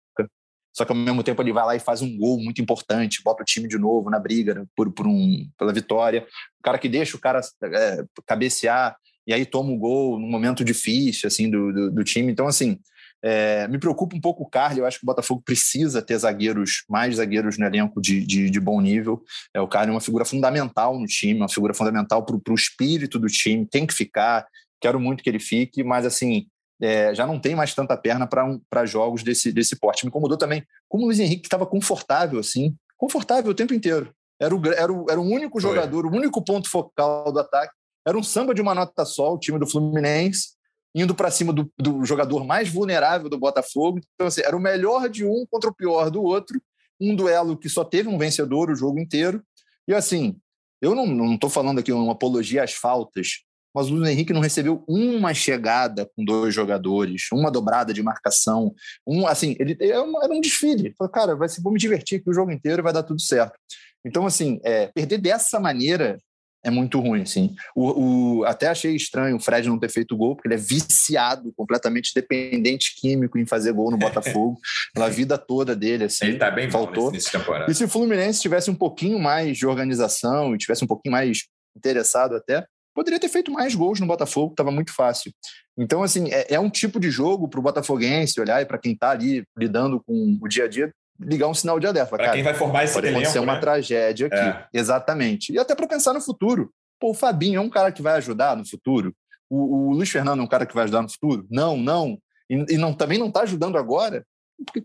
Só 0.73 0.85
que 0.85 0.93
ao 0.93 0.97
mesmo 0.97 1.25
tempo 1.25 1.43
ele 1.43 1.53
vai 1.53 1.65
lá 1.65 1.75
e 1.75 1.81
faz 1.81 2.01
um 2.01 2.17
gol 2.17 2.39
muito 2.39 2.63
importante, 2.63 3.23
bota 3.25 3.43
o 3.43 3.45
time 3.45 3.67
de 3.67 3.77
novo 3.77 4.09
na 4.09 4.21
briga 4.21 4.55
né, 4.55 4.65
por, 4.77 4.93
por 4.93 5.05
um, 5.05 5.45
pela 5.59 5.73
vitória. 5.73 6.25
O 6.61 6.63
cara 6.63 6.79
que 6.79 6.89
deixa 6.89 7.17
o 7.17 7.21
cara 7.21 7.41
é, 7.65 8.05
cabecear 8.25 8.97
e 9.27 9.35
aí 9.35 9.45
toma 9.45 9.73
o 9.73 9.79
gol 9.79 10.19
num 10.19 10.31
momento 10.31 10.65
difícil 10.65 11.27
assim 11.27 11.51
do, 11.51 11.73
do, 11.73 11.91
do 11.91 12.05
time. 12.05 12.31
Então, 12.31 12.47
assim, 12.47 12.79
é, 13.23 13.69
me 13.69 13.79
preocupa 13.79 14.17
um 14.17 14.21
pouco 14.21 14.43
o 14.43 14.49
Carly, 14.49 14.81
eu 14.81 14.87
acho 14.87 14.99
que 14.99 15.05
o 15.05 15.07
Botafogo 15.07 15.43
precisa 15.45 16.01
ter 16.01 16.17
zagueiros, 16.19 16.85
mais 16.89 17.17
zagueiros 17.17 17.59
no 17.59 17.67
elenco 17.67 18.01
de, 18.01 18.25
de, 18.25 18.49
de 18.49 18.61
bom 18.61 18.81
nível. 18.81 19.23
É, 19.55 19.61
o 19.61 19.69
Carly 19.69 19.91
é 19.91 19.95
uma 19.95 20.01
figura 20.01 20.25
fundamental 20.25 20.99
no 20.99 21.07
time, 21.07 21.41
uma 21.41 21.49
figura 21.49 21.75
fundamental 21.75 22.25
para 22.25 22.37
o 22.53 22.55
espírito 22.55 23.19
do 23.19 23.27
time, 23.27 23.67
tem 23.67 23.87
que 23.87 23.95
ficar, 23.95 24.47
quero 24.81 24.99
muito 24.99 25.23
que 25.23 25.29
ele 25.29 25.39
fique, 25.39 25.85
mas 25.85 26.07
assim, 26.07 26.47
é, 26.81 27.15
já 27.15 27.27
não 27.27 27.39
tem 27.39 27.55
mais 27.55 27.75
tanta 27.75 27.97
perna 27.97 28.27
para 28.27 28.45
um, 28.45 28.61
jogos 28.87 29.23
desse, 29.23 29.53
desse 29.53 29.77
porte. 29.77 30.05
Me 30.05 30.09
incomodou 30.09 30.39
também 30.39 30.65
como 30.89 31.05
o 31.05 31.07
Luiz 31.07 31.21
Henrique 31.21 31.47
estava 31.47 31.67
confortável, 31.67 32.41
assim, 32.41 32.75
confortável 32.97 33.51
o 33.51 33.55
tempo 33.55 33.75
inteiro. 33.75 34.15
Era 34.41 34.57
o, 34.57 34.67
era 34.67 34.91
o, 34.91 35.11
era 35.11 35.21
o 35.21 35.25
único 35.25 35.61
jogador, 35.61 36.07
o 36.07 36.17
único 36.17 36.43
ponto 36.43 36.71
focal 36.71 37.31
do 37.31 37.39
ataque. 37.39 37.75
Era 38.07 38.17
um 38.17 38.23
samba 38.23 38.55
de 38.55 38.63
uma 38.63 38.75
nota 38.75 39.05
só, 39.05 39.35
o 39.35 39.39
time 39.39 39.59
do 39.59 39.67
Fluminense 39.67 40.59
indo 40.95 41.15
para 41.15 41.31
cima 41.31 41.53
do, 41.53 41.71
do, 41.79 42.05
jogador 42.05 42.45
mais 42.45 42.69
vulnerável 42.69 43.29
do 43.29 43.39
Botafogo. 43.39 44.01
Então, 44.15 44.27
assim, 44.27 44.43
era 44.43 44.57
o 44.57 44.61
melhor 44.61 45.09
de 45.09 45.25
um 45.25 45.47
contra 45.51 45.71
o 45.71 45.75
pior 45.75 46.11
do 46.11 46.23
outro. 46.23 46.61
Um 47.01 47.15
duelo 47.15 47.57
que 47.57 47.69
só 47.69 47.85
teve 47.85 48.09
um 48.09 48.19
vencedor 48.19 48.71
o 48.71 48.77
jogo 48.77 48.99
inteiro. 48.99 49.43
E 49.87 49.95
assim, 49.95 50.37
eu 50.81 50.95
não 50.95 51.35
estou 51.35 51.49
falando 51.49 51.79
aqui 51.79 51.93
uma 51.93 52.13
apologia 52.13 52.63
às 52.65 52.73
faltas, 52.73 53.41
mas 53.75 53.89
o 53.89 53.95
Luiz 53.95 54.09
Henrique 54.09 54.33
não 54.33 54.41
recebeu 54.41 54.85
uma 54.89 55.33
chegada 55.33 56.11
com 56.17 56.25
dois 56.25 56.55
jogadores, 56.55 57.29
uma 57.33 57.51
dobrada 57.51 57.95
de 57.95 58.03
marcação, 58.03 58.75
um 59.07 59.27
assim, 59.27 59.55
ele 59.61 59.77
era 59.81 60.03
um 60.03 60.41
desfile. 60.41 60.95
Cara, 61.13 61.37
vai 61.37 61.49
vou 61.63 61.73
me 61.73 61.79
divertir 61.79 62.19
aqui 62.19 62.29
o 62.29 62.35
jogo 62.35 62.51
inteiro, 62.51 62.83
vai 62.83 62.93
dar 62.93 63.03
tudo 63.03 63.21
certo. 63.21 63.59
Então, 64.05 64.27
assim, 64.27 64.61
é, 64.65 64.89
perder 64.89 65.19
dessa 65.19 65.61
maneira 65.61 66.19
é 66.63 66.71
muito 66.71 67.01
ruim, 67.01 67.23
assim. 67.23 67.55
O, 67.75 68.41
o, 68.41 68.45
até 68.45 68.69
achei 68.69 68.95
estranho 68.95 69.37
o 69.37 69.41
Fred 69.41 69.69
não 69.69 69.79
ter 69.79 69.91
feito 69.91 70.17
gol, 70.17 70.37
porque 70.37 70.49
ele 70.49 70.55
é 70.55 70.59
viciado, 70.59 71.53
completamente 71.57 72.13
dependente 72.15 72.95
químico 73.01 73.39
em 73.39 73.47
fazer 73.47 73.73
gol 73.73 73.91
no 73.91 73.99
Botafogo, 73.99 74.59
pela 74.95 75.09
vida 75.09 75.39
toda 75.39 75.75
dele, 75.75 76.05
assim. 76.05 76.27
Ele 76.27 76.39
tá 76.39 76.51
bem 76.51 76.71
faltou. 76.71 77.11
Nesse, 77.11 77.37
nesse 77.37 77.71
E 77.71 77.75
se 77.75 77.85
o 77.85 77.89
Fluminense 77.89 78.41
tivesse 78.41 78.71
um 78.71 78.75
pouquinho 78.75 79.19
mais 79.19 79.57
de 79.57 79.67
organização 79.67 80.55
e 80.55 80.59
tivesse 80.59 80.85
um 80.85 80.89
pouquinho 80.89 81.13
mais 81.13 81.45
interessado 81.77 82.35
até, 82.35 82.65
poderia 82.95 83.19
ter 83.19 83.29
feito 83.29 83.51
mais 83.51 83.75
gols 83.75 84.01
no 84.01 84.07
Botafogo, 84.07 84.53
estava 84.53 84.71
muito 84.71 84.93
fácil. 84.93 85.33
Então, 85.79 86.03
assim, 86.03 86.31
é, 86.31 86.55
é 86.55 86.61
um 86.61 86.69
tipo 86.69 87.01
de 87.01 87.11
jogo 87.11 87.49
para 87.49 87.59
o 87.59 87.63
botafoguense 87.63 88.39
olhar 88.39 88.61
e 88.61 88.67
para 88.67 88.79
quem 88.79 88.93
está 88.93 89.11
ali 89.11 89.45
lidando 89.57 90.03
com 90.05 90.39
o 90.41 90.49
dia 90.49 90.65
a 90.65 90.69
dia, 90.69 90.93
ligar 91.21 91.49
um 91.49 91.55
sinal 91.55 91.79
de 91.79 91.87
alerta. 91.87 92.17
Para 92.17 92.31
quem 92.31 92.43
vai 92.43 92.55
formar 92.55 92.85
esse 92.85 92.95
pode 92.95 93.07
elenco, 93.07 93.21
acontecer 93.21 93.39
uma 93.39 93.55
né? 93.55 93.61
tragédia 93.61 94.27
aqui. 94.27 94.37
É. 94.37 94.67
Exatamente. 94.73 95.53
E 95.53 95.59
até 95.59 95.75
para 95.75 95.87
pensar 95.87 96.13
no 96.13 96.21
futuro. 96.21 96.73
Pô, 96.99 97.11
o 97.11 97.15
Fabinho 97.15 97.59
é 97.59 97.61
um 97.61 97.71
cara 97.71 97.93
que 97.93 98.03
vai 98.03 98.15
ajudar 98.15 98.57
no 98.57 98.69
futuro. 98.69 99.15
O, 99.49 99.89
o 99.89 99.93
Luiz 99.93 100.11
Fernando 100.11 100.41
é 100.41 100.43
um 100.43 100.49
cara 100.49 100.67
que 100.67 100.75
vai 100.75 100.85
ajudar 100.85 101.03
no 101.03 101.11
futuro? 101.11 101.47
Não, 101.51 101.77
não. 101.77 102.19
E, 102.49 102.75
e 102.75 102.77
não, 102.77 102.93
também 102.93 103.19
não 103.19 103.29
está 103.29 103.43
ajudando 103.43 103.79
agora. 103.79 104.25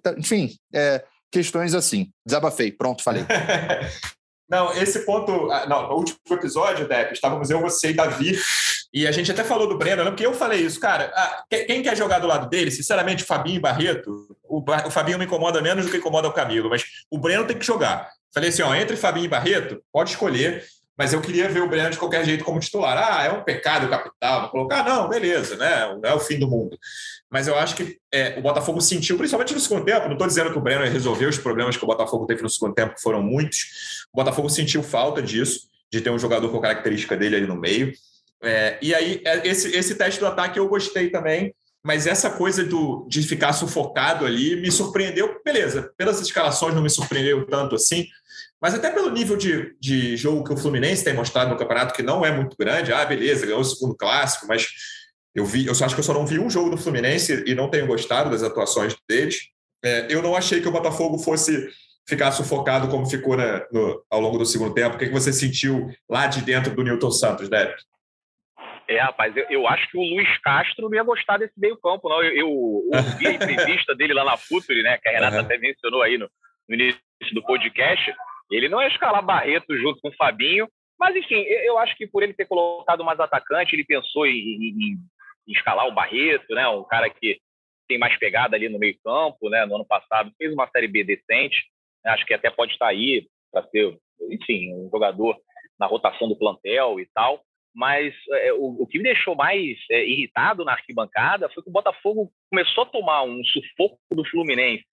Tá, 0.02 0.16
enfim, 0.18 0.56
é, 0.74 1.04
questões 1.32 1.74
assim. 1.74 2.10
Desabafei. 2.26 2.72
Pronto, 2.72 3.04
falei. 3.04 3.24
Não, 4.50 4.72
esse 4.74 5.00
ponto. 5.06 5.52
Ah, 5.52 5.66
não, 5.66 5.90
no 5.90 5.96
último 5.96 6.20
episódio, 6.32 6.88
Depp, 6.88 7.14
estávamos 7.14 7.50
eu, 7.50 7.60
você 7.60 7.90
e 7.90 7.94
Davi, 7.94 8.40
e 8.94 9.08
a 9.08 9.12
gente 9.12 9.32
até 9.32 9.44
falou 9.44 9.68
do 9.68 9.78
Breno, 9.78 10.04
porque 10.06 10.26
eu 10.26 10.34
falei 10.34 10.62
isso, 10.62 10.80
cara. 10.80 11.12
Ah, 11.16 11.44
quem 11.50 11.82
quer 11.82 11.98
jogar 11.98 12.20
do 12.20 12.28
lado 12.28 12.48
dele, 12.48 12.72
sinceramente, 12.72 13.24
Fabinho 13.24 13.58
e 13.58 13.60
Barreto, 13.60 14.38
o, 14.44 14.64
o 14.86 14.92
Fabinho 14.92 15.18
me 15.18 15.26
incomoda 15.26 15.62
menos 15.62 15.86
do 15.86 15.92
que 15.92 15.98
incomoda 15.98 16.28
o 16.28 16.34
Camilo, 16.34 16.70
mas 16.70 16.84
o 17.10 17.18
Breno 17.18 17.46
tem 17.46 17.58
que 17.58 17.66
jogar. 17.66 18.10
Falei 18.34 18.50
assim, 18.50 18.62
ó, 18.62 18.74
entre 18.76 18.96
Fabinho 18.96 19.26
e 19.26 19.30
Barreto, 19.30 19.82
pode 19.92 20.12
escolher, 20.12 20.64
mas 20.98 21.12
eu 21.12 21.22
queria 21.22 21.50
ver 21.50 21.62
o 21.62 21.68
Breno 21.68 21.90
de 21.90 21.98
qualquer 21.98 22.24
jeito 22.24 22.44
como 22.44 22.60
titular. 22.60 22.98
Ah, 22.98 23.24
é 23.24 23.32
um 23.32 23.44
pecado 23.44 23.90
capital, 23.90 24.42
vou 24.42 24.50
colocar, 24.52 24.84
não, 24.84 25.10
beleza, 25.10 25.58
né? 25.58 25.94
Não 26.02 26.10
é 26.10 26.14
o 26.14 26.20
fim 26.20 26.40
do 26.40 26.48
mundo. 26.48 26.78
Mas 27.32 27.48
eu 27.48 27.58
acho 27.58 27.76
que 27.76 27.98
é, 28.14 28.38
o 28.38 28.42
Botafogo 28.42 28.80
sentiu, 28.80 29.18
principalmente 29.18 29.54
no 29.54 29.60
segundo 29.60 29.84
tempo, 29.84 30.06
não 30.06 30.14
estou 30.14 30.28
dizendo 30.28 30.52
que 30.52 30.58
o 30.58 30.62
Breno 30.62 30.86
resolveu 30.86 31.30
os 31.30 31.38
problemas 31.38 31.76
que 31.76 31.84
o 31.84 31.88
Botafogo 31.88 32.26
teve 32.26 32.42
no 32.42 32.50
segundo 32.50 32.74
tempo, 32.74 32.96
que 32.96 33.02
foram 33.02 33.22
muitos. 33.22 34.06
O 34.14 34.18
Botafogo 34.18 34.50
sentiu 34.50 34.84
falta 34.84 35.22
disso, 35.22 35.68
de 35.92 36.02
ter 36.02 36.10
um 36.10 36.20
jogador 36.20 36.50
com 36.50 36.60
característica 36.60 37.18
dele 37.18 37.36
ali 37.36 37.48
no 37.48 37.60
meio. 37.60 37.92
É, 38.44 38.78
e 38.82 38.94
aí, 38.94 39.22
é, 39.26 39.48
esse, 39.48 39.76
esse 39.76 39.96
teste 39.96 40.20
do 40.20 40.28
ataque 40.28 40.60
eu 40.60 40.68
gostei 40.68 41.10
também, 41.10 41.54
mas 41.84 42.08
essa 42.08 42.30
coisa 42.30 42.64
do, 42.64 43.06
de 43.10 43.22
ficar 43.22 43.54
sufocado 43.54 44.26
ali 44.26 44.56
me 44.56 44.72
surpreendeu. 44.72 45.40
Beleza, 45.44 45.92
pelas 45.98 46.20
escalações 46.22 46.74
não 46.74 46.82
me 46.82 46.90
surpreendeu 46.90 47.46
tanto 47.48 47.76
assim, 47.76 48.08
mas 48.62 48.74
até 48.74 48.90
pelo 48.90 49.12
nível 49.12 49.38
de, 49.38 49.76
de 49.80 50.18
jogo 50.18 50.44
que 50.44 50.54
o 50.54 50.58
Fluminense 50.58 51.04
tem 51.04 51.14
mostrado 51.14 51.52
no 51.52 51.58
campeonato, 51.58 51.94
que 51.94 52.02
não 52.02 52.26
é 52.26 52.32
muito 52.32 52.56
grande. 52.58 52.92
Ah, 52.92 53.06
beleza, 53.06 53.46
ganhou 53.46 53.62
o 53.62 53.66
segundo 53.66 53.96
clássico, 53.96 54.48
mas 54.48 54.68
eu 55.36 55.46
vi, 55.46 55.68
eu 55.68 55.76
só 55.76 55.86
acho 55.86 55.94
que 55.94 56.00
eu 56.00 56.06
só 56.06 56.14
não 56.14 56.26
vi 56.26 56.40
um 56.40 56.50
jogo 56.50 56.70
do 56.70 56.78
Fluminense 56.78 57.44
e 57.46 57.54
não 57.54 57.70
tenho 57.70 57.86
gostado 57.86 58.30
das 58.30 58.42
atuações 58.42 58.96
deles. 59.08 59.50
É, 59.84 60.08
eu 60.10 60.22
não 60.22 60.36
achei 60.36 60.62
que 60.62 60.68
o 60.68 60.72
Botafogo 60.72 61.20
fosse 61.20 61.70
ficar 62.08 62.32
sufocado 62.32 62.88
como 62.88 63.06
ficou 63.06 63.36
né, 63.36 63.66
no, 63.72 64.04
ao 64.10 64.22
longo 64.22 64.38
do 64.38 64.46
segundo 64.46 64.74
tempo. 64.74 64.96
O 64.96 64.98
que, 64.98 65.08
que 65.08 65.14
você 65.14 65.34
sentiu 65.34 65.90
lá 66.10 66.28
de 66.28 66.42
dentro 66.42 66.74
do 66.74 66.84
Newton 66.84 67.12
Santos, 67.12 67.50
Débora? 67.50 67.76
É, 68.88 69.00
rapaz, 69.00 69.36
eu, 69.36 69.46
eu, 69.50 69.68
acho 69.68 69.90
que 69.90 69.98
o 69.98 70.02
Luiz 70.02 70.38
Castro 70.38 70.88
não 70.88 70.96
ia 70.96 71.04
gostar 71.04 71.38
desse 71.38 71.60
meio 71.60 71.76
campo, 71.78 72.08
não. 72.08 72.24
Eu, 72.24 72.36
eu 72.36 72.50
ouvi 72.50 73.28
a 73.28 73.34
entrevista 73.34 73.96
dele 73.96 74.14
lá 74.14 74.24
na 74.24 74.38
Futuri, 74.38 74.84
né, 74.84 74.98
que 75.00 75.10
a 75.10 75.12
Renata 75.12 75.38
uhum. 75.38 75.42
até 75.42 75.58
mencionou 75.58 76.02
aí 76.02 76.18
no, 76.18 76.30
no, 76.70 76.76
início 76.76 77.02
do 77.34 77.44
podcast. 77.44 78.14
Ele 78.52 78.70
não 78.70 78.82
ia 78.82 78.88
escalar 78.88 79.26
Barreto 79.26 79.76
junto 79.78 80.00
com 80.00 80.10
o 80.10 80.16
Fabinho, 80.16 80.70
mas 81.00 81.16
enfim, 81.16 81.42
eu 81.42 81.78
acho 81.80 81.98
que 81.98 82.08
por 82.08 82.22
ele 82.22 82.34
ter 82.34 82.46
colocado 82.46 83.04
mais 83.04 83.20
atacante, 83.20 83.76
ele 83.76 83.84
pensou 83.84 84.26
em, 84.28 84.38
em, 84.38 84.70
em 84.70 84.98
escalar 85.48 85.88
o 85.88 85.94
Barreto, 85.94 86.54
né, 86.54 86.68
um 86.68 86.84
cara 86.84 87.10
que 87.10 87.40
tem 87.88 87.98
mais 87.98 88.18
pegada 88.18 88.56
ali 88.56 88.68
no 88.68 88.80
meio 88.80 88.98
campo, 89.04 89.50
né, 89.50 89.66
no 89.66 89.76
ano 89.76 89.86
passado 89.86 90.32
fez 90.38 90.54
uma 90.54 90.68
Série 90.70 90.88
B 90.88 91.04
decente, 91.04 91.58
né, 92.04 92.12
acho 92.12 92.26
que 92.26 92.34
até 92.34 92.50
pode 92.50 92.74
estar 92.74 92.88
aí 92.88 93.28
para 93.52 93.68
ser, 93.70 93.98
enfim, 94.30 94.74
um 94.74 94.90
jogador 94.92 95.38
na 95.80 95.86
rotação 95.86 96.28
do 96.28 96.38
plantel 96.38 97.00
e 97.00 97.08
tal 97.14 97.44
mas 97.76 98.16
é, 98.32 98.54
o, 98.54 98.84
o, 98.84 98.88
que 98.88 98.98
me 98.98 99.04
deixou 99.04 99.36
mais 99.36 99.78
é, 99.92 100.08
irritado 100.08 100.64
na 100.64 100.72
arquibancada 100.72 101.50
foi 101.50 101.62
que 101.62 101.70
o 101.70 101.74
Botafogo 101.74 102.32
começou 102.50 102.84
a 102.86 102.88
tomar 102.88 103.24
um 103.24 103.44
sufoco 103.44 104.00
do 104.12 104.24
Fluminense 104.30 104.86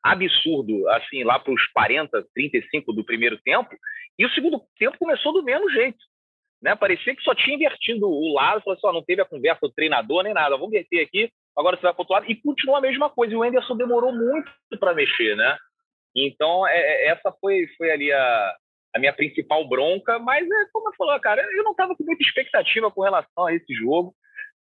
absurdo, 0.00 0.88
assim, 0.90 1.24
lá 1.24 1.40
para 1.40 1.52
os 1.52 1.66
40, 1.72 2.24
35 2.32 2.92
do 2.92 3.04
primeiro 3.04 3.36
tempo, 3.38 3.68
e 4.16 4.24
o 4.24 4.30
segundo 4.30 4.62
tempo 4.78 4.96
começou 4.96 5.32
do 5.32 5.42
mesmo 5.42 5.68
jeito. 5.70 5.98
Né? 6.62 6.74
Parecia 6.74 7.14
que 7.14 7.22
só 7.22 7.34
tinha 7.34 7.56
invertido 7.56 8.08
o 8.08 8.34
lado, 8.34 8.62
falou 8.62 8.76
assim, 8.76 8.86
ó, 8.86 8.92
não 8.92 9.04
teve 9.04 9.22
a 9.22 9.26
conversa 9.26 9.60
do 9.62 9.72
treinador 9.72 10.24
nem 10.24 10.34
nada, 10.34 10.56
vamos 10.56 10.68
inverter 10.68 11.06
aqui, 11.06 11.30
agora 11.56 11.76
você 11.76 11.82
vai 11.82 11.92
para 11.92 12.02
outro 12.02 12.14
lado, 12.14 12.26
e 12.28 12.34
continua 12.34 12.78
a 12.78 12.80
mesma 12.80 13.08
coisa. 13.08 13.32
E 13.32 13.36
o 13.36 13.44
Enderson 13.44 13.76
demorou 13.76 14.12
muito 14.12 14.50
para 14.80 14.94
mexer, 14.94 15.36
né? 15.36 15.56
Então, 16.16 16.66
é, 16.66 16.76
é, 16.76 17.08
essa 17.08 17.32
foi, 17.40 17.66
foi 17.76 17.90
ali 17.90 18.12
a, 18.12 18.56
a 18.94 18.98
minha 18.98 19.12
principal 19.12 19.68
bronca, 19.68 20.18
mas 20.18 20.44
é 20.44 20.64
como 20.72 20.88
eu 20.88 20.94
falou, 20.96 21.18
cara, 21.20 21.42
eu 21.42 21.62
não 21.62 21.72
estava 21.72 21.94
com 21.94 22.04
muita 22.04 22.22
expectativa 22.22 22.90
com 22.90 23.02
relação 23.02 23.46
a 23.46 23.54
esse 23.54 23.72
jogo, 23.74 24.14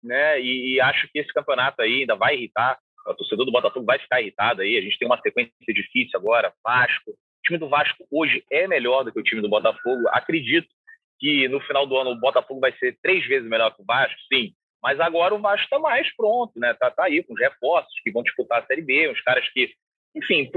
né? 0.03 0.41
E, 0.41 0.75
e, 0.75 0.81
acho 0.81 1.09
que 1.13 1.19
esse 1.19 1.33
campeonato 1.33 1.83
aí 1.83 2.01
ainda 2.01 2.17
vai 2.17 2.35
irritar. 2.35 2.79
O 3.07 3.15
torcedor 3.15 3.47
do 3.47 3.53
Botafogo 3.53 3.87
vai 3.87 3.99
ficar 3.99 4.21
irritado 4.21 4.63
aí. 4.63 4.77
A 4.77 4.81
gente 4.81 4.99
tem 4.99 5.07
uma 5.07 5.21
sequência 5.21 5.53
difícil 5.69 6.19
agora, 6.19 6.53
Vasco. 6.65 7.11
O 7.11 7.43
time 7.45 7.59
do 7.59 7.69
Vasco 7.69 8.05
hoje 8.11 8.45
é 8.51 8.67
melhor 8.67 9.05
do 9.05 9.13
que 9.13 9.21
o 9.21 9.23
time 9.23 9.41
do 9.41 9.49
Botafogo. 9.49 10.09
Acredito 10.09 10.69
que 11.19 11.49
no 11.49 11.61
final 11.61 11.87
do 11.87 11.97
ano 11.97 12.11
o 12.11 12.21
Botafogo 12.21 12.61
vai 12.61 12.73
ser 12.79 12.99
três 13.03 13.27
vezes 13.27 13.49
melhor 13.49 13.75
que 13.75 13.83
o 13.83 13.85
Vasco, 13.85 14.19
sim. 14.33 14.53
Mas 14.83 15.01
agora 15.01 15.35
o 15.35 15.41
Vasco 15.41 15.65
está 15.65 15.79
mais 15.79 16.15
pronto, 16.15 16.59
né? 16.59 16.75
Tá, 16.75 16.91
tá 16.91 17.05
aí 17.05 17.23
com 17.23 17.35
os 17.35 17.41
reforços 17.41 17.93
que 18.05 18.11
vão 18.11 18.23
disputar 18.23 18.63
a 18.63 18.67
Série 18.67 18.83
B, 18.83 19.09
os 19.09 19.21
caras 19.23 19.49
que, 19.51 19.73
enfim, 20.15 20.51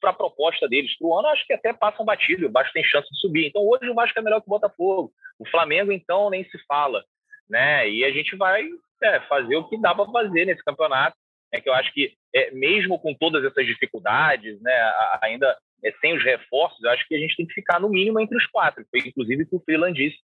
para 0.00 0.10
a 0.10 0.14
proposta 0.14 0.68
deles 0.68 0.96
para 0.96 1.06
o 1.06 1.18
ano, 1.18 1.28
acho 1.28 1.46
que 1.46 1.52
até 1.52 1.72
passam 1.72 2.04
batido. 2.04 2.46
O 2.46 2.52
Vasco 2.52 2.72
tem 2.72 2.84
chance 2.84 3.08
de 3.10 3.18
subir. 3.20 3.46
Então, 3.46 3.62
hoje 3.62 3.88
o 3.88 3.94
Vasco 3.94 4.18
é 4.18 4.22
melhor 4.22 4.40
que 4.40 4.46
o 4.46 4.50
Botafogo. 4.50 5.12
O 5.38 5.48
Flamengo, 5.48 5.92
então, 5.92 6.30
nem 6.30 6.44
se 6.44 6.58
fala. 6.66 7.04
Né? 7.48 7.88
E 7.90 8.04
a 8.04 8.10
gente 8.10 8.36
vai 8.36 8.64
é, 9.02 9.20
fazer 9.20 9.56
o 9.56 9.68
que 9.68 9.80
dá 9.80 9.94
para 9.94 10.10
fazer 10.10 10.44
nesse 10.44 10.64
campeonato. 10.64 11.16
É 11.52 11.60
que 11.60 11.68
eu 11.68 11.74
acho 11.74 11.92
que, 11.92 12.12
é, 12.34 12.50
mesmo 12.50 12.98
com 12.98 13.14
todas 13.14 13.44
essas 13.44 13.66
dificuldades, 13.66 14.60
né, 14.60 14.92
ainda 15.22 15.56
sem 16.00 16.16
os 16.16 16.24
reforços, 16.24 16.82
eu 16.82 16.90
acho 16.90 17.06
que 17.06 17.14
a 17.14 17.18
gente 17.18 17.36
tem 17.36 17.46
que 17.46 17.54
ficar 17.54 17.80
no 17.80 17.88
mínimo 17.88 18.20
entre 18.20 18.36
os 18.36 18.46
quatro. 18.46 18.84
Foi 18.90 19.00
inclusive 19.00 19.42
o 19.42 19.46
que 19.48 19.56
o 19.56 19.60
Freeland 19.60 19.96
disse 19.96 20.18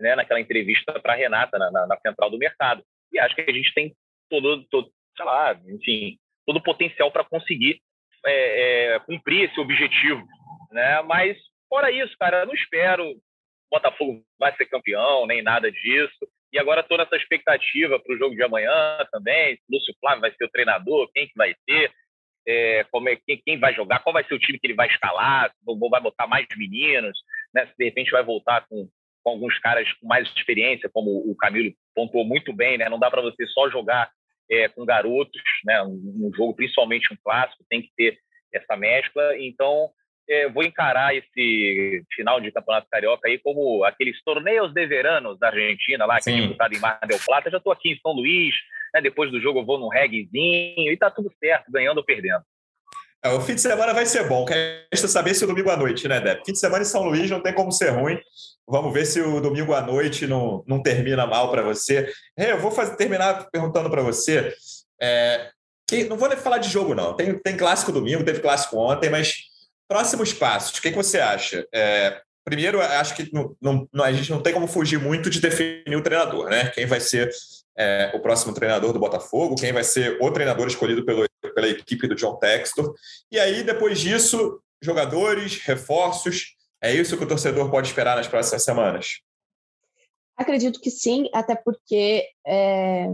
né, 0.00 0.14
naquela 0.14 0.40
entrevista 0.40 0.98
para 1.00 1.12
a 1.12 1.16
Renata, 1.16 1.58
na, 1.58 1.70
na, 1.70 1.86
na, 1.86 2.00
central 2.00 2.30
do 2.30 2.38
mercado. 2.38 2.82
E 3.12 3.18
acho 3.18 3.34
que 3.34 3.42
a 3.42 3.52
gente 3.52 3.72
tem 3.72 3.94
todo, 4.28 4.64
todo 4.70 4.90
sei 5.16 5.24
lá, 5.24 5.58
enfim, 5.68 6.18
todo 6.46 6.56
o 6.56 6.62
potencial 6.62 7.10
para 7.10 7.24
conseguir 7.24 7.80
é, 8.24 8.94
é, 8.94 8.98
cumprir 9.00 9.48
esse 9.48 9.58
objetivo, 9.58 10.26
né? 10.70 11.00
Mas 11.02 11.38
fora 11.68 11.90
isso, 11.90 12.14
cara, 12.18 12.40
eu 12.40 12.46
não 12.46 12.54
espero 12.54 13.16
o 13.66 13.76
Botafogo 13.76 14.24
vai 14.38 14.54
ser 14.56 14.66
campeão 14.66 15.26
nem 15.26 15.42
nada 15.42 15.70
disso. 15.70 16.28
E 16.52 16.58
agora 16.58 16.82
toda 16.82 17.02
essa 17.02 17.16
expectativa 17.16 17.98
para 17.98 18.14
o 18.14 18.18
jogo 18.18 18.34
de 18.34 18.42
amanhã 18.42 18.72
também. 19.10 19.58
Lúcio 19.70 19.94
Flávio 20.00 20.20
vai 20.20 20.32
ser 20.32 20.44
o 20.44 20.50
treinador, 20.50 21.10
quem 21.12 21.26
que 21.26 21.34
vai 21.36 21.54
ser, 21.68 21.92
é, 22.46 22.84
como 22.90 23.08
é, 23.08 23.16
quem, 23.16 23.40
quem, 23.44 23.58
vai 23.58 23.74
jogar, 23.74 23.98
qual 24.00 24.12
vai 24.12 24.24
ser 24.24 24.34
o 24.34 24.38
time 24.38 24.58
que 24.58 24.66
ele 24.66 24.74
vai 24.74 24.86
escalar, 24.88 25.52
vai 25.90 26.00
botar 26.00 26.26
mais 26.26 26.46
meninos, 26.56 27.18
né? 27.52 27.66
Se 27.66 27.74
de 27.76 27.84
repente 27.84 28.10
vai 28.10 28.22
voltar 28.22 28.64
com, 28.68 28.88
com 29.22 29.30
alguns 29.30 29.58
caras 29.58 29.92
com 29.94 30.06
mais 30.06 30.28
experiência, 30.36 30.88
como 30.92 31.10
o 31.10 31.34
Camilo 31.36 31.72
pontuou 31.94 32.24
muito 32.24 32.52
bem, 32.52 32.78
né? 32.78 32.88
Não 32.88 32.98
dá 32.98 33.10
para 33.10 33.22
você 33.22 33.46
só 33.48 33.68
jogar 33.68 34.10
é, 34.50 34.68
com 34.68 34.84
garotos, 34.84 35.42
né? 35.64 35.82
Um, 35.82 36.28
um, 36.28 36.30
jogo, 36.34 36.54
principalmente 36.54 37.12
um 37.12 37.16
clássico, 37.22 37.64
tem 37.68 37.82
que 37.82 37.90
ter 37.96 38.18
essa 38.52 38.76
mescla. 38.76 39.36
Então, 39.38 39.90
é, 40.28 40.48
vou 40.48 40.62
encarar 40.62 41.14
esse 41.14 42.04
final 42.14 42.40
de 42.40 42.52
Campeonato 42.52 42.88
Carioca 42.90 43.28
aí 43.28 43.38
como 43.38 43.84
aqueles 43.84 44.22
torneios 44.22 44.72
de 44.72 44.86
verano 44.86 45.36
da 45.36 45.48
Argentina, 45.48 46.06
lá, 46.06 46.20
que 46.20 46.30
é 46.30 46.34
disputado 46.34 46.74
em 46.74 46.80
Mar 46.80 47.00
del 47.06 47.18
Plata. 47.24 47.50
Já 47.50 47.58
estou 47.58 47.72
aqui 47.72 47.90
em 47.90 47.98
São 47.98 48.12
Luís, 48.12 48.54
né? 48.94 49.00
depois 49.00 49.30
do 49.30 49.40
jogo 49.40 49.60
eu 49.60 49.66
vou 49.66 49.78
num 49.78 49.88
reguezinho 49.88 50.92
e 50.92 50.96
tá 50.96 51.10
tudo 51.10 51.30
certo, 51.38 51.70
ganhando 51.70 51.98
ou 51.98 52.04
perdendo. 52.04 52.42
É, 53.22 53.30
o 53.30 53.40
fim 53.40 53.54
de 53.54 53.60
semana 53.60 53.92
vai 53.92 54.06
ser 54.06 54.28
bom. 54.28 54.44
Resta 54.44 55.08
saber 55.08 55.34
se 55.34 55.44
o 55.44 55.48
domingo 55.48 55.70
à 55.70 55.76
noite, 55.76 56.06
né, 56.06 56.20
Deb? 56.20 56.42
Fim 56.44 56.52
de 56.52 56.60
semana 56.60 56.82
em 56.82 56.86
São 56.86 57.02
Luís 57.02 57.30
não 57.30 57.42
tem 57.42 57.52
como 57.52 57.72
ser 57.72 57.90
ruim. 57.90 58.18
Vamos 58.68 58.92
ver 58.92 59.04
se 59.04 59.20
o 59.20 59.40
domingo 59.40 59.74
à 59.74 59.80
noite 59.80 60.26
não, 60.26 60.62
não 60.66 60.82
termina 60.82 61.26
mal 61.26 61.50
para 61.50 61.62
você. 61.62 62.12
Hey, 62.38 62.50
eu 62.50 62.60
vou 62.60 62.70
fazer, 62.70 62.96
terminar 62.96 63.48
perguntando 63.50 63.90
para 63.90 64.02
você. 64.02 64.54
É, 65.00 65.50
que, 65.88 66.04
não 66.04 66.16
vou 66.16 66.30
falar 66.36 66.58
de 66.58 66.68
jogo, 66.68 66.94
não. 66.94 67.14
Tem, 67.14 67.38
tem 67.38 67.56
clássico 67.56 67.92
domingo, 67.92 68.24
teve 68.24 68.40
clássico 68.40 68.76
ontem, 68.76 69.08
mas 69.08 69.36
próximos 69.88 70.32
passos, 70.32 70.78
o 70.78 70.82
que, 70.82 70.90
que 70.90 70.96
você 70.96 71.20
acha? 71.20 71.66
É, 71.72 72.20
primeiro, 72.44 72.80
acho 72.80 73.14
que 73.14 73.30
não, 73.32 73.88
não, 73.92 74.04
a 74.04 74.12
gente 74.12 74.30
não 74.30 74.42
tem 74.42 74.52
como 74.52 74.66
fugir 74.66 74.98
muito 74.98 75.30
de 75.30 75.40
definir 75.40 75.96
o 75.96 76.02
treinador, 76.02 76.48
né? 76.48 76.70
Quem 76.70 76.86
vai 76.86 77.00
ser 77.00 77.30
é, 77.76 78.12
o 78.14 78.20
próximo 78.20 78.54
treinador 78.54 78.92
do 78.92 78.98
Botafogo, 78.98 79.56
quem 79.56 79.72
vai 79.72 79.84
ser 79.84 80.18
o 80.20 80.30
treinador 80.30 80.66
escolhido 80.66 81.04
pelo, 81.04 81.26
pela 81.54 81.68
equipe 81.68 82.08
do 82.08 82.14
John 82.14 82.36
Textor. 82.36 82.94
E 83.30 83.38
aí, 83.38 83.62
depois 83.62 84.00
disso, 84.00 84.60
jogadores, 84.80 85.60
reforços. 85.62 86.56
É 86.80 86.94
isso 86.94 87.16
que 87.16 87.24
o 87.24 87.28
torcedor 87.28 87.70
pode 87.70 87.88
esperar 87.88 88.16
nas 88.16 88.28
próximas 88.28 88.64
semanas? 88.64 89.20
Acredito 90.36 90.80
que 90.80 90.90
sim, 90.90 91.28
até 91.32 91.54
porque 91.54 92.26
é, 92.46 93.10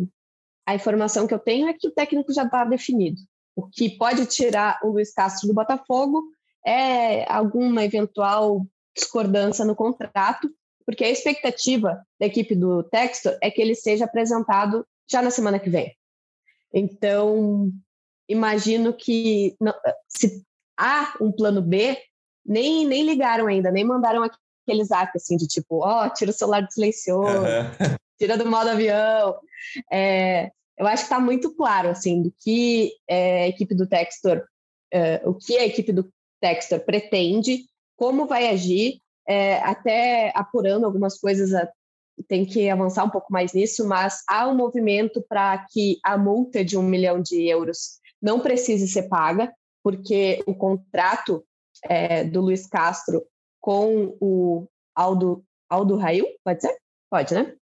a 0.66 0.74
informação 0.74 1.26
que 1.26 1.34
eu 1.34 1.39
tenho 1.39 1.68
é 1.68 1.72
que 1.72 1.89
o 1.89 1.93
técnico 1.93 2.32
já 2.32 2.44
está 2.44 2.64
definido. 2.64 3.20
O 3.55 3.68
que 3.68 3.97
pode 3.97 4.26
tirar 4.26 4.80
o 4.82 4.89
Luiz 4.89 5.12
Castro 5.12 5.47
do 5.47 5.55
Botafogo 5.55 6.22
é 6.66 7.30
alguma 7.30 7.84
eventual 7.84 8.66
discordância 8.94 9.64
no 9.64 9.74
contrato, 9.74 10.51
porque 10.85 11.05
a 11.05 11.11
expectativa 11.11 12.05
da 12.19 12.27
equipe 12.27 12.55
do 12.55 12.83
Textor 12.83 13.37
é 13.43 13.51
que 13.51 13.61
ele 13.61 13.75
seja 13.75 14.05
apresentado 14.05 14.87
já 15.11 15.23
na 15.23 15.31
semana 15.31 15.59
que 15.59 15.71
vem. 15.71 15.95
Então, 16.73 17.71
imagino 18.29 18.95
que 18.95 19.55
não, 19.61 19.75
se 20.09 20.43
há 20.79 21.15
um 21.21 21.31
plano 21.31 21.61
B, 21.61 21.99
nem, 22.45 22.87
nem 22.87 23.05
ligaram 23.05 23.47
ainda, 23.47 23.71
nem 23.71 23.85
mandaram 23.85 24.23
aquele 24.23 24.85
zap 24.85 25.11
assim 25.15 25.37
de 25.37 25.47
tipo, 25.47 25.85
ó, 25.85 26.07
oh, 26.07 26.11
tira 26.11 26.31
o 26.31 26.35
celular 26.35 26.63
do 26.63 26.73
silencioso, 26.73 27.39
uhum. 27.39 27.97
tira 28.19 28.37
do 28.37 28.49
modo 28.49 28.71
avião. 28.71 29.39
É, 29.93 30.51
eu 30.79 30.87
acho 30.87 31.05
que 31.05 31.13
está 31.13 31.21
muito 31.21 31.55
claro 31.55 31.91
assim 31.91 32.23
do 32.23 32.35
que 32.41 32.93
é, 33.09 33.45
a 33.45 33.49
equipe 33.49 33.75
do 33.75 33.87
Textor, 33.87 34.43
é, 34.93 35.23
o 35.25 35.35
que 35.35 35.57
a 35.59 35.67
equipe 35.67 35.93
do 35.93 36.11
Textor 36.41 36.81
pretende, 36.81 37.65
como 37.97 38.27
vai 38.27 38.49
agir, 38.49 39.02
é, 39.27 39.59
até 39.59 40.32
apurando 40.35 40.85
algumas 40.85 41.19
coisas, 41.19 41.51
tem 42.28 42.44
que 42.44 42.69
avançar 42.69 43.05
um 43.05 43.11
pouco 43.11 43.32
mais 43.32 43.53
nisso, 43.53 43.86
mas 43.86 44.23
há 44.28 44.49
um 44.49 44.55
movimento 44.55 45.24
para 45.28 45.66
que 45.70 45.99
a 46.05 46.16
multa 46.16 46.65
de 46.65 46.77
um 46.77 46.82
milhão 46.82 47.20
de 47.20 47.47
euros 47.49 48.01
não 48.20 48.40
precise 48.40 48.86
ser 48.86 49.09
paga, 49.09 49.53
porque 49.82 50.43
o 50.47 50.55
contrato 50.55 51.44
é, 51.85 52.24
do 52.24 52.40
Luiz 52.40 52.66
Castro 52.66 53.24
com 53.61 54.16
o 54.20 54.69
Aldo, 54.94 55.44
Aldo 55.69 55.97
Rail, 55.97 56.27
pode 56.44 56.61
ser? 56.61 56.77
Pode, 57.11 57.35
né? 57.35 57.55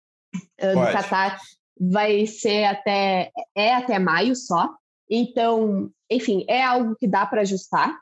Pode. 0.58 0.74
Do 0.74 0.92
Qatar 0.92 1.38
vai 1.80 2.26
ser 2.26 2.64
até 2.64 3.30
é 3.56 3.74
até 3.74 3.98
maio 3.98 4.34
só. 4.34 4.68
Então, 5.08 5.90
enfim, 6.10 6.44
é 6.48 6.62
algo 6.62 6.96
que 6.96 7.06
dá 7.06 7.24
para 7.24 7.42
ajustar. 7.42 7.98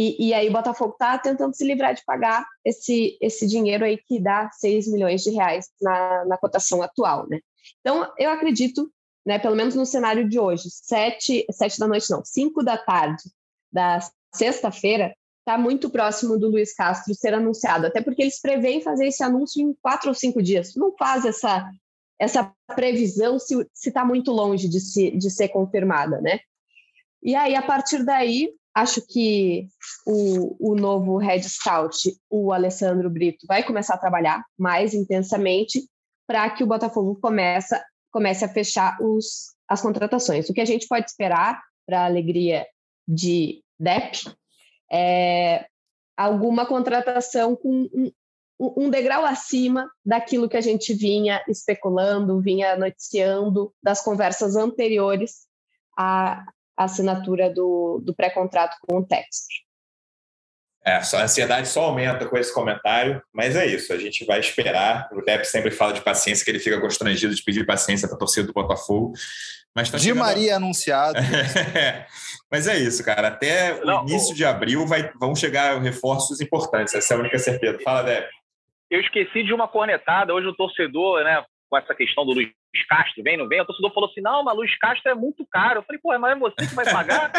E, 0.00 0.28
e, 0.28 0.32
aí 0.32 0.48
o 0.48 0.52
Botafogo 0.52 0.92
está 0.92 1.18
tentando 1.18 1.56
se 1.56 1.64
livrar 1.64 1.92
de 1.92 2.04
pagar 2.04 2.46
esse, 2.64 3.18
esse 3.20 3.48
dinheiro 3.48 3.84
aí 3.84 3.98
que 3.98 4.20
dá 4.20 4.48
6 4.52 4.86
milhões 4.86 5.24
de 5.24 5.30
reais 5.30 5.66
na, 5.82 6.24
na 6.24 6.38
cotação 6.38 6.80
atual, 6.80 7.26
né? 7.28 7.40
Então, 7.80 8.08
eu 8.16 8.30
acredito 8.30 8.88
né, 9.28 9.38
pelo 9.38 9.54
menos 9.54 9.74
no 9.74 9.84
cenário 9.84 10.26
de 10.26 10.38
hoje, 10.38 10.70
sete, 10.70 11.44
sete 11.50 11.78
da 11.78 11.86
noite 11.86 12.10
não, 12.10 12.24
cinco 12.24 12.64
da 12.64 12.78
tarde 12.78 13.24
da 13.70 13.98
sexta-feira, 14.34 15.14
está 15.40 15.58
muito 15.58 15.90
próximo 15.90 16.38
do 16.38 16.48
Luiz 16.48 16.74
Castro 16.74 17.14
ser 17.14 17.34
anunciado, 17.34 17.86
até 17.86 18.00
porque 18.00 18.22
eles 18.22 18.40
preveem 18.40 18.80
fazer 18.80 19.06
esse 19.06 19.22
anúncio 19.22 19.62
em 19.62 19.74
quatro 19.82 20.08
ou 20.08 20.14
cinco 20.14 20.42
dias. 20.42 20.74
Não 20.74 20.96
faz 20.96 21.26
essa, 21.26 21.70
essa 22.18 22.50
previsão 22.74 23.38
se 23.38 23.66
está 23.74 24.02
muito 24.02 24.32
longe 24.32 24.66
de, 24.66 24.80
se, 24.80 25.10
de 25.10 25.30
ser 25.30 25.48
confirmada, 25.48 26.22
né? 26.22 26.40
E 27.22 27.34
aí, 27.34 27.54
a 27.54 27.62
partir 27.62 28.04
daí, 28.04 28.54
acho 28.80 29.04
que 29.06 29.68
o, 30.06 30.72
o 30.72 30.74
novo 30.74 31.16
Head 31.18 31.48
Scout, 31.48 31.96
o 32.30 32.52
Alessandro 32.52 33.10
Brito, 33.10 33.46
vai 33.46 33.62
começar 33.62 33.94
a 33.94 33.98
trabalhar 33.98 34.44
mais 34.56 34.94
intensamente 34.94 35.88
para 36.26 36.48
que 36.50 36.62
o 36.62 36.66
Botafogo 36.66 37.18
comece, 37.20 37.80
comece 38.10 38.44
a 38.44 38.48
fechar 38.48 38.96
os, 39.00 39.54
as 39.68 39.80
contratações. 39.80 40.48
O 40.48 40.54
que 40.54 40.60
a 40.60 40.64
gente 40.64 40.86
pode 40.86 41.06
esperar, 41.06 41.60
para 41.86 42.02
a 42.02 42.06
alegria 42.06 42.66
de 43.06 43.62
DEP, 43.78 44.30
é 44.92 45.66
alguma 46.16 46.66
contratação 46.66 47.56
com 47.56 47.88
um, 47.92 48.12
um 48.58 48.90
degrau 48.90 49.24
acima 49.24 49.90
daquilo 50.04 50.48
que 50.48 50.56
a 50.56 50.60
gente 50.60 50.92
vinha 50.92 51.42
especulando, 51.48 52.40
vinha 52.40 52.76
noticiando 52.76 53.72
das 53.82 54.02
conversas 54.02 54.54
anteriores 54.54 55.48
assinatura 56.84 57.50
do, 57.50 58.00
do 58.04 58.14
pré-contrato 58.14 58.76
com 58.86 58.98
o 58.98 59.04
Texas. 59.04 59.46
É, 60.86 60.94
a 60.94 61.22
ansiedade 61.22 61.68
só 61.68 61.82
aumenta 61.82 62.24
com 62.24 62.38
esse 62.38 62.54
comentário, 62.54 63.20
mas 63.30 63.56
é 63.56 63.66
isso, 63.66 63.92
a 63.92 63.98
gente 63.98 64.24
vai 64.24 64.40
esperar. 64.40 65.08
O 65.12 65.20
Depp 65.20 65.44
sempre 65.44 65.70
fala 65.70 65.92
de 65.92 66.00
paciência, 66.00 66.42
que 66.42 66.50
ele 66.50 66.58
fica 66.58 66.80
constrangido 66.80 67.34
de 67.34 67.42
pedir 67.42 67.66
paciência 67.66 68.08
para 68.08 68.16
a 68.16 68.18
torcida 68.18 68.46
do 68.46 68.54
Botafogo. 68.54 69.12
Mas 69.74 69.90
tá 69.90 69.98
Di 69.98 70.04
chegando... 70.04 70.20
Maria 70.20 70.56
anunciado. 70.56 71.18
mas 72.50 72.66
é 72.66 72.78
isso, 72.78 73.04
cara. 73.04 73.28
Até 73.28 73.78
Não, 73.84 74.04
o 74.04 74.08
início 74.08 74.32
o... 74.32 74.34
de 74.34 74.44
abril 74.46 74.86
vai, 74.86 75.12
vão 75.20 75.34
chegar 75.34 75.78
reforços 75.78 76.40
importantes, 76.40 76.94
essa 76.94 77.12
é 77.12 77.16
a 77.16 77.20
única 77.20 77.38
certeza. 77.38 77.78
Fala, 77.84 78.02
Depp. 78.04 78.28
Eu 78.90 79.00
esqueci 79.00 79.42
de 79.42 79.52
uma 79.52 79.68
cornetada. 79.68 80.32
Hoje 80.32 80.46
o 80.46 80.54
torcedor, 80.54 81.22
né, 81.22 81.44
com 81.68 81.76
essa 81.76 81.94
questão 81.94 82.24
do 82.24 82.32
Luiz 82.32 82.50
Castro, 82.88 83.22
vem, 83.22 83.36
não 83.36 83.48
vem? 83.48 83.60
O 83.60 83.64
torcedor 83.64 83.92
falou 83.92 84.08
assim: 84.10 84.20
não, 84.20 84.42
mas 84.42 84.56
Luiz 84.56 84.78
Castro 84.78 85.10
é 85.10 85.14
muito 85.14 85.46
caro. 85.50 85.80
Eu 85.80 85.82
falei, 85.82 86.00
pô, 86.00 86.18
mas 86.18 86.36
é 86.36 86.38
você 86.38 86.66
que 86.66 86.74
vai 86.74 86.84
pagar? 86.90 87.30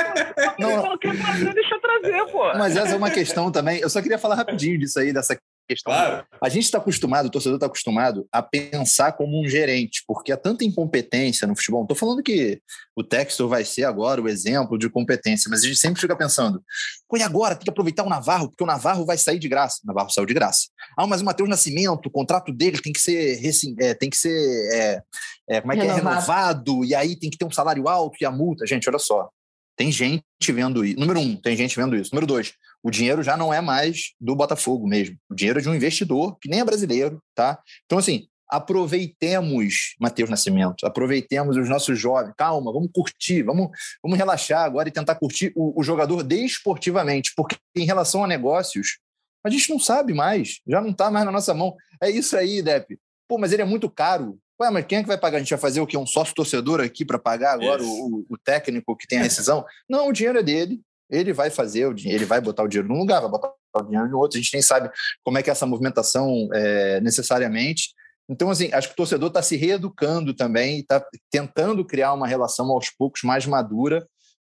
não, 0.58 0.82
não. 0.82 0.98
Trazer, 0.98 1.54
deixa 1.54 1.74
eu 1.74 1.80
trazer, 1.80 2.26
pô. 2.30 2.52
Mas 2.54 2.76
essa 2.76 2.94
é 2.94 2.96
uma 2.96 3.10
questão 3.10 3.50
também. 3.50 3.80
Eu 3.80 3.90
só 3.90 4.00
queria 4.00 4.18
falar 4.18 4.36
rapidinho 4.36 4.78
disso 4.78 4.98
aí, 4.98 5.12
dessa 5.12 5.36
questão. 5.68 5.92
Claro. 5.92 6.26
A 6.42 6.48
gente 6.48 6.64
está 6.64 6.78
acostumado, 6.78 7.26
o 7.26 7.30
torcedor 7.30 7.56
está 7.56 7.66
acostumado 7.66 8.26
a 8.32 8.42
pensar 8.42 9.12
como 9.12 9.40
um 9.40 9.48
gerente, 9.48 10.02
porque 10.06 10.32
há 10.32 10.36
tanta 10.36 10.64
incompetência 10.64 11.46
no 11.46 11.56
futebol. 11.56 11.80
Não 11.80 11.84
estou 11.84 11.96
falando 11.96 12.22
que 12.22 12.60
o 12.96 13.02
Textor 13.02 13.48
vai 13.48 13.64
ser 13.64 13.84
agora 13.84 14.20
o 14.20 14.28
exemplo 14.28 14.78
de 14.78 14.88
competência, 14.88 15.48
mas 15.50 15.62
a 15.62 15.66
gente 15.66 15.78
sempre 15.78 16.00
fica 16.00 16.16
pensando, 16.16 16.62
pô, 17.08 17.16
e 17.16 17.22
agora? 17.22 17.54
Tem 17.54 17.64
que 17.64 17.70
aproveitar 17.70 18.04
o 18.04 18.08
Navarro, 18.08 18.48
porque 18.48 18.64
o 18.64 18.66
Navarro 18.66 19.04
vai 19.04 19.18
sair 19.18 19.38
de 19.38 19.48
graça. 19.48 19.80
O 19.84 19.86
Navarro 19.86 20.10
saiu 20.10 20.26
de 20.26 20.34
graça. 20.34 20.68
Ah, 20.96 21.06
mas 21.06 21.20
o 21.20 21.24
Matheus 21.24 21.48
Nascimento, 21.48 22.06
o 22.06 22.10
contrato 22.10 22.52
dele 22.52 22.80
tem 22.80 22.92
que 22.92 23.00
ser, 23.00 23.40
é, 23.80 23.94
tem 23.94 24.10
que 24.10 24.16
ser 24.16 24.32
é, 24.72 25.02
é, 25.48 25.60
como 25.60 25.72
é 25.72 25.76
que 25.76 25.82
é, 25.82 25.92
renovado, 25.92 26.84
e 26.84 26.94
aí 26.94 27.16
tem 27.16 27.30
que 27.30 27.38
ter 27.38 27.44
um 27.44 27.50
salário 27.50 27.88
alto 27.88 28.16
e 28.20 28.24
a 28.24 28.30
multa. 28.30 28.66
Gente, 28.66 28.88
olha 28.88 28.98
só. 28.98 29.28
Tem 29.76 29.90
gente 29.90 30.22
vendo 30.48 30.84
isso. 30.84 30.98
Número 30.98 31.18
um, 31.18 31.34
tem 31.34 31.56
gente 31.56 31.74
vendo 31.76 31.96
isso. 31.96 32.10
Número 32.12 32.26
dois, 32.26 32.52
o 32.82 32.90
dinheiro 32.90 33.22
já 33.22 33.36
não 33.36 33.52
é 33.52 33.60
mais 33.60 34.12
do 34.20 34.34
Botafogo 34.34 34.86
mesmo. 34.86 35.16
O 35.30 35.34
dinheiro 35.34 35.58
é 35.58 35.62
de 35.62 35.68
um 35.68 35.74
investidor, 35.74 36.36
que 36.40 36.48
nem 36.48 36.60
é 36.60 36.64
brasileiro, 36.64 37.22
tá? 37.34 37.58
Então, 37.84 37.98
assim, 37.98 38.26
aproveitemos 38.52 39.94
Matheus 39.98 40.28
Nascimento, 40.28 40.84
aproveitemos 40.84 41.56
os 41.56 41.68
nossos 41.68 41.98
jovens. 41.98 42.34
Calma, 42.36 42.72
vamos 42.72 42.90
curtir, 42.92 43.42
vamos, 43.42 43.70
vamos 44.02 44.18
relaxar 44.18 44.64
agora 44.64 44.88
e 44.88 44.92
tentar 44.92 45.14
curtir 45.14 45.52
o, 45.56 45.80
o 45.80 45.82
jogador 45.82 46.22
desportivamente, 46.22 47.32
porque 47.36 47.56
em 47.74 47.86
relação 47.86 48.22
a 48.22 48.26
negócios, 48.26 48.98
a 49.44 49.48
gente 49.48 49.70
não 49.70 49.78
sabe 49.78 50.12
mais, 50.12 50.60
já 50.66 50.80
não 50.80 50.90
está 50.90 51.10
mais 51.10 51.24
na 51.24 51.32
nossa 51.32 51.54
mão. 51.54 51.74
É 52.02 52.10
isso 52.10 52.36
aí, 52.36 52.60
Depp. 52.60 52.98
Pô, 53.26 53.38
mas 53.38 53.52
ele 53.52 53.62
é 53.62 53.64
muito 53.64 53.88
caro. 53.88 54.38
Ué, 54.60 54.70
mas 54.70 54.84
quem 54.86 54.98
é 54.98 55.02
que 55.02 55.08
vai 55.08 55.18
pagar? 55.18 55.38
A 55.38 55.40
gente 55.40 55.50
vai 55.50 55.58
fazer 55.58 55.80
o 55.80 55.86
quê? 55.86 55.96
Um 55.96 56.06
sócio 56.06 56.34
torcedor 56.34 56.80
aqui 56.80 57.04
para 57.04 57.18
pagar 57.18 57.54
agora 57.54 57.82
o, 57.82 58.26
o, 58.28 58.36
técnico 58.36 58.96
que 58.96 59.08
tem 59.08 59.18
a 59.18 59.22
rescisão? 59.22 59.64
Não, 59.88 60.08
o 60.08 60.12
dinheiro 60.12 60.38
é 60.38 60.42
dele. 60.42 60.80
Ele 61.12 61.32
vai 61.32 61.50
fazer 61.50 61.86
o 61.86 61.94
dinheiro, 61.94 62.22
ele 62.22 62.28
vai 62.28 62.40
botar 62.40 62.62
o 62.62 62.68
dinheiro 62.68 62.88
num 62.88 62.98
lugar, 62.98 63.20
vai 63.20 63.30
botar 63.30 63.52
o 63.76 63.82
dinheiro 63.82 64.08
no 64.08 64.18
outro. 64.18 64.38
A 64.38 64.42
gente 64.42 64.54
nem 64.54 64.62
sabe 64.62 64.90
como 65.22 65.38
é 65.38 65.42
que 65.42 65.50
é 65.50 65.52
essa 65.52 65.66
movimentação 65.66 66.48
é, 66.52 67.00
necessariamente. 67.00 67.90
Então, 68.28 68.50
assim, 68.50 68.72
acho 68.72 68.88
que 68.88 68.94
o 68.94 68.96
torcedor 68.96 69.28
está 69.28 69.42
se 69.42 69.56
reeducando 69.56 70.32
também, 70.32 70.80
está 70.80 71.04
tentando 71.30 71.84
criar 71.84 72.14
uma 72.14 72.26
relação 72.26 72.70
aos 72.70 72.88
poucos 72.88 73.22
mais 73.22 73.46
madura 73.46 74.06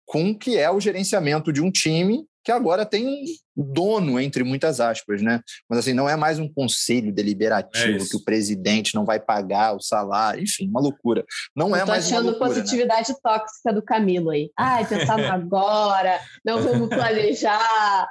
com 0.05 0.29
o 0.29 0.37
que 0.37 0.57
é 0.57 0.69
o 0.69 0.79
gerenciamento 0.79 1.51
de 1.51 1.61
um 1.61 1.71
time 1.71 2.25
que 2.45 2.51
agora 2.51 2.85
tem 2.85 3.07
um 3.07 3.25
dono, 3.73 4.19
entre 4.19 4.43
muitas 4.43 4.79
aspas, 4.79 5.19
né? 5.19 5.41
Mas 5.67 5.79
assim, 5.79 5.93
não 5.93 6.07
é 6.07 6.15
mais 6.15 6.37
um 6.37 6.47
conselho 6.47 7.11
deliberativo 7.11 8.03
é 8.03 8.07
que 8.07 8.15
o 8.15 8.23
presidente 8.23 8.93
não 8.93 9.03
vai 9.03 9.19
pagar 9.19 9.75
o 9.75 9.81
salário, 9.81 10.43
enfim, 10.43 10.69
uma 10.69 10.79
loucura. 10.79 11.25
Não 11.55 11.69
Eu 11.69 11.77
é 11.77 11.85
mais 11.85 12.11
uma 12.11 12.19
loucura. 12.19 12.45
achando 12.45 12.53
positividade 12.53 13.09
né? 13.09 13.15
tóxica 13.23 13.73
do 13.73 13.81
Camilo 13.81 14.29
aí. 14.29 14.51
Ai, 14.55 14.87
pensando 14.87 15.25
agora, 15.25 16.19
não 16.45 16.61
vamos 16.61 16.89
planejar. 16.89 18.07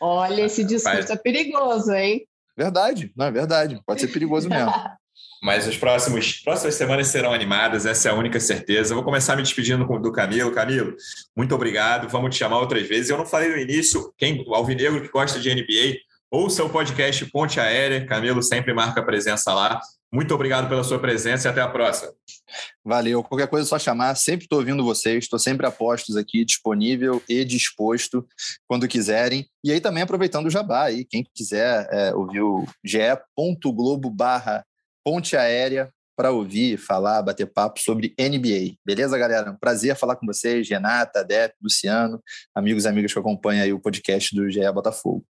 Olha, 0.00 0.42
esse 0.42 0.62
discurso 0.62 1.12
é 1.12 1.16
perigoso, 1.16 1.92
hein? 1.92 2.24
Verdade, 2.56 3.12
não 3.16 3.26
é 3.26 3.30
verdade. 3.32 3.80
Pode 3.84 4.00
ser 4.00 4.08
perigoso 4.08 4.48
mesmo. 4.48 4.70
Mas 5.42 5.68
as 5.68 5.76
próximos, 5.76 6.40
próximas 6.40 6.74
semanas 6.74 7.08
serão 7.08 7.32
animadas, 7.32 7.86
essa 7.86 8.08
é 8.08 8.12
a 8.12 8.14
única 8.14 8.40
certeza. 8.40 8.94
Vou 8.94 9.04
começar 9.04 9.36
me 9.36 9.42
despedindo 9.42 9.84
do 9.84 10.12
Camilo. 10.12 10.52
Camilo, 10.52 10.96
muito 11.36 11.54
obrigado. 11.54 12.08
Vamos 12.08 12.34
te 12.34 12.38
chamar 12.38 12.58
outras 12.58 12.86
vezes. 12.88 13.10
Eu 13.10 13.18
não 13.18 13.26
falei 13.26 13.48
no 13.48 13.56
início, 13.56 14.12
quem, 14.16 14.44
Alvinegro 14.48 15.00
que 15.00 15.08
gosta 15.08 15.38
de 15.38 15.54
NBA, 15.54 15.98
ouça 16.30 16.64
o 16.64 16.70
podcast 16.70 17.24
Ponte 17.26 17.60
Aérea. 17.60 18.04
Camilo 18.06 18.42
sempre 18.42 18.74
marca 18.74 19.02
presença 19.02 19.54
lá. 19.54 19.80
Muito 20.10 20.34
obrigado 20.34 20.68
pela 20.68 20.82
sua 20.82 20.98
presença 20.98 21.48
e 21.48 21.50
até 21.50 21.60
a 21.60 21.68
próxima. 21.68 22.12
Valeu. 22.82 23.22
Qualquer 23.22 23.46
coisa 23.46 23.66
é 23.66 23.68
só 23.68 23.78
chamar. 23.78 24.14
Sempre 24.14 24.46
estou 24.46 24.58
ouvindo 24.58 24.82
vocês. 24.82 25.24
Estou 25.24 25.38
sempre 25.38 25.66
a 25.66 25.70
postos 25.70 26.16
aqui, 26.16 26.44
disponível 26.44 27.22
e 27.28 27.44
disposto 27.44 28.26
quando 28.66 28.88
quiserem. 28.88 29.46
E 29.62 29.70
aí 29.70 29.80
também 29.80 30.02
aproveitando 30.02 30.46
o 30.46 30.50
jabá 30.50 30.84
aí, 30.84 31.04
quem 31.04 31.26
quiser 31.34 31.86
é, 31.92 32.14
ouvir 32.14 32.40
o 32.40 32.66
ge.globo 32.82 34.08
barra 34.10 34.64
ponte 35.08 35.38
aérea 35.38 35.90
para 36.14 36.30
ouvir, 36.30 36.76
falar, 36.76 37.22
bater 37.22 37.46
papo 37.46 37.80
sobre 37.80 38.14
NBA. 38.20 38.76
Beleza, 38.84 39.16
galera? 39.16 39.50
Um 39.50 39.56
prazer 39.56 39.96
falar 39.96 40.16
com 40.16 40.26
vocês, 40.26 40.68
Renata, 40.68 41.24
Dep, 41.24 41.54
Luciano, 41.62 42.22
amigos 42.54 42.84
e 42.84 42.88
amigas 42.88 43.10
que 43.10 43.18
acompanham 43.18 43.64
aí 43.64 43.72
o 43.72 43.80
podcast 43.80 44.36
do 44.36 44.50
GE 44.50 44.70
Botafogo. 44.70 45.24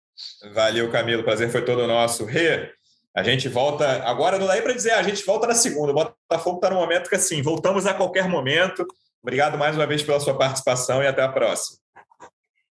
Valeu, 0.51 0.89
Camilo. 0.89 1.23
Prazer 1.23 1.51
foi 1.51 1.63
todo 1.63 1.85
nosso. 1.85 2.25
Rê, 2.25 2.71
a 3.15 3.21
gente 3.21 3.47
volta. 3.47 4.01
Agora 4.01 4.39
não 4.39 4.47
dá 4.47 4.59
para 4.59 4.73
dizer, 4.73 4.93
a 4.93 5.03
gente 5.03 5.23
volta 5.23 5.45
na 5.45 5.53
segunda. 5.53 5.91
O 5.91 6.15
Botafogo 6.27 6.55
está 6.55 6.71
no 6.71 6.77
momento 6.77 7.07
que 7.07 7.15
assim, 7.15 7.43
voltamos 7.43 7.85
a 7.85 7.93
qualquer 7.93 8.27
momento. 8.27 8.83
Obrigado 9.21 9.59
mais 9.59 9.75
uma 9.75 9.85
vez 9.85 10.01
pela 10.01 10.19
sua 10.19 10.35
participação 10.35 11.03
e 11.03 11.07
até 11.07 11.21
a 11.21 11.29
próxima. 11.29 11.77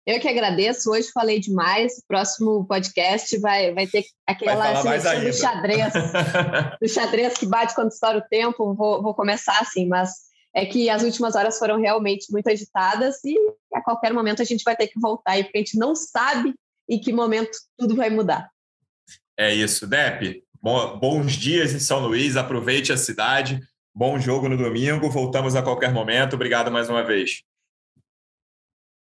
Eu 0.05 0.19
que 0.19 0.29
agradeço. 0.29 0.91
Hoje 0.91 1.11
falei 1.13 1.39
demais. 1.39 1.99
O 1.99 2.07
próximo 2.09 2.67
podcast 2.67 3.39
vai, 3.39 3.73
vai 3.73 3.87
ter 3.87 4.05
aquela 4.27 4.83
seleção 4.83 5.25
do 5.25 5.33
xadrez, 5.33 5.93
do 6.81 6.89
xadrez 6.89 7.35
que 7.35 7.47
bate 7.47 7.75
quando 7.75 7.93
estoura 7.93 8.19
o 8.19 8.29
tempo. 8.29 8.75
Vou, 8.75 9.01
vou 9.01 9.15
começar 9.15 9.59
assim, 9.61 9.87
mas 9.87 10.11
é 10.55 10.67
que 10.67 10.91
as 10.91 11.03
últimas 11.03 11.37
horas 11.37 11.59
foram 11.59 11.81
realmente 11.81 12.33
muito 12.33 12.49
agitadas 12.51 13.25
e 13.25 13.37
a 13.73 13.81
qualquer 13.81 14.13
momento 14.13 14.43
a 14.43 14.45
gente 14.45 14.65
vai 14.65 14.77
ter 14.77 14.89
que 14.89 15.01
voltar 15.01 15.33
aí, 15.33 15.45
porque 15.45 15.59
a 15.59 15.61
gente 15.61 15.79
não 15.79 15.95
sabe 15.95 16.53
em 16.89 17.01
que 17.01 17.13
momento 17.13 17.57
tudo 17.79 17.95
vai 17.95 18.11
mudar. 18.11 18.51
É 19.39 19.55
isso, 19.55 19.87
Dep. 19.87 20.43
Bons 20.61 21.33
dias 21.33 21.73
em 21.73 21.81
São 21.81 22.01
Luís. 22.01 22.37
Aproveite 22.37 22.93
a 22.93 22.97
cidade. 22.97 23.61
Bom 23.95 24.19
jogo 24.19 24.49
no 24.49 24.57
domingo. 24.57 25.11
Voltamos 25.11 25.55
a 25.55 25.63
qualquer 25.63 25.93
momento. 25.93 26.35
Obrigado 26.35 26.71
mais 26.71 26.91
uma 26.91 27.05
vez. 27.05 27.43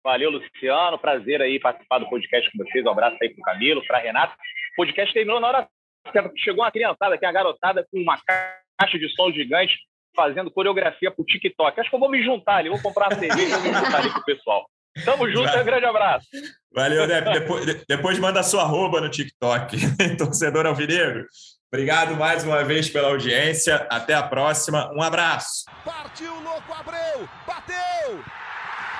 Valeu, 0.09 0.31
Luciano. 0.31 0.97
Prazer 0.97 1.39
aí 1.39 1.59
participar 1.59 1.99
do 1.99 2.09
podcast 2.09 2.49
com 2.51 2.63
vocês. 2.63 2.83
Um 2.83 2.89
abraço 2.89 3.15
aí 3.21 3.29
para 3.29 3.39
o 3.39 3.43
Camilo, 3.43 3.85
para 3.85 3.99
a 3.99 4.01
Renata. 4.01 4.33
O 4.73 4.75
podcast 4.77 5.13
terminou 5.13 5.39
na 5.39 5.47
hora 5.47 5.67
certa. 6.11 6.31
Chegou 6.35 6.63
uma 6.63 6.71
criançada 6.71 7.13
aqui, 7.13 7.27
uma 7.27 7.31
garotada 7.31 7.85
com 7.91 7.99
uma 7.99 8.17
caixa 8.17 8.97
de 8.97 9.07
som 9.09 9.31
gigante 9.31 9.77
fazendo 10.15 10.49
coreografia 10.49 11.11
para 11.11 11.21
o 11.21 11.25
TikTok. 11.25 11.79
Acho 11.79 11.91
que 11.91 11.95
eu 11.95 11.99
vou 11.99 12.09
me 12.09 12.23
juntar 12.23 12.55
ali, 12.55 12.69
vou 12.69 12.81
comprar 12.81 13.09
uma 13.09 13.19
cerveja 13.19 13.55
e 13.55 13.61
vou 13.61 13.71
me 13.71 13.77
juntar 13.77 13.99
ali 13.99 14.11
com 14.11 14.19
o 14.19 14.25
pessoal. 14.25 14.67
Tamo 15.05 15.29
junto, 15.29 15.55
um 15.55 15.63
grande 15.63 15.85
abraço. 15.85 16.27
Valeu, 16.73 17.05
Deb. 17.05 17.31
Depois, 17.31 17.85
depois 17.87 18.17
manda 18.17 18.41
sua 18.41 18.63
arroba 18.63 18.99
no 18.99 19.11
TikTok. 19.11 19.77
Torcedor 20.17 20.65
Alvinegro. 20.65 21.27
Obrigado 21.71 22.15
mais 22.15 22.43
uma 22.43 22.63
vez 22.63 22.89
pela 22.89 23.09
audiência. 23.09 23.87
Até 23.91 24.15
a 24.15 24.23
próxima. 24.23 24.91
Um 24.91 25.03
abraço. 25.03 25.65
Partiu, 25.85 26.33
louco, 26.41 26.73
Abreu. 26.73 27.29
Bateu. 27.45 28.23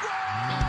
Gol! 0.04 0.69